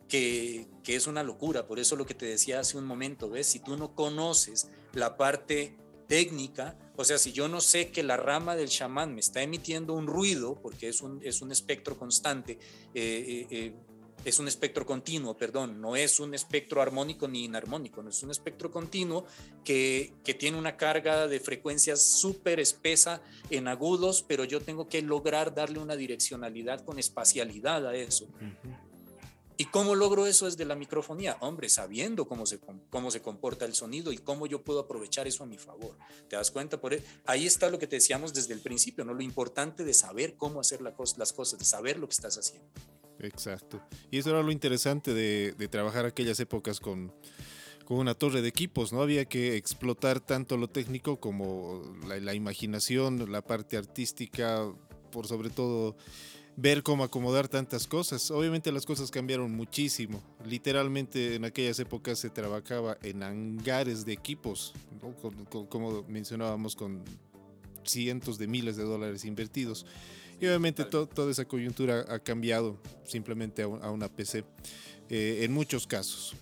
que, 0.09 0.67
que, 0.83 0.97
es 0.97 1.07
una 1.07 1.23
locura. 1.23 1.67
Por 1.67 1.79
eso 1.79 1.97
lo 1.97 2.07
que 2.07 2.15
te 2.15 2.27
decía 2.27 2.61
hace 2.61 2.79
un 2.79 2.85
momento, 2.85 3.31
¿ves? 3.31 3.47
Si 3.47 3.61
tú 3.61 3.77
no 3.77 3.95
conoces 3.95 4.69
la 4.93 5.17
parte 5.17 5.77
técnica, 6.09 6.77
o 6.97 7.05
sea, 7.05 7.19
si 7.19 7.33
yo 7.33 7.49
no 7.49 7.61
sé 7.61 7.91
que 7.91 8.03
la 8.03 8.17
rama 8.17 8.57
del 8.57 8.69
chamán 8.69 9.15
me 9.15 9.21
está 9.21 9.43
emitiendo 9.43 9.93
un 9.93 10.07
ruido, 10.07 10.59
porque 10.61 10.89
es 10.89 11.03
un, 11.03 11.21
es 11.23 11.43
un 11.43 11.53
espectro 11.53 11.97
constante, 11.99 12.59
eh, 12.95 13.47
eh, 13.51 13.75
es 14.25 14.41
un 14.41 14.49
espectro 14.49 14.85
continuo, 14.85 15.37
perdón, 15.37 15.81
no 15.81 15.95
es 15.95 16.19
un 16.19 16.35
espectro 16.35 16.83
armónico 16.83 17.29
ni 17.29 17.45
inarmónico, 17.45 18.03
es 18.09 18.23
un 18.23 18.31
espectro 18.33 18.73
continuo 18.73 19.25
que, 19.63 20.15
que 20.25 20.35
tiene 20.35 20.59
una 20.59 20.77
carga 20.77 21.29
de 21.29 21.39
frecuencias 21.39 22.03
súper 22.03 22.59
espesa 22.59 23.21
en 23.51 23.69
agudos, 23.69 24.25
pero 24.27 24.45
yo 24.45 24.61
tengo 24.61 24.89
que 24.89 25.01
lograr 25.03 25.55
darle 25.55 25.79
una 25.79 25.95
direccionalidad 25.95 26.85
con 26.85 26.99
espacialidad 26.99 27.87
a 27.87 27.95
eso. 27.95 28.27
¿Y 29.59 29.67
cómo 29.67 29.95
logro 29.95 30.27
eso 30.27 30.45
desde 30.45 30.67
la 30.67 30.75
microfonía? 30.75 31.39
Hombre, 31.41 31.69
sabiendo 31.71 32.27
cómo 32.27 32.45
se, 32.45 32.61
cómo 32.91 33.11
se 33.11 33.23
comporta 33.23 33.65
el 33.65 33.75
sonido 33.75 34.13
y 34.13 34.19
cómo 34.19 34.47
yo 34.47 34.63
puedo 34.63 34.81
aprovechar 34.81 35.27
eso 35.27 35.45
a 35.45 35.47
mi 35.47 35.57
favor. 35.57 35.97
¿Te 36.29 36.37
das 36.37 36.51
cuenta? 36.51 36.79
Por 36.79 36.99
ahí 37.25 37.47
está 37.47 37.71
lo 37.71 37.79
que 37.79 37.87
te 37.87 37.97
decíamos 37.97 38.35
desde 38.35 38.53
el 38.53 38.61
principio, 38.61 39.05
¿no? 39.05 39.15
Lo 39.15 39.23
importante 39.23 39.85
de 39.85 39.95
saber 39.95 40.37
cómo 40.37 40.61
hacer 40.61 40.81
las 40.83 41.33
cosas, 41.33 41.59
de 41.59 41.65
saber 41.65 41.99
lo 41.99 42.07
que 42.07 42.15
estás 42.15 42.37
haciendo. 42.37 42.69
Exacto. 43.19 43.81
Y 44.11 44.19
eso 44.19 44.29
era 44.31 44.43
lo 44.43 44.53
interesante 44.53 45.15
de, 45.15 45.69
trabajar 45.69 46.05
aquellas 46.05 46.39
épocas 46.39 46.79
con, 46.79 47.15
con 47.87 47.97
una 47.97 48.15
torre 48.15 48.43
de 48.43 48.49
equipos, 48.49 48.93
¿no? 48.93 49.01
Había 49.01 49.25
que 49.25 49.57
explotar 49.57 50.21
tanto 50.21 50.59
lo 50.59 50.69
técnico 50.69 51.19
como 51.19 51.83
la 52.07 52.35
imaginación, 52.35 53.33
la 53.33 53.41
parte 53.41 53.79
artística, 53.79 54.71
por 55.11 55.27
sobre 55.27 55.49
todo 55.49 55.97
ver 56.57 56.83
cómo 56.83 57.05
acomodar 57.05 57.49
tantas 57.49 57.87
cosas. 57.87 58.31
Obviamente 58.31 58.73
las 58.73 58.87
cosas 58.87 59.11
cambiaron 59.11 59.53
muchísimo. 59.53 60.23
Literalmente 60.45 61.35
en 61.35 61.45
aquellas 61.45 61.79
épocas 61.79 62.19
se 62.19 62.31
trabajaba 62.31 62.97
en 63.03 63.23
hangares 63.23 64.05
de 64.05 64.13
equipos, 64.13 64.73
como 65.69 66.05
mencionábamos, 66.09 66.75
con 66.75 67.03
cientos 67.85 68.39
de 68.39 68.47
miles 68.47 68.77
de 68.77 68.85
dólares 68.85 69.25
invertidos. 69.25 69.87
Y 70.41 70.47
obviamente 70.47 70.85
to, 70.85 71.07
toda 71.07 71.31
esa 71.31 71.47
coyuntura 71.47 72.05
ha 72.09 72.19
cambiado 72.19 72.79
simplemente 73.05 73.63
a, 73.63 73.69
un, 73.69 73.83
a 73.83 73.91
una 73.91 74.09
PC 74.09 74.45
eh, 75.09 75.41
en 75.43 75.53
muchos 75.53 75.87
casos. 75.87 76.35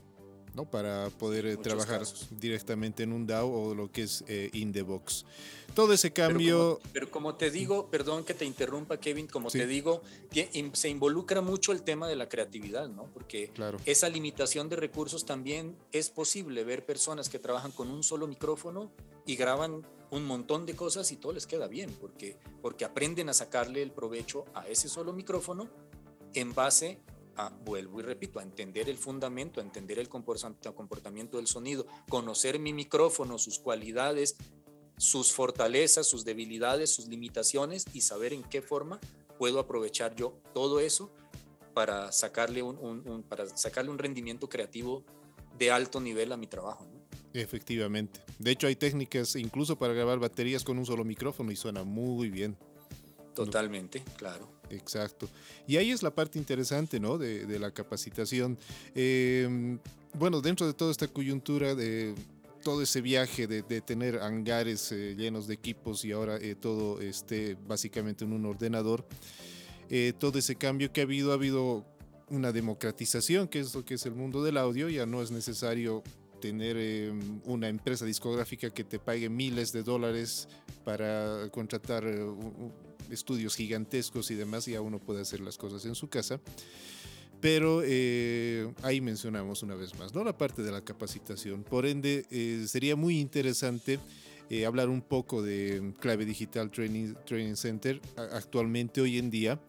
¿No? 0.55 0.65
para 0.65 1.11
poder 1.11 1.47
eh, 1.47 1.57
trabajar 1.57 2.01
casos. 2.01 2.29
directamente 2.31 3.03
en 3.03 3.13
un 3.13 3.27
DAO 3.27 3.51
o 3.51 3.75
lo 3.75 3.91
que 3.91 4.03
es 4.03 4.25
eh, 4.29 4.51
in 4.53 4.73
the 4.73 4.83
box. 4.83 5.25
Todo 5.75 5.93
ese 5.93 6.13
cambio... 6.13 6.79
Pero 6.81 6.81
como, 6.81 6.93
pero 6.93 7.11
como 7.11 7.35
te 7.35 7.51
digo, 7.51 7.91
perdón 7.91 8.25
que 8.25 8.35
te 8.35 8.45
interrumpa 8.45 8.99
Kevin, 8.99 9.27
como 9.27 9.51
sí. 9.51 9.59
te 9.59 9.67
digo, 9.67 10.03
se 10.73 10.89
involucra 10.89 11.41
mucho 11.41 11.73
el 11.73 11.83
tema 11.83 12.07
de 12.07 12.17
la 12.17 12.29
creatividad, 12.29 12.89
¿no? 12.89 13.07
Porque 13.13 13.49
claro. 13.49 13.79
esa 13.85 14.09
limitación 14.09 14.69
de 14.69 14.77
recursos 14.77 15.27
también 15.27 15.77
es 15.91 16.11
posible 16.11 16.63
ver 16.65 16.87
personas 16.87 17.29
que 17.29 17.39
trabajan 17.39 17.73
con 17.73 17.91
un 17.91 18.05
solo 18.05 18.29
micrófono 18.29 18.93
y 19.27 19.37
graban 19.37 19.85
un 20.11 20.25
montón 20.25 20.65
de 20.65 20.77
cosas 20.77 21.11
y 21.11 21.17
todo 21.17 21.33
les 21.33 21.47
queda 21.47 21.67
bien, 21.67 21.91
porque, 22.01 22.37
porque 22.63 22.85
aprenden 22.85 23.29
a 23.29 23.35
sacarle 23.35 23.83
el 23.83 23.91
provecho 23.91 24.45
a 24.55 24.69
ese 24.69 24.89
solo 24.89 25.13
micrófono 25.13 25.69
en 26.35 26.55
base 26.55 27.01
a, 27.09 27.14
vuelvo 27.65 28.01
y 28.01 28.03
repito, 28.03 28.39
a 28.39 28.43
entender 28.43 28.89
el 28.89 28.97
fundamento, 28.97 29.61
a 29.61 29.65
entender 29.65 29.99
el 29.99 30.09
comportamiento 30.09 31.37
del 31.37 31.47
sonido, 31.47 31.87
conocer 32.09 32.59
mi 32.59 32.73
micrófono, 32.73 33.39
sus 33.39 33.59
cualidades, 33.59 34.37
sus 34.97 35.33
fortalezas, 35.33 36.07
sus 36.07 36.25
debilidades, 36.25 36.91
sus 36.91 37.09
limitaciones 37.09 37.85
y 37.93 38.01
saber 38.01 38.33
en 38.33 38.43
qué 38.45 38.63
forma 38.63 39.01
puedo 39.39 39.59
aprovechar 39.59 40.15
yo 40.15 40.39
todo 40.53 40.81
eso 40.81 41.13
para 41.75 42.13
sacarle 42.13 42.63
un, 42.63 42.79
un, 42.79 43.07
un 43.09 43.23
para 43.25 43.49
sacarle 43.57 43.91
un 43.91 43.99
rendimiento 43.99 44.49
creativo 44.49 45.05
de 45.59 45.71
alto 45.73 46.01
nivel 46.01 46.33
a 46.33 46.37
mi 46.37 46.47
trabajo. 46.47 46.87
¿no? 46.87 47.05
Efectivamente. 47.33 48.21
De 48.39 48.53
hecho, 48.53 48.69
hay 48.69 48.77
técnicas 48.77 49.35
incluso 49.35 49.77
para 49.77 49.93
grabar 49.93 50.21
baterías 50.21 50.63
con 50.63 50.79
un 50.79 50.87
solo 50.87 51.05
micrófono 51.05 51.51
y 51.51 51.57
suena 51.57 51.83
muy 51.83 52.31
bien. 52.31 52.57
Totalmente, 53.35 54.05
claro. 54.17 54.54
Exacto. 54.71 55.29
Y 55.67 55.77
ahí 55.77 55.91
es 55.91 56.03
la 56.03 56.15
parte 56.15 56.39
interesante, 56.39 56.99
¿no? 57.01 57.19
De, 57.19 57.59
la 57.59 57.71
capacitación. 57.71 58.59
Eh, 58.95 59.79
bueno, 60.15 60.41
dentro 60.41 60.67
de 60.67 60.75
toda 60.75 60.91
esta 60.91 61.09
coyuntura 61.09 61.75
de 61.75 62.15
todo 62.63 62.83
ese 62.83 63.01
viaje 63.03 63.47
de, 63.47 63.63
tener 63.83 64.21
hangares 64.21 64.91
eh, 64.91 65.15
llenos 65.17 65.47
de 65.47 65.55
equipos 65.55 66.05
y 66.05 66.13
ahora 66.13 66.39
eh, 66.39 66.55
todo 66.55 67.01
esté 67.01 67.57
básicamente 67.67 68.25
en 68.25 68.33
un 68.33 68.47
ordenador, 68.47 69.05
eh, 69.91 70.15
todo 70.19 70.39
ese 70.39 70.57
cambio 70.57 70.91
que 70.91 71.03
ha 71.03 71.05
habido, 71.05 71.31
ha 71.33 71.35
habido 71.35 71.85
una 72.29 72.53
democratización, 72.53 73.49
que 73.49 73.61
es 73.61 73.75
lo 73.75 73.85
que 73.85 73.95
es 73.95 74.07
el 74.07 74.15
mundo 74.15 74.43
del 74.43 74.57
audio, 74.57 74.89
ya 74.89 75.07
no 75.07 75.23
es 75.23 75.31
necesario 75.31 76.03
tener 76.41 76.77
eh, 76.79 77.13
una 77.45 77.69
empresa 77.69 78.05
discográfica 78.05 78.71
que 78.71 78.85
te 78.85 78.99
pague 78.99 79.29
miles 79.29 79.73
de 79.73 79.83
dólares 79.83 80.49
para 80.85 81.49
contratar 81.51 82.05
eh, 82.07 82.23
estudios 83.11 83.57
gigantescos 83.57 84.31
y 84.31 84.35
demás, 84.35 84.67
ya 84.67 84.81
uno 84.81 84.99
puede 84.99 85.23
hacer 85.23 85.41
las 85.41 85.59
cosas 85.59 85.85
en 85.85 85.95
su 85.95 86.09
casa. 86.09 86.41
Pero 87.41 87.83
eh, 87.85 88.73
ahí 88.83 89.01
mencionamos 89.01 89.63
una 89.63 89.75
vez 89.75 89.99
más, 89.99 90.15
¿no? 90.15 90.25
La 90.25 90.37
parte 90.37 90.63
de 90.63 90.73
la 90.73 90.83
capacitación. 90.83 91.63
Por 91.63 91.85
ende, 91.85 92.25
sería 92.67 92.97
muy 92.97 93.21
interesante 93.21 93.99
hablar 94.67 94.89
un 94.89 95.03
poco 95.03 95.43
de 95.43 95.93
Clave 96.01 96.25
Digital 96.25 96.71
Training, 96.71 97.15
Training 97.27 97.57
Center 97.57 98.01
actualmente, 98.17 99.01
hoy 99.01 99.19
en 99.19 99.31
día. 99.31 99.61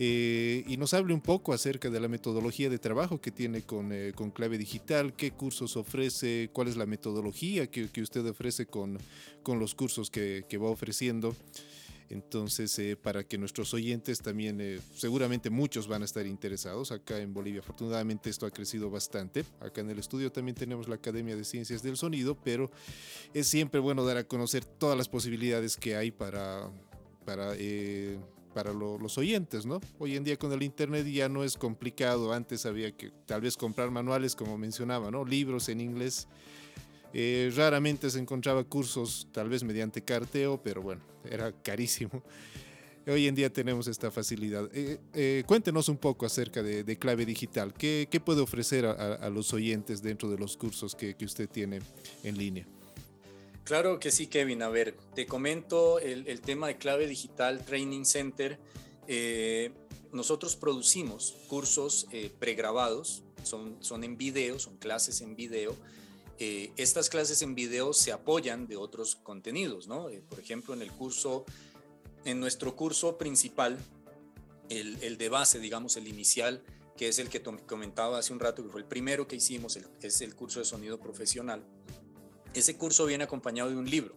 Eh, 0.00 0.62
y 0.68 0.76
nos 0.76 0.94
hable 0.94 1.12
un 1.12 1.20
poco 1.20 1.52
acerca 1.52 1.90
de 1.90 1.98
la 1.98 2.06
metodología 2.06 2.70
de 2.70 2.78
trabajo 2.78 3.20
que 3.20 3.32
tiene 3.32 3.62
con, 3.62 3.90
eh, 3.90 4.12
Clave 4.32 4.56
Digital, 4.56 5.12
qué 5.16 5.32
cursos 5.32 5.76
ofrece, 5.76 6.50
cuál 6.52 6.68
es 6.68 6.76
la 6.76 6.86
metodología 6.86 7.66
que, 7.66 7.90
usted 8.00 8.24
ofrece 8.24 8.66
con, 8.66 8.96
con 9.42 9.58
los 9.58 9.74
cursos 9.74 10.08
que 10.08 10.58
va 10.62 10.68
ofreciendo. 10.68 11.34
Entonces, 12.10 12.78
eh, 12.78 12.96
para 12.96 13.24
que 13.24 13.38
nuestros 13.38 13.74
oyentes 13.74 14.20
también, 14.20 14.80
seguramente 14.94 15.50
muchos 15.50 15.88
van 15.88 16.02
a 16.02 16.04
estar 16.04 16.26
interesados 16.26 16.90
acá 16.90 17.18
en 17.18 17.34
Bolivia. 17.34 17.60
Afortunadamente 17.60 18.30
esto 18.30 18.46
ha 18.46 18.50
crecido 18.50 18.90
bastante. 18.90 19.44
Acá 19.60 19.80
en 19.82 19.90
el 19.90 19.98
estudio 19.98 20.32
también 20.32 20.54
tenemos 20.54 20.88
la 20.88 20.94
Academia 20.94 21.36
de 21.36 21.44
Ciencias 21.44 21.82
del 21.82 21.96
Sonido, 21.96 22.34
pero 22.34 22.70
es 23.34 23.46
siempre 23.46 23.80
bueno 23.80 24.04
dar 24.04 24.16
a 24.16 24.24
conocer 24.24 24.64
todas 24.64 24.96
las 24.96 25.08
posibilidades 25.08 25.76
que 25.76 25.96
hay 25.96 26.10
para, 26.10 26.70
para 27.24 27.54
para 28.58 28.72
los 28.72 29.16
oyentes, 29.18 29.66
¿no? 29.66 29.80
Hoy 30.00 30.16
en 30.16 30.24
día 30.24 30.36
con 30.36 30.52
el 30.52 30.64
Internet 30.64 31.06
ya 31.06 31.28
no 31.28 31.44
es 31.44 31.56
complicado. 31.56 32.32
Antes 32.32 32.66
había 32.66 32.90
que 32.90 33.12
tal 33.24 33.40
vez 33.40 33.56
comprar 33.56 33.90
manuales, 33.92 34.34
como 34.34 34.58
mencionaba, 34.58 35.12
¿no? 35.12 35.24
Libros 35.24 35.68
en 35.68 35.80
inglés. 35.80 36.26
Eh, 37.14 37.50
raramente 37.56 38.10
se 38.10 38.18
encontraba 38.18 38.64
cursos, 38.64 39.28
tal 39.32 39.48
vez 39.48 39.64
mediante 39.64 40.02
carteo, 40.02 40.60
pero 40.62 40.82
bueno, 40.82 41.02
era 41.24 41.52
carísimo. 41.52 42.22
Hoy 43.06 43.26
en 43.26 43.34
día 43.34 43.50
tenemos 43.50 43.86
esta 43.86 44.10
facilidad. 44.10 44.68
Eh, 44.74 44.98
eh, 45.14 45.42
cuéntenos 45.46 45.88
un 45.88 45.96
poco 45.96 46.26
acerca 46.26 46.62
de, 46.62 46.98
clave 46.98 47.24
digital. 47.24 47.72
¿Qué, 47.72 48.06
¿Qué, 48.10 48.20
puede 48.20 48.42
ofrecer 48.42 48.84
a, 48.84 49.30
los 49.30 49.54
oyentes 49.54 50.02
dentro 50.02 50.28
de 50.28 50.36
los 50.36 50.58
cursos 50.58 50.94
que, 50.94 51.14
que 51.14 51.24
usted 51.24 51.48
tiene 51.48 51.78
en 52.22 52.36
línea? 52.36 52.66
Claro 53.64 53.98
que 53.98 54.10
sí, 54.10 54.26
Kevin. 54.26 54.62
A 54.62 54.68
ver, 54.68 54.94
te 55.14 55.24
comento 55.24 55.98
el, 56.00 56.40
tema 56.42 56.66
de 56.66 56.76
Clave 56.76 57.06
Digital 57.06 57.64
Training 57.64 58.04
Center. 58.04 58.58
Eh, 59.06 59.72
nosotros 60.12 60.56
producimos 60.56 61.34
cursos 61.48 62.06
pregrabados, 62.38 63.22
son, 63.42 63.78
son 63.80 64.04
en 64.04 64.18
video, 64.18 64.58
son 64.58 64.76
clases 64.76 65.22
en 65.22 65.34
video. 65.34 65.74
Eh, 66.38 66.72
estas 66.76 67.08
clases 67.08 67.42
en 67.42 67.54
video 67.54 67.92
se 67.92 68.12
apoyan 68.12 68.66
de 68.66 68.76
otros 68.76 69.16
contenidos, 69.16 69.88
¿no? 69.88 70.08
por 70.28 70.38
ejemplo, 70.38 70.74
en 70.74 70.82
el 70.82 70.92
curso, 70.92 71.44
en 72.24 72.38
nuestro 72.38 72.76
curso 72.76 73.18
principal, 73.18 73.78
el, 74.68 75.02
el, 75.02 75.18
de 75.18 75.28
base, 75.28 75.58
digamos, 75.58 75.96
el 75.96 76.06
inicial, 76.06 76.62
que 76.96 77.08
es 77.08 77.18
el 77.18 77.28
que 77.28 77.42
comentaba 77.42 78.18
hace 78.18 78.32
un 78.32 78.40
rato, 78.40 78.62
que 78.62 78.68
fue 78.68 78.80
el 78.80 78.86
primero 78.86 79.26
que 79.26 79.36
hicimos, 79.36 79.78
es 80.00 80.20
el 80.20 80.34
curso 80.34 80.60
de 80.60 80.64
sonido 80.64 81.00
profesional 81.00 81.64
ese 82.54 82.76
curso 82.76 83.06
viene 83.06 83.24
acompañado 83.24 83.70
de 83.70 83.76
un 83.76 83.88
libro. 83.88 84.16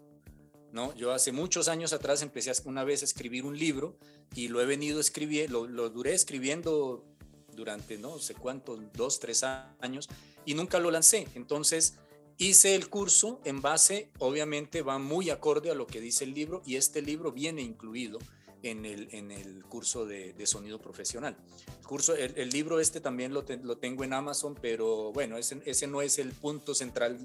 ¿no? 0.72 0.94
Yo 0.96 1.12
hace 1.12 1.32
muchos 1.32 1.68
años 1.68 1.94
atrás 1.94 2.22
empecé 2.22 2.52
una 2.66 2.84
vez 2.84 3.02
a 3.02 3.06
escribir 3.06 3.46
un 3.46 3.58
libro 3.58 3.98
y 4.36 4.48
lo 4.48 4.62
he 4.62 4.66
venido 4.66 5.00
escribiendo, 5.00 5.68
lo, 5.68 5.90
duré 5.90 6.14
escribiendo 6.14 7.06
durante 7.54 7.98
no 7.98 8.20
sé 8.20 8.34
cuántos, 8.34 8.80
dos, 8.94 9.20
tres 9.20 9.44
años 9.44 10.08
y 10.46 10.54
nunca 10.54 10.80
lo 10.80 10.90
lancé. 10.92 11.28
Entonces 11.36 11.96
hice 12.38 12.76
el 12.76 12.90
curso 12.90 13.42
en 13.46 13.62
base, 13.62 14.10
obviamente 14.20 14.82
va 14.82 14.98
muy 14.98 15.30
acorde 15.30 15.72
a 15.72 15.76
lo 15.76 15.88
que 15.88 16.02
dice 16.02 16.24
el 16.24 16.34
libro 16.34 16.62
y 16.66 16.76
este 16.76 17.02
libro 17.02 17.32
viene 17.32 17.62
incluido 17.62 18.20
en 18.64 18.86
el, 18.86 19.08
en 19.12 19.32
el 19.32 19.64
curso 19.66 20.06
de, 20.06 20.36
sonido 20.46 20.80
profesional. 20.80 21.38
El, 21.80 21.88
curso, 21.88 22.16
el, 22.16 22.50
libro 22.50 22.80
este 22.80 23.00
también 23.00 23.34
lo, 23.34 23.44
lo, 23.64 23.78
tengo 23.78 24.04
en 24.04 24.14
Amazon, 24.14 24.56
pero 24.62 25.12
bueno, 25.12 25.38
ese, 25.38 25.62
ese 25.66 25.88
no 25.88 26.02
es 26.02 26.20
el 26.20 26.32
punto 26.32 26.76
central 26.76 27.18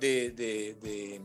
de, 0.00 1.20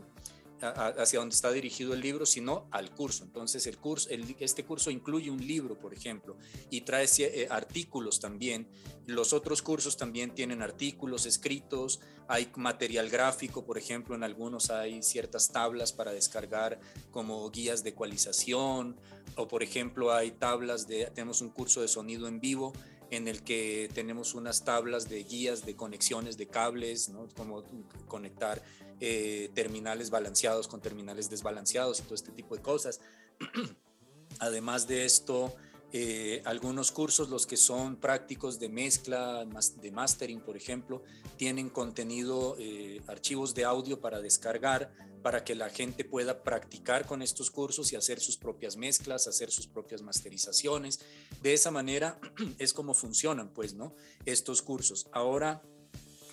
hacia 0.62 1.20
donde 1.20 1.36
está 1.36 1.52
dirigido 1.52 1.94
el 1.94 2.02
libro, 2.02 2.26
sino 2.26 2.68
al 2.72 2.92
curso. 2.94 3.24
Entonces, 3.24 3.66
el 3.68 3.78
curso, 3.78 4.10
este 4.40 4.66
curso 4.66 4.92
incluye 4.92 5.30
un 5.30 5.46
libro, 5.46 5.78
por 5.78 5.94
ejemplo, 5.94 6.38
y 6.70 6.82
trae 6.82 7.08
eh, 7.20 7.48
artículos 7.50 8.20
también. 8.20 8.68
Los 9.06 9.34
otros 9.34 9.62
cursos 9.62 9.98
también 9.98 10.36
tienen 10.36 10.62
artículos 10.62 11.26
escritos, 11.26 12.00
hay 12.28 12.52
material 12.56 13.10
gráfico, 13.10 13.66
por 13.66 13.78
ejemplo, 13.78 14.16
en 14.16 14.24
algunos 14.24 14.70
hay 14.70 15.02
ciertas 15.02 15.52
tablas 15.52 15.94
para 15.94 16.12
descargar 16.12 16.80
como 17.12 17.50
guías 17.50 17.84
de 17.84 17.90
ecualización, 17.90 18.98
o 19.36 19.48
por 19.48 19.64
ejemplo, 19.64 20.14
hay 20.14 20.32
tablas 20.32 20.88
de, 20.88 21.06
tenemos 21.08 21.42
un 21.42 21.50
curso 21.50 21.82
de 21.82 21.88
sonido 21.88 22.28
en 22.28 22.40
vivo 22.40 22.74
en 23.12 23.28
el 23.28 23.44
que 23.44 23.90
tenemos 23.94 24.36
unas 24.36 24.64
tablas 24.64 25.10
de 25.10 25.24
guías 25.24 25.66
de 25.66 25.76
conexiones 25.76 26.38
de 26.38 26.48
cables, 26.48 27.10
¿no? 27.10 27.28
como 27.36 27.64
conectar 28.08 28.62
eh, 29.00 29.50
terminales 29.54 30.10
balanceados 30.10 30.68
con 30.68 30.82
terminales 30.82 31.30
desbalanceados 31.30 32.00
y 32.00 32.04
todo 32.04 32.16
este 32.16 32.32
tipo 32.32 32.56
de 32.56 32.62
cosas. 32.62 33.00
Además 34.40 34.88
de 34.88 35.06
esto, 35.06 35.56
eh, 35.92 36.42
algunos 36.46 36.92
cursos, 36.92 37.30
los 37.30 37.48
que 37.48 37.58
son 37.58 37.96
prácticos 37.96 38.60
de 38.60 38.70
mezcla, 38.70 39.46
de 39.82 39.92
mastering, 39.92 40.40
por 40.42 40.56
ejemplo, 40.56 41.02
tienen 41.36 41.70
contenido, 41.70 42.56
eh, 42.60 43.02
archivos 43.08 43.56
de 43.56 43.66
audio 43.66 44.00
para 44.00 44.22
descargar, 44.22 44.94
para 45.24 45.44
que 45.44 45.56
la 45.56 45.70
gente 45.70 46.06
pueda 46.06 46.44
practicar 46.44 47.08
con 47.08 47.22
estos 47.22 47.50
cursos 47.50 47.92
y 47.92 47.96
hacer 47.96 48.20
sus 48.20 48.38
propias 48.38 48.78
mezclas, 48.78 49.28
hacer 49.28 49.52
sus 49.52 49.66
propias 49.66 50.02
masterizaciones. 50.04 51.00
De 51.42 51.54
esa 51.54 51.72
manera 51.72 52.20
es 52.60 52.74
como 52.74 52.94
funcionan, 52.94 53.50
pues, 53.50 53.74
¿no? 53.74 53.96
Estos 54.26 54.62
cursos. 54.62 55.08
Ahora, 55.12 55.64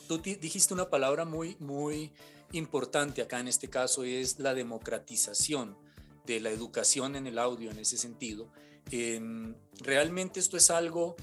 tú 0.06 0.18
dijiste 0.18 0.74
una 0.74 0.90
palabra 0.90 1.24
muy, 1.24 1.56
muy 1.59 2.12
importante 2.52 3.23
acá 3.23 3.40
en 3.40 3.48
este 3.48 3.68
caso, 3.68 4.05
es 4.05 4.39
la 4.39 4.55
democratización 4.55 5.77
de 6.24 6.40
la 6.40 6.51
educación 6.51 7.16
en 7.16 7.27
el 7.27 7.39
audio 7.39 7.70
en 7.70 7.78
ese 7.78 7.97
sentido. 7.97 8.48
Em, 8.90 9.55
realmente 9.81 10.40
esto 10.40 10.56
es 10.56 10.70
algo 10.70 11.16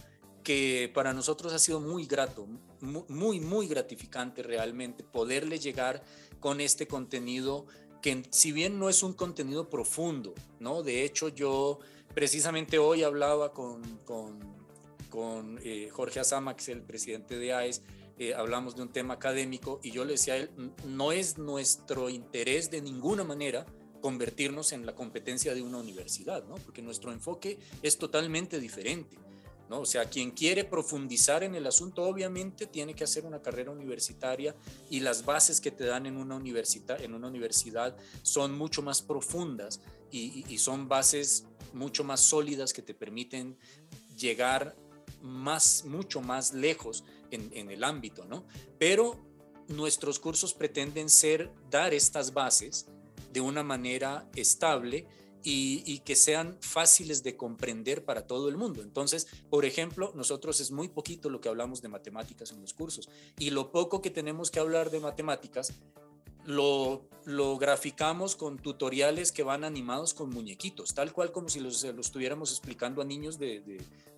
que 0.44 0.92
para 0.94 1.14
nosotros 1.14 1.54
ha 1.54 1.60
sido 1.60 1.80
muy 1.80 2.06
grato, 2.06 2.48
muy, 2.82 3.40
muy 3.40 3.68
gratificante 3.68 4.44
realmente 4.44 5.04
poderle 5.04 5.58
llegar 5.58 6.04
con 6.40 6.60
este 6.60 6.86
contenido 6.88 7.66
que 8.02 8.24
si 8.32 8.52
bien 8.52 8.78
no 8.78 8.90
es 8.90 9.02
un 9.02 9.14
contenido 9.14 9.70
profundo, 9.70 10.34
¿no? 10.60 10.84
De 10.84 11.06
hecho, 11.06 11.30
yo 11.30 11.80
precisamente 12.14 12.78
hoy 12.78 13.02
hablaba 13.02 13.54
con, 13.54 13.82
con, 14.00 14.40
con 15.10 15.58
eh, 15.64 15.90
Jorge 15.90 16.20
Azama, 16.20 16.54
que 16.58 16.64
es 16.64 16.70
el 16.70 16.82
presidente 16.82 17.38
de 17.38 17.54
AES, 17.54 17.82
eh, 18.18 18.34
hablamos 18.34 18.76
de 18.76 18.84
un 18.84 18.90
tema 18.90 19.16
académico 19.16 19.80
y 19.84 19.92
yo 19.92 20.06
le 20.06 20.14
decía 20.14 20.36
a 20.36 20.38
él, 20.38 20.52
no 20.86 21.12
es 21.12 21.38
nuestro 21.38 22.10
interés 22.10 22.70
de 22.70 22.82
ninguna 22.82 23.24
manera 23.24 23.66
convertirnos 24.02 24.74
en 24.74 24.86
la 24.86 24.94
competencia 24.94 25.56
de 25.56 25.62
una 25.62 25.78
universidad, 25.78 26.44
¿no? 26.46 26.56
Porque 26.56 26.82
nuestro 26.82 27.12
enfoque 27.12 27.58
es 27.82 27.98
totalmente 27.98 28.60
diferente. 28.60 29.18
¿no? 29.70 29.80
O 29.80 29.86
sea, 29.86 30.06
quien 30.06 30.32
quiere 30.32 30.66
profundizar 30.66 31.44
en 31.44 31.56
el 31.56 31.66
asunto, 31.66 32.04
obviamente 32.04 32.68
tiene 32.68 32.94
que 32.94 33.06
hacer 33.06 33.26
una 33.26 33.42
carrera 33.42 33.72
universitaria 33.72 34.56
y 34.90 35.00
las 35.00 35.24
bases 35.26 35.62
que 35.62 35.72
te 35.72 35.86
dan 35.86 36.06
en 36.06 36.18
una, 36.18 36.36
universidad, 36.36 37.02
en 37.02 37.14
una 37.14 37.28
universidad 37.28 37.96
son 38.22 38.58
mucho 38.58 38.82
más 38.82 39.02
profundas 39.02 39.80
y, 40.12 40.58
son 40.60 40.88
bases 40.88 41.46
mucho 41.74 42.04
más 42.04 42.20
sólidas 42.20 42.72
que 42.72 42.82
te 42.82 42.94
permiten 42.94 43.58
llegar 44.18 44.76
más, 45.22 45.86
mucho 45.86 46.22
más 46.22 46.54
lejos 46.54 47.04
en, 47.36 47.70
el 47.70 47.84
ámbito, 47.84 48.26
¿no? 48.26 48.46
Pero 48.80 49.20
nuestros 49.68 50.20
cursos 50.20 50.54
pretenden 50.54 51.10
ser, 51.10 51.52
dar 51.70 51.94
estas 51.94 52.34
bases 52.34 52.88
de 53.32 53.42
una 53.42 53.64
manera 53.64 54.30
estable 54.36 55.08
y, 55.44 56.00
que 56.00 56.16
sean 56.16 56.58
fáciles 56.62 57.24
de 57.24 57.36
comprender 57.36 58.06
para 58.06 58.28
todo 58.28 58.48
el 58.48 58.56
mundo. 58.56 58.82
Entonces, 58.82 59.28
por 59.50 59.66
ejemplo, 59.66 60.14
nosotros 60.16 60.60
es 60.62 60.72
muy 60.72 60.88
poquito 60.88 61.30
lo 61.30 61.42
que 61.42 61.50
hablamos 61.50 61.82
de 61.82 61.90
matemáticas 61.90 62.52
en 62.52 62.62
los 62.62 62.74
cursos 62.74 63.10
y 63.38 63.50
lo 63.50 63.72
poco 63.72 64.02
que 64.02 64.10
tenemos 64.10 64.52
que 64.52 64.60
hablar 64.60 64.90
de 64.90 65.02
matemáticas 65.02 65.74
lo, 66.46 67.08
lo 67.26 67.58
graficamos 67.58 68.36
con 68.36 68.58
tutoriales 68.58 69.32
que 69.32 69.44
van 69.44 69.64
animados 69.64 70.14
con 70.14 70.30
muñequitos, 70.30 70.94
tal 70.94 71.14
cual 71.14 71.32
como 71.32 71.50
si 71.50 71.60
los, 71.60 71.84
los 71.84 72.06
estuviéramos 72.08 72.52
explicando 72.52 73.02
a 73.02 73.06
niños 73.06 73.40
de, 73.40 73.62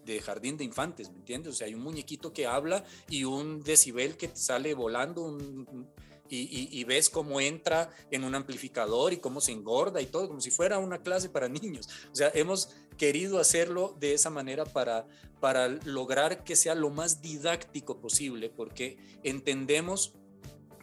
de, 0.05 0.21
jardín 0.21 0.57
de 0.57 0.63
infantes, 0.63 1.09
¿me 1.11 1.17
entiendes? 1.17 1.53
O 1.53 1.55
sea, 1.55 1.67
hay 1.67 1.75
un 1.75 1.81
muñequito 1.81 2.33
que 2.33 2.45
habla 2.45 2.83
y 3.09 3.23
un 3.23 3.63
decibel 3.63 4.17
que 4.17 4.29
sale 4.33 4.73
volando, 4.73 5.21
un, 5.23 5.87
y, 6.29 6.83
ves 6.85 7.09
cómo 7.09 7.39
entra 7.39 7.89
en 8.11 8.23
un 8.23 8.35
amplificador 8.35 9.13
y 9.13 9.17
cómo 9.17 9.41
se 9.41 9.51
engorda 9.51 10.01
y 10.01 10.07
todo, 10.07 10.27
como 10.27 10.41
si 10.41 10.51
fuera 10.51 10.79
una 10.79 10.99
clase 10.99 11.29
para 11.29 11.49
niños. 11.49 11.87
O 12.11 12.15
sea, 12.15 12.31
hemos 12.33 12.69
querido 12.97 13.39
hacerlo 13.39 13.95
de 13.99 14.13
esa 14.13 14.29
manera 14.29 14.65
para, 14.65 15.05
para 15.39 15.67
lograr 15.67 16.43
que 16.43 16.55
sea 16.55 16.75
lo 16.75 16.89
más 16.89 17.21
didáctico 17.21 17.99
posible, 17.99 18.49
porque 18.49 18.97
entendemos 19.23 20.13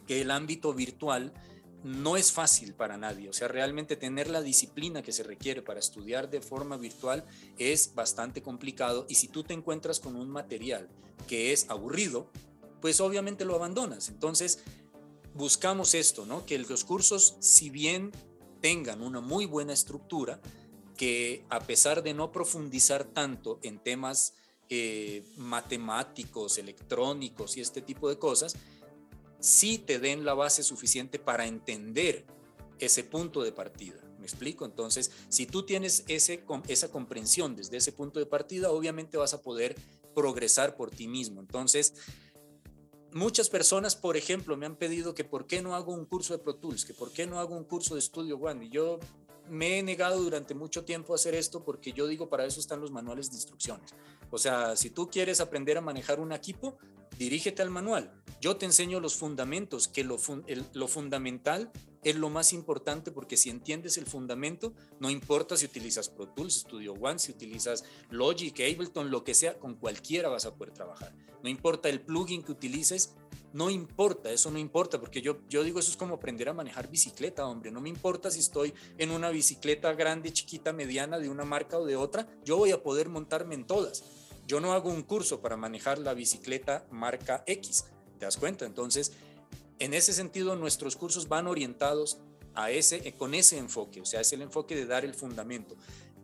que 0.07 0.21
el 0.21 0.31
ámbito 0.31 0.73
virtual 0.73 1.33
no 1.83 2.15
es 2.15 2.31
fácil 2.31 2.73
para 2.73 2.97
nadie. 2.97 3.29
O 3.29 3.33
sea, 3.33 3.47
realmente 3.47 3.95
tener 3.95 4.29
la 4.29 4.41
disciplina 4.41 5.01
que 5.01 5.11
se 5.11 5.23
requiere 5.23 5.61
para 5.61 5.79
estudiar 5.79 6.29
de 6.29 6.41
forma 6.41 6.77
virtual 6.77 7.25
es 7.57 7.93
bastante 7.93 8.41
complicado 8.41 9.05
y 9.09 9.15
si 9.15 9.27
tú 9.27 9.43
te 9.43 9.53
encuentras 9.53 9.99
con 9.99 10.15
un 10.15 10.29
material 10.29 10.87
que 11.27 11.51
es 11.51 11.69
aburrido, 11.69 12.29
pues 12.81 13.01
obviamente 13.01 13.45
lo 13.45 13.55
abandonas. 13.55 14.09
Entonces, 14.09 14.59
buscamos 15.33 15.93
esto, 15.93 16.25
¿no? 16.25 16.45
Que 16.45 16.57
los 16.59 16.83
cursos, 16.83 17.35
si 17.39 17.69
bien 17.69 18.11
tengan 18.61 19.01
una 19.01 19.19
muy 19.19 19.45
buena 19.45 19.73
estructura, 19.73 20.39
que 20.95 21.43
a 21.49 21.59
pesar 21.59 22.03
de 22.03 22.13
no 22.13 22.31
profundizar 22.31 23.03
tanto 23.03 23.59
en 23.63 23.79
temas 23.79 24.35
eh, 24.69 25.23
matemáticos, 25.37 26.57
electrónicos 26.57 27.57
y 27.57 27.61
este 27.61 27.81
tipo 27.81 28.09
de 28.09 28.17
cosas, 28.17 28.55
sí 29.43 29.77
te 29.77 29.99
den 29.99 30.23
la 30.23 30.33
base 30.33 30.63
suficiente 30.63 31.19
para 31.19 31.45
entender 31.45 32.25
ese 32.79 33.03
punto 33.03 33.43
de 33.43 33.51
partida. 33.51 34.01
¿Me 34.17 34.25
explico? 34.25 34.63
Entonces, 34.63 35.11
si 35.27 35.45
tú 35.45 35.63
tienes 35.63 36.05
ese, 36.07 36.45
esa 36.69 36.89
comprensión 36.89 37.53
desde 37.57 37.75
ese 37.75 37.91
punto 37.91 38.19
de 38.19 38.25
partida, 38.25 38.71
obviamente 38.71 39.17
vas 39.17 39.33
a 39.33 39.41
poder 39.41 39.75
progresar 40.15 40.77
por 40.77 40.91
ti 40.91 41.09
mismo. 41.09 41.41
Entonces, 41.41 41.93
muchas 43.11 43.49
personas, 43.49 43.97
por 43.97 44.15
ejemplo, 44.15 44.55
me 44.55 44.65
han 44.65 44.77
pedido 44.77 45.13
que 45.13 45.25
por 45.25 45.45
qué 45.45 45.61
no 45.61 45.75
hago 45.75 45.93
un 45.93 46.05
curso 46.05 46.31
de 46.31 46.39
Pro 46.41 46.55
Tools, 46.55 46.85
que 46.85 46.93
por 46.93 47.11
qué 47.11 47.27
no 47.27 47.41
hago 47.41 47.53
un 47.53 47.65
curso 47.65 47.95
de 47.95 48.01
Studio 48.01 48.37
One. 48.37 48.67
Y 48.67 48.69
yo 48.69 48.97
me 49.49 49.77
he 49.77 49.83
negado 49.83 50.21
durante 50.21 50.53
mucho 50.53 50.85
tiempo 50.85 51.11
a 51.11 51.15
hacer 51.15 51.35
esto 51.35 51.65
porque 51.65 51.91
yo 51.91 52.07
digo, 52.07 52.29
para 52.29 52.45
eso 52.45 52.61
están 52.61 52.79
los 52.79 52.91
manuales 52.91 53.29
de 53.29 53.35
instrucciones. 53.35 53.93
O 54.33 54.39
sea, 54.39 54.75
si 54.75 54.89
tú 54.89 55.11
quieres 55.11 55.39
aprender 55.41 55.77
a 55.77 55.81
manejar 55.81 56.19
un 56.19 56.31
equipo, 56.31 56.79
dirígete 57.19 57.61
al 57.61 57.69
manual. 57.69 58.11
Yo 58.41 58.57
te 58.57 58.65
enseño 58.65 58.99
los 58.99 59.15
fundamentos, 59.15 59.87
que 59.87 60.03
lo, 60.03 60.17
lo 60.73 60.87
fundamental 60.87 61.71
es 62.03 62.15
lo 62.15 62.31
más 62.31 62.51
importante 62.51 63.11
porque 63.11 63.37
si 63.37 63.51
entiendes 63.51 63.95
el 63.99 64.07
fundamento, 64.07 64.73
no 64.99 65.11
importa 65.11 65.55
si 65.55 65.67
utilizas 65.67 66.09
Pro 66.09 66.29
Tools, 66.29 66.61
Studio 66.61 66.93
One, 66.93 67.19
si 67.19 67.31
utilizas 67.31 67.85
Logic, 68.09 68.59
Ableton, 68.59 69.11
lo 69.11 69.23
que 69.23 69.35
sea, 69.35 69.59
con 69.59 69.75
cualquiera 69.75 70.29
vas 70.29 70.45
a 70.45 70.55
poder 70.55 70.73
trabajar. 70.73 71.13
No 71.43 71.47
importa 71.47 71.87
el 71.89 72.01
plugin 72.01 72.41
que 72.41 72.53
utilices, 72.53 73.13
no 73.53 73.69
importa, 73.69 74.31
eso 74.31 74.49
no 74.49 74.57
importa, 74.57 74.99
porque 74.99 75.21
yo, 75.21 75.37
yo 75.47 75.63
digo, 75.63 75.79
eso 75.79 75.91
es 75.91 75.97
como 75.97 76.15
aprender 76.15 76.49
a 76.49 76.53
manejar 76.53 76.89
bicicleta, 76.89 77.45
hombre, 77.45 77.69
no 77.69 77.81
me 77.81 77.89
importa 77.89 78.31
si 78.31 78.39
estoy 78.39 78.73
en 78.97 79.11
una 79.11 79.29
bicicleta 79.29 79.93
grande, 79.93 80.33
chiquita, 80.33 80.73
mediana, 80.73 81.19
de 81.19 81.29
una 81.29 81.45
marca 81.45 81.77
o 81.77 81.85
de 81.85 81.95
otra, 81.95 82.27
yo 82.43 82.57
voy 82.57 82.71
a 82.71 82.81
poder 82.81 83.09
montarme 83.09 83.53
en 83.53 83.65
todas. 83.67 84.03
Yo 84.47 84.59
no 84.59 84.73
hago 84.73 84.89
un 84.89 85.03
curso 85.03 85.41
para 85.41 85.57
manejar 85.57 85.99
la 85.99 86.13
bicicleta 86.13 86.85
marca 86.91 87.43
X, 87.47 87.85
¿te 88.19 88.25
das 88.25 88.37
cuenta? 88.37 88.65
Entonces, 88.65 89.13
en 89.79 89.93
ese 89.93 90.13
sentido, 90.13 90.55
nuestros 90.55 90.95
cursos 90.95 91.27
van 91.27 91.47
orientados 91.47 92.19
a 92.55 92.71
ese, 92.71 93.13
con 93.13 93.33
ese 93.33 93.57
enfoque, 93.57 94.01
o 94.01 94.05
sea, 94.05 94.21
es 94.21 94.31
el 94.33 94.41
enfoque 94.41 94.75
de 94.75 94.85
dar 94.85 95.05
el 95.05 95.13
fundamento. 95.13 95.75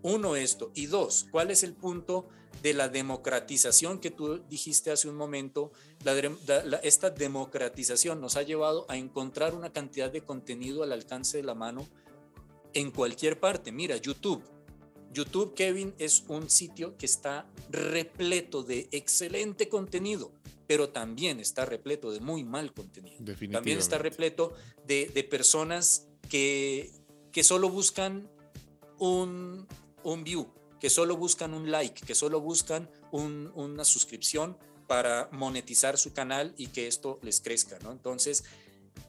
Uno, 0.01 0.35
esto. 0.35 0.71
Y 0.75 0.85
dos, 0.85 1.27
¿cuál 1.31 1.51
es 1.51 1.63
el 1.63 1.73
punto 1.73 2.27
de 2.63 2.73
la 2.73 2.87
democratización 2.87 3.99
que 3.99 4.11
tú 4.11 4.41
dijiste 4.49 4.91
hace 4.91 5.09
un 5.09 5.15
momento? 5.15 5.71
esta 6.83 7.09
democratización 7.09 8.21
nos 8.21 8.37
ha 8.37 8.43
llevado 8.43 8.85
a 8.89 8.95
encontrar 8.95 9.53
una 9.55 9.71
cantidad 9.71 10.09
de 10.09 10.21
contenido 10.21 10.83
al 10.83 10.93
alcance 10.93 11.37
de 11.37 11.43
la 11.43 11.55
mano 11.55 11.85
en 12.73 12.91
cualquier 12.91 13.39
parte. 13.39 13.71
Mira, 13.71 13.97
YouTube. 13.97 14.43
YouTube, 15.11 15.53
Kevin, 15.55 15.93
es 15.97 16.23
un 16.27 16.49
sitio 16.49 16.97
que 16.97 17.05
está 17.05 17.47
repleto 17.69 18.63
de 18.63 18.87
excelente 18.91 19.69
contenido, 19.69 20.31
pero 20.67 20.89
también 20.89 21.39
está 21.39 21.65
repleto 21.65 22.11
de 22.11 22.19
muy 22.19 22.43
mal 22.43 22.73
contenido. 22.73 23.17
También 23.51 23.79
está 23.79 23.97
repleto 23.97 24.53
de, 24.85 25.27
personas 25.29 26.07
que, 26.29 26.91
que 27.31 27.43
solo 27.43 27.69
buscan 27.69 28.29
un, 28.99 29.67
un 30.03 30.23
view, 30.23 30.47
que 30.79 30.89
solo 30.89 31.17
buscan 31.17 31.53
un 31.53 31.71
like, 31.71 32.05
que 32.05 32.15
solo 32.15 32.39
buscan 32.41 32.89
una 33.11 33.85
suscripción 33.85 34.57
para 34.87 35.29
monetizar 35.31 35.97
su 35.97 36.13
canal 36.13 36.53
y 36.57 36.67
que 36.67 36.87
esto 36.87 37.19
les 37.21 37.41
crezca, 37.41 37.77
¿no? 37.79 37.91
Entonces, 37.91 38.43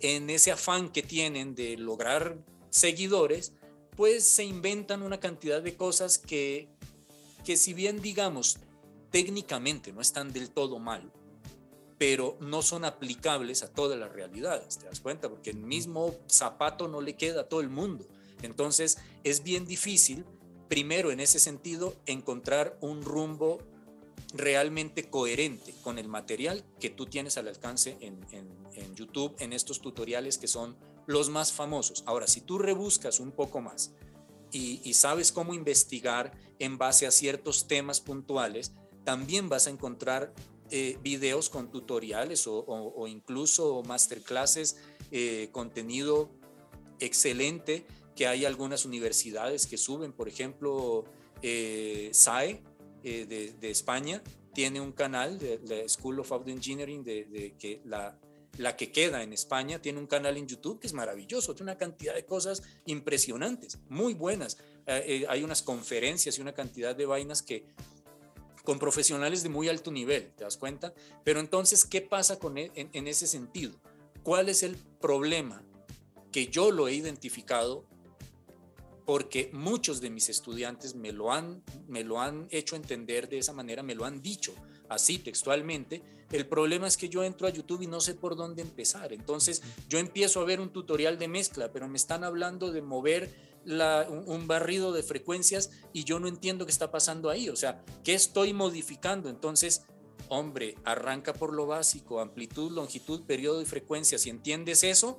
en 0.00 0.30
ese 0.30 0.52
afán 0.52 0.90
que 0.90 1.02
tienen 1.02 1.54
de 1.54 1.76
lograr 1.76 2.38
seguidores, 2.70 3.52
pues 3.96 4.26
se 4.26 4.44
inventan 4.44 5.02
una 5.02 5.20
cantidad 5.20 5.62
de 5.62 5.76
cosas 5.76 6.18
que, 6.18 6.68
que 7.44 7.56
si 7.56 7.74
bien 7.74 8.00
digamos 8.00 8.58
técnicamente 9.10 9.92
no 9.92 10.00
están 10.00 10.32
del 10.32 10.50
todo 10.50 10.78
mal, 10.78 11.12
pero 11.98 12.38
no 12.40 12.62
son 12.62 12.84
aplicables 12.84 13.62
a 13.62 13.72
todas 13.72 13.98
las 13.98 14.12
realidades, 14.12 14.78
¿te 14.78 14.86
das 14.86 15.00
cuenta? 15.00 15.28
Porque 15.28 15.50
el 15.50 15.58
mismo 15.58 16.14
zapato 16.28 16.88
no 16.88 17.00
le 17.00 17.14
queda 17.14 17.42
a 17.42 17.48
todo 17.48 17.60
el 17.60 17.68
mundo. 17.68 18.06
Entonces 18.42 18.98
es 19.22 19.42
bien 19.42 19.66
difícil, 19.66 20.24
primero 20.68 21.10
en 21.10 21.20
ese 21.20 21.38
sentido, 21.38 21.94
encontrar 22.06 22.78
un 22.80 23.02
rumbo 23.02 23.58
realmente 24.32 25.10
coherente 25.10 25.74
con 25.82 25.98
el 25.98 26.08
material 26.08 26.64
que 26.78 26.88
tú 26.88 27.06
tienes 27.06 27.36
al 27.36 27.48
alcance 27.48 27.96
en, 28.00 28.24
en 28.30 28.94
YouTube, 28.94 29.34
en 29.40 29.52
estos 29.52 29.80
tutoriales 29.80 30.38
que 30.38 30.46
son 30.46 30.76
los 31.10 31.28
más 31.28 31.52
famosos. 31.52 32.04
Ahora, 32.06 32.28
si 32.28 32.40
tú 32.40 32.58
rebuscas 32.58 33.18
un 33.18 33.32
poco 33.32 33.60
más 33.60 33.92
y, 34.52 34.94
sabes 34.94 35.32
cómo 35.32 35.54
investigar 35.54 36.32
en 36.60 36.78
base 36.78 37.04
a 37.06 37.10
ciertos 37.10 37.66
temas 37.66 38.00
puntuales, 38.00 38.72
también 39.04 39.48
vas 39.48 39.66
a 39.66 39.70
encontrar 39.70 40.32
eh, 40.70 40.98
videos 41.02 41.50
con 41.50 41.70
tutoriales 41.70 42.46
o, 42.46 43.06
incluso 43.08 43.82
masterclasses, 43.82 44.76
eh, 45.10 45.48
contenido 45.50 46.30
excelente 47.00 47.86
que 48.14 48.28
hay 48.28 48.44
algunas 48.44 48.84
universidades 48.84 49.66
que 49.66 49.78
suben, 49.78 50.12
por 50.12 50.28
ejemplo, 50.28 51.04
eh, 51.42 52.10
SAE 52.12 52.62
de, 53.02 53.56
España 53.62 54.22
tiene 54.52 54.80
un 54.80 54.92
canal 54.92 55.40
de 55.40 55.58
la 55.64 55.88
School 55.88 56.20
of 56.20 56.30
Engineering 56.46 57.02
de 57.02 57.54
que 57.58 57.80
la, 57.84 58.16
la 58.58 58.76
que 58.76 58.92
queda 58.92 59.22
en 59.22 59.32
España 59.32 59.80
tiene 59.80 59.98
un 59.98 60.06
canal 60.06 60.36
en 60.36 60.46
YouTube 60.46 60.80
que 60.80 60.86
es 60.86 60.92
maravilloso, 60.92 61.54
tiene 61.54 61.72
una 61.72 61.78
cantidad 61.78 62.14
de 62.14 62.24
cosas 62.24 62.62
impresionantes, 62.86 63.78
muy 63.88 64.14
buenas. 64.14 64.58
Eh, 64.86 65.04
eh, 65.06 65.26
hay 65.28 65.42
unas 65.42 65.62
conferencias 65.62 66.38
y 66.38 66.40
una 66.40 66.52
cantidad 66.52 66.94
de 66.94 67.06
vainas 67.06 67.42
que 67.42 67.64
con 68.64 68.78
profesionales 68.78 69.42
de 69.42 69.48
muy 69.48 69.68
alto 69.68 69.90
nivel, 69.90 70.30
¿te 70.36 70.44
das 70.44 70.56
cuenta? 70.56 70.92
Pero 71.24 71.40
entonces, 71.40 71.84
¿qué 71.84 72.02
pasa 72.02 72.38
con 72.38 72.58
e, 72.58 72.70
en, 72.74 73.06
ese 73.08 73.26
sentido? 73.26 73.72
¿Cuál 74.22 74.48
es 74.48 74.62
el 74.62 74.76
problema? 75.00 75.62
Que 76.30 76.48
yo 76.48 76.70
lo 76.70 76.86
he 76.86 76.94
identificado 76.94 77.84
porque 79.06 79.50
muchos 79.52 80.00
de 80.00 80.10
mis 80.10 80.28
estudiantes 80.28 80.94
me 80.94 81.10
lo 81.10 81.32
han, 81.32 81.64
me 81.88 82.04
lo 82.04 82.20
han 82.20 82.46
hecho 82.50 82.76
entender 82.76 83.28
de 83.28 83.38
esa 83.38 83.52
manera, 83.52 83.82
me 83.82 83.94
lo 83.94 84.04
han 84.04 84.22
dicho 84.22 84.54
así 84.90 85.18
textualmente, 85.18 86.02
el 86.30 86.46
problema 86.46 86.86
es 86.86 86.96
que 86.96 87.08
yo 87.08 87.24
entro 87.24 87.46
a 87.46 87.50
YouTube 87.50 87.82
y 87.82 87.86
no 87.86 88.00
sé 88.00 88.14
por 88.14 88.36
dónde 88.36 88.62
empezar. 88.62 89.12
Entonces 89.12 89.62
yo 89.88 89.98
empiezo 89.98 90.40
a 90.40 90.44
ver 90.44 90.60
un 90.60 90.70
tutorial 90.70 91.18
de 91.18 91.28
mezcla, 91.28 91.72
pero 91.72 91.88
me 91.88 91.96
están 91.96 92.22
hablando 92.22 92.70
de 92.70 92.82
mover 92.82 93.30
un, 93.64 94.46
barrido 94.46 94.92
de 94.92 95.02
frecuencias 95.02 95.70
y 95.92 96.04
yo 96.04 96.18
no 96.20 96.28
entiendo 96.28 96.66
qué 96.66 96.72
está 96.72 96.90
pasando 96.90 97.30
ahí. 97.30 97.48
O 97.48 97.56
sea, 97.56 97.84
¿qué 98.04 98.14
estoy 98.14 98.52
modificando? 98.52 99.28
Entonces, 99.28 99.82
hombre, 100.28 100.76
arranca 100.84 101.32
por 101.32 101.52
lo 101.52 101.66
básico, 101.66 102.20
amplitud, 102.20 102.70
longitud, 102.72 103.22
periodo 103.24 103.60
y 103.60 103.66
frecuencia. 103.66 104.18
Si 104.18 104.30
entiendes 104.30 104.84
eso, 104.84 105.18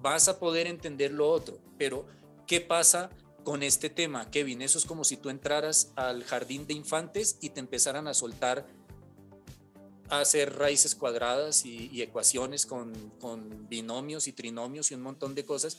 vas 0.00 0.28
a 0.28 0.38
poder 0.38 0.66
entender 0.66 1.12
lo 1.12 1.30
otro. 1.30 1.58
Pero, 1.78 2.06
¿qué 2.46 2.60
pasa 2.60 3.10
con 3.42 3.62
este 3.62 3.90
tema, 3.90 4.30
Kevin? 4.30 4.62
Eso 4.62 4.78
es 4.78 4.86
como 4.86 5.02
si 5.02 5.16
tú 5.16 5.30
entraras 5.30 5.92
al 5.96 6.22
jardín 6.24 6.66
de 6.66 6.74
infantes 6.74 7.38
y 7.40 7.50
te 7.50 7.60
empezaran 7.60 8.06
a 8.06 8.14
soltar 8.14 8.66
hacer 10.10 10.56
raíces 10.56 10.94
cuadradas 10.94 11.64
y, 11.64 12.02
ecuaciones 12.02 12.66
con, 12.66 12.92
binomios 13.68 14.28
y 14.28 14.32
trinomios 14.32 14.90
y 14.90 14.94
un 14.94 15.02
montón 15.02 15.34
de 15.34 15.44
cosas. 15.44 15.78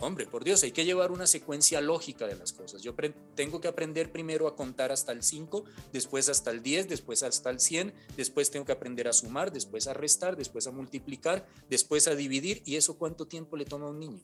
Hombre, 0.00 0.26
por 0.26 0.44
Dios, 0.44 0.62
hay 0.62 0.72
que 0.72 0.84
llevar 0.84 1.12
una 1.12 1.26
secuencia 1.26 1.80
lógica 1.80 2.26
de 2.26 2.36
las 2.36 2.52
cosas. 2.52 2.82
Yo 2.82 2.94
tengo 3.34 3.60
que 3.60 3.68
aprender 3.68 4.10
primero 4.10 4.48
a 4.48 4.56
contar 4.56 4.92
hasta 4.92 5.12
el 5.12 5.22
5, 5.22 5.64
después 5.92 6.28
hasta 6.28 6.50
el 6.50 6.62
10, 6.62 6.88
después 6.88 7.22
hasta 7.22 7.50
el 7.50 7.60
100, 7.60 7.94
después 8.16 8.50
tengo 8.50 8.64
que 8.64 8.72
aprender 8.72 9.08
a 9.08 9.12
sumar, 9.12 9.52
después 9.52 9.86
a 9.86 9.94
restar, 9.94 10.36
después 10.36 10.66
a 10.66 10.72
multiplicar, 10.72 11.46
después 11.68 12.08
a 12.08 12.14
dividir. 12.14 12.62
¿Y 12.64 12.76
eso 12.76 12.98
cuánto 12.98 13.26
tiempo 13.26 13.56
le 13.56 13.64
toma 13.64 13.86
a 13.86 13.90
un 13.90 14.00
niño? 14.00 14.22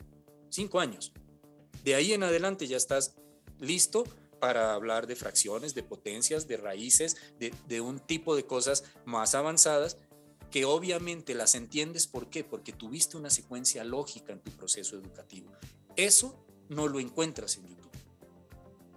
Cinco 0.51 0.81
años. 0.81 1.13
De 1.85 1.95
ahí 1.95 2.13
en 2.13 2.23
adelante 2.23 2.67
ya 2.67 2.77
estás 2.77 3.15
listo 3.61 4.05
para 4.39 4.75
hablar 4.75 5.07
de 5.07 5.17
fracciones, 5.17 5.75
de 5.75 5.83
potencias, 5.83 6.47
de 6.49 6.57
raíces, 6.57 7.17
de, 7.39 7.81
un 7.81 8.01
tipo 8.01 8.37
de 8.37 8.45
cosas 8.45 8.85
más 9.05 9.35
avanzadas 9.35 9.99
que 10.51 10.65
obviamente 10.65 11.35
las 11.35 11.55
entiendes. 11.55 12.07
¿Por 12.07 12.31
qué? 12.31 12.45
Porque 12.45 12.73
tuviste 12.73 13.17
una 13.17 13.31
secuencia 13.31 13.85
lógica 13.85 14.33
en 14.33 14.41
tu 14.41 14.51
proceso 14.53 14.97
educativo. 14.97 15.53
Eso 15.97 16.35
no 16.69 16.89
lo 16.89 17.01
encuentras 17.01 17.57
en 17.57 17.67
YouTube. 17.67 17.79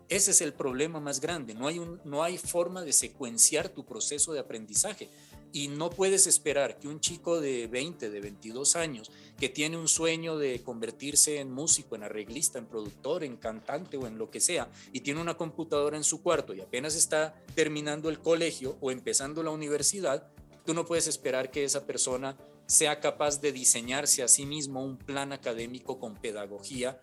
Ese 0.08 0.32
es 0.32 0.42
el 0.42 0.54
problema 0.54 1.00
más 1.00 1.22
grande. 1.22 1.54
No 1.54 1.68
hay, 1.68 1.82
no 2.04 2.24
hay 2.24 2.38
forma 2.38 2.84
de 2.84 2.94
secuenciar 2.94 3.70
tu 3.70 3.86
proceso 3.86 4.34
de 4.34 4.40
aprendizaje. 4.40 5.10
Y 5.54 5.68
no 5.68 5.90
puedes 5.90 6.28
esperar 6.28 6.80
que 6.80 6.88
un 6.88 7.00
chico 7.00 7.42
de 7.42 7.68
20, 7.68 8.10
de 8.10 8.22
22 8.22 8.76
años 8.76 9.12
que 9.42 9.50
tiene 9.50 9.76
un 9.76 9.88
sueño 9.88 10.38
de 10.38 10.62
convertirse 10.62 11.40
en 11.40 11.52
músico, 11.52 11.96
en 11.96 12.04
arreglista, 12.04 12.60
en 12.60 12.68
productor, 12.68 13.24
en 13.24 13.38
cantante 13.38 13.98
o 13.98 14.06
en 14.06 14.20
lo 14.20 14.30
que 14.30 14.40
sea, 14.40 14.70
y 14.94 15.00
tiene 15.00 15.20
una 15.20 15.36
computadora 15.36 15.98
en 15.98 16.04
su 16.04 16.22
cuarto 16.22 16.54
y 16.54 16.62
apenas 16.62 16.94
está 16.94 17.34
terminando 17.56 18.10
el 18.10 18.20
colegio 18.20 18.78
o 18.82 18.92
empezando 18.92 19.42
la 19.42 19.50
universidad, 19.50 20.32
tú 20.64 20.76
no 20.76 20.86
puedes 20.86 21.08
esperar 21.08 21.50
que 21.50 21.64
esa 21.64 21.88
persona 21.88 22.38
sea 22.68 23.00
capaz 23.00 23.42
de 23.42 23.52
diseñarse 23.52 24.22
a 24.22 24.28
sí 24.28 24.46
mismo 24.46 24.86
un 24.86 24.96
plan 24.96 25.34
académico 25.34 25.98
con 25.98 26.14
pedagogía 26.18 27.00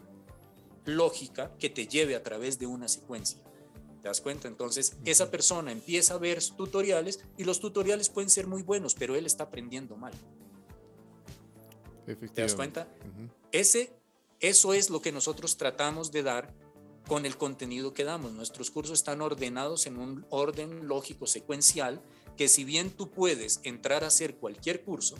lógica 0.85 1.56
que 1.59 1.70
te 1.70 1.89
lleve 1.89 2.15
a 2.15 2.23
través 2.23 2.60
de 2.60 2.69
una 2.69 2.86
secuencia. 2.86 3.43
¿Te 4.01 4.06
das 4.06 4.20
cuenta? 4.20 4.47
Entonces, 4.47 4.97
esa 5.05 5.28
persona 5.28 5.73
empieza 5.73 6.15
a 6.15 6.19
ver 6.19 6.40
tutoriales 6.56 7.19
y 7.36 7.43
los 7.43 7.59
tutoriales 7.59 8.10
pueden 8.10 8.31
ser 8.31 8.47
muy 8.47 8.62
buenos, 8.62 8.94
pero 8.94 9.16
él 9.16 9.27
está 9.27 9.43
aprendiendo 9.43 9.97
mal. 9.97 10.12
¿Te 12.16 12.43
das 12.43 12.55
cuenta? 12.55 12.89
Ese, 13.52 13.93
eso 14.40 14.72
es 14.74 14.90
lo 14.90 15.02
que 15.02 15.12
nosotros 15.12 15.56
tratamos 15.56 16.10
de 16.12 16.22
dar 16.22 16.55
con 17.06 17.26
el 17.26 17.36
contenido 17.36 17.93
que 17.94 18.05
damos. 18.05 18.32
Nuestros 18.32 18.70
cursos 18.70 18.98
están 18.98 19.20
ordenados 19.22 19.86
en 19.86 19.98
un 19.98 20.26
orden 20.30 20.86
lógico 20.86 21.26
secuencial 21.26 22.02
que 22.36 22.48
si 22.48 22.64
bien 22.64 22.90
tú 22.90 23.10
puedes 23.10 23.60
entrar 23.64 24.05
a 24.05 24.09
hacer 24.09 24.36
cualquier 24.36 24.85
curso, 24.85 25.16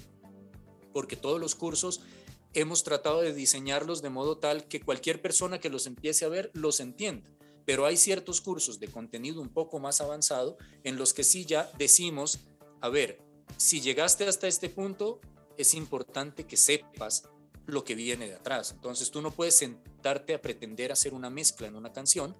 porque 0.93 1.16
todos 1.16 1.40
los 1.40 1.55
cursos 1.55 2.02
hemos 2.55 2.85
tratado 2.85 3.20
de 3.20 3.35
diseñarlos 3.35 4.02
de 4.02 4.10
modo 4.10 4.39
tal 4.39 4.69
que 4.69 4.81
cualquier 4.81 5.20
persona 5.20 5.59
que 5.59 5.70
los 5.70 5.86
empiece 5.86 6.24
a 6.24 6.28
ver 6.28 6.51
los 6.55 6.81
entienda. 6.81 7.28
Pero 7.65 7.85
hay 7.85 7.97
ciertos 7.97 8.40
cursos 8.40 8.81
de 8.81 8.89
contenido 8.89 9.43
un 9.43 9.51
poco 9.51 9.78
más 9.78 10.01
avanzado 10.01 10.56
en 10.85 10.97
los 10.97 11.12
que 11.12 11.24
sí 11.24 11.44
ya 11.44 11.70
decimos, 11.77 12.40
a 12.81 12.89
ver, 12.89 13.20
si 13.56 13.81
llegaste 13.81 14.27
hasta 14.27 14.47
este 14.47 14.70
punto, 14.70 15.20
es 15.59 15.74
importante 15.74 16.47
que 16.47 16.56
sepas 16.56 17.24
lo 17.66 17.85
que 17.85 17.94
viene 17.94 18.28
de 18.28 18.35
atrás. 18.35 18.72
Entonces 18.72 19.10
tú 19.10 19.20
no 19.20 19.30
puedes 19.30 19.55
sentarte 19.56 20.35
a 20.35 20.40
pretender 20.40 20.90
hacer 20.90 21.12
una 21.12 21.28
mezcla 21.28 21.66
en 21.66 21.76
una 21.76 21.93
canción 21.93 22.35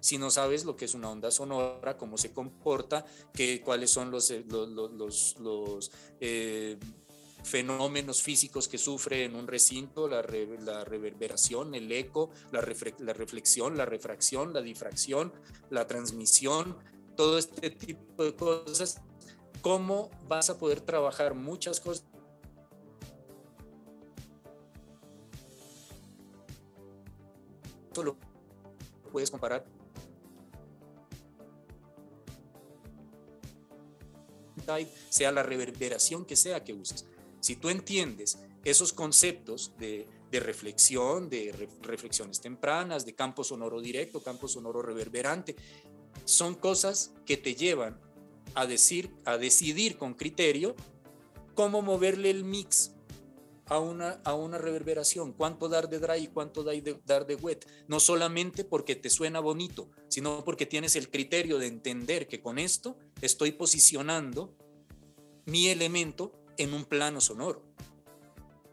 si 0.00 0.18
no 0.18 0.30
sabes 0.30 0.64
lo 0.64 0.76
que 0.76 0.86
es 0.86 0.94
una 0.94 1.10
onda 1.10 1.30
sonora, 1.30 1.96
cómo 1.96 2.16
se 2.16 2.32
comporta, 2.32 3.04
que, 3.32 3.60
cuáles 3.60 3.90
son 3.90 4.10
los, 4.10 4.30
eh, 4.30 4.44
los, 4.48 5.38
los, 5.38 5.90
eh, 6.20 6.78
fenómenos 7.42 8.22
físicos 8.22 8.68
que 8.68 8.78
sufre 8.78 9.24
en 9.24 9.34
un 9.34 9.46
recinto, 9.46 10.08
la, 10.08 10.22
la 10.62 10.84
reverberación, 10.84 11.74
el 11.74 11.90
eco, 11.90 12.30
la, 12.52 12.60
la, 12.98 13.12
reflexión, 13.14 13.76
la 13.76 13.86
refracción, 13.86 14.52
la 14.52 14.60
difracción, 14.60 15.32
la 15.70 15.86
transmisión, 15.86 16.76
todo 17.16 17.38
este 17.38 17.70
tipo 17.70 18.24
de 18.24 18.34
cosas, 18.34 19.00
cómo 19.62 20.10
vas 20.28 20.50
a 20.50 20.58
poder 20.58 20.80
trabajar 20.80 21.34
muchas 21.34 21.80
cosas. 21.80 22.04
Solo 27.92 28.16
puedes 29.12 29.30
comparar 29.30 29.66
sea 35.08 35.32
la 35.32 35.42
reverberación 35.42 36.24
que 36.24 36.36
sea 36.36 36.62
que 36.64 36.72
uses. 36.72 37.06
Si 37.40 37.56
tú 37.56 37.68
entiendes 37.68 38.38
esos 38.64 38.92
conceptos 38.92 39.72
de, 39.78 40.06
reflexión, 40.32 41.28
de 41.28 41.68
reflexiones 41.82 42.40
tempranas, 42.40 43.04
de 43.04 43.14
campo 43.14 43.42
sonoro 43.42 43.80
directo, 43.80 44.22
campo 44.22 44.48
sonoro 44.48 44.82
reverberante, 44.82 45.56
son 46.24 46.54
cosas 46.54 47.12
que 47.24 47.36
te 47.36 47.54
llevan 47.54 47.98
a, 48.54 48.66
decir, 48.66 49.10
a 49.24 49.38
decidir 49.38 49.96
con 49.96 50.14
criterio 50.14 50.76
cómo 51.54 51.82
moverle 51.82 52.30
el 52.30 52.44
mix 52.44 52.92
a 53.70 53.78
una, 53.78 54.20
a 54.24 54.34
una 54.34 54.58
reverberación, 54.58 55.32
cuánto 55.32 55.68
dar 55.68 55.88
de 55.88 56.00
dry 56.00 56.26
cuánto 56.26 56.64
dar 56.64 57.26
de 57.26 57.34
wet, 57.36 57.66
no 57.86 58.00
solamente 58.00 58.64
porque 58.64 58.96
te 58.96 59.08
suena 59.08 59.38
bonito, 59.38 59.88
sino 60.08 60.44
porque 60.44 60.66
tienes 60.66 60.96
el 60.96 61.08
criterio 61.08 61.58
de 61.58 61.68
entender 61.68 62.26
que 62.26 62.42
con 62.42 62.58
esto 62.58 62.98
estoy 63.22 63.52
posicionando 63.52 64.56
mi 65.46 65.68
elemento 65.68 66.32
en 66.56 66.74
un 66.74 66.84
plano 66.84 67.20
sonoro. 67.20 67.62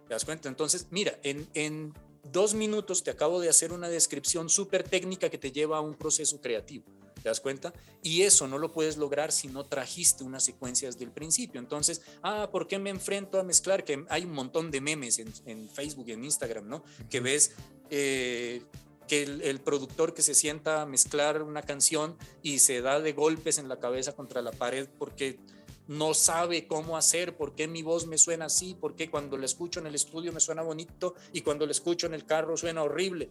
¿Te 0.07 0.15
das 0.15 0.26
cuenta? 0.26 0.49
Entonces, 0.49 0.88
mira, 0.90 1.19
en, 1.22 1.48
en 1.53 1.94
dos 2.32 2.56
minutos 2.56 3.03
te 3.03 3.11
acabo 3.11 3.40
de 3.40 3.49
hacer 3.49 3.72
una 3.74 3.90
descripción 3.90 4.49
súper 4.49 4.84
técnica 4.84 5.30
que 5.30 5.38
te 5.38 5.52
lleva 5.52 5.78
a 5.78 5.82
un 5.82 5.94
proceso 5.94 6.41
creativo. 6.41 6.86
¿Te 7.22 7.30
das 7.30 7.39
cuenta? 7.39 7.73
Y 8.02 8.22
eso 8.22 8.48
no 8.48 8.57
lo 8.57 8.72
puedes 8.72 8.98
lograr 8.98 9.31
si 9.31 9.48
no 9.48 9.65
trajiste 9.65 10.23
unas 10.23 10.44
secuencias 10.44 10.98
del 10.98 11.11
principio. 11.11 11.60
Entonces, 11.60 12.02
ah, 12.23 12.49
¿por 12.52 12.68
qué 12.68 12.80
me 12.80 12.89
enfrento 12.89 13.39
a 13.39 13.44
mezclar? 13.44 13.84
Que 13.84 14.06
hay 14.10 14.23
un 14.23 14.34
montón 14.34 14.72
de 14.72 14.81
memes 14.81 15.19
en, 15.19 15.34
en 15.45 15.69
Facebook 15.69 16.06
y 16.07 16.14
en 16.14 16.23
Instagram, 16.23 16.68
¿no? 16.68 16.84
Que 17.10 17.19
ves 17.19 17.53
eh, 17.89 18.61
que 19.07 19.23
el, 19.23 19.41
el, 19.41 19.60
productor 19.61 20.14
que 20.14 20.22
se 20.22 20.35
sienta 20.35 20.81
a 20.81 20.85
mezclar 20.85 21.41
una 21.41 21.61
canción 21.61 22.18
y 22.44 22.60
se 22.60 22.81
da 22.81 22.99
de 22.99 23.14
golpes 23.14 23.57
en 23.57 23.69
la 23.69 23.80
cabeza 23.80 24.14
contra 24.14 24.41
la 24.41 24.52
pared 24.52 24.88
porque 24.98 25.39
no 25.88 26.14
sabe 26.14 26.68
cómo 26.68 26.98
hacer, 26.98 27.38
por 27.38 27.56
qué 27.56 27.68
mi 27.68 27.81
voz 27.81 28.06
me 28.07 28.18
suena 28.18 28.45
así, 28.45 28.76
por 28.76 28.95
qué 28.95 29.10
cuando 29.10 29.38
la 29.38 29.45
escucho 29.45 29.80
en 29.80 29.88
el 29.88 29.95
estudio 29.95 30.34
me 30.34 30.39
suena 30.39 30.61
bonito 30.61 31.15
y 31.31 31.41
cuando 31.41 31.65
la 31.65 31.72
escucho 31.72 32.07
en 32.07 32.14
el 32.14 32.26
carro 32.26 32.57
suena 32.57 32.84
horrible. 32.84 33.30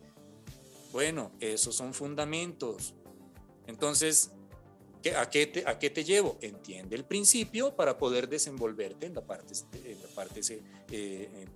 Bueno, 0.93 1.33
esos 1.41 1.77
son 1.77 1.93
fundamentos. 1.93 2.95
Entonces, 3.67 4.31
¿a 5.17 5.29
qué 5.31 5.47
te, 5.47 5.65
qué 5.79 5.91
te 5.91 6.05
llevo? 6.05 6.39
Entiende 6.41 6.97
el 6.97 7.05
principio 7.05 7.75
para 7.75 7.99
poder 7.99 8.29
desenvolverte 8.29 9.07
en 9.07 9.15
la 9.15 9.25
parte, 9.25 9.55
en 9.85 10.01
la 10.03 10.09
parte 10.09 10.41
eh, 10.51 10.63
eh, 10.91 11.47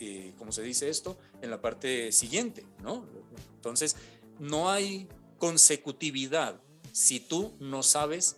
eh, 0.00 0.34
¿cómo 0.38 0.52
se 0.52 0.62
dice 0.62 0.88
esto? 0.88 1.18
En 1.40 1.50
la 1.50 1.60
parte 1.60 2.12
siguiente, 2.12 2.66
¿no? 2.82 3.06
Entonces, 3.54 3.96
no 4.38 4.70
hay 4.70 5.08
consecutividad 5.38 6.60
si 6.92 7.20
tú 7.20 7.54
no 7.58 7.82
sabes 7.82 8.36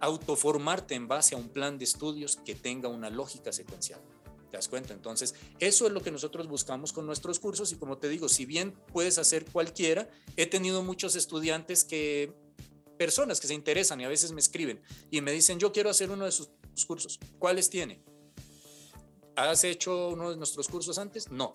autoformarte 0.00 0.94
en 0.94 1.06
base 1.06 1.34
a 1.34 1.38
un 1.38 1.48
plan 1.48 1.78
de 1.78 1.84
estudios 1.84 2.36
que 2.36 2.54
tenga 2.54 2.88
una 2.88 3.08
lógica 3.08 3.52
secuencial. 3.52 4.00
¿Te 4.52 4.58
das 4.58 4.68
cuenta? 4.68 4.92
Entonces, 4.92 5.34
eso 5.60 5.86
es 5.86 5.92
lo 5.94 6.02
que 6.02 6.10
nosotros 6.10 6.46
buscamos 6.46 6.92
con 6.92 7.06
nuestros 7.06 7.40
cursos 7.40 7.72
y 7.72 7.76
como 7.76 7.96
te 7.96 8.10
digo, 8.10 8.28
si 8.28 8.44
bien 8.44 8.74
puedes 8.92 9.16
hacer 9.16 9.46
cualquiera, 9.46 10.10
he 10.36 10.44
tenido 10.44 10.82
muchos 10.82 11.16
estudiantes 11.16 11.84
que, 11.84 12.34
personas 12.98 13.40
que 13.40 13.46
se 13.46 13.54
interesan 13.54 14.02
y 14.02 14.04
a 14.04 14.08
veces 14.08 14.30
me 14.32 14.40
escriben 14.40 14.82
y 15.10 15.22
me 15.22 15.32
dicen, 15.32 15.58
yo 15.58 15.72
quiero 15.72 15.88
hacer 15.88 16.10
uno 16.10 16.26
de 16.26 16.32
sus 16.32 16.50
cursos. 16.86 17.18
¿Cuáles 17.38 17.70
tiene? 17.70 18.02
¿Has 19.36 19.64
hecho 19.64 20.10
uno 20.10 20.32
de 20.32 20.36
nuestros 20.36 20.68
cursos 20.68 20.98
antes? 20.98 21.30
No. 21.30 21.54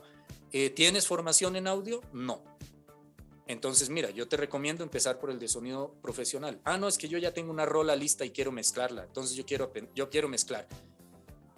Eh, 0.51 0.71
¿Tienes 0.71 1.05
formación 1.05 1.55
en 1.55 1.67
audio? 1.67 2.01
No. 2.13 2.43
Entonces, 3.45 3.91
mira, 3.91 4.09
yo 4.09 4.27
te 4.27 4.37
recomiendo 4.37 4.83
empezar 4.83 5.19
por 5.19 5.29
el 5.29 5.37
de 5.37 5.47
sonido 5.47 5.93
profesional. 6.01 6.59
Ah, 6.63 6.79
no, 6.79 6.87
es 6.87 6.97
que 6.97 7.07
yo 7.07 7.19
ya 7.19 7.31
tengo 7.31 7.51
una 7.51 7.67
rola 7.67 7.95
lista 7.95 8.25
y 8.25 8.31
quiero 8.31 8.51
mezclarla. 8.51 9.03
Entonces 9.03 9.37
yo 9.37 9.45
quiero, 9.45 9.71
yo 9.93 10.09
quiero 10.09 10.27
mezclar. 10.27 10.67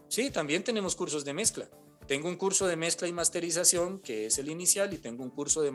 Sí, 0.09 0.29
también 0.29 0.63
tenemos 0.63 0.95
cursos 0.95 1.23
de 1.23 1.33
mezcla. 1.33 1.69
Tengo 2.07 2.27
un 2.27 2.35
curso 2.35 2.67
de 2.67 2.75
mezcla 2.75 3.07
y 3.07 3.13
masterización, 3.13 3.99
que 3.99 4.25
es 4.25 4.37
el 4.39 4.49
inicial, 4.49 4.93
y 4.93 4.97
tengo 4.97 5.23
un 5.23 5.29
curso 5.29 5.61
de, 5.61 5.71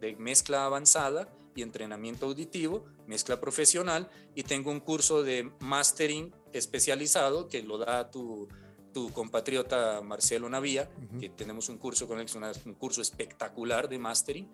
de 0.00 0.16
mezcla 0.16 0.64
avanzada 0.64 1.32
y 1.54 1.62
entrenamiento 1.62 2.26
auditivo, 2.26 2.84
mezcla 3.06 3.40
profesional, 3.40 4.10
y 4.34 4.42
tengo 4.42 4.72
un 4.72 4.80
curso 4.80 5.22
de 5.22 5.52
mastering 5.60 6.34
especializado 6.52 7.48
que 7.48 7.62
lo 7.62 7.78
da 7.78 8.10
tu, 8.10 8.48
tu 8.92 9.12
compatriota 9.12 10.00
Marcelo 10.00 10.48
Navía, 10.48 10.90
que 11.20 11.28
tenemos 11.28 11.68
un 11.68 11.78
curso 11.78 12.08
con 12.08 12.18
él, 12.18 12.26
es 12.26 12.34
un 12.64 12.74
curso 12.74 13.02
espectacular 13.02 13.88
de 13.88 13.98
mastering 13.98 14.48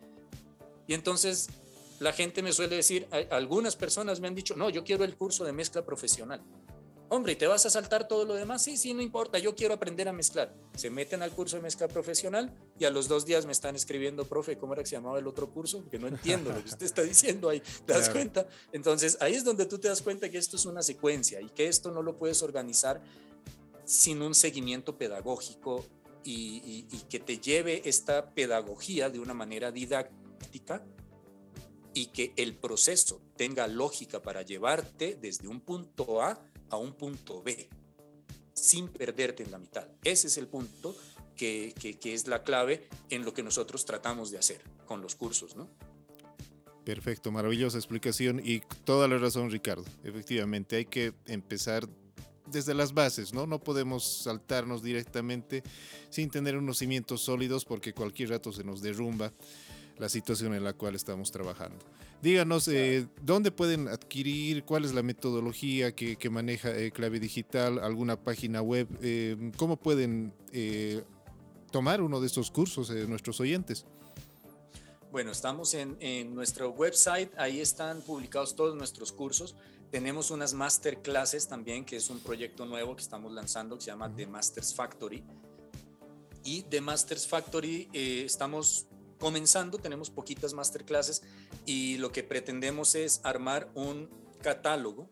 y 0.91 0.95
entonces 0.95 1.49
la 2.01 2.13
gente 2.13 2.43
me 2.43 2.53
suele 2.53 2.75
decir, 2.75 3.07
algunas 3.31 3.77
personas 3.77 4.19
me 4.19 4.27
han 4.27 4.35
dicho, 4.35 4.57
no, 4.57 4.71
yo 4.71 4.83
quiero 4.83 5.05
el 5.05 5.15
curso 5.17 5.45
de 5.45 5.53
mezcla 5.53 5.85
profesional. 5.85 6.43
Hombre, 7.13 7.35
¿te 7.35 7.49
vas 7.49 7.67
a 7.67 7.71
saltar 7.71 8.07
todo 8.07 8.25
lo 8.25 8.35
demás? 8.35 8.63
Sí, 8.63 8.77
sí, 8.77 8.95
no 8.95 9.03
importa, 9.03 9.41
yo 9.41 9.57
quiero 9.57 9.75
aprender 9.75 10.09
a 10.09 10.13
mezclar. 10.13 10.55
Se 10.77 10.91
meten 10.91 11.23
al 11.23 11.33
curso 11.33 11.57
de 11.57 11.63
mezcla 11.63 11.89
profesional 11.89 12.57
y 12.79 12.85
a 12.85 12.91
los 12.91 13.09
dos 13.09 13.27
días 13.27 13.47
me 13.47 13.53
están 13.53 13.75
escribiendo, 13.75 14.25
profe, 14.27 14.57
¿cómo 14.57 14.75
era 14.75 14.85
que 14.85 14.91
se 14.91 14.95
llamaba 14.95 15.19
el 15.19 15.27
otro 15.27 15.51
curso? 15.51 15.85
Que 15.91 15.99
no 15.99 16.07
entiendo 16.07 16.53
lo 16.53 16.63
que 16.63 16.69
usted 16.69 16.87
está 16.87 17.03
diciendo 17.03 17.49
ahí. 17.49 17.61
¿Te 17.85 17.95
das 17.95 18.11
cuenta? 18.11 18.47
Entonces, 18.71 19.19
ahí 19.21 19.35
es 19.35 19.43
donde 19.43 19.67
tú 19.67 19.79
te 19.79 19.89
das 19.89 20.03
cuenta 20.03 20.31
que 20.31 20.39
esto 20.39 20.55
es 20.55 20.67
una 20.67 20.85
secuencia 20.85 21.41
y 21.41 21.49
que 21.49 21.67
esto 21.67 21.91
no 21.91 22.01
lo 22.01 22.17
puedes 22.17 22.45
organizar 22.45 23.03
sin 23.85 24.23
un 24.23 24.37
seguimiento 24.37 24.97
pedagógico 24.97 25.85
y, 26.23 26.87
y 26.89 26.99
que 27.09 27.19
te 27.19 27.39
lleve 27.39 27.83
esta 27.87 28.31
pedagogía 28.31 29.11
de 29.11 29.19
una 29.19 29.35
manera 29.35 29.73
didáctica 29.73 30.87
y 31.93 32.07
que 32.07 32.33
el 32.37 32.55
proceso 32.55 33.21
tenga 33.37 33.67
lógica 33.67 34.23
para 34.23 34.43
llevarte 34.43 35.19
desde 35.21 35.49
un 35.49 35.61
punto 35.61 36.23
A 36.23 36.41
a 36.71 36.77
un 36.77 36.93
punto 36.95 37.43
B, 37.43 37.69
sin 38.55 38.89
perderte 38.89 39.43
en 39.43 39.51
la 39.51 39.59
mitad. 39.59 39.87
Ese 40.05 40.29
es 40.29 40.39
el 40.39 40.47
punto 40.47 40.97
que, 41.37 41.75
que, 41.75 42.15
es 42.15 42.27
la 42.27 42.43
clave 42.43 42.89
en 43.09 43.25
lo 43.25 43.33
que 43.33 43.43
nosotros 43.43 43.85
tratamos 43.85 44.31
de 44.31 44.39
hacer 44.39 44.61
con 44.87 45.01
los 45.01 45.15
cursos, 45.15 45.57
¿no? 45.57 45.69
Perfecto, 46.85 47.31
maravillosa 47.31 47.79
explicación 47.79 48.41
y 48.45 48.61
toda 48.85 49.07
la 49.09 49.19
razón, 49.19 49.51
Ricardo. 49.51 49.85
Efectivamente, 50.05 50.77
hay 50.77 50.85
que 50.87 51.13
empezar 51.27 51.89
desde 52.47 52.75
las 52.75 52.93
bases, 52.93 53.33
¿no? 53.33 53.47
No 53.47 53.61
podemos 53.61 54.23
saltarnos 54.25 54.83
directamente 54.83 55.63
sin 56.11 56.31
tener 56.31 56.57
unos 56.57 56.79
cimientos 56.79 57.23
sólidos 57.23 57.65
porque 57.65 57.93
cualquier 57.95 58.31
rato 58.31 58.53
se 58.53 58.65
nos 58.65 58.83
derrumba 58.83 59.33
la 59.99 60.09
situación 60.09 60.55
en 60.55 60.65
la 60.65 60.73
cual 60.73 60.95
estamos 60.95 61.31
trabajando. 61.31 61.85
Díganos, 62.23 62.69
eh, 62.69 63.09
¿dónde 63.23 63.51
pueden 63.51 63.89
adquirir? 63.89 64.65
¿Cuál 64.65 64.85
es 64.85 64.93
la 64.93 65.03
metodología 65.03 65.95
que, 65.95 66.31
maneja 66.31 66.77
eh, 66.77 66.91
Clave 66.91 67.19
Digital? 67.19 67.79
¿Alguna 67.79 68.23
página 68.23 68.61
web? 68.61 68.87
Eh, 69.01 69.53
¿Cómo 69.57 69.79
pueden 69.79 70.35
tomar 71.71 72.03
uno 72.03 72.21
de 72.21 72.27
estos 72.27 72.51
cursos 72.51 72.91
nuestros 72.91 73.41
oyentes? 73.41 73.87
Bueno, 75.11 75.33
estamos 75.33 75.73
en, 75.73 75.97
en, 76.01 76.35
nuestro 76.35 76.71
website, 76.71 77.33
ahí 77.39 77.61
están 77.61 78.03
publicados 78.03 78.55
todos 78.55 78.77
nuestros 78.77 79.13
cursos. 79.13 79.57
Tenemos 79.91 80.31
unas 80.31 80.53
masterclasses 80.53 81.49
también, 81.49 81.85
que 81.85 81.97
es 81.97 82.11
un 82.11 82.21
proyecto 82.21 82.67
nuevo 82.67 82.95
que 82.95 83.03
estamos 83.03 83.33
lanzando 83.33 83.77
que 83.77 83.85
se 83.85 83.91
llama 83.91 84.15
The 84.15 84.27
Masters 84.27 84.75
Factory. 84.75 85.25
Y 86.45 86.63
The 86.65 86.83
Masters 86.83 87.27
Factory 87.27 87.89
estamos 87.93 88.87
comenzando, 89.21 89.79
tenemos 89.79 90.11
poquitas 90.11 90.53
masterclasses 90.53 91.23
y 91.67 91.99
lo 91.99 92.11
que 92.11 92.25
pretendemos 92.25 92.97
es 92.97 93.21
armar 93.23 93.71
un 93.75 94.09
catálogo 94.43 95.09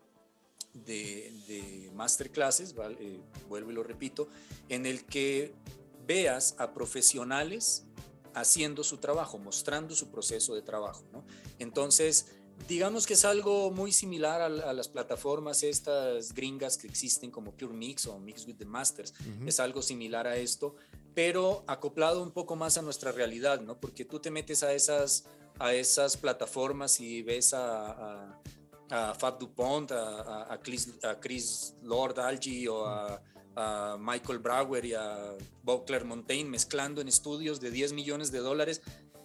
de, 0.73 1.89
masterclasses, 1.93 2.75
eh, 2.99 3.19
vuelvo 3.47 3.71
y 3.71 3.73
lo 3.73 3.83
repito, 3.83 4.27
en 4.67 4.85
el 4.85 5.05
que 5.05 5.53
veas 6.05 6.55
a 6.57 6.73
profesionales 6.73 7.85
haciendo 8.33 8.83
su 8.83 8.97
trabajo, 8.97 9.37
mostrando 9.37 9.95
su 9.95 10.09
proceso 10.09 10.55
de 10.55 10.61
trabajo. 10.61 11.03
Entonces, 11.59 12.38
digamos 12.67 13.07
que 13.07 13.13
es 13.13 13.25
algo 13.25 13.71
muy 13.71 13.91
similar 13.91 14.41
a, 14.41 14.49
las 14.49 14.87
plataformas 14.87 15.63
estas 15.63 16.33
gringas 16.33 16.77
que 16.77 16.87
existen 16.87 17.31
como 17.31 17.51
Pure 17.51 17.73
Mix 17.73 18.05
o 18.07 18.19
Mix 18.19 18.45
with 18.45 18.55
the 18.55 18.65
Masters. 18.65 19.13
Es 19.45 19.59
algo 19.59 19.81
similar 19.81 20.27
a 20.27 20.37
esto, 20.37 20.75
pero 21.13 21.63
acoplado 21.67 22.21
un 22.21 22.31
poco 22.31 22.55
más 22.55 22.77
a 22.77 22.81
nuestra 22.81 23.11
realidad, 23.11 23.61
¿no? 23.61 23.79
Porque 23.79 24.05
tú 24.05 24.19
te 24.19 24.31
metes 24.31 24.63
a 24.63 24.73
esas, 24.73 25.25
a 25.57 25.73
esas 25.73 26.17
plataformas 26.17 26.99
y 26.99 27.21
ves 27.23 27.53
a, 27.53 28.39
a, 28.89 29.13
Fab 29.15 29.39
DuPont, 29.39 29.91
a, 29.91 30.53
a, 30.53 30.59
Chris, 30.59 31.75
Lord 31.83 32.19
Algie 32.19 32.67
o 32.67 32.85
a, 32.85 33.21
Michael 33.99 34.39
Brower 34.39 34.85
y 34.85 34.93
a 34.93 35.35
Bob 35.63 35.85
Clermontaine 35.85 36.49
mezclando 36.49 37.01
en 37.01 37.09
estudios 37.09 37.59
de 37.59 37.71
10 37.71 37.91
millones 37.91 38.31
de 38.31 38.39
dólares. 38.39 38.81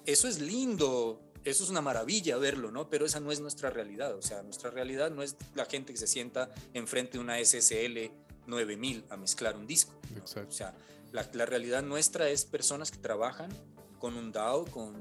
Eso 0.07 0.27
es 0.27 0.41
lindo, 0.41 1.23
eso 1.45 1.65
es 1.65 1.71
una 1.71 1.81
maravilla 1.81 2.37
verlo, 2.39 2.71
¿no? 2.71 2.89
Pero 2.89 3.07
esa 3.07 3.21
no 3.21 3.31
es 3.31 3.41
nuestra 3.41 3.71
realidad. 3.71 4.17
O 4.17 4.23
sea, 4.23 4.43
nuestra 4.43 4.71
realidad 4.71 5.11
no 5.11 5.23
es 5.23 5.37
la 5.55 5.67
gente 5.67 5.93
que 5.93 5.99
se 5.99 6.07
sienta 6.07 6.51
enfrente 6.73 7.13
de 7.13 7.19
una 7.19 7.39
SSL 7.39 8.11
9000 8.47 9.05
a 9.11 9.17
mezclar 9.17 9.57
un 9.57 9.67
disco. 9.67 9.93
Exacto. 10.17 10.49
O 10.49 10.53
sea, 10.53 10.75
la, 11.13 11.47
realidad 11.47 11.83
nuestra 11.83 12.29
es 12.29 12.45
personas 12.45 12.91
que 12.91 12.99
trabajan 12.99 13.51
con 13.99 14.17
un 14.17 14.33
DAO, 14.33 14.65
con, 14.67 14.95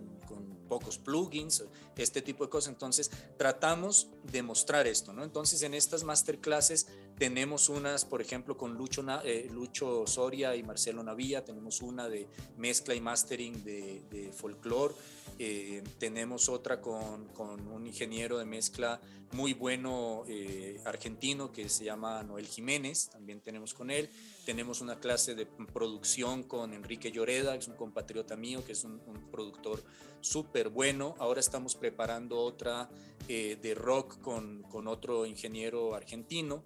pocos 0.68 0.98
plugins, 0.98 1.64
este 1.98 2.22
tipo 2.22 2.44
de 2.44 2.50
cosas. 2.50 2.74
Entonces, 2.74 3.12
tratamos 3.38 4.10
de 4.24 4.42
mostrar 4.44 4.88
esto, 4.88 5.14
¿no? 5.14 5.24
Entonces, 5.24 5.62
en 5.64 5.74
estas 5.74 6.04
masterclasses 6.04 6.88
tenemos 7.18 7.70
unas, 7.70 8.06
por 8.06 8.22
ejemplo, 8.22 8.58
con 8.58 8.76
Lucho, 8.76 9.06
eh, 9.24 9.48
Lucho 9.52 10.06
Soria 10.08 10.56
y 10.56 10.64
Marcelo 10.64 11.04
Navilla, 11.04 11.46
tenemos 11.46 11.82
una 11.82 12.10
de 12.10 12.28
mezcla 12.58 12.96
y 12.96 13.02
mastering 13.02 13.64
de, 13.64 14.04
de 14.10 14.32
folclore. 14.32 14.96
Eh, 15.40 15.84
tenemos 16.00 16.48
otra 16.50 16.80
con, 16.80 17.28
con, 17.30 17.68
un 17.68 17.88
ingeniero 17.88 18.38
de 18.38 18.46
mezcla 18.46 19.00
muy 19.34 19.54
bueno 19.54 20.24
eh, 20.28 20.80
argentino 20.86 21.52
que 21.52 21.70
se 21.70 21.86
llama 21.86 22.24
Noel 22.24 22.46
Jiménez, 22.48 23.10
también 23.10 23.42
tenemos 23.42 23.74
con 23.74 23.90
él. 23.90 24.10
Tenemos 24.46 24.82
una 24.82 25.00
clase 25.00 25.36
de 25.36 25.46
producción 25.46 26.44
con 26.44 26.74
Enrique 26.74 27.12
Lloreda, 27.12 27.54
que 27.54 27.60
es 27.60 27.68
un 27.68 27.76
compatriota 27.76 28.36
mío, 28.36 28.64
que 28.66 28.74
es 28.74 28.84
un, 28.84 29.02
productor 29.32 29.82
súper 30.24 30.70
bueno. 30.70 31.16
Ahora 31.20 31.40
estamos 31.40 31.76
preparando 31.76 32.40
otra 32.40 32.90
eh, 33.28 33.58
de 33.62 33.76
rock 33.76 34.20
con, 34.22 34.64
con 34.64 34.88
otro 34.88 35.26
ingeniero 35.26 35.96
argentino. 35.96 36.64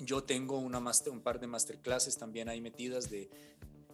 Yo 0.00 0.24
tengo 0.24 0.58
una 0.58 0.80
master, 0.80 1.12
un 1.12 1.20
par 1.20 1.40
de 1.40 1.46
masterclasses 1.46 2.18
también 2.18 2.48
ahí 2.48 2.60
metidas 2.60 3.10
de, 3.10 3.30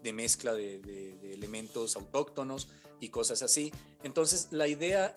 de 0.03 0.13
mezcla 0.13 0.55
de, 0.55 1.33
elementos 1.33 1.97
autóctonos 1.97 2.69
y 3.01 3.11
cosas 3.11 3.43
así. 3.43 3.73
Entonces, 4.03 4.49
la 4.51 4.67
idea, 4.67 5.15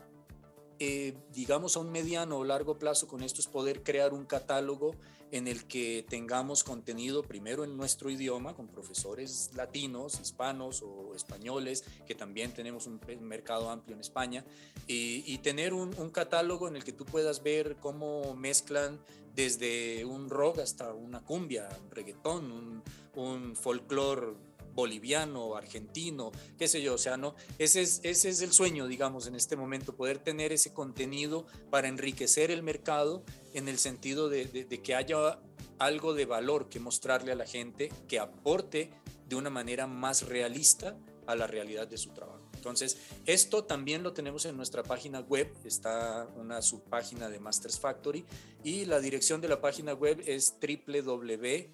eh, 0.79 1.15
digamos, 1.33 1.77
a 1.77 1.79
un 1.79 1.91
mediano 1.91 2.37
o 2.37 2.43
largo 2.43 2.77
plazo 2.77 3.07
con 3.07 3.23
esto 3.23 3.41
es 3.41 3.47
poder 3.47 3.83
crear 3.83 4.13
un 4.13 4.25
catálogo 4.25 4.95
en 5.33 5.47
el 5.47 5.65
que 5.65 6.05
tengamos 6.07 6.63
contenido 6.63 7.23
primero 7.23 7.63
en 7.63 7.75
nuestro 7.75 8.11
idioma, 8.11 8.53
con 8.55 8.67
profesores 8.67 9.49
latinos, 9.55 10.19
hispanos 10.21 10.83
o 10.83 11.15
españoles, 11.15 11.83
que 12.05 12.13
también 12.13 12.53
tenemos 12.53 12.85
un 12.85 13.01
mercado 13.21 13.71
amplio 13.71 13.95
en 13.95 14.01
España, 14.01 14.45
y, 14.85 15.35
tener 15.39 15.73
un, 15.73 15.91
catálogo 16.11 16.67
en 16.67 16.75
el 16.75 16.83
que 16.83 16.91
tú 16.91 17.03
puedas 17.03 17.41
ver 17.41 17.77
cómo 17.77 18.35
mezclan 18.35 18.99
desde 19.35 20.05
un 20.05 20.29
rock 20.29 20.59
hasta 20.59 20.93
una 20.93 21.21
cumbia, 21.21 21.67
un 21.83 21.89
reggaetón, 21.89 22.51
un, 22.51 22.83
un 23.15 23.55
folclore 23.55 24.35
boliviano, 24.73 25.55
argentino, 25.55 26.31
qué 26.57 26.67
sé 26.67 26.81
yo, 26.81 26.95
o 26.95 26.97
sea, 26.97 27.17
no, 27.17 27.35
ese 27.59 27.81
es, 27.81 27.99
ese 28.03 28.29
es 28.29 28.41
el 28.41 28.51
sueño, 28.51 28.87
digamos, 28.87 29.27
en 29.27 29.35
este 29.35 29.55
momento, 29.55 29.95
poder 29.95 30.19
tener 30.19 30.51
ese 30.51 30.73
contenido 30.73 31.45
para 31.69 31.87
enriquecer 31.87 32.51
el 32.51 32.63
mercado 32.63 33.23
en 33.53 33.67
el 33.67 33.77
sentido 33.77 34.29
de, 34.29 34.67
que 34.83 34.95
haya 34.95 35.39
algo 35.79 36.13
de 36.13 36.25
valor 36.25 36.69
que 36.69 36.79
mostrarle 36.79 37.31
a 37.31 37.35
la 37.35 37.45
gente 37.45 37.89
que 38.07 38.19
aporte 38.19 38.89
de 39.27 39.35
una 39.35 39.49
manera 39.49 39.87
más 39.87 40.27
realista 40.27 40.97
a 41.25 41.35
la 41.35 41.47
realidad 41.47 41.87
de 41.87 41.97
su 41.97 42.09
trabajo. 42.11 42.41
Entonces, 42.55 42.97
esto 43.25 43.63
también 43.65 44.03
lo 44.03 44.13
tenemos 44.13 44.45
en 44.45 44.55
nuestra 44.55 44.83
página 44.83 45.19
web, 45.19 45.51
está 45.65 46.27
una 46.35 46.61
subpágina 46.61 47.29
de 47.29 47.39
Masters 47.39 47.79
Factory 47.79 48.23
y 48.63 48.85
la 48.85 48.99
dirección 49.01 49.41
de 49.41 49.49
la 49.49 49.59
página 49.59 49.93
web 49.93 50.23
es 50.25 50.55
www.clave 50.61 51.71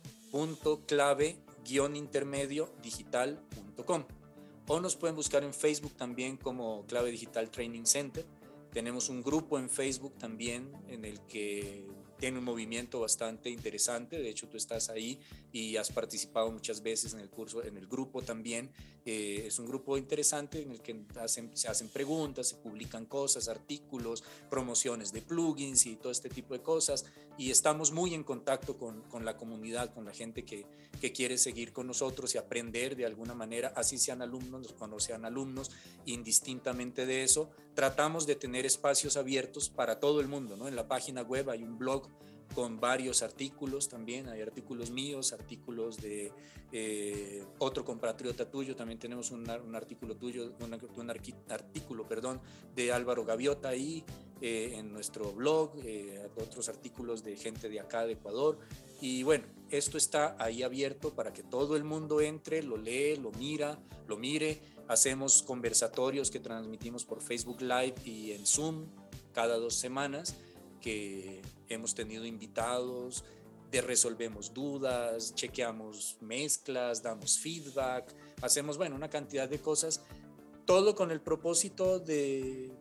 intermedio 1.78 2.72
digital.com. 2.82 4.04
O 4.68 4.80
nos 4.80 4.96
pueden 4.96 5.16
buscar 5.16 5.44
en 5.44 5.54
Facebook 5.54 5.94
también 5.96 6.38
como 6.38 6.86
Clave 6.86 7.12
Digital 7.12 7.50
Training 7.50 7.86
Center. 7.86 8.26
Tenemos 8.72 9.10
un 9.10 9.22
grupo 9.22 9.58
en 9.58 9.70
Facebook 9.70 10.14
también 10.18 10.72
en 10.88 11.06
el 11.06 11.20
que 11.22 11.88
tiene 12.20 12.38
un 12.38 12.44
movimiento 12.44 13.00
bastante 13.00 13.50
interesante. 13.50 14.20
De 14.20 14.30
hecho, 14.30 14.48
tú 14.48 14.58
estás 14.58 14.90
ahí 14.90 15.20
y 15.52 15.78
has 15.78 15.90
participado 15.92 16.52
muchas 16.52 16.84
veces 16.84 17.14
en 17.14 17.20
el 17.22 17.30
curso, 17.30 17.64
en 17.64 17.78
el 17.78 17.88
grupo 17.88 18.22
también. 18.22 18.72
Eh, 19.06 19.46
es 19.48 19.58
un 19.58 19.66
grupo 19.66 19.98
interesante 19.98 20.62
en 20.62 20.72
el 20.72 20.82
que 20.82 21.04
se 21.54 21.68
hacen 21.68 21.90
preguntas, 21.90 22.50
se 22.50 22.56
publican 22.56 23.06
cosas, 23.06 23.48
artículos, 23.48 24.24
promociones 24.50 25.14
de 25.14 25.22
plugins 25.22 25.86
y 25.86 25.96
todo 25.96 26.12
este 26.12 26.30
tipo 26.30 26.54
de 26.54 26.62
cosas. 26.62 27.06
Y 27.40 27.52
estamos 27.52 27.94
muy 27.94 28.14
en 28.14 28.26
contacto 28.26 28.78
con, 28.78 29.02
con 29.04 29.24
la 29.24 29.38
comunidad, 29.38 29.94
con 29.94 30.04
la 30.04 30.12
gente 30.12 30.44
que, 30.44 30.66
que, 31.00 31.14
quiere 31.14 31.38
seguir 31.38 31.72
con 31.72 31.88
nosotros 31.88 32.36
y 32.36 32.38
aprender 32.38 32.98
de 32.98 33.06
alguna 33.06 33.34
manera, 33.34 33.72
así 33.78 33.98
sean 33.98 34.22
alumnos 34.22 34.76
o 34.78 34.88
no 34.88 35.00
sean 35.00 35.24
alumnos, 35.24 35.72
indistintamente 36.06 37.06
de 37.06 37.24
eso. 37.24 37.50
Tratamos 37.76 38.28
de 38.28 38.36
tener 38.36 38.66
espacios 38.66 39.16
abiertos 39.16 39.70
para 39.70 40.02
todo 40.02 40.20
el 40.20 40.28
mundo. 40.28 40.58
¿no? 40.58 40.68
En 40.68 40.76
la 40.76 40.90
página 40.90 41.22
web 41.22 41.50
hay 41.50 41.64
un 41.64 41.78
blog 41.78 42.10
con 42.54 42.80
varios 42.80 43.22
artículos 43.22 43.90
también, 43.90 44.28
hay 44.28 44.42
artículos 44.42 44.92
míos, 44.92 45.34
artículos 45.34 45.98
de 45.98 46.32
eh, 46.72 47.44
otro 47.60 47.84
compatriota 47.84 48.50
tuyo, 48.50 48.76
también 48.76 49.00
tenemos 49.00 49.32
un, 49.32 49.50
artículo 49.76 50.16
tuyo, 50.16 50.52
un, 50.62 51.10
artículo, 51.50 52.08
perdón, 52.08 52.42
de 52.76 52.92
Álvaro 52.92 53.26
Gaviota 53.26 53.70
ahí 53.70 54.04
eh, 54.42 54.76
en 54.76 54.92
nuestro 54.92 55.32
blog, 55.32 55.74
eh, 55.84 56.28
otros 56.36 56.70
artículos 56.70 57.24
de 57.24 57.36
gente 57.36 57.70
de 57.70 57.80
acá 57.80 58.06
de 58.06 58.14
Ecuador. 58.14 58.60
Y 59.02 59.24
bueno, 59.24 59.46
esto 59.70 59.98
está 59.98 60.36
ahí 60.40 60.64
abierto 60.64 61.14
para 61.14 61.34
que 61.34 61.44
todo 61.44 61.76
el 61.76 61.84
mundo 61.84 62.22
entre, 62.22 62.62
lo 62.64 62.78
lee, 62.78 63.16
lo 63.16 63.32
mira, 63.32 63.80
lo 64.08 64.18
mire. 64.18 64.60
Hacemos 64.88 65.44
conversatorios 65.44 66.32
que 66.32 66.40
transmitimos 66.40 67.06
por 67.06 67.22
Facebook 67.22 67.62
Live 67.62 67.96
y 68.06 68.32
en 68.32 68.46
Zoom 68.46 68.86
cada 69.34 69.58
dos 69.58 69.76
semanas 69.76 70.36
que 70.80 71.42
hemos 71.68 71.96
tenido 71.96 72.26
invitados, 72.26 73.24
de 73.72 73.82
resolvemos 73.82 74.54
dudas, 74.54 75.36
chequeamos 75.36 76.18
mezclas, 76.22 77.04
damos 77.04 77.38
feedback, 77.38 78.14
hacemos, 78.42 78.78
bueno, 78.78 78.96
una 78.96 79.10
cantidad 79.10 79.48
de 79.48 79.60
cosas, 79.60 80.02
todo 80.66 80.96
con 80.96 81.12
el 81.12 81.22
propósito 81.22 82.00
de 82.00 82.72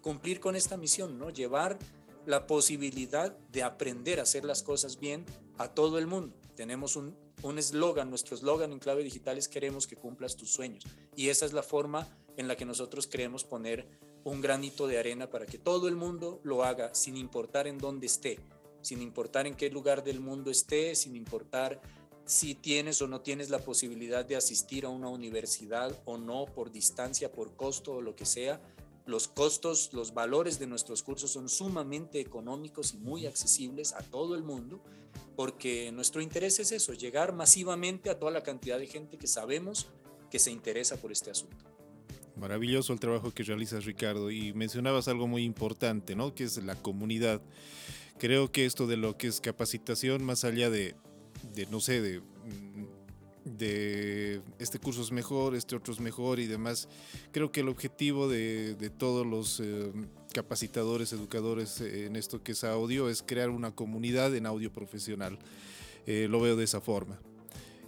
cumplir 0.00 0.40
con 0.40 0.56
esta 0.56 0.76
misión, 0.76 1.18
¿no? 1.18 1.30
Llevar 1.30 1.78
la 2.26 2.46
posibilidad 2.46 3.36
de 3.52 3.62
aprender 3.62 4.18
a 4.20 4.22
hacer 4.22 4.44
las 4.44 4.62
cosas 4.62 4.98
bien 4.98 5.24
a 5.56 5.68
todo 5.68 5.98
el 5.98 6.06
mundo. 6.06 6.36
Tenemos 6.56 6.96
un 6.96 7.58
eslogan, 7.58 8.10
nuestro 8.10 8.36
eslogan 8.36 8.72
en 8.72 8.80
clave 8.80 9.04
digital 9.04 9.38
es 9.38 9.48
queremos 9.48 9.86
que 9.86 9.96
cumplas 9.96 10.36
tus 10.36 10.50
sueños. 10.50 10.84
Y 11.14 11.28
esa 11.28 11.46
es 11.46 11.52
la 11.52 11.62
forma 11.62 12.06
en 12.38 12.48
la 12.48 12.56
que 12.56 12.64
nosotros 12.64 13.06
queremos 13.08 13.44
poner 13.44 13.86
un 14.24 14.40
granito 14.40 14.86
de 14.86 14.98
arena 14.98 15.28
para 15.28 15.44
que 15.44 15.58
todo 15.58 15.88
el 15.88 15.96
mundo 15.96 16.40
lo 16.44 16.64
haga 16.64 16.94
sin 16.94 17.16
importar 17.16 17.66
en 17.66 17.78
dónde 17.78 18.06
esté, 18.06 18.38
sin 18.80 19.02
importar 19.02 19.46
en 19.48 19.56
qué 19.56 19.68
lugar 19.70 20.04
del 20.04 20.20
mundo 20.20 20.50
estés, 20.50 21.00
sin 21.00 21.16
importar 21.16 21.80
si 22.24 22.54
tienes 22.54 23.02
o 23.02 23.08
no 23.08 23.22
tienes 23.22 23.50
la 23.50 23.58
posibilidad 23.58 24.24
de 24.24 24.36
asistir 24.36 24.84
a 24.84 24.88
una 24.88 25.08
universidad 25.08 26.00
o 26.04 26.16
no, 26.16 26.46
por 26.46 26.70
distancia, 26.70 27.32
por 27.32 27.56
costo 27.56 27.94
o 27.94 28.02
lo 28.02 28.14
que 28.14 28.24
sea. 28.24 28.60
Los 29.04 29.26
costos, 29.26 29.92
los 29.92 30.14
valores 30.14 30.60
de 30.60 30.66
nuestros 30.68 31.02
cursos 31.02 31.32
son 31.32 31.48
sumamente 31.48 32.20
económicos 32.20 32.94
y 32.94 32.98
muy 32.98 33.26
accesibles 33.26 33.94
a 33.94 34.02
todo 34.02 34.36
el 34.36 34.44
mundo, 34.44 34.80
porque 35.34 35.90
nuestro 35.90 36.20
interés 36.20 36.60
es 36.60 36.70
eso, 36.70 36.92
llegar 36.92 37.32
masivamente 37.32 38.10
a 38.10 38.18
toda 38.18 38.30
la 38.30 38.44
cantidad 38.44 38.78
de 38.78 38.86
gente 38.86 39.18
que 39.18 39.26
sabemos 39.26 39.88
que 40.30 40.38
se 40.38 40.52
interesa 40.52 40.98
por 40.98 41.10
este 41.10 41.30
asunto. 41.30 41.77
Maravilloso 42.38 42.92
el 42.92 43.00
trabajo 43.00 43.32
que 43.32 43.42
realizas, 43.42 43.84
Ricardo. 43.84 44.30
Y 44.30 44.52
mencionabas 44.52 45.08
algo 45.08 45.26
muy 45.26 45.42
importante, 45.42 46.14
¿no? 46.14 46.34
Que 46.34 46.44
es 46.44 46.62
la 46.62 46.76
comunidad. 46.76 47.40
Creo 48.18 48.50
que 48.50 48.64
esto 48.64 48.86
de 48.86 48.96
lo 48.96 49.16
que 49.16 49.26
es 49.28 49.40
capacitación, 49.40 50.24
más 50.24 50.44
allá 50.44 50.70
de, 50.70 50.94
no 51.70 51.80
sé, 51.80 52.00
de, 52.00 52.22
este 54.58 54.78
curso 54.78 55.02
es 55.02 55.12
mejor, 55.12 55.54
este 55.54 55.76
otro 55.76 55.92
es 55.94 56.00
mejor 56.00 56.38
y 56.38 56.46
demás, 56.46 56.88
creo 57.32 57.50
que 57.50 57.60
el 57.60 57.68
objetivo 57.68 58.28
de, 58.28 58.92
todos 58.98 59.26
los 59.26 59.60
eh, 59.60 59.92
capacitadores, 60.32 61.12
educadores 61.12 61.80
en 61.80 62.16
esto 62.16 62.42
que 62.42 62.52
es 62.52 62.64
audio 62.64 63.08
es 63.08 63.22
crear 63.22 63.50
una 63.50 63.70
comunidad 63.70 64.34
en 64.34 64.46
audio 64.46 64.72
profesional. 64.72 65.38
Eh, 66.06 66.26
lo 66.28 66.40
veo 66.40 66.56
de 66.56 66.64
esa 66.64 66.80
forma. 66.80 67.20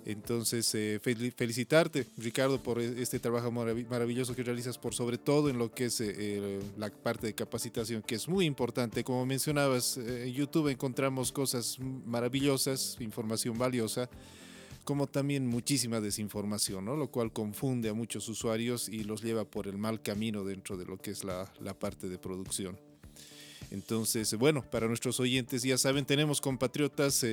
Entonces, 0.06 0.74
eh, 0.74 0.98
felicitarte, 1.00 2.06
Ricardo, 2.16 2.62
por 2.62 2.80
e-, 2.80 3.02
este 3.02 3.18
trabajo 3.18 3.50
maravilloso 3.50 4.34
que 4.34 4.42
realizas, 4.42 4.78
por 4.78 4.94
sobre 4.94 5.18
todo 5.18 5.50
en 5.50 5.58
lo 5.58 5.72
que 5.72 5.86
es 5.86 6.00
eh, 6.00 6.60
la 6.78 6.90
parte 6.90 7.26
de 7.26 7.34
capacitación, 7.34 8.02
que 8.02 8.14
es 8.14 8.28
muy 8.28 8.46
importante. 8.46 9.04
Como 9.04 9.26
mencionabas, 9.26 9.98
eh, 9.98 10.28
en 10.28 10.32
YouTube 10.32 10.68
encontramos 10.68 11.32
cosas 11.32 11.78
maravillosas, 11.78 12.96
información 13.00 13.58
valiosa, 13.58 14.08
como 14.84 15.06
también 15.06 15.46
muchísima 15.46 16.00
desinformación, 16.00 16.86
¿no? 16.86 16.96
lo 16.96 17.08
cual 17.10 17.32
confunde 17.32 17.90
a 17.90 17.94
muchos 17.94 18.28
usuarios 18.28 18.88
y 18.88 19.04
los 19.04 19.22
lleva 19.22 19.44
por 19.44 19.68
el 19.68 19.76
mal 19.76 20.00
camino 20.00 20.44
dentro 20.44 20.78
de 20.78 20.86
lo 20.86 20.96
que 20.96 21.10
es 21.10 21.24
la, 21.24 21.52
la 21.60 21.78
parte 21.78 22.08
de 22.08 22.16
producción. 22.16 22.78
Entonces, 23.70 24.34
bueno, 24.34 24.68
para 24.68 24.88
nuestros 24.88 25.20
oyentes, 25.20 25.62
ya 25.62 25.78
saben, 25.78 26.04
tenemos 26.04 26.40
compatriotas, 26.40 27.24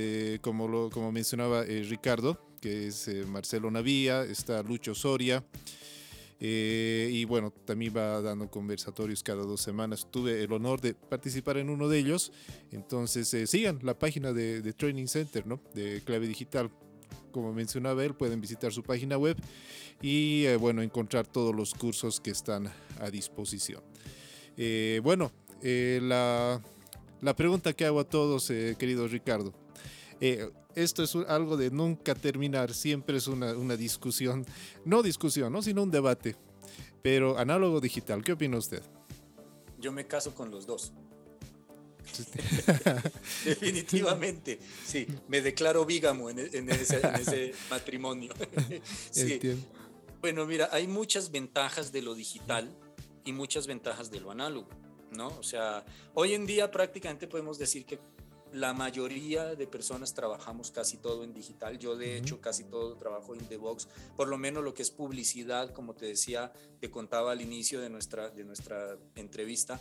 como, 0.41 0.67
lo, 0.67 0.91
como 0.91 1.11
mencionaba 1.11 1.63
Ricardo, 1.63 2.46
que 2.59 2.87
es 2.87 3.07
eh, 3.07 3.25
Marcelo 3.25 3.69
Navía, 3.71 4.23
está 4.23 4.61
Lucho 4.63 4.93
Soria. 4.95 5.43
Eh, 6.39 7.09
y 7.11 7.25
bueno, 7.25 7.51
también 7.65 7.93
va 7.97 8.21
dando 8.21 8.49
conversatorios 8.49 9.23
cada 9.23 9.43
dos 9.43 9.61
semanas. 9.61 10.07
Tuve 10.11 10.43
el 10.43 10.51
honor 10.51 10.81
de 10.81 10.93
participar 10.93 11.57
en 11.57 11.69
uno 11.69 11.89
de 11.89 11.97
ellos. 11.99 12.31
Entonces, 12.71 13.33
eh, 13.33 13.47
sigan 13.47 13.79
la 13.81 13.97
página 13.97 14.33
de, 14.33 14.73
Training 14.73 15.07
Center, 15.07 15.47
¿no? 15.47 15.59
De 15.73 16.01
Clave 16.05 16.27
Digital. 16.27 16.69
Como 17.31 17.53
mencionaba 17.53 18.03
él, 18.03 18.15
pueden 18.15 18.41
visitar 18.41 18.71
su 18.71 18.83
página 18.83 19.17
web 19.17 19.37
y, 20.01 20.47
bueno, 20.55 20.81
encontrar 20.81 21.27
todos 21.27 21.55
los 21.55 21.73
cursos 21.73 22.19
que 22.19 22.31
están 22.31 22.71
a 22.99 23.09
disposición. 23.11 23.83
bueno, 25.03 25.31
la, 25.61 26.61
la, 27.21 27.35
pregunta 27.35 27.73
que 27.73 27.85
hago 27.85 27.99
a 27.99 28.05
todos, 28.05 28.47
querido 28.47 29.07
Ricardo 29.07 29.53
esto 30.75 31.03
es 31.03 31.15
algo 31.15 31.57
de 31.57 31.71
nunca 31.71 32.15
terminar, 32.15 32.73
siempre 32.73 33.17
es 33.17 33.27
una, 33.27 33.53
una 33.53 33.75
discusión, 33.75 34.45
no 34.85 35.03
discusión, 35.03 35.51
¿no? 35.53 35.61
sino 35.61 35.83
un 35.83 35.91
debate. 35.91 36.35
Pero 37.01 37.37
análogo 37.37 37.79
digital, 37.79 38.23
¿qué 38.23 38.33
opina 38.33 38.57
usted? 38.57 38.81
Yo 39.79 39.91
me 39.91 40.07
caso 40.07 40.33
con 40.33 40.51
los 40.51 40.65
dos. 40.65 40.91
Definitivamente, 43.45 44.59
sí, 44.85 45.07
me 45.27 45.41
declaro 45.41 45.85
vígamo 45.85 46.29
en, 46.29 46.39
ese, 46.69 47.53
matrimonio. 47.69 48.33
sí. 49.11 49.39
Bueno, 50.21 50.45
mira, 50.45 50.69
hay 50.71 50.87
muchas 50.87 51.31
ventajas 51.31 51.91
de 51.91 52.01
lo 52.01 52.15
digital 52.15 52.69
y 53.23 53.33
muchas 53.33 53.67
ventajas 53.67 54.09
de 54.09 54.19
lo 54.19 54.31
análogo, 54.31 54.69
¿no? 55.11 55.27
O 55.27 55.43
sea, 55.43 55.85
hoy 56.13 56.33
en 56.33 56.45
día 56.45 56.71
prácticamente 56.71 57.27
podemos 57.27 57.59
decir 57.59 57.85
que 57.85 57.99
la 58.53 58.73
mayoría 58.73 59.55
de 59.55 59.67
personas 59.67 60.13
trabajamos 60.13 60.71
casi 60.71 60.97
todo 60.97 61.23
en 61.23 61.33
digital. 61.33 61.77
Yo 61.77 61.95
de 61.95 62.17
hecho 62.17 62.41
casi 62.41 62.63
todo 62.63 62.95
trabajo 62.95 63.33
en 63.33 63.45
The 63.47 63.57
Box, 63.57 63.87
por 64.15 64.27
lo 64.27 64.37
menos 64.37 64.63
lo 64.63 64.73
que 64.73 64.81
es 64.81 64.91
publicidad, 64.91 65.73
como 65.73 65.93
te 65.93 66.05
decía, 66.05 66.51
te 66.79 66.89
contaba 66.89 67.31
al 67.31 67.41
inicio 67.41 67.81
de 67.81 67.89
nuestra, 67.89 68.29
de 68.29 68.43
nuestra 68.43 68.97
entrevista. 69.15 69.79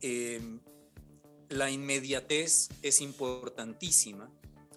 Em, 0.00 0.60
la 1.48 1.70
inmediatez 1.70 2.68
es 2.82 3.00
importantísima 3.00 4.30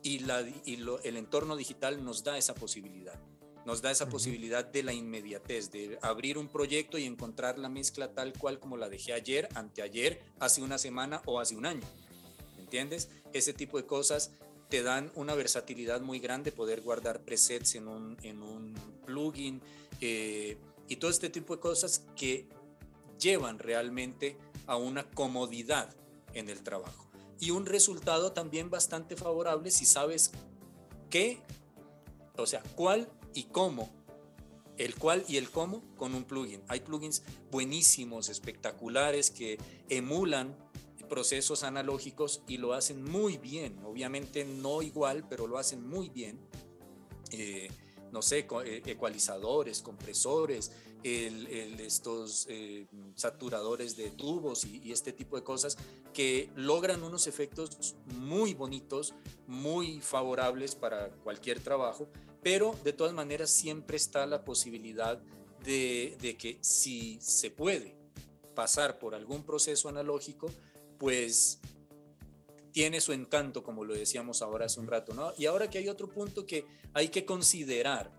y, 0.04 0.20
la, 0.20 0.42
y 0.42 0.80
el 1.04 1.18
entorno 1.18 1.56
digital 1.56 2.04
nos 2.04 2.24
da 2.24 2.38
esa 2.38 2.56
posibilidad. 2.56 3.20
Nos 3.66 3.82
da 3.82 3.92
esa 3.92 4.10
posibilidad 4.10 4.66
de 4.66 4.84
la 4.84 4.94
inmediatez, 4.94 5.70
de 5.70 6.00
abrir 6.02 6.38
un 6.38 6.48
proyecto 6.48 6.98
y 6.98 7.06
encontrar 7.06 7.60
la 7.60 7.70
mezcla 7.70 8.14
tal 8.14 8.34
cual 8.34 8.60
como 8.60 8.78
la 8.78 8.90
dejé 8.90 9.14
ayer, 9.14 9.50
anteayer, 9.54 10.24
hace 10.40 10.62
una 10.62 10.78
semana 10.78 11.22
o 11.26 11.40
hace 11.40 11.56
un 11.56 11.66
año. 11.66 11.86
¿Entiendes? 12.70 13.10
Ese 13.34 13.52
tipo 13.52 13.78
de 13.78 13.88
cosas 13.88 14.30
te 14.70 14.84
dan 14.84 15.12
una 15.16 15.34
versatilidad 15.34 16.02
muy 16.02 16.20
grande, 16.20 16.52
poder 16.52 16.82
guardar 16.82 17.22
presets 17.22 17.74
en 17.74 17.88
un, 17.88 18.16
en 18.22 18.44
un 18.44 18.76
plugin 19.08 19.60
eh, 20.02 20.56
y 20.88 20.98
todo 20.98 21.10
este 21.10 21.30
tipo 21.30 21.56
de 21.56 21.60
cosas 21.60 22.06
que 22.16 22.48
llevan 23.20 23.58
realmente 23.58 24.38
a 24.68 24.78
una 24.78 25.10
comodidad 25.10 25.96
en 26.36 26.48
el 26.48 26.62
trabajo. 26.62 27.10
Y 27.40 27.50
un 27.50 27.66
resultado 27.66 28.34
también 28.34 28.70
bastante 28.70 29.16
favorable 29.16 29.72
si 29.72 29.86
sabes 29.86 30.30
qué, 31.10 31.42
o 32.38 32.46
sea, 32.46 32.62
cuál 32.76 33.10
y 33.34 33.46
cómo 33.46 33.90
el 34.78 34.96
cuál 34.96 35.26
y 35.28 35.38
el 35.38 35.50
cómo 35.50 35.84
con 35.98 36.14
un 36.16 36.24
plugin. 36.24 36.62
Hay 36.68 36.80
plugins 36.80 37.24
buenísimos, 37.52 38.30
espectaculares, 38.30 39.30
que 39.32 39.58
emulan 39.90 40.56
procesos 41.10 41.64
analógicos 41.64 42.42
y 42.48 42.58
lo 42.58 42.74
hacen 42.74 43.04
muy 43.04 43.38
bien, 43.38 43.78
obviamente 43.84 44.46
no 44.46 44.82
igual, 44.82 45.28
pero 45.28 45.48
lo 45.48 45.58
hacen 45.58 45.86
muy 45.86 46.10
bien. 46.10 46.40
Eh, 47.32 47.70
no 48.12 48.22
sé, 48.22 48.48
eh, 48.66 48.82
ecualizadores, 48.86 49.82
compresores, 49.82 50.72
estos 51.04 52.46
eh, 52.50 52.88
saturadores 53.16 53.96
de 53.96 54.10
tubos 54.10 54.66
y, 54.66 54.92
este 54.92 55.14
tipo 55.14 55.38
de 55.38 55.44
cosas 55.44 55.78
que 56.14 56.50
logran 56.56 57.04
unos 57.04 57.28
efectos 57.28 57.96
muy 58.18 58.54
bonitos, 58.54 59.14
muy 59.48 60.02
favorables 60.02 60.76
para 60.76 61.10
cualquier 61.24 61.60
trabajo, 61.62 62.10
pero 62.42 62.76
de 62.84 62.94
todas 62.94 63.14
maneras 63.14 63.50
siempre 63.50 63.96
está 63.96 64.26
la 64.26 64.44
posibilidad 64.44 65.22
de, 65.64 66.18
de 66.20 66.36
que 66.36 66.58
si 66.62 67.20
se 67.22 67.52
puede 67.52 67.96
pasar 68.56 69.00
por 69.00 69.16
algún 69.16 69.44
proceso 69.44 69.88
analógico, 69.88 70.50
pues 71.00 71.60
tiene 72.72 73.02
su 73.02 73.14
encanto, 73.14 73.64
como 73.64 73.84
lo 73.84 73.96
decíamos 73.96 74.42
ahora 74.42 74.66
hace 74.66 74.80
un 74.80 74.88
rato, 74.88 75.14
¿no? 75.14 75.34
Y 75.38 75.48
ahora 75.48 75.70
que 75.70 75.80
hay 75.80 75.90
otro 75.90 76.08
punto 76.08 76.46
que 76.46 76.66
hay 76.94 77.10
que 77.10 77.26
considerar 77.26 78.12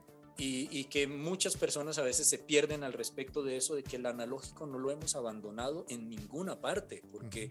y, 0.43 0.85
que 0.85 1.07
muchas 1.07 1.57
personas 1.57 1.99
a 1.99 2.03
veces 2.03 2.27
se 2.27 2.39
pierden 2.39 2.83
al 2.83 2.95
respecto 2.95 3.43
de 3.43 3.59
eso, 3.59 3.75
de 3.75 3.83
que 3.83 3.97
el 3.97 4.07
analógico 4.07 4.67
no 4.67 4.79
lo 4.79 4.91
hemos 4.91 5.15
abandonado 5.15 5.85
en 5.91 6.09
ninguna 6.09 6.61
parte, 6.63 7.03
porque 7.13 7.51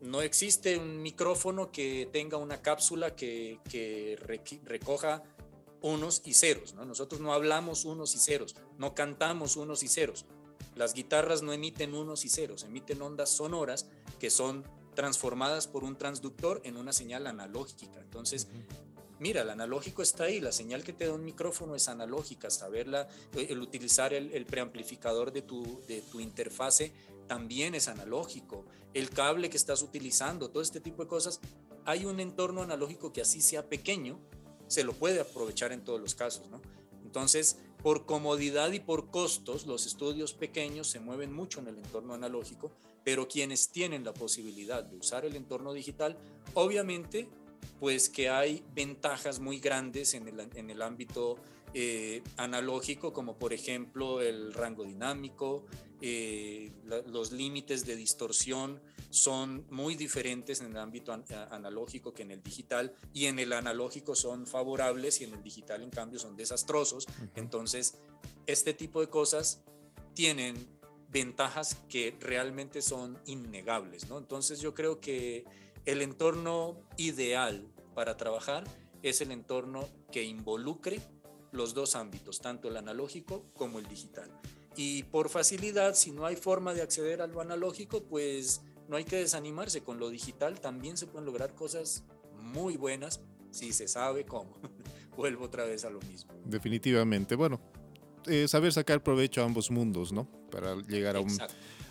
no 0.00 0.20
existe 0.20 0.76
un 0.76 1.00
micrófono 1.02 1.70
que 1.70 2.08
tenga 2.12 2.36
una 2.36 2.62
cápsula 2.62 3.14
que, 3.14 3.60
que 3.70 4.18
recoja 4.64 5.22
unos 5.82 6.22
y 6.24 6.34
ceros, 6.34 6.74
¿no? 6.74 6.84
Nosotros 6.84 7.20
no 7.20 7.32
hablamos 7.32 7.84
unos 7.84 8.16
y 8.16 8.18
ceros, 8.18 8.56
no 8.76 8.92
cantamos 8.94 9.56
unos 9.56 9.84
y 9.84 9.88
ceros, 9.88 10.26
las 10.74 10.94
guitarras 10.94 11.42
no 11.42 11.52
emiten 11.52 11.94
unos 11.94 12.24
y 12.24 12.28
ceros, 12.28 12.64
emiten 12.64 13.00
ondas 13.02 13.30
sonoras 13.30 13.86
que 14.20 14.30
son 14.30 14.64
transformadas 14.94 15.66
por 15.66 15.82
un 15.82 15.96
transductor 15.96 16.60
en 16.62 16.76
una 16.76 16.92
señal 16.92 17.26
analógica. 17.26 18.00
Entonces, 18.00 18.46
mira, 19.18 19.42
el 19.42 19.50
analógico 19.50 20.02
está 20.02 20.24
ahí, 20.24 20.40
la 20.40 20.52
señal 20.52 20.84
que 20.84 20.92
te 20.92 21.06
da 21.06 21.14
un 21.14 21.24
micrófono 21.24 21.74
es 21.74 21.88
analógica, 21.88 22.50
saberla, 22.50 23.08
eh, 23.34 23.48
el 23.50 23.60
utilizar 23.60 24.14
el, 24.14 24.46
preamplificador 24.46 25.32
de 25.32 25.42
tu, 25.42 25.80
de 25.88 26.02
tu 26.02 26.20
interfase 26.20 26.92
también 27.26 27.74
es 27.74 27.88
analógico, 27.88 28.64
el 28.92 29.10
cable 29.10 29.50
que 29.50 29.56
estás 29.56 29.82
utilizando, 29.82 30.50
todo 30.50 30.62
este 30.62 30.80
tipo 30.80 31.04
de 31.04 31.08
cosas, 31.08 31.40
hay 31.84 32.04
un 32.04 32.20
entorno 32.20 32.62
analógico 32.62 33.12
que 33.12 33.20
así 33.20 33.40
sea 33.40 33.68
pequeño, 33.68 34.18
se 34.66 34.84
lo 34.84 34.92
puede 34.92 35.20
aprovechar 35.20 35.72
en 35.72 35.82
todos 35.82 36.00
los 36.00 36.14
casos, 36.14 36.48
¿no? 36.50 36.60
Entonces, 37.04 37.58
por 37.82 38.04
comodidad 38.04 38.72
y 38.72 38.80
por 38.80 39.10
costos, 39.10 39.66
los 39.66 39.86
estudios 39.86 40.32
pequeños 40.34 40.88
se 40.88 41.00
mueven 41.00 41.32
mucho 41.32 41.60
en 41.60 41.68
el 41.68 41.78
entorno 41.78 42.14
analógico, 42.14 42.72
pero 43.04 43.28
quienes 43.28 43.70
tienen 43.70 44.04
la 44.04 44.12
posibilidad 44.12 44.84
de 44.84 44.96
usar 44.96 45.24
el 45.24 45.36
entorno 45.36 45.72
digital, 45.72 46.16
obviamente, 46.54 47.28
pues 47.78 48.08
que 48.08 48.28
hay 48.28 48.62
ventajas 48.74 49.40
muy 49.40 49.58
grandes 49.58 50.14
en 50.14 50.28
el, 50.28 50.48
en 50.54 50.70
el 50.70 50.82
ámbito 50.82 51.36
eh, 51.72 52.22
analógico, 52.36 53.12
como 53.12 53.38
por 53.38 53.52
ejemplo 53.52 54.20
el 54.20 54.52
rango 54.52 54.84
dinámico, 54.84 55.64
eh, 56.02 56.72
los 57.06 57.30
límites 57.30 57.84
de 57.86 57.94
distorsión 57.94 58.80
son 59.10 59.66
muy 59.70 59.94
diferentes 59.94 60.60
en 60.60 60.68
el 60.68 60.78
ámbito 60.78 61.12
analógico 61.12 62.12
que 62.12 62.22
en 62.22 62.32
el 62.32 62.42
digital 62.42 62.94
y 63.12 63.26
en 63.26 63.38
el 63.38 63.52
analógico 63.52 64.14
son 64.14 64.46
favorables 64.46 65.20
y 65.20 65.24
en 65.24 65.34
el 65.34 65.42
digital 65.42 65.82
en 65.82 65.90
cambio 65.90 66.18
son 66.18 66.36
desastrosos. 66.36 67.06
Entonces, 67.36 67.98
este 68.46 68.74
tipo 68.74 69.00
de 69.00 69.08
cosas 69.08 69.62
tienen 70.14 70.56
ventajas 71.10 71.76
que 71.88 72.16
realmente 72.20 72.82
son 72.82 73.18
innegables, 73.26 74.08
¿no? 74.08 74.18
Entonces 74.18 74.60
yo 74.60 74.74
creo 74.74 75.00
que 75.00 75.44
el 75.86 76.02
entorno 76.02 76.76
ideal 76.96 77.66
para 77.94 78.16
trabajar 78.16 78.64
es 79.02 79.20
el 79.20 79.32
entorno 79.32 79.88
que 80.12 80.24
involucre 80.24 81.00
los 81.52 81.74
dos 81.74 81.96
ámbitos, 81.96 82.40
tanto 82.40 82.68
el 82.68 82.76
analógico 82.76 83.44
como 83.54 83.78
el 83.78 83.88
digital. 83.88 84.30
Y 84.76 85.02
por 85.04 85.30
facilidad, 85.30 85.94
si 85.94 86.12
no 86.12 86.26
hay 86.26 86.36
forma 86.36 86.74
de 86.74 86.82
acceder 86.82 87.22
a 87.22 87.26
lo 87.26 87.40
analógico, 87.40 88.04
pues 88.04 88.62
no 88.88 88.96
hay 88.96 89.04
que 89.04 89.16
desanimarse. 89.16 89.82
Con 89.82 89.98
lo 89.98 90.10
digital 90.10 90.60
también 90.60 90.96
se 90.96 91.06
pueden 91.06 91.26
lograr 91.26 91.54
cosas 91.54 92.04
muy 92.36 92.76
buenas 92.76 93.20
si 93.50 93.72
se 93.72 93.88
sabe 93.88 94.24
cómo. 94.24 94.56
Vuelvo 95.16 95.46
otra 95.46 95.64
vez 95.64 95.84
a 95.84 95.90
lo 95.90 96.00
mismo. 96.02 96.32
Definitivamente. 96.44 97.34
Bueno, 97.34 97.60
eh, 98.26 98.48
saber 98.48 98.72
sacar 98.72 99.02
provecho 99.02 99.42
a 99.42 99.44
ambos 99.44 99.70
mundos, 99.70 100.12
¿no? 100.12 100.24
Para 100.50 100.76
llegar 100.82 101.16
a 101.16 101.20
un, 101.20 101.36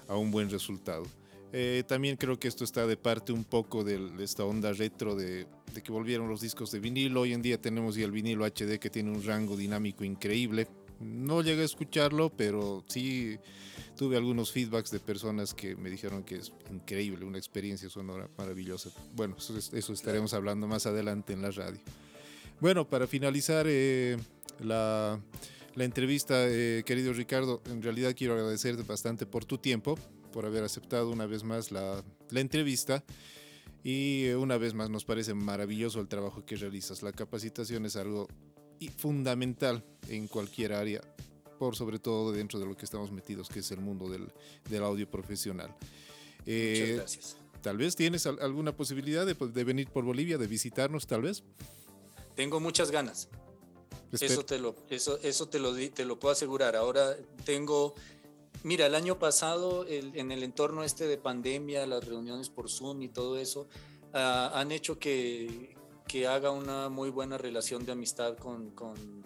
a 0.07 0.15
un 0.15 0.31
buen 0.31 0.49
resultado. 0.49 1.05
Eh, 1.51 1.83
también 1.87 2.15
creo 2.15 2.39
que 2.39 2.47
esto 2.47 2.63
está 2.63 2.85
de 2.85 2.95
parte 2.95 3.31
un 3.31 3.43
poco 3.43 3.83
de, 3.83 4.11
esta 4.19 4.45
onda 4.45 4.71
retro 4.71 5.15
de, 5.15 5.47
de, 5.73 5.81
que 5.81 5.91
volvieron 5.91 6.29
los 6.29 6.41
discos 6.41 6.71
de 6.71 6.79
vinilo. 6.79 7.21
Hoy 7.21 7.33
en 7.33 7.41
día 7.41 7.59
tenemos 7.59 7.95
ya 7.95 8.05
el 8.05 8.11
vinilo 8.11 8.45
HD 8.45 8.77
que 8.79 8.89
tiene 8.89 9.11
un 9.11 9.23
rango 9.23 9.57
dinámico 9.57 10.03
increíble. 10.03 10.67
No 10.99 11.41
llegué 11.41 11.61
a 11.61 11.65
escucharlo, 11.65 12.29
pero 12.29 12.83
sí 12.87 13.39
tuve 13.99 14.15
algunos 14.15 14.51
feedbacks 14.51 14.91
de 14.91 14.99
personas 15.01 15.53
que 15.53 15.75
me 15.75 15.89
dijeron 15.89 16.23
que 16.23 16.35
es 16.35 16.53
increíble, 16.71 17.25
una 17.25 17.37
experiencia 17.37 17.89
sonora 17.89 18.29
maravillosa. 18.37 18.91
Bueno, 19.13 19.35
eso, 19.37 19.93
estaremos 19.93 20.33
hablando 20.33 20.67
más 20.67 20.85
adelante 20.85 21.33
en 21.33 21.41
la 21.41 21.51
radio. 21.51 21.79
Bueno, 22.61 22.87
para 22.87 23.07
finalizar 23.07 23.65
eh, 23.67 24.17
la, 24.59 25.19
la, 25.79 25.85
entrevista, 25.85 26.35
eh, 26.47 26.83
querido 26.85 27.13
Ricardo, 27.13 27.61
en 27.69 27.81
realidad 27.81 28.13
quiero 28.15 28.33
agradecerte 28.33 28.83
bastante 28.83 29.25
por 29.25 29.45
tu 29.45 29.57
tiempo, 29.57 29.97
por 30.31 30.45
haber 30.45 30.63
aceptado 30.63 31.09
una 31.09 31.25
vez 31.25 31.43
más 31.43 31.71
la, 31.71 32.03
la 32.29 32.39
entrevista. 32.39 33.03
Y 33.83 34.25
eh, 34.25 34.35
una 34.35 34.57
vez 34.57 34.73
más 34.73 34.89
nos 34.89 35.05
parece 35.05 35.33
maravilloso 35.33 36.01
el 36.01 36.07
trabajo 36.07 36.45
que 36.45 36.57
realizas. 36.57 37.01
La 37.01 37.13
capacitación 37.13 37.85
es 37.85 37.95
algo 37.95 38.27
fundamental 38.97 39.83
en 40.09 40.27
cualquier 40.27 40.73
área 40.73 41.01
por 41.57 41.75
sobre 41.75 41.99
todo 41.99 42.31
dentro 42.31 42.59
de 42.59 42.65
lo 42.65 42.75
que 42.75 42.85
estamos 42.85 43.11
metidos, 43.11 43.49
que 43.49 43.59
es 43.59 43.71
el 43.71 43.81
mundo 43.81 44.09
del, 44.09 44.31
del 44.69 44.83
audio 44.83 45.09
profesional. 45.09 45.75
Eh, 46.45 46.79
Muchas 46.79 46.95
gracias. 46.95 47.37
Tal 47.61 47.77
vez 47.77 47.95
tienes 47.95 48.25
alguna 48.25 48.75
posibilidad 48.75 49.25
de, 49.25 49.33
de, 49.33 49.63
venir 49.65 49.89
por 49.89 50.05
Bolivia, 50.05 50.37
de 50.37 50.47
visitarnos, 50.47 51.05
tal 51.05 51.23
vez. 51.23 51.43
Tengo 52.35 52.61
muchas 52.61 52.89
ganas. 52.89 53.27
Eso 54.11 54.43
te 54.43 54.59
lo, 54.59 54.75
eso, 54.89 55.19
eso 55.21 55.47
te 55.47 55.59
lo, 55.59 55.73
te 55.75 56.05
lo 56.05 56.19
puedo 56.19 56.33
asegurar. 56.33 56.75
Ahora 56.75 57.15
tengo, 57.45 57.93
mira, 58.63 58.85
el 58.85 58.95
año 58.95 59.19
pasado 59.19 59.85
en 59.87 60.31
el 60.31 60.43
entorno 60.43 60.83
este 60.83 61.07
de 61.07 61.17
pandemia, 61.17 61.85
las 61.85 62.05
reuniones 62.05 62.49
por 62.49 62.69
Zoom 62.69 63.01
y 63.01 63.09
todo 63.09 63.37
eso, 63.37 63.67
uh, 64.13 64.53
han 64.53 64.71
hecho 64.71 64.97
que, 64.97 65.75
que 66.07 66.27
haga 66.27 66.51
una 66.51 66.89
muy 66.89 67.09
buena 67.09 67.37
relación 67.37 67.85
de 67.85 67.91
amistad 67.91 68.37
con, 68.37 68.71
con 68.71 69.19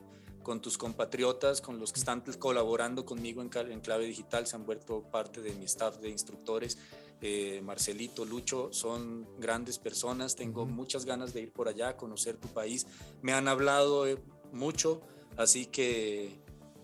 con 0.44 0.62
tus 0.62 0.78
compatriotas, 0.78 1.62
con 1.62 1.80
los 1.80 1.92
que 1.92 2.00
están 2.00 2.22
colaborando 2.38 3.06
conmigo 3.06 3.42
en, 3.42 3.50
clave 3.50 4.06
digital, 4.06 4.46
se 4.46 4.56
han 4.56 4.66
vuelto 4.66 5.02
parte 5.02 5.42
de 5.42 5.54
mi 5.54 5.66
staff 5.66 5.98
de 5.98 6.10
instructores. 6.10 6.78
Eh, 7.22 7.62
Marcelito, 7.64 8.26
Lucho, 8.26 8.72
son 8.74 9.26
grandes 9.40 9.80
personas, 9.80 10.36
tengo 10.36 10.66
muchas 10.66 11.06
ganas 11.06 11.34
de 11.34 11.44
ir 11.44 11.54
por 11.54 11.70
allá, 11.70 11.96
conocer 11.96 12.36
tu 12.36 12.50
país. 12.50 12.86
Me 13.22 13.32
han 13.32 13.48
hablado 13.48 14.06
eh, 14.06 14.18
mucho, 14.54 15.02
así 15.38 15.66
que, 15.66 16.36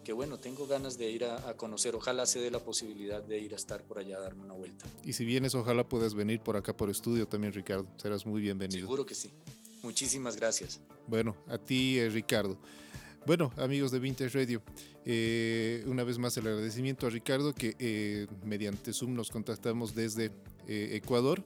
que, 0.03 0.13
bueno, 0.13 0.37
tengo 0.37 0.67
ganas 0.67 0.97
de 0.97 1.09
ir 1.09 1.25
a, 1.25 1.55
conocer. 1.55 1.95
Ojalá 1.95 2.25
se 2.25 2.39
dé 2.39 2.51
la 2.51 2.59
posibilidad 2.59 3.23
de 3.23 3.39
ir 3.39 3.53
a 3.53 3.55
estar 3.55 3.83
por 3.83 3.99
allá, 3.99 4.17
a 4.17 4.21
darme 4.21 4.43
una 4.43 4.53
vuelta. 4.53 4.85
Y 5.03 5.13
si 5.13 5.25
vienes, 5.25 5.55
ojalá 5.55 5.87
puedas 5.87 6.13
venir 6.13 6.41
por 6.41 6.57
acá 6.57 6.75
por 6.75 6.89
estudio 6.89 7.27
también, 7.27 7.53
Ricardo. 7.53 7.87
Serás 7.97 8.25
muy 8.25 8.41
bienvenido. 8.41 8.81
Seguro 8.81 9.05
que 9.05 9.15
sí. 9.15 9.31
Muchísimas 9.83 10.35
gracias. 10.35 10.81
Bueno, 11.07 11.35
a 11.47 11.57
ti, 11.57 11.97
eh, 11.99 12.09
Ricardo. 12.09 12.59
Bueno, 13.25 13.51
amigos 13.57 13.91
de 13.91 13.99
Vintage 13.99 14.39
Radio, 14.39 14.61
eh, 15.05 15.83
una 15.87 16.03
vez 16.03 16.17
más 16.17 16.35
el 16.37 16.47
agradecimiento 16.47 17.05
a 17.05 17.09
Ricardo 17.09 17.53
que 17.53 17.75
eh, 17.77 18.27
mediante 18.43 18.93
Zoom 18.93 19.13
nos 19.13 19.29
contactamos 19.29 19.93
desde 19.93 20.31
eh, 20.67 20.89
Ecuador. 20.93 21.43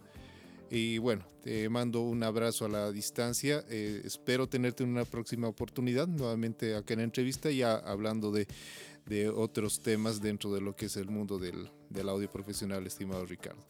Y 0.75 0.97
bueno, 0.97 1.23
te 1.43 1.69
mando 1.69 2.01
un 2.01 2.23
abrazo 2.23 2.65
a 2.65 2.67
la 2.67 2.91
distancia. 2.91 3.63
espero 3.69 4.49
tenerte 4.49 4.83
en 4.83 4.89
una 4.89 5.05
próxima 5.05 5.47
oportunidad, 5.47 6.07
nuevamente 6.07 6.75
acá 6.75 6.95
en 6.95 7.01
la 7.01 7.03
entrevista, 7.03 7.51
ya 7.51 7.75
hablando 7.75 8.31
de, 8.31 8.47
de 9.05 9.29
otros 9.29 9.83
temas 9.83 10.19
dentro 10.19 10.51
de 10.51 10.61
lo 10.61 10.75
que 10.75 10.87
es 10.87 10.97
el 10.97 11.09
mundo 11.11 11.37
del, 11.37 11.69
del 11.91 12.09
audio 12.09 12.27
profesional, 12.27 12.87
estimado 12.87 13.23
Ricardo. 13.23 13.63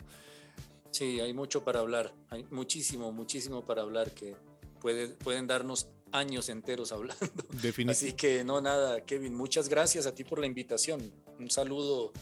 Sí, 0.91 1.19
hay 1.19 1.33
mucho 1.33 1.65
para 1.65 1.81
hablar, 1.81 2.15
hay 2.29 2.45
muchísimo, 2.51 3.11
muchísimo 3.11 3.65
para 3.65 3.81
hablar 3.81 4.11
que 4.11 4.37
puede, 4.79 5.09
pueden 5.09 5.45
darnos 5.45 5.89
años 6.13 6.47
enteros 6.47 6.93
hablando. 6.93 7.25
Así 7.89 8.13
que 8.13 8.45
no, 8.45 8.61
nada, 8.61 9.01
Kevin, 9.01 9.35
muchas 9.35 9.67
gracias 9.67 10.05
a 10.05 10.15
ti 10.15 10.23
por 10.23 10.39
la 10.39 10.45
invitación. 10.45 11.11
Un 11.37 11.51
saludo 11.51 12.13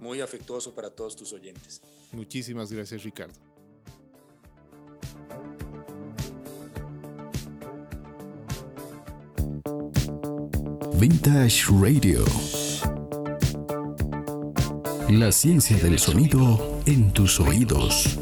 muy 0.00 0.20
afectuoso 0.20 0.74
para 0.74 0.90
todos 0.90 1.16
tus 1.16 1.32
oyentes. 1.32 1.80
Muchísimas 2.12 2.70
gracias, 2.70 3.04
Ricardo. 3.04 3.51
Vintage 11.02 11.64
Radio. 11.80 12.24
La 15.08 15.32
ciencia 15.32 15.76
del 15.78 15.98
sonido 15.98 16.80
en 16.86 17.12
tus 17.12 17.40
oídos. 17.40 18.20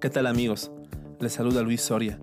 ¿Qué 0.00 0.08
tal 0.10 0.26
amigos? 0.26 0.70
Les 1.18 1.32
saluda 1.32 1.62
Luis 1.62 1.80
Soria, 1.80 2.20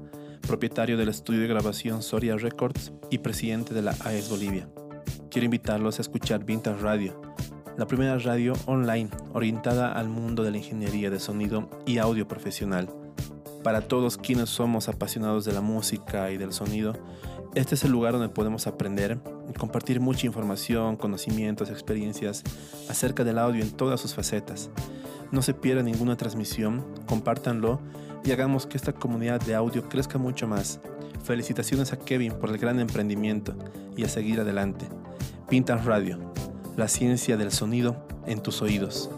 propietario 0.47 0.97
del 0.97 1.09
estudio 1.09 1.41
de 1.41 1.47
grabación 1.47 2.01
Soria 2.01 2.37
Records 2.37 2.93
y 3.11 3.17
presidente 3.17 3.73
de 3.73 3.81
la 3.81 3.95
AES 4.05 4.29
Bolivia. 4.29 4.69
Quiero 5.29 5.45
invitarlos 5.45 5.99
a 5.99 6.01
escuchar 6.01 6.45
Vintage 6.45 6.81
Radio, 6.81 7.21
la 7.77 7.87
primera 7.87 8.17
radio 8.17 8.53
online 8.65 9.09
orientada 9.33 9.91
al 9.93 10.09
mundo 10.09 10.43
de 10.43 10.51
la 10.51 10.57
ingeniería 10.57 11.09
de 11.09 11.19
sonido 11.19 11.69
y 11.85 11.99
audio 11.99 12.27
profesional. 12.27 12.89
Para 13.63 13.81
todos 13.81 14.17
quienes 14.17 14.49
somos 14.49 14.89
apasionados 14.89 15.45
de 15.45 15.53
la 15.53 15.61
música 15.61 16.31
y 16.31 16.37
del 16.37 16.53
sonido, 16.53 16.93
este 17.55 17.75
es 17.75 17.83
el 17.83 17.91
lugar 17.91 18.13
donde 18.13 18.29
podemos 18.29 18.67
aprender 18.67 19.19
y 19.49 19.53
compartir 19.53 19.99
mucha 19.99 20.27
información, 20.27 20.97
conocimientos, 20.97 21.69
experiencias 21.69 22.43
acerca 22.89 23.23
del 23.23 23.39
audio 23.39 23.63
en 23.63 23.71
todas 23.71 24.01
sus 24.01 24.13
facetas 24.13 24.69
no 25.31 25.41
se 25.41 25.53
pierda 25.53 25.83
ninguna 25.83 26.15
transmisión, 26.15 26.85
compártanlo 27.05 27.79
y 28.23 28.31
hagamos 28.31 28.65
que 28.65 28.77
esta 28.77 28.93
comunidad 28.93 29.41
de 29.41 29.55
audio 29.55 29.87
crezca 29.89 30.17
mucho 30.17 30.47
más. 30.47 30.79
Felicitaciones 31.23 31.91
a 31.91 31.99
Kevin 31.99 32.33
por 32.33 32.49
el 32.49 32.57
gran 32.57 32.79
emprendimiento 32.79 33.55
y 33.95 34.03
a 34.03 34.09
seguir 34.09 34.39
adelante. 34.39 34.87
Pintan 35.49 35.85
Radio, 35.85 36.33
la 36.77 36.87
ciencia 36.87 37.37
del 37.37 37.51
sonido 37.51 37.97
en 38.27 38.39
tus 38.39 38.61
oídos. 38.61 39.09